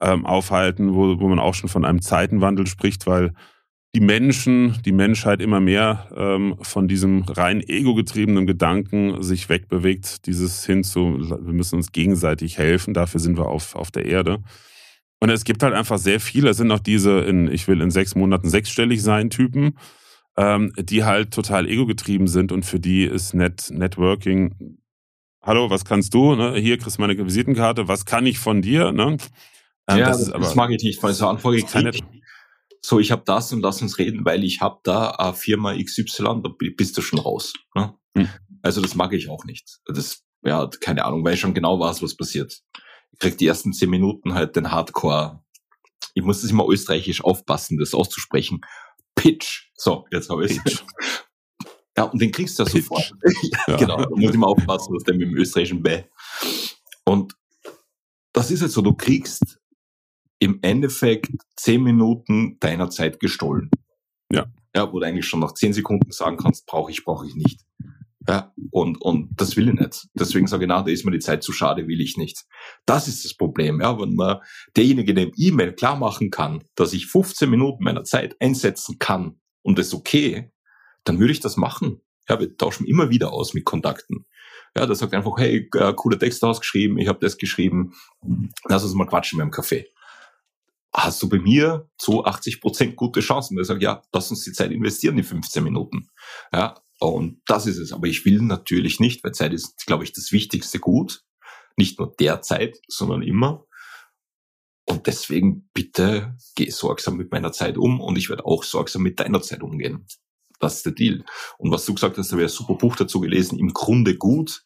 ähm, 0.01 0.25
aufhalten, 0.25 0.95
wo, 0.95 1.19
wo 1.19 1.27
man 1.27 1.39
auch 1.39 1.53
schon 1.53 1.69
von 1.69 1.85
einem 1.85 2.01
Zeitenwandel 2.01 2.67
spricht, 2.67 3.05
weil 3.05 3.33
die 3.93 4.01
Menschen, 4.01 4.77
die 4.83 4.91
Menschheit 4.91 5.41
immer 5.41 5.61
mehr 5.61 6.09
ähm, 6.15 6.57
von 6.61 6.87
diesem 6.89 7.23
rein 7.23 7.61
ego-getriebenen 7.61 8.45
Gedanken 8.45 9.23
sich 9.23 9.47
wegbewegt, 9.47 10.25
dieses 10.25 10.65
hin 10.65 10.83
zu, 10.83 11.17
wir 11.19 11.53
müssen 11.53 11.75
uns 11.75 11.93
gegenseitig 11.93 12.57
helfen, 12.57 12.93
dafür 12.93 13.21
sind 13.21 13.37
wir 13.37 13.47
auf, 13.47 13.75
auf 13.75 13.91
der 13.91 14.05
Erde. 14.05 14.39
Und 15.21 15.29
es 15.29 15.45
gibt 15.45 15.63
halt 15.63 15.73
einfach 15.73 15.97
sehr 15.97 16.19
viele, 16.19 16.49
es 16.49 16.57
sind 16.57 16.71
auch 16.71 16.79
diese, 16.79 17.19
in, 17.21 17.49
ich 17.49 17.69
will 17.69 17.79
in 17.79 17.89
sechs 17.89 18.15
Monaten 18.15 18.49
sechsstellig 18.49 19.01
sein 19.01 19.29
Typen, 19.29 19.77
ähm, 20.37 20.73
die 20.77 21.03
halt 21.03 21.33
total 21.33 21.67
ego-getrieben 21.67 22.27
sind 22.27 22.51
und 22.51 22.65
für 22.65 22.79
die 22.79 23.03
ist 23.03 23.33
Net 23.33 23.69
Networking, 23.71 24.79
hallo, 25.41 25.69
was 25.69 25.85
kannst 25.85 26.13
du? 26.13 26.35
Ne? 26.35 26.55
Hier 26.55 26.77
kriegst 26.77 26.97
du 26.97 27.01
meine 27.01 27.17
Visitenkarte, 27.17 27.87
was 27.87 28.05
kann 28.05 28.25
ich 28.25 28.39
von 28.39 28.61
dir? 28.61 28.91
Ne? 28.91 29.17
Ähm, 29.87 29.97
ja, 29.97 30.07
das, 30.07 30.19
das, 30.19 30.31
aber, 30.31 30.43
das 30.43 30.55
mag 30.55 30.71
ich 30.71 30.83
nicht, 30.83 31.01
weil 31.01 31.13
so 31.13 31.27
Anfrage 31.27 31.61
kriege 31.61 31.91
so, 32.85 32.99
ich 32.99 33.11
habe 33.11 33.23
das 33.25 33.51
und 33.51 33.61
lass 33.61 33.81
uns 33.81 33.97
reden, 33.97 34.25
weil 34.25 34.43
ich 34.43 34.61
habe 34.61 34.79
da 34.83 35.09
eine 35.11 35.33
Firma 35.33 35.75
XY, 35.75 36.41
da 36.43 36.51
bist 36.77 36.95
du 36.95 37.01
schon 37.01 37.17
raus. 37.17 37.53
Ne? 37.73 37.95
Mhm. 38.13 38.29
Also 38.61 38.79
das 38.79 38.93
mag 38.93 39.11
ich 39.13 39.27
auch 39.27 39.43
nicht. 39.45 39.79
Das, 39.87 40.23
ja, 40.43 40.69
keine 40.81 41.03
Ahnung, 41.03 41.25
weil 41.25 41.33
ich 41.33 41.39
schon 41.39 41.55
genau 41.55 41.79
weiß, 41.79 42.03
was 42.03 42.15
passiert. 42.15 42.61
Ich 43.11 43.19
krieg 43.19 43.39
die 43.39 43.47
ersten 43.47 43.73
zehn 43.73 43.89
Minuten 43.89 44.35
halt 44.35 44.55
den 44.55 44.69
Hardcore. 44.69 45.43
Ich 46.13 46.23
muss 46.23 46.43
das 46.43 46.51
immer 46.51 46.67
österreichisch 46.69 47.23
aufpassen, 47.23 47.79
das 47.79 47.95
auszusprechen. 47.95 48.61
Pitch. 49.15 49.64
So, 49.77 50.05
jetzt 50.11 50.29
habe 50.29 50.45
ich 50.45 50.59
Ja, 51.97 52.03
und 52.03 52.21
den 52.21 52.31
kriegst 52.31 52.57
du 52.59 52.63
ja 52.63 52.69
sofort. 52.69 53.13
ja. 53.67 53.77
Genau, 53.77 53.97
da 53.97 54.09
muss 54.09 54.31
ich 54.31 54.37
mal 54.37 54.47
aufpassen, 54.47 54.93
was 54.93 55.03
der 55.03 55.15
mit 55.15 55.27
dem 55.27 55.35
österreichischen 55.35 55.81
B. 55.81 56.03
Und 57.05 57.35
das 58.33 58.51
ist 58.51 58.61
jetzt 58.61 58.73
so, 58.73 58.81
du 58.81 58.93
kriegst 58.93 59.59
im 60.39 60.59
Endeffekt 60.61 61.31
zehn 61.55 61.81
Minuten 61.83 62.57
deiner 62.59 62.89
Zeit 62.89 63.19
gestohlen. 63.19 63.69
Ja. 64.31 64.45
Ja, 64.75 64.91
wo 64.91 64.99
du 64.99 65.05
eigentlich 65.05 65.25
schon 65.25 65.39
nach 65.39 65.53
zehn 65.53 65.71
Sekunden 65.71 66.11
sagen 66.11 66.35
kannst, 66.37 66.65
brauche 66.65 66.91
ich, 66.91 67.05
brauche 67.05 67.25
ich 67.25 67.35
nicht. 67.35 67.61
Ja, 68.27 68.53
und, 68.71 68.99
und 69.01 69.29
das 69.39 69.55
will 69.55 69.69
ich 69.69 69.75
nicht. 69.75 70.07
Deswegen 70.15 70.47
sage 70.47 70.65
ich, 70.65 70.67
na, 70.67 70.81
da 70.81 70.91
ist 70.91 71.05
mir 71.05 71.11
die 71.11 71.19
Zeit 71.19 71.43
zu 71.43 71.53
schade, 71.53 71.87
will 71.87 72.01
ich 72.01 72.17
nicht. 72.17 72.43
Das 72.85 73.07
ist 73.07 73.23
das 73.23 73.35
Problem, 73.35 73.79
ja, 73.79 73.97
wenn 73.99 74.15
man 74.15 74.39
derjenige 74.75 75.13
dem 75.13 75.31
E-Mail 75.37 75.73
klar 75.73 75.95
machen 75.95 76.31
kann, 76.31 76.63
dass 76.75 76.91
ich 76.93 77.05
15 77.05 77.49
Minuten 77.49 77.83
meiner 77.83 78.03
Zeit 78.03 78.35
einsetzen 78.41 78.97
kann 78.99 79.39
und 79.65 79.77
das 79.77 79.87
ist 79.87 79.93
okay, 79.93 80.51
dann 81.03 81.19
würde 81.19 81.33
ich 81.33 81.39
das 81.39 81.57
machen. 81.57 82.01
Ja, 82.29 82.39
wir 82.39 82.55
tauschen 82.57 82.87
immer 82.87 83.09
wieder 83.09 83.33
aus 83.33 83.53
mit 83.53 83.65
Kontakten. 83.65 84.25
Ja, 84.75 84.85
der 84.85 84.95
sagt 84.95 85.13
einfach, 85.13 85.37
hey, 85.37 85.69
äh, 85.75 85.93
cooler 85.93 86.19
Text 86.19 86.43
ausgeschrieben, 86.43 86.97
ich 86.97 87.07
habe 87.07 87.19
das 87.19 87.37
geschrieben, 87.37 87.93
lass 88.65 88.83
uns 88.83 88.93
mal 88.93 89.05
quatschen 89.05 89.39
beim 89.39 89.51
Kaffee 89.51 89.91
hast 90.95 91.21
du 91.21 91.29
bei 91.29 91.39
mir 91.39 91.89
zu 91.97 92.23
80 92.23 92.61
Prozent 92.61 92.95
gute 92.95 93.19
Chancen. 93.19 93.59
Ich 93.59 93.67
sage, 93.67 93.83
ja, 93.83 94.01
lass 94.13 94.31
uns 94.31 94.43
die 94.43 94.53
Zeit 94.53 94.71
investieren, 94.71 95.17
die 95.17 95.23
15 95.23 95.63
Minuten. 95.63 96.09
Ja, 96.53 96.75
und 96.99 97.41
das 97.47 97.67
ist 97.67 97.77
es. 97.77 97.91
Aber 97.91 98.07
ich 98.07 98.25
will 98.25 98.41
natürlich 98.41 98.99
nicht, 98.99 99.23
weil 99.23 99.33
Zeit 99.33 99.53
ist, 99.53 99.85
glaube 99.85 100.03
ich, 100.03 100.13
das 100.13 100.31
wichtigste 100.31 100.79
Gut. 100.79 101.23
Nicht 101.77 101.99
nur 101.99 102.15
der 102.17 102.41
Zeit, 102.41 102.79
sondern 102.87 103.21
immer. 103.21 103.64
Und 104.87 105.07
deswegen 105.07 105.69
bitte 105.73 106.35
geh 106.55 106.69
sorgsam 106.69 107.17
mit 107.17 107.31
meiner 107.31 107.51
Zeit 107.51 107.77
um 107.77 107.99
und 107.99 108.17
ich 108.17 108.29
werde 108.29 108.45
auch 108.45 108.63
sorgsam 108.63 109.01
mit 109.01 109.19
deiner 109.19 109.41
Zeit 109.41 109.63
umgehen. 109.63 110.05
Das 110.59 110.77
ist 110.77 110.85
der 110.85 110.93
Deal. 110.93 111.25
Und 111.57 111.71
was 111.71 111.85
du 111.85 111.93
gesagt 111.93 112.17
hast, 112.17 112.31
da 112.31 112.37
wäre 112.37 112.47
ein 112.47 112.53
super 112.53 112.75
Buch 112.75 112.95
dazu 112.95 113.19
gelesen, 113.19 113.59
im 113.59 113.73
Grunde 113.73 114.15
gut. 114.15 114.63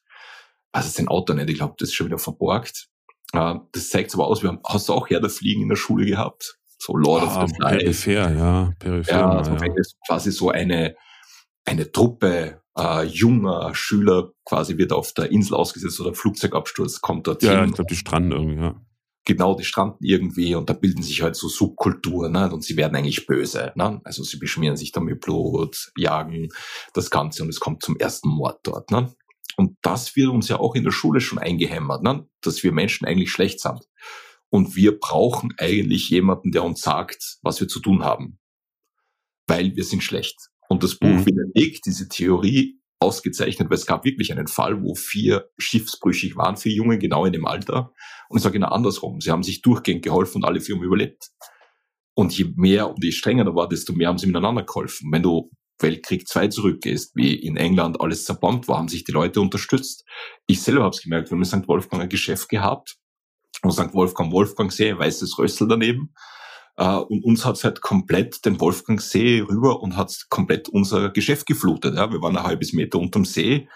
Was 0.72 0.88
ist 0.88 1.00
den 1.00 1.08
Autor 1.08 1.36
nicht? 1.36 1.50
Ich 1.50 1.58
glaube, 1.58 1.76
das 1.78 1.90
ist 1.90 1.96
schon 1.96 2.08
wieder 2.08 2.20
verborgt. 2.20 2.90
Äh, 3.34 3.56
das 3.72 3.90
zeigt 3.90 4.14
aber 4.14 4.28
aus, 4.28 4.44
wir 4.44 4.50
haben, 4.50 4.60
hast 4.66 4.90
du 4.90 4.94
auch 4.94 5.10
Herr 5.10 5.22
der 5.22 5.30
Fliegen 5.30 5.64
in 5.64 5.70
der 5.70 5.78
Schule 5.78 6.06
gehabt? 6.06 6.60
So 6.78 6.96
Lord 6.96 7.24
ah, 7.24 7.44
of 7.44 7.50
the 7.50 7.56
Flies. 7.56 8.04
Peripher, 8.04 8.32
ja. 8.34 8.74
Peripher, 8.80 9.12
ja, 9.12 9.30
also 9.30 9.52
ja. 9.52 9.74
quasi 10.08 10.32
so 10.32 10.50
eine, 10.50 10.96
eine 11.66 11.92
Truppe 11.92 12.62
äh, 12.78 13.04
junger 13.04 13.74
Schüler 13.76 14.32
quasi 14.46 14.78
wird 14.78 14.94
auf 14.94 15.14
der 15.14 15.32
Insel 15.32 15.56
ausgesetzt 15.56 16.00
oder 16.00 16.14
Flugzeugabsturz 16.14 17.02
kommt 17.02 17.28
dort 17.28 17.44
Ja, 17.44 17.66
ich 17.66 17.74
glaube, 17.74 17.90
die 17.90 17.98
stranden 17.98 18.32
irgendwie, 18.32 18.62
ja. 18.62 18.76
Genau, 19.30 19.54
die 19.54 19.64
stranden 19.64 20.04
irgendwie 20.04 20.56
und 20.56 20.72
da 20.72 20.74
bilden 20.74 21.04
sich 21.04 21.22
halt 21.22 21.36
so 21.36 21.48
Subkulturen 21.48 22.32
ne? 22.32 22.52
und 22.52 22.64
sie 22.64 22.78
werden 22.78 22.96
eigentlich 22.96 23.28
böse. 23.28 23.72
Ne? 23.76 24.02
Also 24.04 24.24
sie 24.24 24.38
beschmieren 24.38 24.76
sich 24.76 24.92
da 24.92 25.02
mit 25.02 25.22
Blut, 25.22 25.92
jagen 25.96 26.50
das 26.96 27.12
Ganze 27.12 27.44
und 27.44 27.50
es 27.50 27.60
kommt 27.60 27.84
zum 27.84 27.96
ersten 27.96 28.28
Mord 28.28 28.62
dort. 28.64 28.90
Ne? 28.90 29.14
Und 29.56 29.78
das 29.84 30.16
wird 30.16 30.30
uns 30.30 30.48
ja 30.48 30.60
auch 30.60 30.74
in 30.74 30.84
der 30.84 30.90
Schule 30.90 31.22
schon 31.22 31.38
eingehämmert, 31.38 32.02
ne? 32.02 32.28
dass 32.42 32.64
wir 32.64 32.72
Menschen 32.72 33.06
eigentlich 33.06 33.30
schlecht 33.30 33.60
sind. 33.60 33.88
Und 34.50 34.76
wir 34.76 34.98
brauchen 35.00 35.54
eigentlich 35.60 36.10
jemanden, 36.10 36.50
der 36.50 36.64
uns 36.64 36.82
sagt, 36.82 37.38
was 37.44 37.62
wir 37.62 37.68
zu 37.68 37.82
tun 37.82 38.04
haben. 38.04 38.40
Weil 39.46 39.76
wir 39.76 39.84
sind 39.84 40.04
schlecht. 40.04 40.50
Und 40.70 40.82
das 40.82 40.96
Buch 40.96 41.08
mhm. 41.08 41.26
widerlegt 41.28 41.86
diese 41.86 42.10
Theorie 42.10 42.79
ausgezeichnet, 43.00 43.70
weil 43.70 43.78
es 43.78 43.86
gab 43.86 44.04
wirklich 44.04 44.32
einen 44.32 44.48
Fall, 44.48 44.82
wo 44.84 44.94
vier 44.94 45.50
schiffsbrüchig 45.58 46.36
waren, 46.36 46.58
vier 46.58 46.74
Junge 46.74 46.98
genau 46.98 47.26
in 47.26 47.34
dem 47.34 47.46
Alter. 47.46 47.94
Und 48.28 48.38
ich 48.38 48.44
sage 48.44 48.54
genau 48.54 48.70
andersrum. 48.70 49.22
Sie 49.22 49.32
haben 49.32 49.44
sich 49.44 49.62
durchgehend 49.62 50.04
geholfen 50.04 50.38
und 50.38 50.46
alle 50.46 50.60
vier 50.60 50.76
haben 50.76 50.84
überlebt. 50.84 51.30
Und 52.14 52.38
je 52.38 52.52
mehr 52.56 52.90
und 52.90 53.04
je 53.04 53.12
strenger 53.12 53.46
da 53.46 53.56
war, 53.56 53.70
desto 53.70 53.94
mehr 53.94 54.10
haben 54.10 54.18
sie 54.18 54.28
miteinander 54.28 54.64
geholfen. 54.64 55.10
Wenn 55.12 55.24
du 55.24 55.50
Weltkrieg 55.82 56.28
2 56.28 56.50
zurückgehst, 56.50 57.16
wie 57.16 57.34
in 57.34 57.56
England 57.56 58.02
alles 58.02 58.26
zerbombt 58.26 58.68
war, 58.68 58.78
haben 58.78 58.90
sich 58.90 59.06
die 59.06 59.14
Leute 59.14 59.40
unterstützt. 59.40 60.04
Ich 60.46 60.62
selber 60.62 60.84
habe 60.84 60.94
es 60.94 61.02
gemerkt, 61.02 61.30
wir 61.30 61.36
haben 61.36 61.44
in 61.44 61.46
St. 61.46 61.68
Wolfgang 61.68 62.04
ein 62.04 62.10
Geschäft 62.10 62.50
gehabt 62.50 62.98
und 63.62 63.72
St. 63.72 63.94
Wolfgang 63.94 64.34
Wolfgangsee, 64.34 64.98
weißes 64.98 65.40
Rössel 65.40 65.70
daneben. 65.70 66.14
Uh, 66.82 67.04
und 67.10 67.26
uns 67.26 67.44
hat's 67.44 67.66
halt 67.66 67.82
komplett 67.82 68.46
den 68.46 68.62
Wolfgangsee 68.62 69.42
rüber 69.42 69.82
und 69.82 69.98
hat 69.98 70.28
komplett 70.30 70.70
unser 70.70 71.10
Geschäft 71.10 71.46
geflutet. 71.46 71.96
Ja. 71.96 72.10
Wir 72.10 72.22
waren 72.22 72.38
ein 72.38 72.44
halbes 72.44 72.72
Meter 72.72 73.00
unterm 73.00 73.26
See 73.26 73.68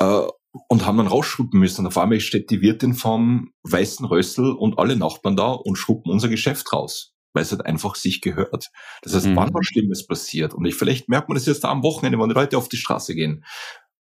uh, 0.00 0.28
und 0.68 0.86
haben 0.86 0.98
dann 0.98 1.08
rausschruppen 1.08 1.58
müssen. 1.58 1.80
Und 1.80 1.88
auf 1.88 1.98
einmal 1.98 2.20
steht 2.20 2.50
die 2.50 2.60
Wirtin 2.60 2.94
vom 2.94 3.52
Weißen 3.64 4.06
Rössel 4.06 4.52
und 4.52 4.78
alle 4.78 4.94
Nachbarn 4.94 5.34
da 5.34 5.50
und 5.50 5.74
schruppen 5.74 6.12
unser 6.12 6.28
Geschäft 6.28 6.72
raus, 6.72 7.16
weil 7.32 7.42
es 7.42 7.50
halt 7.50 7.66
einfach 7.66 7.96
sich 7.96 8.20
gehört. 8.20 8.70
Das 9.02 9.12
heißt, 9.12 9.26
mhm. 9.26 9.34
wann 9.34 9.52
was 9.52 9.66
Schlimmes 9.66 10.06
passiert, 10.06 10.54
und 10.54 10.64
ich, 10.66 10.76
vielleicht 10.76 11.08
merkt 11.08 11.28
man 11.28 11.34
das 11.34 11.46
jetzt 11.46 11.64
da 11.64 11.70
am 11.70 11.82
Wochenende, 11.82 12.16
wenn 12.20 12.28
die 12.28 12.34
Leute 12.36 12.56
auf 12.58 12.68
die 12.68 12.76
Straße 12.76 13.16
gehen, 13.16 13.44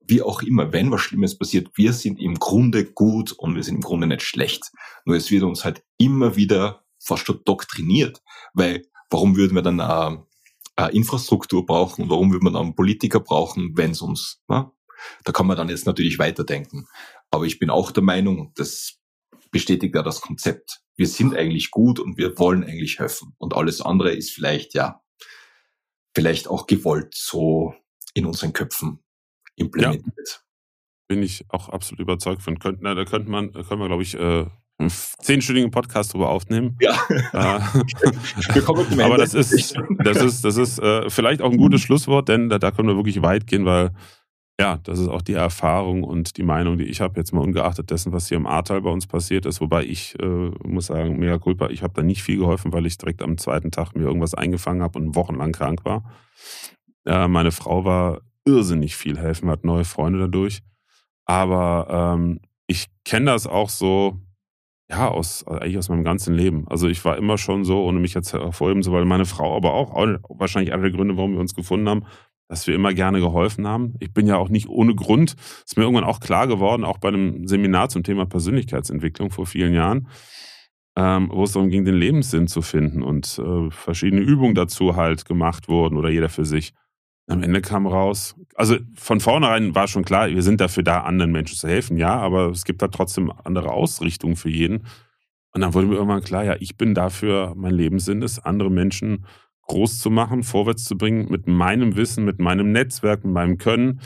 wie 0.02 0.24
auch 0.24 0.42
immer, 0.42 0.74
wenn 0.74 0.90
was 0.90 1.02
Schlimmes 1.02 1.38
passiert, 1.38 1.70
wir 1.76 1.94
sind 1.94 2.20
im 2.20 2.40
Grunde 2.40 2.86
gut 2.86 3.34
und 3.34 3.54
wir 3.54 3.62
sind 3.62 3.76
im 3.76 3.82
Grunde 3.82 4.08
nicht 4.08 4.24
schlecht. 4.24 4.72
Nur 5.06 5.16
es 5.16 5.30
wird 5.30 5.44
uns 5.44 5.64
halt 5.64 5.84
immer 6.00 6.36
wieder 6.36 6.84
fast 7.00 7.26
schon 7.26 7.42
doktriniert, 7.46 8.22
weil 8.54 8.86
warum 9.10 9.36
würden 9.36 9.56
wir 9.56 9.62
dann 9.62 9.80
eine, 9.80 10.26
eine 10.76 10.92
Infrastruktur 10.92 11.66
brauchen, 11.66 12.10
warum 12.10 12.32
würden 12.32 12.46
wir 12.46 12.52
dann 12.52 12.76
Politiker 12.76 13.20
brauchen, 13.20 13.76
wenn 13.76 13.92
es 13.92 14.02
uns, 14.02 14.42
na? 14.48 14.72
da 15.24 15.32
kann 15.32 15.48
man 15.48 15.58
dann 15.58 15.70
jetzt 15.70 15.86
natürlich 15.86 16.20
weiterdenken. 16.20 16.88
Aber 17.32 17.46
ich 17.46 17.60
bin 17.60 17.70
auch 17.70 17.92
der 17.92 18.04
Meinung, 18.04 18.52
das 18.56 19.00
bestätigt 19.52 19.96
ja 19.96 20.04
das 20.04 20.22
Konzept. 20.22 20.82
Wir 20.96 21.08
sind 21.08 21.36
eigentlich 21.36 21.72
gut 21.72 22.00
und 22.00 22.18
wir 22.18 22.38
wollen 22.38 22.64
eigentlich 22.64 23.00
helfen. 23.00 23.34
Und 23.38 23.56
alles 23.56 23.82
andere 23.82 24.12
ist 24.12 24.32
vielleicht, 24.32 24.74
ja, 24.74 25.02
vielleicht 26.14 26.48
auch 26.48 26.68
gewollt 26.68 27.14
so 27.16 27.74
in 28.14 28.26
unseren 28.26 28.54
Köpfen 28.54 29.00
implementiert. 29.56 30.04
Ja, 30.18 30.36
bin 31.08 31.24
ich 31.24 31.46
auch 31.50 31.70
absolut 31.70 32.00
überzeugt 32.00 32.42
von. 32.42 32.60
Könnt, 32.60 32.82
na, 32.82 32.94
da 32.94 33.06
könnte 33.06 33.30
man, 33.30 33.54
können 33.54 33.82
wir, 33.82 33.88
glaube 33.88 34.04
ich, 34.04 34.16
äh, 34.16 34.46
einen 34.80 34.90
zehnstündigen 34.90 35.72
Podcast 35.72 36.14
drüber 36.14 36.30
aufnehmen. 36.30 36.78
Ja. 36.80 36.96
Äh, 37.34 37.60
aber 39.04 39.18
das 39.18 39.34
ist, 39.34 39.76
das 40.04 40.22
ist, 40.22 40.46
das 40.46 40.58
ist 40.58 40.80
äh, 40.80 41.10
vielleicht 41.10 41.42
auch 41.42 41.52
ein 41.52 41.58
gutes 41.58 41.82
Schlusswort, 41.82 42.30
denn 42.30 42.50
da, 42.50 42.60
da 42.60 42.72
können 42.72 42.88
wir 42.88 42.96
wirklich 42.96 43.22
weit 43.22 43.46
gehen, 43.46 43.66
weil 43.66 43.92
ja, 44.60 44.78
das 44.84 45.00
ist 45.00 45.08
auch 45.08 45.22
die 45.22 45.34
Erfahrung 45.34 46.04
und 46.04 46.36
die 46.36 46.44
Meinung, 46.44 46.78
die 46.78 46.84
ich 46.84 47.00
habe, 47.00 47.18
jetzt 47.18 47.32
mal 47.32 47.42
ungeachtet 47.42 47.92
dessen, 47.92 48.12
was 48.12 48.28
hier 48.28 48.36
im 48.36 48.46
Ahrtal 48.46 48.82
bei 48.82 48.90
uns 48.90 49.08
passiert 49.08 49.46
ist. 49.46 49.62
Wobei 49.62 49.86
ich 49.86 50.20
äh, 50.20 50.52
muss 50.68 50.88
sagen, 50.88 51.18
mega 51.18 51.38
culpa, 51.38 51.70
ich 51.70 51.82
habe 51.82 51.94
da 51.94 52.04
nicht 52.04 52.24
viel 52.24 52.40
geholfen, 52.40 52.74
weil 52.74 52.86
ich 52.86 52.98
direkt 52.98 53.22
am 53.22 53.38
zweiten 53.38 53.72
Tag 53.72 53.96
mir 53.96 54.04
irgendwas 54.04 54.34
eingefangen 54.34 54.84
habe 54.84 55.00
und 55.00 55.16
wochenlang 55.16 55.54
krank 55.54 55.86
war. 55.86 56.04
Äh, 57.06 57.30
meine 57.30 57.54
Frau 57.54 57.86
war 57.86 58.20
irrsinnig 58.44 58.98
viel 58.98 59.18
helfen, 59.18 59.50
hat 59.50 59.64
neue 59.64 59.86
Freunde 59.86 60.20
dadurch. 60.20 60.60
Aber 61.24 62.16
ähm, 62.18 62.42
ich 62.68 62.88
kenne 63.06 63.28
das 63.28 63.48
auch 63.48 63.70
so, 63.70 64.20
ja, 64.90 65.08
aus, 65.08 65.46
eigentlich 65.48 65.78
aus 65.78 65.90
meinem 65.90 66.04
ganzen 66.04 66.34
Leben. 66.34 66.66
Also 66.68 66.88
ich 66.88 67.04
war 67.06 67.18
immer 67.18 67.38
schon 67.38 67.64
so, 67.64 67.84
ohne 67.84 68.00
mich 68.00 68.16
jetzt 68.16 68.34
hervorheben 68.34 68.82
zu 68.82 68.92
wollen, 68.92 69.08
meine 69.08 69.26
Frau, 69.26 69.56
aber 69.56 69.74
auch, 69.74 69.94
wahrscheinlich 70.30 70.74
einer 70.74 70.82
der 70.82 70.92
Gründe, 70.92 71.16
warum 71.16 71.34
wir 71.34 71.40
uns 71.40 71.54
gefunden 71.54 71.88
haben, 71.88 72.06
dass 72.48 72.66
wir 72.66 72.74
immer 72.74 72.94
gerne 72.96 73.20
geholfen 73.20 73.68
haben. 73.68 73.94
Ich 74.00 74.12
bin 74.12 74.26
ja 74.26 74.38
auch 74.38 74.50
nicht 74.50 74.68
ohne 74.68 74.96
Grund, 74.96 75.36
ist 75.64 75.78
mir 75.78 75.84
irgendwann 75.84 76.04
auch 76.04 76.20
klar 76.20 76.48
geworden, 76.48 76.84
auch 76.84 76.98
bei 76.98 77.10
einem 77.10 77.48
Seminar 77.48 77.90
zum 77.90 78.04
Thema 78.04 78.26
Persönlichkeitsentwicklung 78.26 79.30
vor 79.30 79.46
vielen 79.46 79.76
Jahren, 79.76 80.08
ähm, 80.96 81.30
wo 81.32 81.44
es 81.44 81.52
darum 81.52 81.70
ging, 81.70 81.86
den 81.86 81.96
Lebenssinn 81.96 82.48
zu 82.48 82.64
finden 82.64 83.04
und 83.04 83.38
äh, 83.38 83.70
verschiedene 83.70 84.24
Übungen 84.24 84.56
dazu 84.56 84.96
halt 84.96 85.26
gemacht 85.26 85.70
wurden 85.70 85.98
oder 85.98 86.10
jeder 86.10 86.30
für 86.30 86.46
sich. 86.46 86.74
Am 87.30 87.44
Ende 87.44 87.62
kam 87.62 87.86
raus, 87.86 88.36
also 88.56 88.78
von 88.96 89.20
vornherein 89.20 89.76
war 89.76 89.88
schon 89.88 90.04
klar, 90.04 90.30
wir 90.30 90.42
sind 90.42 90.60
dafür 90.60 90.82
da, 90.82 91.02
anderen 91.02 91.32
Menschen 91.32 91.56
zu 91.56 91.68
helfen, 91.68 91.96
ja, 91.96 92.16
aber 92.16 92.50
es 92.50 92.66
gibt 92.66 92.82
da 92.82 92.88
trotzdem 92.88 93.32
andere 93.44 93.72
Ausrichtungen 93.72 94.36
für 94.36 94.50
jeden. 94.50 94.88
Und 95.52 95.62
dann 95.62 95.76
wurde 95.76 95.88
mir 95.88 95.96
irgendwann 95.96 96.24
klar, 96.24 96.44
ja, 96.44 96.56
ich 96.60 96.76
bin 96.76 96.96
dafür, 96.96 97.54
mein 97.56 97.74
Lebenssinn 97.74 98.24
ist, 98.24 98.40
andere 98.40 98.72
Menschen 98.72 99.26
groß 99.68 100.00
zu 100.00 100.10
machen, 100.10 100.42
vorwärts 100.42 100.86
zu 100.86 100.98
bringen, 100.98 101.30
mit 101.30 101.48
meinem 101.48 101.96
Wissen, 101.96 102.26
mit 102.26 102.40
meinem 102.40 102.72
Netzwerk, 102.72 103.24
mit 103.24 103.34
meinem 103.34 103.60
Können, 103.60 104.02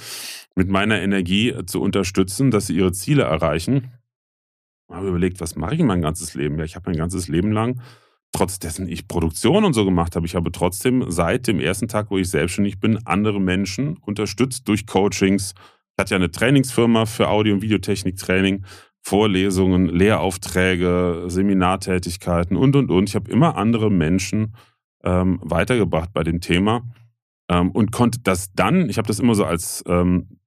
mit 0.56 0.68
meiner 0.68 1.00
Energie 1.02 1.56
zu 1.66 1.82
unterstützen, 1.82 2.52
dass 2.52 2.68
sie 2.68 2.76
ihre 2.76 2.92
Ziele 2.92 3.24
erreichen. 3.24 3.92
Ich 4.90 4.96
habe 4.96 5.08
überlegt, 5.08 5.40
was 5.40 5.56
mache 5.56 5.76
ich 5.76 5.82
mein 5.82 6.02
ganzes 6.02 6.34
Leben? 6.34 6.60
Ja, 6.60 6.66
ich 6.66 6.76
habe 6.76 6.90
mein 6.90 6.98
ganzes 6.98 7.30
Leben 7.30 7.54
lang 7.54 7.80
trotz 8.34 8.60
dessen 8.60 8.90
ich 8.90 9.08
Produktion 9.08 9.64
und 9.64 9.74
so 9.74 9.86
gemacht 9.86 10.16
habe, 10.16 10.26
ich 10.26 10.36
habe 10.36 10.52
trotzdem 10.52 11.10
seit 11.10 11.48
dem 11.48 11.60
ersten 11.60 11.88
Tag, 11.88 12.12
wo 12.12 12.18
ich 12.18 12.30
selbstständig 12.30 12.80
bin, 12.80 13.00
andere 13.06 13.40
Menschen 13.40 13.98
unterstützt 13.98 14.68
durch 14.68 14.86
Coachings. 14.86 15.54
Ich 15.96 16.02
hatte 16.02 16.12
ja 16.12 16.18
eine 16.18 16.32
Trainingsfirma 16.32 17.06
für 17.06 17.30
Audio- 17.30 17.54
und 17.54 17.62
Videotechnik-Training, 17.62 18.66
Vorlesungen, 19.02 19.88
Lehraufträge, 19.88 21.26
Seminartätigkeiten 21.28 22.58
und, 22.58 22.76
und, 22.76 22.90
und. 22.90 23.10
Ich 23.10 23.16
habe 23.16 23.30
immer 23.30 23.56
andere 23.56 23.92
Menschen 23.92 24.56
ähm, 25.04 25.40
weitergebracht 25.44 26.12
bei 26.14 26.24
dem 26.24 26.42
Thema 26.42 26.90
ähm, 27.50 27.72
und 27.72 27.92
konnte 27.92 28.20
das 28.24 28.54
dann, 28.54 28.90
ich 28.90 28.98
habe 28.98 29.08
das 29.08 29.20
immer 29.20 29.36
so 29.36 29.46
als 29.46 29.84
ähm, 29.88 30.40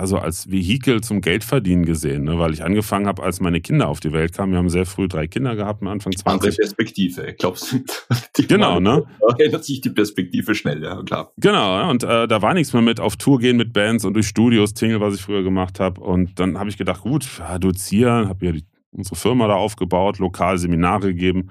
ja, 0.00 0.06
so 0.06 0.16
als 0.16 0.50
Vehikel 0.50 1.02
zum 1.02 1.20
Geldverdienen 1.20 1.84
gesehen, 1.84 2.24
ne? 2.24 2.38
weil 2.38 2.54
ich 2.54 2.64
angefangen 2.64 3.06
habe, 3.06 3.22
als 3.22 3.40
meine 3.40 3.60
Kinder 3.60 3.88
auf 3.88 4.00
die 4.00 4.12
Welt 4.12 4.32
kamen. 4.32 4.52
Wir 4.52 4.58
haben 4.58 4.70
sehr 4.70 4.86
früh 4.86 5.08
drei 5.08 5.26
Kinder 5.26 5.56
gehabt, 5.56 5.82
am 5.82 5.88
Anfang 5.88 6.12
20. 6.12 6.26
Andere 6.26 6.52
Perspektive, 6.52 7.34
glaubst 7.38 7.72
du? 7.72 7.84
genau, 8.48 8.80
ne? 8.80 9.04
Da 9.20 9.44
ändert 9.44 9.64
sich 9.64 9.82
die 9.82 9.90
Perspektive 9.90 10.54
schnell, 10.54 10.82
ja, 10.82 11.02
klar. 11.02 11.32
Genau, 11.36 11.78
ja, 11.78 11.90
und 11.90 12.02
äh, 12.02 12.26
da 12.26 12.40
war 12.40 12.54
nichts 12.54 12.72
mehr 12.72 12.82
mit 12.82 12.98
auf 12.98 13.16
Tour 13.16 13.38
gehen 13.38 13.58
mit 13.58 13.72
Bands 13.74 14.04
und 14.04 14.14
durch 14.14 14.26
Studios 14.26 14.72
tingeln, 14.72 15.00
was 15.00 15.14
ich 15.14 15.20
früher 15.20 15.42
gemacht 15.42 15.80
habe. 15.80 16.00
Und 16.00 16.40
dann 16.40 16.58
habe 16.58 16.70
ich 16.70 16.78
gedacht, 16.78 17.02
gut, 17.02 17.26
ja, 17.38 17.58
dozieren, 17.58 18.28
habe 18.28 18.46
ja 18.46 18.52
die, 18.52 18.64
unsere 18.92 19.16
Firma 19.16 19.48
da 19.48 19.54
aufgebaut, 19.54 20.18
lokal 20.18 20.56
Seminare 20.56 21.08
gegeben. 21.08 21.50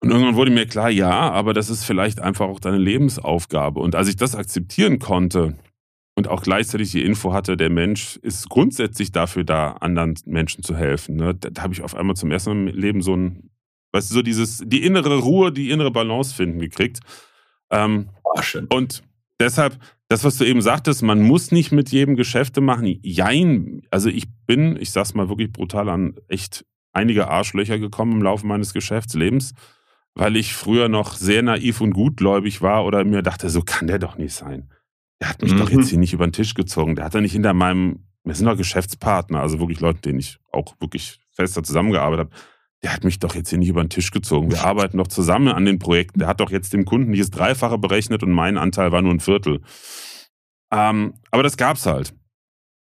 Und 0.00 0.10
irgendwann 0.10 0.34
wurde 0.34 0.50
mir 0.50 0.66
klar, 0.66 0.90
ja, 0.90 1.30
aber 1.30 1.54
das 1.54 1.70
ist 1.70 1.84
vielleicht 1.84 2.20
einfach 2.20 2.48
auch 2.48 2.60
deine 2.60 2.78
Lebensaufgabe. 2.78 3.80
Und 3.80 3.94
als 3.94 4.08
ich 4.08 4.16
das 4.16 4.34
akzeptieren 4.34 4.98
konnte, 4.98 5.54
und 6.16 6.28
auch 6.28 6.42
gleichzeitig 6.42 6.90
die 6.90 7.04
Info 7.04 7.32
hatte, 7.32 7.56
der 7.56 7.70
Mensch 7.70 8.16
ist 8.16 8.48
grundsätzlich 8.48 9.12
dafür 9.12 9.44
da, 9.44 9.72
anderen 9.72 10.14
Menschen 10.24 10.64
zu 10.64 10.74
helfen. 10.74 11.16
Ne? 11.16 11.34
Da, 11.34 11.50
da 11.50 11.62
habe 11.62 11.74
ich 11.74 11.82
auf 11.82 11.94
einmal 11.94 12.16
zum 12.16 12.30
ersten 12.30 12.50
Mal 12.50 12.70
im 12.70 12.78
Leben 12.78 13.02
so 13.02 13.14
ein, 13.14 13.50
weißt 13.92 14.10
du, 14.10 14.14
so 14.14 14.22
dieses, 14.22 14.62
die 14.64 14.82
innere 14.82 15.18
Ruhe, 15.18 15.52
die 15.52 15.70
innere 15.70 15.90
Balance 15.90 16.34
finden 16.34 16.58
gekriegt. 16.58 17.00
Ähm, 17.70 18.08
schön. 18.40 18.66
Und 18.68 19.02
deshalb, 19.38 19.78
das, 20.08 20.24
was 20.24 20.38
du 20.38 20.44
eben 20.44 20.62
sagtest, 20.62 21.02
man 21.02 21.20
muss 21.20 21.52
nicht 21.52 21.70
mit 21.70 21.90
jedem 21.90 22.16
Geschäfte 22.16 22.62
machen. 22.62 22.98
Jein, 23.02 23.82
also 23.90 24.08
ich 24.08 24.24
bin, 24.46 24.80
ich 24.80 24.92
sag's 24.92 25.12
mal 25.12 25.28
wirklich 25.28 25.52
brutal 25.52 25.90
an, 25.90 26.14
echt 26.28 26.64
einige 26.94 27.28
Arschlöcher 27.28 27.78
gekommen 27.78 28.12
im 28.12 28.22
Laufe 28.22 28.46
meines 28.46 28.72
Geschäftslebens, 28.72 29.52
weil 30.14 30.36
ich 30.36 30.54
früher 30.54 30.88
noch 30.88 31.12
sehr 31.12 31.42
naiv 31.42 31.82
und 31.82 31.90
gutgläubig 31.90 32.62
war 32.62 32.86
oder 32.86 33.04
mir 33.04 33.22
dachte, 33.22 33.50
so 33.50 33.60
kann 33.60 33.86
der 33.86 33.98
doch 33.98 34.16
nicht 34.16 34.32
sein 34.32 34.70
der 35.20 35.30
hat 35.30 35.42
mich 35.42 35.54
mhm. 35.54 35.58
doch 35.58 35.70
jetzt 35.70 35.88
hier 35.88 35.98
nicht 35.98 36.12
über 36.12 36.26
den 36.26 36.32
Tisch 36.32 36.54
gezogen. 36.54 36.96
Der 36.96 37.04
hat 37.04 37.14
ja 37.14 37.20
nicht 37.20 37.32
hinter 37.32 37.54
meinem, 37.54 38.06
wir 38.24 38.34
sind 38.34 38.46
doch 38.46 38.56
Geschäftspartner, 38.56 39.40
also 39.40 39.58
wirklich 39.60 39.80
Leute, 39.80 40.00
denen 40.00 40.18
ich 40.18 40.38
auch 40.52 40.74
wirklich 40.80 41.20
fester 41.32 41.62
zusammengearbeitet 41.62 42.26
habe. 42.26 42.42
der 42.82 42.92
hat 42.92 43.04
mich 43.04 43.18
doch 43.18 43.34
jetzt 43.34 43.50
hier 43.50 43.58
nicht 43.58 43.70
über 43.70 43.82
den 43.82 43.90
Tisch 43.90 44.10
gezogen. 44.10 44.50
Wir 44.50 44.64
arbeiten 44.64 44.98
doch 44.98 45.08
zusammen 45.08 45.48
an 45.48 45.64
den 45.64 45.78
Projekten. 45.78 46.18
Der 46.18 46.28
hat 46.28 46.40
doch 46.40 46.50
jetzt 46.50 46.72
dem 46.72 46.84
Kunden 46.84 47.12
dieses 47.12 47.30
Dreifache 47.30 47.78
berechnet 47.78 48.22
und 48.22 48.32
mein 48.32 48.58
Anteil 48.58 48.92
war 48.92 49.02
nur 49.02 49.12
ein 49.12 49.20
Viertel. 49.20 49.62
Ähm, 50.72 51.14
aber 51.30 51.42
das 51.42 51.56
gab's 51.56 51.86
halt. 51.86 52.14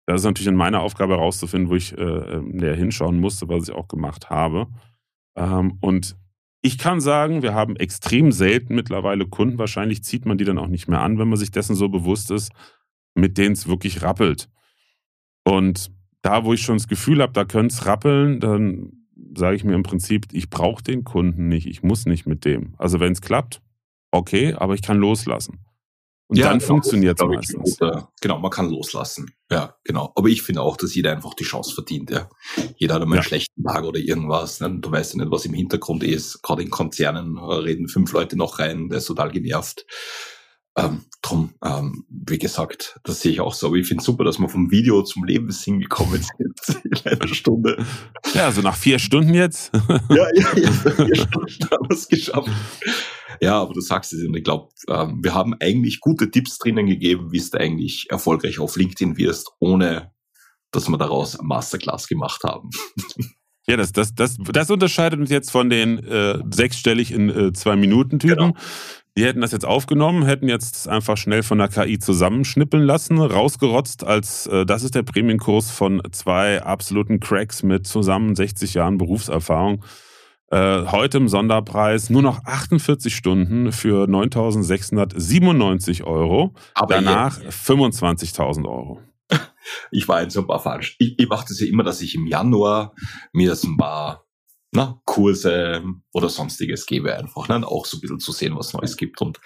Das 0.07 0.23
ist 0.23 0.25
natürlich 0.25 0.49
in 0.49 0.57
meiner 0.57 0.81
Aufgabe 0.81 1.15
herauszufinden, 1.15 1.71
wo 1.71 1.75
ich 1.75 1.97
äh, 1.97 2.41
näher 2.43 2.75
hinschauen 2.75 3.21
musste, 3.21 3.49
was 3.49 3.69
ich 3.69 3.75
auch 3.75 3.89
gemacht 3.89 4.31
habe. 4.31 4.67
Ähm, 5.37 5.79
und 5.81 6.17
ich 6.63 6.79
kann 6.79 7.01
sagen, 7.01 7.43
wir 7.43 7.55
haben 7.55 7.77
extrem 7.77 8.31
selten 8.31 8.77
mittlerweile 8.77 9.27
Kunden. 9.27 9.59
Wahrscheinlich 9.59 10.05
zieht 10.05 10.25
man 10.25 10.39
die 10.39 10.45
dann 10.45 10.59
auch 10.59 10.69
nicht 10.69 10.89
mehr 10.89 11.01
an, 11.01 11.19
wenn 11.19 11.29
man 11.29 11.39
sich 11.39 11.51
dessen 11.51 11.75
so 11.75 11.89
bewusst 11.89 12.31
ist, 12.31 12.53
mit 13.15 13.37
denen 13.37 13.53
es 13.53 13.67
wirklich 13.67 14.03
rappelt. 14.03 14.49
Und 15.45 15.91
da, 16.23 16.45
wo 16.45 16.53
ich 16.53 16.63
schon 16.63 16.77
das 16.77 16.87
Gefühl 16.87 17.21
habe, 17.21 17.33
da 17.33 17.45
könnte 17.45 17.75
es 17.75 17.85
rappeln, 17.85 18.39
dann 18.39 18.93
sage 19.37 19.57
ich 19.57 19.65
mir 19.65 19.75
im 19.75 19.83
Prinzip, 19.83 20.27
ich 20.33 20.51
brauche 20.51 20.85
den 20.85 21.03
Kunden 21.03 21.49
nicht, 21.49 21.67
ich 21.67 21.83
muss 21.83 22.07
nicht 22.07 22.27
mit 22.27 22.45
dem. 22.45 22.75
Also 22.79 23.01
wenn 23.01 23.13
es 23.13 23.21
klappt, 23.21 23.61
okay, 24.13 24.55
aber 24.55 24.75
ich 24.75 24.83
kann 24.83 24.99
loslassen. 24.99 25.65
Und 26.33 26.39
ja, 26.39 26.49
dann 26.49 26.61
genau, 26.61 26.67
funktioniert 26.69 27.21
es 27.21 27.27
meistens. 27.27 27.79
Guter, 27.79 28.09
genau, 28.23 28.39
man 28.39 28.51
kann 28.51 28.71
loslassen. 28.71 29.35
Ja, 29.51 29.77
genau. 29.85 30.15
Aber 30.17 30.29
ich 30.29 30.41
finde 30.41 30.63
auch, 30.63 30.79
dass 30.79 30.95
jeder 30.95 31.13
einfach 31.13 31.35
die 31.35 31.45
Chance 31.45 31.75
verdient. 31.75 32.11
Ja. 32.11 32.31
Jeder 32.77 32.95
hat 32.95 33.03
einmal 33.03 33.17
ja. 33.17 33.21
einen 33.21 33.29
schlechten 33.29 33.63
Tag 33.63 33.85
oder 33.85 33.99
irgendwas. 34.01 34.61
Ne? 34.61 34.79
Du 34.81 34.91
weißt 34.91 35.13
ja 35.13 35.21
nicht, 35.21 35.31
was 35.31 35.45
im 35.45 35.53
Hintergrund 35.53 36.03
ist. 36.03 36.41
Gerade 36.41 36.63
in 36.63 36.71
Konzernen 36.71 37.37
reden 37.37 37.87
fünf 37.87 38.11
Leute 38.13 38.39
noch 38.39 38.61
rein, 38.61 38.89
der 38.89 38.97
ist 38.97 39.07
total 39.09 39.31
genervt. 39.31 39.85
Ähm, 40.75 41.05
drum, 41.21 41.53
ähm, 41.63 42.07
wie 42.09 42.39
gesagt, 42.39 42.99
das 43.05 43.21
sehe 43.21 43.33
ich 43.33 43.41
auch 43.43 43.53
so. 43.53 43.67
Aber 43.67 43.77
ich 43.77 43.87
finde 43.87 44.01
es 44.01 44.07
super, 44.07 44.25
dass 44.25 44.39
wir 44.39 44.49
vom 44.49 44.71
Video 44.71 45.03
zum 45.03 45.25
Lebenssinn 45.25 45.81
gekommen 45.81 46.23
sind 46.65 46.83
in 46.85 47.13
einer 47.13 47.29
Stunde. 47.29 47.85
Ja, 48.33 48.47
also 48.47 48.63
nach 48.63 48.77
vier 48.77 48.99
Stunden 48.99 49.35
jetzt. 49.35 49.71
ja, 50.09 50.29
ja, 50.35 50.57
ja, 50.57 50.71
vier 50.73 51.15
Stunden 51.15 51.71
haben 51.71 51.89
wir 51.91 51.95
es 51.95 52.09
geschafft. 52.09 52.49
Ja, 53.41 53.61
aber 53.61 53.75
du 53.75 53.81
sagst 53.81 54.13
es 54.13 54.25
und 54.25 54.37
ich 54.37 54.45
glaube, 54.45 54.69
ähm, 54.89 55.21
wir 55.23 55.35
haben 55.35 55.55
eigentlich 55.61 56.01
gute 56.01 56.31
Tipps 56.31 56.59
drinnen 56.59 56.87
gegeben, 56.87 57.33
wie 57.33 57.41
du 57.41 57.59
eigentlich 57.59 58.07
erfolgreich 58.11 58.59
auf 58.59 58.77
LinkedIn 58.77 59.17
wirst, 59.17 59.51
ohne 59.59 60.13
dass 60.71 60.89
wir 60.89 60.99
daraus 60.99 61.39
eine 61.39 61.47
Masterclass 61.47 62.09
gemacht 62.09 62.43
haben. 62.45 62.71
Ja, 63.69 63.77
das, 63.77 63.93
das, 63.93 64.13
das, 64.13 64.39
das 64.39 64.71
unterscheidet 64.71 65.21
uns 65.21 65.31
jetzt 65.31 65.53
von 65.53 65.71
den 65.71 66.05
äh, 66.05 66.41
sechsstellig 66.51 67.13
in 67.13 67.31
äh, 67.31 67.53
zwei 67.53 67.77
Minuten 67.77 68.19
Typen. 68.19 68.37
Genau. 68.37 68.55
Die 69.17 69.25
hätten 69.25 69.41
das 69.41 69.53
jetzt 69.53 69.67
aufgenommen, 69.67 70.25
hätten 70.25 70.49
jetzt 70.49 70.89
einfach 70.89 71.17
schnell 71.17 71.43
von 71.43 71.59
der 71.59 71.69
KI 71.69 71.99
zusammenschnippeln 71.99 72.83
lassen, 72.83 73.19
rausgerotzt, 73.19 74.05
als 74.05 74.47
äh, 74.47 74.67
das 74.67 74.83
ist 74.83 74.95
der 74.95 75.05
Prämienkurs 75.05 75.71
von 75.71 76.03
zwei 76.11 76.63
absoluten 76.63 77.21
Cracks 77.21 77.63
mit 77.63 77.87
zusammen 77.87 78.35
60 78.35 78.75
Jahren 78.75 78.99
Berufserfahrung. 78.99 79.85
Äh, 80.53 80.87
heute 80.93 81.17
im 81.17 81.29
Sonderpreis 81.29 82.11
nur 82.11 82.21
noch 82.21 82.45
48 82.45 83.17
Stunden 83.17 83.73
für 83.73 84.05
9.697 84.05 86.05
Euro. 86.05 86.53
Aber 86.75 86.97
danach 86.97 87.41
25.000 87.41 88.67
Euro. 88.67 89.01
Ich 89.93 90.09
war 90.09 90.23
jetzt 90.23 90.35
so 90.35 90.41
ein 90.41 90.49
paar 90.49 90.59
falsch. 90.59 90.97
Ich, 90.99 91.17
ich 91.21 91.29
mache 91.29 91.47
das 91.49 91.61
ja 91.61 91.69
immer, 91.69 91.85
dass 91.85 92.01
ich 92.01 92.17
im 92.17 92.27
Januar 92.27 92.97
mir 93.33 93.55
so 93.55 93.69
ein 93.69 93.77
paar 93.77 94.27
na, 94.73 95.01
Kurse 95.05 95.85
oder 96.13 96.29
sonstiges 96.29 96.85
gebe 96.85 97.17
einfach, 97.17 97.49
ne? 97.49 97.65
auch 97.65 97.87
so 97.87 97.97
ein 97.97 98.01
bisschen 98.01 98.19
zu 98.19 98.33
sehen, 98.33 98.57
was 98.57 98.73
Neues 98.73 98.97
gibt. 98.97 99.23
Und 99.23 99.41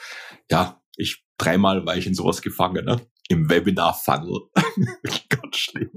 ja, 0.51 0.81
ich 0.97 1.23
dreimal 1.37 1.85
war 1.85 1.99
ich 1.99 2.07
in 2.07 2.15
sowas 2.15 2.41
gefangen, 2.41 2.87
ne? 2.87 2.99
im 3.29 3.51
Webinar-Funnel. 3.51 4.41
Ganz 5.29 5.57
schlimm. 5.57 5.91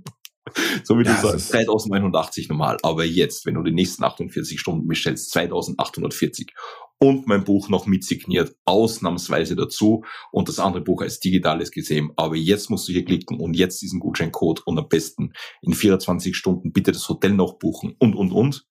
So 0.83 0.97
wie 0.97 1.03
ja, 1.03 1.13
du 1.13 1.27
sagst, 1.27 1.53
3180 1.53 2.49
normal. 2.49 2.77
Aber 2.83 3.03
jetzt, 3.03 3.45
wenn 3.45 3.55
du 3.55 3.63
die 3.63 3.71
nächsten 3.71 4.03
48 4.03 4.59
Stunden 4.59 4.87
bestellst, 4.87 5.31
2840 5.31 6.53
und 6.99 7.27
mein 7.27 7.43
Buch 7.43 7.69
noch 7.69 7.85
mitsigniert, 7.85 8.55
ausnahmsweise 8.65 9.55
dazu 9.55 10.03
und 10.31 10.49
das 10.49 10.59
andere 10.59 10.83
Buch 10.83 11.01
als 11.01 11.19
digitales 11.19 11.71
gesehen. 11.71 12.11
Aber 12.15 12.35
jetzt 12.35 12.69
musst 12.69 12.87
du 12.87 12.91
hier 12.91 13.05
klicken 13.05 13.39
und 13.39 13.55
jetzt 13.55 13.81
diesen 13.81 13.99
Gutscheincode 13.99 14.61
und 14.65 14.77
am 14.77 14.87
besten 14.87 15.33
in 15.61 15.73
24 15.73 16.35
Stunden 16.35 16.73
bitte 16.73 16.91
das 16.91 17.07
Hotel 17.07 17.33
noch 17.33 17.57
buchen 17.57 17.95
und, 17.99 18.15
und, 18.15 18.31
und 18.31 18.65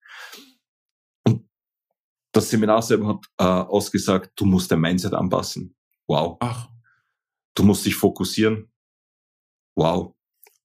das 2.32 2.50
Seminar 2.50 2.82
selber 2.82 3.08
hat 3.08 3.24
äh, 3.38 3.44
ausgesagt, 3.44 4.32
du 4.36 4.44
musst 4.44 4.70
dein 4.70 4.80
Mindset 4.80 5.14
anpassen. 5.14 5.74
Wow. 6.06 6.36
Ach. 6.40 6.68
Du 7.54 7.64
musst 7.64 7.84
dich 7.84 7.94
fokussieren. 7.94 8.70
Wow. 9.74 10.14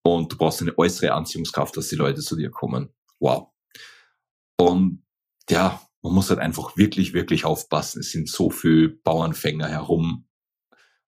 Und 0.04 0.32
du 0.32 0.38
brauchst 0.38 0.62
eine 0.62 0.78
äußere 0.78 1.14
Anziehungskraft, 1.14 1.76
dass 1.78 1.88
die 1.88 1.96
Leute 1.96 2.22
zu 2.22 2.36
dir 2.36 2.52
kommen. 2.52 2.94
Wow. 3.20 3.48
Und 4.58 5.04
ja, 5.50 5.82
man 6.02 6.14
muss 6.14 6.30
halt 6.30 6.40
einfach 6.40 6.76
wirklich, 6.76 7.14
wirklich 7.14 7.46
aufpassen. 7.46 8.02
Es 8.02 8.12
sind 8.12 8.30
so 8.30 8.50
viele 8.50 8.90
Bauernfänger 8.90 9.68
herum. 9.68 10.28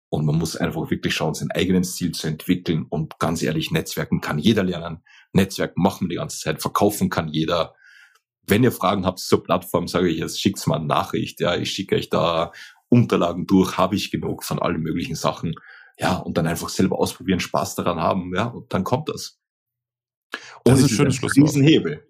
Und 0.10 0.26
man 0.26 0.38
muss 0.38 0.56
einfach 0.56 0.90
wirklich 0.90 1.14
schauen, 1.14 1.34
sein 1.34 1.52
eigenes 1.52 1.96
Ziel 1.96 2.12
zu 2.14 2.28
entwickeln. 2.28 2.86
Und 2.90 3.20
ganz 3.20 3.42
ehrlich, 3.42 3.72
Netzwerken 3.72 4.22
kann 4.22 4.40
jeder 4.40 4.64
lernen. 4.64 5.04
Netzwerken 5.34 5.82
machen 5.82 6.06
wir 6.06 6.10
die 6.10 6.16
ganze 6.16 6.40
Zeit. 6.40 6.62
Verkaufen 6.62 7.10
kann 7.10 7.28
jeder. 7.28 7.76
Wenn 8.48 8.64
ihr 8.64 8.72
Fragen 8.72 9.06
habt 9.06 9.20
zur 9.20 9.44
Plattform, 9.44 9.90
sage 9.90 10.08
ich 10.08 10.20
jetzt, 10.20 10.40
schickt's 10.40 10.68
mal 10.68 10.78
eine 10.78 10.86
Nachricht. 10.86 11.42
Ja, 11.42 11.58
ich 11.58 11.72
schicke 11.72 11.96
euch 11.98 12.10
da 12.10 12.54
Unterlagen 12.88 13.48
durch, 13.48 13.78
habe 13.78 13.96
ich 13.96 14.12
genug 14.12 14.46
von 14.46 14.60
allen 14.60 14.82
möglichen 14.82 15.16
Sachen. 15.16 15.56
Ja, 15.98 16.18
und 16.18 16.38
dann 16.38 16.48
einfach 16.48 16.70
selber 16.70 17.00
ausprobieren, 17.00 17.40
Spaß 17.40 17.76
daran 17.76 18.00
haben, 18.00 18.34
ja, 18.36 18.46
und 18.46 18.74
dann 18.74 18.84
kommt 18.84 19.10
das. 19.10 19.40
Und 20.64 20.72
das 20.72 20.80
ist 20.80 20.92
ein 20.92 20.96
schönes 20.96 21.16
Schlusswort. 21.16 21.48
Riesenhebel. 21.48 22.08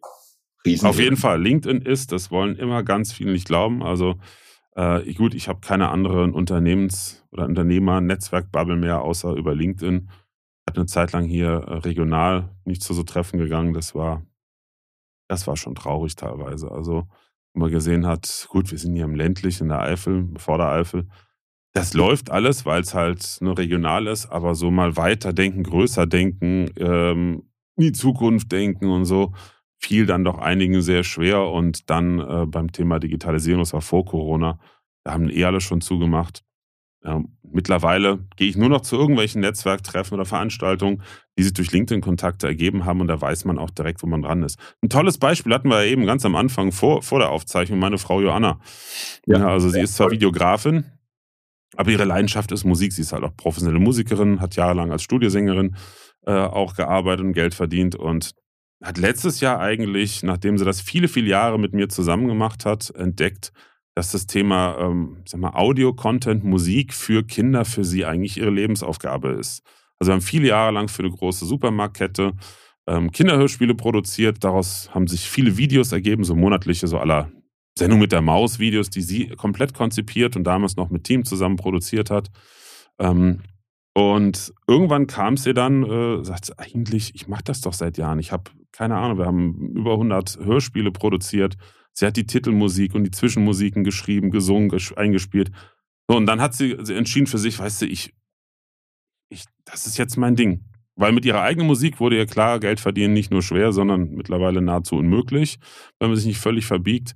Riesenhebel. 0.65 0.89
Auf 0.89 0.99
jeden 0.99 1.17
Fall. 1.17 1.41
LinkedIn 1.41 1.81
ist, 1.81 2.11
das 2.11 2.31
wollen 2.31 2.55
immer 2.55 2.83
ganz 2.83 3.13
viele 3.13 3.31
nicht 3.31 3.45
glauben. 3.45 3.83
Also 3.83 4.15
äh, 4.75 5.13
gut, 5.13 5.35
ich 5.35 5.47
habe 5.47 5.59
keine 5.59 5.89
anderen 5.89 6.33
Unternehmens- 6.33 7.23
oder 7.31 7.45
Unternehmer-Netzwerkbubble 7.45 8.75
mehr, 8.75 9.01
außer 9.01 9.33
über 9.33 9.53
LinkedIn. 9.53 10.09
Hat 10.67 10.77
eine 10.77 10.87
Zeit 10.87 11.11
lang 11.11 11.25
hier 11.25 11.49
äh, 11.49 11.73
regional 11.77 12.55
nicht 12.65 12.81
zu 12.81 12.93
so 12.93 13.03
Treffen 13.03 13.37
gegangen. 13.37 13.73
Das 13.73 13.93
war 13.93 14.25
das 15.27 15.47
war 15.47 15.57
schon 15.57 15.75
traurig 15.75 16.15
teilweise. 16.15 16.71
Also, 16.71 17.07
wo 17.53 17.59
man 17.59 17.71
gesehen 17.71 18.05
hat, 18.05 18.47
gut, 18.49 18.71
wir 18.71 18.77
sind 18.77 18.93
hier 18.95 19.05
im 19.05 19.15
ländlich 19.15 19.61
in 19.61 19.69
der 19.69 19.81
Eifel, 19.81 20.29
vor 20.37 20.57
der 20.57 20.69
Eifel. 20.69 21.07
Das 21.75 21.93
läuft 21.93 22.31
alles, 22.31 22.65
weil 22.65 22.81
es 22.81 22.93
halt 22.93 23.37
nur 23.41 23.57
regional 23.57 24.07
ist, 24.07 24.27
aber 24.27 24.55
so 24.55 24.71
mal 24.71 24.95
weiterdenken, 24.95 25.63
größer 25.63 26.07
denken, 26.07 26.71
ähm, 26.77 27.43
in 27.75 27.83
die 27.83 27.91
Zukunft 27.91 28.49
denken 28.53 28.89
und 28.89 29.03
so, 29.03 29.33
fiel 29.77 30.05
dann 30.05 30.23
doch 30.23 30.37
einigen 30.37 30.81
sehr 30.81 31.03
schwer. 31.03 31.41
Und 31.41 31.89
dann 31.89 32.19
äh, 32.19 32.45
beim 32.45 32.71
Thema 32.71 32.99
Digitalisierung, 32.99 33.61
das 33.61 33.73
war 33.73 33.81
vor 33.81 34.05
Corona, 34.05 34.57
da 35.03 35.11
haben 35.11 35.29
eh 35.29 35.43
alle 35.43 35.59
schon 35.59 35.81
zugemacht. 35.81 36.45
Ja, 37.03 37.21
mittlerweile 37.43 38.25
gehe 38.37 38.47
ich 38.47 38.55
nur 38.55 38.69
noch 38.69 38.81
zu 38.81 38.95
irgendwelchen 38.95 39.41
Netzwerktreffen 39.41 40.15
oder 40.15 40.25
Veranstaltungen, 40.25 41.03
die 41.37 41.43
sich 41.43 41.53
durch 41.53 41.73
LinkedIn-Kontakte 41.73 42.47
ergeben 42.47 42.85
haben 42.85 43.01
und 43.01 43.09
da 43.09 43.19
weiß 43.19 43.43
man 43.43 43.59
auch 43.59 43.69
direkt, 43.69 44.01
wo 44.01 44.07
man 44.07 44.21
dran 44.21 44.43
ist. 44.43 44.57
Ein 44.81 44.89
tolles 44.89 45.17
Beispiel 45.17 45.53
hatten 45.53 45.67
wir 45.67 45.83
ja 45.83 45.91
eben 45.91 46.05
ganz 46.05 46.25
am 46.25 46.37
Anfang 46.37 46.71
vor, 46.71 47.03
vor 47.03 47.19
der 47.19 47.31
Aufzeichnung, 47.31 47.79
meine 47.79 47.97
Frau 47.97 48.21
Joanna. 48.21 48.61
Ja, 49.27 49.39
ja 49.39 49.47
also 49.49 49.69
sie 49.69 49.81
ist 49.81 49.95
zwar 49.95 50.09
Videografin, 50.09 50.85
aber 51.75 51.91
ihre 51.91 52.05
Leidenschaft 52.05 52.51
ist 52.51 52.63
Musik. 52.63 52.93
Sie 52.93 53.01
ist 53.01 53.13
halt 53.13 53.23
auch 53.23 53.35
professionelle 53.35 53.79
Musikerin, 53.79 54.41
hat 54.41 54.55
jahrelang 54.55 54.91
als 54.91 55.03
Studiosängerin 55.03 55.75
äh, 56.25 56.31
auch 56.31 56.75
gearbeitet 56.75 57.25
und 57.25 57.33
Geld 57.33 57.53
verdient 57.53 57.95
und 57.95 58.31
hat 58.83 58.97
letztes 58.97 59.39
Jahr 59.39 59.59
eigentlich, 59.59 60.23
nachdem 60.23 60.57
sie 60.57 60.65
das 60.65 60.81
viele, 60.81 61.07
viele 61.07 61.29
Jahre 61.29 61.59
mit 61.59 61.73
mir 61.73 61.89
zusammen 61.89 62.27
gemacht 62.27 62.65
hat, 62.65 62.91
entdeckt, 62.95 63.51
dass 63.95 64.11
das 64.11 64.27
Thema 64.27 64.77
ähm, 64.79 65.23
Audio-Content, 65.41 66.43
Musik 66.43 66.93
für 66.93 67.23
Kinder 67.23 67.63
für 67.63 67.85
sie 67.85 68.05
eigentlich 68.05 68.37
ihre 68.37 68.49
Lebensaufgabe 68.49 69.29
ist. 69.29 69.63
Also 69.97 70.09
wir 70.09 70.15
haben 70.15 70.21
viele 70.21 70.47
Jahre 70.49 70.71
lang 70.71 70.89
für 70.89 71.03
eine 71.03 71.11
große 71.11 71.45
Supermarktkette 71.45 72.33
ähm, 72.87 73.11
Kinderhörspiele 73.11 73.75
produziert. 73.75 74.43
Daraus 74.43 74.93
haben 74.93 75.07
sich 75.07 75.29
viele 75.29 75.57
Videos 75.57 75.91
ergeben, 75.91 76.23
so 76.23 76.35
monatliche, 76.35 76.87
so 76.87 76.99
aller 76.99 77.31
Sendung 77.77 77.99
mit 77.99 78.11
der 78.11 78.21
Maus 78.21 78.59
Videos, 78.59 78.89
die 78.89 79.01
sie 79.01 79.29
komplett 79.29 79.73
konzipiert 79.73 80.35
und 80.35 80.45
damals 80.45 80.75
noch 80.75 80.89
mit 80.89 81.03
Team 81.03 81.25
zusammen 81.25 81.57
produziert 81.57 82.09
hat. 82.09 82.29
Ähm, 82.99 83.41
und 83.93 84.53
irgendwann 84.67 85.07
kam 85.07 85.37
sie 85.37 85.53
dann, 85.53 85.83
äh, 85.83 86.23
sagt 86.23 86.59
eigentlich, 86.59 87.15
ich 87.15 87.27
mache 87.27 87.43
das 87.45 87.61
doch 87.61 87.73
seit 87.73 87.97
Jahren. 87.97 88.19
Ich 88.19 88.31
habe 88.31 88.51
keine 88.71 88.97
Ahnung, 88.97 89.17
wir 89.17 89.25
haben 89.25 89.73
über 89.73 89.93
100 89.93 90.39
Hörspiele 90.39 90.91
produziert. 90.91 91.55
Sie 91.93 92.05
hat 92.05 92.17
die 92.17 92.25
Titelmusik 92.25 92.93
und 92.93 93.05
die 93.05 93.11
Zwischenmusiken 93.11 93.85
geschrieben, 93.85 94.31
gesungen, 94.31 94.69
eingespielt. 94.97 95.51
So, 96.09 96.17
und 96.17 96.25
dann 96.25 96.41
hat 96.41 96.53
sie, 96.53 96.77
sie 96.81 96.93
entschieden 96.93 97.27
für 97.27 97.37
sich, 97.37 97.57
weißt 97.57 97.83
du, 97.83 97.85
ich, 97.85 98.13
ich, 99.29 99.45
das 99.63 99.87
ist 99.87 99.97
jetzt 99.97 100.17
mein 100.17 100.35
Ding. 100.35 100.65
Weil 100.95 101.11
mit 101.11 101.25
ihrer 101.25 101.41
eigenen 101.41 101.67
Musik 101.67 101.99
wurde 101.99 102.17
ihr 102.17 102.25
klar, 102.25 102.59
Geld 102.59 102.79
verdienen 102.79 103.13
nicht 103.13 103.31
nur 103.31 103.41
schwer, 103.41 103.73
sondern 103.73 104.11
mittlerweile 104.11 104.61
nahezu 104.61 104.95
unmöglich, 104.95 105.59
wenn 105.99 106.09
man 106.09 106.17
sich 106.17 106.25
nicht 106.25 106.39
völlig 106.39 106.65
verbiegt. 106.65 107.15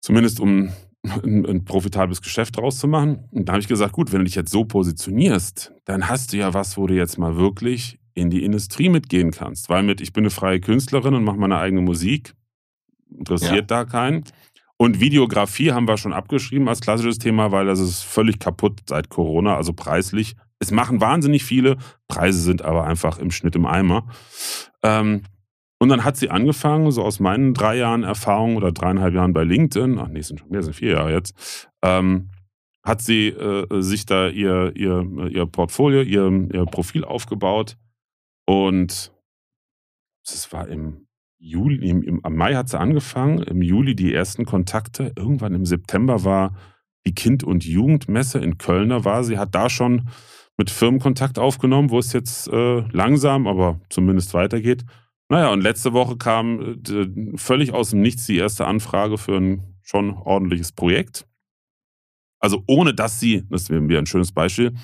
Zumindest 0.00 0.38
um 0.38 0.70
ein, 1.02 1.46
ein 1.46 1.64
profitables 1.64 2.22
Geschäft 2.22 2.56
draus 2.56 2.78
zu 2.78 2.88
machen. 2.88 3.24
Und 3.30 3.48
da 3.48 3.54
habe 3.54 3.60
ich 3.60 3.68
gesagt, 3.68 3.92
gut, 3.92 4.12
wenn 4.12 4.20
du 4.20 4.24
dich 4.24 4.34
jetzt 4.34 4.50
so 4.50 4.64
positionierst, 4.64 5.72
dann 5.84 6.08
hast 6.08 6.32
du 6.32 6.36
ja 6.36 6.54
was, 6.54 6.76
wo 6.76 6.86
du 6.86 6.94
jetzt 6.94 7.18
mal 7.18 7.36
wirklich 7.36 7.98
in 8.14 8.30
die 8.30 8.44
Industrie 8.44 8.88
mitgehen 8.88 9.30
kannst. 9.30 9.68
Weil 9.68 9.82
mit, 9.82 10.00
ich 10.00 10.12
bin 10.12 10.22
eine 10.22 10.30
freie 10.30 10.60
Künstlerin 10.60 11.14
und 11.14 11.24
mache 11.24 11.36
meine 11.36 11.58
eigene 11.58 11.82
Musik, 11.82 12.34
interessiert 13.10 13.70
ja. 13.70 13.82
da 13.82 13.84
keinen. 13.84 14.24
Und 14.76 15.00
Videografie 15.00 15.72
haben 15.72 15.86
wir 15.86 15.96
schon 15.96 16.12
abgeschrieben 16.12 16.68
als 16.68 16.80
klassisches 16.80 17.18
Thema, 17.18 17.52
weil 17.52 17.66
das 17.66 17.80
ist 17.80 18.02
völlig 18.02 18.38
kaputt 18.38 18.80
seit 18.88 19.08
Corona, 19.08 19.56
also 19.56 19.72
preislich. 19.72 20.36
Es 20.64 20.70
machen 20.70 21.00
wahnsinnig 21.00 21.44
viele, 21.44 21.76
Preise 22.08 22.40
sind 22.40 22.62
aber 22.62 22.84
einfach 22.84 23.18
im 23.18 23.30
Schnitt 23.30 23.54
im 23.54 23.66
Eimer. 23.66 24.08
Ähm, 24.82 25.22
und 25.78 25.88
dann 25.90 26.04
hat 26.04 26.16
sie 26.16 26.30
angefangen, 26.30 26.90
so 26.90 27.02
aus 27.02 27.20
meinen 27.20 27.52
drei 27.52 27.76
Jahren 27.76 28.04
Erfahrung 28.04 28.56
oder 28.56 28.72
dreieinhalb 28.72 29.14
Jahren 29.14 29.34
bei 29.34 29.44
LinkedIn, 29.44 29.98
ach 29.98 30.08
nee, 30.08 30.22
sind 30.22 30.40
schon 30.40 30.48
mehr, 30.48 30.62
sind 30.62 30.74
vier 30.74 30.92
Jahre 30.92 31.12
jetzt, 31.12 31.68
ähm, 31.82 32.30
hat 32.82 33.02
sie 33.02 33.28
äh, 33.28 33.82
sich 33.82 34.06
da 34.06 34.28
ihr, 34.28 34.72
ihr, 34.74 35.06
ihr 35.30 35.46
Portfolio, 35.46 36.00
ihr, 36.00 36.48
ihr 36.52 36.64
Profil 36.66 37.04
aufgebaut 37.04 37.76
und 38.46 39.12
es 40.26 40.52
war 40.52 40.68
im 40.68 41.06
Juli, 41.38 41.90
im, 41.90 42.02
im, 42.02 42.36
Mai 42.36 42.54
hat 42.54 42.70
sie 42.70 42.78
angefangen, 42.78 43.42
im 43.42 43.60
Juli 43.60 43.94
die 43.94 44.14
ersten 44.14 44.46
Kontakte. 44.46 45.12
Irgendwann 45.14 45.54
im 45.54 45.66
September 45.66 46.24
war 46.24 46.56
die 47.06 47.14
Kind- 47.14 47.44
und 47.44 47.66
Jugendmesse 47.66 48.38
in 48.38 48.56
Köln. 48.56 49.04
war 49.04 49.24
sie, 49.24 49.36
hat 49.36 49.54
da 49.54 49.68
schon 49.68 50.08
mit 50.56 50.70
Firmen 50.70 51.00
Kontakt 51.00 51.38
aufgenommen, 51.38 51.90
wo 51.90 51.98
es 51.98 52.12
jetzt 52.12 52.48
äh, 52.48 52.80
langsam, 52.92 53.46
aber 53.46 53.80
zumindest 53.90 54.34
weitergeht. 54.34 54.84
Naja, 55.28 55.52
und 55.52 55.62
letzte 55.62 55.92
Woche 55.92 56.16
kam 56.16 56.80
äh, 56.88 57.36
völlig 57.36 57.72
aus 57.72 57.90
dem 57.90 58.02
Nichts 58.02 58.26
die 58.26 58.36
erste 58.36 58.66
Anfrage 58.66 59.18
für 59.18 59.36
ein 59.36 59.74
schon 59.82 60.10
ordentliches 60.10 60.72
Projekt. 60.72 61.26
Also 62.38 62.62
ohne 62.66 62.94
dass 62.94 63.20
sie, 63.20 63.44
das 63.48 63.70
wäre 63.70 63.98
ein 63.98 64.06
schönes 64.06 64.32
Beispiel, 64.32 64.74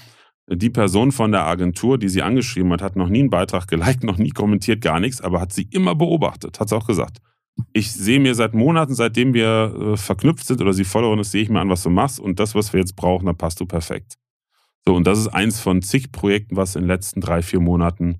die 0.53 0.71
Person 0.71 1.13
von 1.13 1.31
der 1.31 1.47
Agentur, 1.47 1.99
die 1.99 2.09
sie 2.09 2.23
angeschrieben 2.23 2.73
hat, 2.73 2.83
hat 2.83 2.97
noch 2.97 3.09
nie 3.09 3.21
einen 3.21 3.31
Beitrag 3.31 3.69
geliked, 3.69 4.03
noch 4.05 4.19
nie 4.19 4.31
kommentiert, 4.31 4.81
gar 4.81 5.01
nichts, 5.01 5.21
aber 5.21 5.41
hat 5.41 5.53
sie 5.53 5.69
immer 5.71 5.95
beobachtet, 5.95 6.59
hat 6.59 6.69
sie 6.69 6.77
auch 6.77 6.87
gesagt. 6.87 7.19
Ich 7.73 7.93
sehe 7.93 8.21
mir 8.21 8.35
seit 8.35 8.55
Monaten, 8.55 8.95
seitdem 8.95 9.35
wir 9.35 9.93
äh, 9.93 9.97
verknüpft 9.97 10.47
sind 10.47 10.61
oder 10.61 10.73
sie 10.73 10.85
Followerin 10.85 11.19
ist, 11.19 11.31
sehe 11.31 11.43
ich 11.43 11.51
mir 11.51 11.61
an, 11.61 11.69
was 11.69 11.83
du 11.83 11.91
machst 11.91 12.19
und 12.19 12.41
das, 12.41 12.55
was 12.55 12.73
wir 12.73 12.81
jetzt 12.81 12.97
brauchen, 12.97 13.27
da 13.27 13.35
passt 13.35 13.61
du 13.61 13.67
perfekt. 13.67 14.17
So, 14.87 14.95
und 14.95 15.07
das 15.07 15.19
ist 15.19 15.29
eins 15.29 15.61
von 15.61 15.83
zig 15.83 16.13
Projekten, 16.13 16.57
was 16.57 16.75
in 16.75 16.83
den 16.83 16.89
letzten 16.89 17.21
drei, 17.21 17.43
vier 17.43 17.61
Monaten 17.61 18.19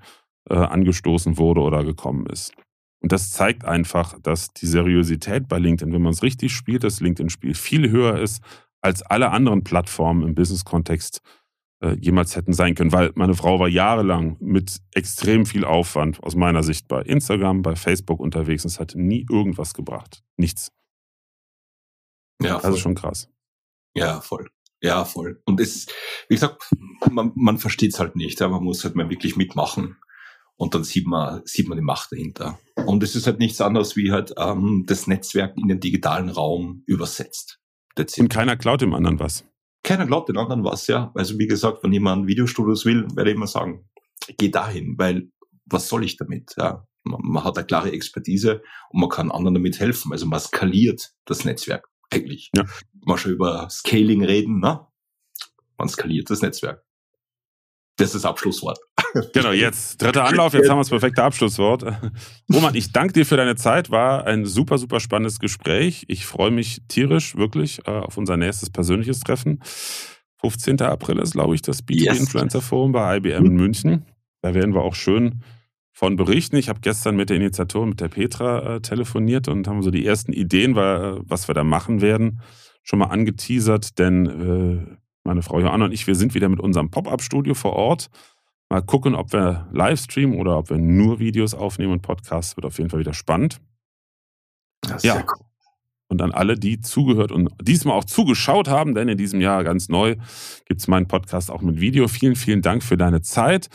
äh, 0.49 0.55
angestoßen 0.55 1.39
wurde 1.39 1.61
oder 1.61 1.85
gekommen 1.85 2.27
ist. 2.27 2.53
Und 3.03 3.13
das 3.13 3.31
zeigt 3.31 3.65
einfach, 3.65 4.19
dass 4.21 4.53
die 4.53 4.67
Seriosität 4.67 5.49
bei 5.49 5.59
LinkedIn, 5.59 5.93
wenn 5.95 6.03
man 6.03 6.13
es 6.13 6.23
richtig 6.23 6.53
spielt, 6.53 6.85
das 6.85 7.01
LinkedIn-Spiel 7.01 7.55
viel 7.55 7.91
höher 7.91 8.19
ist 8.19 8.43
als 8.83 9.03
alle 9.03 9.31
anderen 9.31 9.65
Plattformen 9.65 10.23
im 10.23 10.35
Business-Kontext 10.35 11.23
äh, 11.83 11.97
jemals 11.99 12.37
hätten 12.37 12.53
sein 12.53 12.75
können, 12.75 12.93
weil 12.93 13.13
meine 13.15 13.35
Frau 13.35 13.59
war 13.59 13.69
jahrelang 13.69 14.37
mit 14.41 14.81
extrem 14.93 15.47
viel 15.47 15.65
Aufwand 15.65 16.23
aus 16.23 16.35
meiner 16.35 16.63
Sicht 16.63 16.89
bei 16.89 17.03
Instagram, 17.03 17.63
bei 17.63 17.77
Facebook 17.77 18.21
unterwegs 18.21 18.65
und 18.65 18.71
es 18.71 18.81
hat 18.81 18.95
nie 18.95 19.27
irgendwas 19.31 19.75
gebracht. 19.75 20.23
Nichts. 20.37 20.73
Ja, 22.43 22.59
voll. 22.59 22.71
also 22.71 22.79
schon 22.79 22.95
krass. 22.95 23.29
Ja, 23.95 24.21
voll. 24.21 24.49
Ja, 24.83 25.05
voll. 25.05 25.43
Und 25.45 25.61
es, 25.61 25.87
wie 26.29 26.35
gesagt, 26.35 26.69
man, 27.11 27.33
man 27.35 27.59
versteht 27.59 27.93
es 27.93 28.01
halt 28.01 28.17
nicht, 28.17 28.41
aber 28.41 28.55
man 28.55 28.65
muss 28.65 28.85
halt 28.85 28.97
mal 28.97 29.11
wirklich 29.11 29.37
mitmachen. 29.37 29.97
Und 30.57 30.75
dann 30.75 30.85
sieht 30.85 31.07
man, 31.07 31.43
sieht 31.45 31.69
man 31.69 31.79
die 31.79 31.85
Macht 31.85 32.13
dahinter. 32.13 32.59
Und 32.87 33.03
es 33.03 33.17
ist 33.17 33.27
halt 33.27 33.39
nichts 33.39 33.61
anderes 33.61 33.97
wie 33.97 34.13
halt 34.13 34.35
ähm, 34.37 34.85
das 34.87 35.07
Netzwerk 35.07 35.57
in 35.57 35.69
den 35.69 35.81
digitalen 35.81 36.29
Raum 36.29 36.83
übersetzt. 36.87 37.59
Und 38.19 38.31
keiner 38.31 38.57
klaut 38.57 38.81
dem 38.81 38.95
anderen 38.95 39.19
was 39.19 39.45
keiner 39.83 40.07
glaubt 40.07 40.29
den 40.29 40.37
anderen 40.37 40.65
was, 40.65 40.87
ja. 40.87 41.11
Also 41.15 41.39
wie 41.39 41.47
gesagt, 41.47 41.83
wenn 41.83 41.93
jemand 41.93 42.27
Videostudios 42.27 42.85
will, 42.85 43.07
werde 43.15 43.31
ich 43.31 43.37
immer 43.37 43.47
sagen, 43.47 43.89
geh 44.39 44.51
dahin, 44.51 44.97
weil 44.99 45.31
was 45.67 45.89
soll 45.89 46.05
ich 46.05 46.17
damit? 46.17 46.55
Ja, 46.57 46.87
man, 47.05 47.21
man 47.23 47.45
hat 47.45 47.57
eine 47.57 47.67
klare 47.67 47.93
Expertise 47.93 48.63
und 48.91 49.01
man 49.01 49.09
kann 49.09 49.31
anderen 49.31 49.55
damit 49.55 49.81
helfen. 49.81 50.13
Also 50.13 50.27
man 50.27 50.41
skaliert 50.41 51.13
das 51.25 51.45
Netzwerk 51.45 51.87
eigentlich. 52.11 52.51
Ja. 52.55 52.65
Man 53.05 53.19
schon 53.19 53.33
über 53.33 53.69
Scaling 53.71 54.25
reden, 54.25 54.61
ne? 54.61 54.87
Man 55.79 55.89
skaliert 55.89 56.29
das 56.31 56.43
Netzwerk. 56.43 56.85
Das 57.97 58.09
ist 58.09 58.17
das 58.17 58.25
Abschlusswort. 58.25 58.79
Genau, 59.33 59.51
jetzt 59.51 60.01
dritter 60.01 60.25
Anlauf, 60.25 60.55
jetzt 60.55 60.69
haben 60.69 60.77
wir 60.77 60.83
das 60.83 60.91
perfekte 60.91 61.25
Abschlusswort. 61.25 61.85
Roman, 62.53 62.77
ich 62.77 62.93
danke 62.93 63.13
dir 63.13 63.27
für 63.27 63.37
deine 63.37 63.57
Zeit, 63.57 63.91
war 63.91 64.25
ein 64.25 64.47
super, 64.47 64.79
super 64.79 65.01
spannendes 65.01 65.41
Gespräch. 65.41 66.05
Ich 66.07 66.27
freue 66.27 66.53
mich 66.53 66.83
tierisch, 66.87 67.35
wirklich, 67.35 67.81
äh, 67.87 67.91
auf 67.91 68.17
unser 68.17 68.37
nächstes 68.37 68.71
persönliches 68.71 69.19
Treffen. 69.19 69.59
15. 70.41 70.81
April 70.83 71.19
ist, 71.19 71.33
glaube 71.33 71.57
ich, 71.57 71.63
das 71.63 71.83
B2B 71.83 72.05
yes. 72.05 72.21
Influencer 72.21 72.61
Forum 72.61 72.93
bei 72.93 73.17
IBM 73.17 73.47
in 73.47 73.57
München. 73.57 74.07
Da 74.43 74.55
werden 74.55 74.75
wir 74.75 74.83
auch 74.83 74.95
schön 74.95 75.43
von 76.01 76.17
berichten. 76.17 76.57
Ich 76.57 76.71
habe 76.71 76.81
gestern 76.81 77.15
mit 77.15 77.29
der 77.29 77.37
Initiatorin, 77.37 77.91
mit 77.91 78.01
der 78.01 78.09
Petra, 78.09 78.77
äh, 78.77 78.81
telefoniert 78.81 79.49
und 79.49 79.69
haben 79.69 79.83
so 79.83 79.91
die 79.91 80.07
ersten 80.07 80.33
Ideen, 80.33 80.75
weil, 80.75 81.21
was 81.25 81.47
wir 81.47 81.55
da 81.55 81.63
machen 81.63 82.01
werden, 82.01 82.41
schon 82.83 83.01
mal 83.01 83.09
angeteasert, 83.09 83.99
denn 83.99 84.27
äh, 84.27 84.97
meine 85.25 85.43
Frau 85.43 85.61
Johanna 85.61 85.85
und 85.85 85.93
ich, 85.93 86.07
wir 86.07 86.15
sind 86.15 86.33
wieder 86.33 86.49
mit 86.49 86.59
unserem 86.59 86.91
Pop-Up-Studio 86.91 87.53
vor 87.53 87.75
Ort. 87.75 88.09
Mal 88.71 88.81
gucken, 88.81 89.15
ob 89.15 89.35
wir 89.35 89.69
Livestream 89.73 90.35
oder 90.37 90.57
ob 90.57 90.71
wir 90.71 90.79
nur 90.79 91.19
Videos 91.19 91.53
aufnehmen 91.53 91.93
und 91.93 92.01
Podcasts. 92.01 92.57
Wird 92.57 92.65
auf 92.65 92.79
jeden 92.79 92.89
Fall 92.89 93.01
wieder 93.01 93.13
spannend. 93.13 93.61
ja. 95.03 95.17
Cool. 95.17 95.50
Und 96.11 96.21
an 96.23 96.33
alle, 96.33 96.57
die 96.57 96.81
zugehört 96.81 97.31
und 97.31 97.51
diesmal 97.63 97.97
auch 97.97 98.05
zugeschaut 98.05 98.67
haben, 98.69 98.97
denn 98.97 99.07
in 99.09 99.17
diesem 99.17 99.41
Jahr 99.41 99.63
ganz 99.63 99.89
neu 99.89 100.17
gibt 100.67 100.81
es 100.81 100.89
meinen 100.89 101.07
Podcast 101.07 101.53
auch 101.53 101.63
mit 101.63 101.81
Video. 101.81 102.09
Vielen, 102.09 102.35
vielen 102.35 102.63
Dank 102.63 102.83
für 102.83 102.97
deine 102.97 103.23
Zeit, 103.23 103.71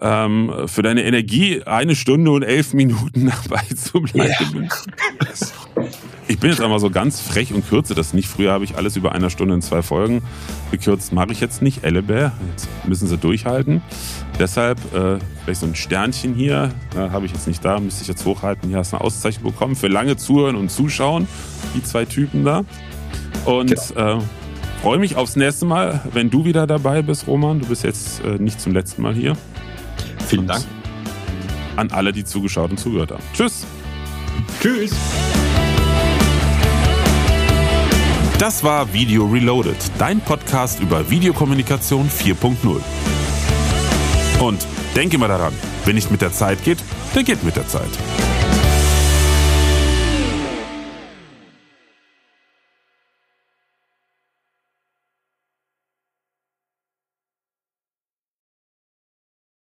ähm, 0.00 0.52
für 0.66 0.82
deine 0.82 1.02
Energie, 1.02 1.64
eine 1.64 1.96
Stunde 1.96 2.30
und 2.30 2.44
elf 2.44 2.72
Minuten 2.72 3.32
dabei 3.44 3.64
zu 3.74 4.00
bleiben. 4.00 4.68
Yeah. 5.76 5.88
Ich 6.28 6.38
bin 6.38 6.50
jetzt 6.50 6.60
einmal 6.60 6.78
so 6.78 6.88
ganz 6.88 7.20
frech 7.20 7.52
und 7.52 7.68
kürze 7.68 7.94
das 7.94 8.14
nicht. 8.14 8.28
Früher 8.28 8.52
habe 8.52 8.64
ich 8.64 8.76
alles 8.76 8.96
über 8.96 9.12
eine 9.12 9.28
Stunde 9.28 9.54
in 9.54 9.60
zwei 9.60 9.82
Folgen 9.82 10.22
gekürzt. 10.70 11.12
Mache 11.12 11.32
ich 11.32 11.40
jetzt 11.40 11.62
nicht. 11.62 11.84
Ellebär, 11.84 12.32
jetzt 12.52 12.68
müssen 12.86 13.08
sie 13.08 13.18
durchhalten. 13.18 13.82
Deshalb 14.38 14.78
äh, 14.94 15.18
vielleicht 15.44 15.60
so 15.60 15.66
ein 15.66 15.74
Sternchen 15.74 16.34
hier, 16.34 16.70
äh, 16.94 16.98
habe 16.98 17.26
ich 17.26 17.32
jetzt 17.32 17.46
nicht 17.46 17.64
da, 17.64 17.78
müsste 17.78 18.02
ich 18.02 18.08
jetzt 18.08 18.24
hochhalten. 18.24 18.68
Hier 18.68 18.78
hast 18.78 18.92
du 18.92 18.96
eine 18.96 19.04
Auszeichnung 19.04 19.52
bekommen 19.52 19.76
für 19.76 19.88
lange 19.88 20.16
Zuhören 20.16 20.56
und 20.56 20.70
Zuschauen. 20.70 21.28
Die 21.74 21.82
zwei 21.82 22.04
Typen 22.04 22.44
da. 22.44 22.64
Und 23.44 23.74
genau. 23.94 24.18
äh, 24.18 24.22
freue 24.80 24.98
mich 24.98 25.16
aufs 25.16 25.36
nächste 25.36 25.66
Mal, 25.66 26.00
wenn 26.12 26.30
du 26.30 26.44
wieder 26.44 26.66
dabei 26.66 27.02
bist, 27.02 27.26
Roman. 27.26 27.60
Du 27.60 27.66
bist 27.66 27.84
jetzt 27.84 28.24
äh, 28.24 28.38
nicht 28.38 28.60
zum 28.60 28.72
letzten 28.72 29.02
Mal 29.02 29.14
hier. 29.14 29.36
Vielen 30.26 30.42
und 30.42 30.48
Dank. 30.48 30.64
An 31.76 31.90
alle, 31.90 32.12
die 32.12 32.24
zugeschaut 32.24 32.70
und 32.70 32.78
zugehört 32.78 33.12
haben. 33.12 33.22
Tschüss. 33.34 33.66
Tschüss. 34.60 34.92
Das 38.38 38.64
war 38.64 38.92
Video 38.92 39.26
Reloaded, 39.26 39.76
dein 39.98 40.20
Podcast 40.20 40.80
über 40.80 41.08
Videokommunikation 41.08 42.08
4.0. 42.10 42.80
Und 44.42 44.66
denke 44.96 45.14
immer 45.14 45.28
daran, 45.28 45.52
wenn 45.84 45.94
nicht 45.94 46.10
mit 46.10 46.20
der 46.20 46.32
Zeit 46.32 46.64
geht, 46.64 46.78
der 47.14 47.22
geht 47.22 47.44
mit 47.44 47.54
der 47.54 47.68
Zeit. 47.68 47.90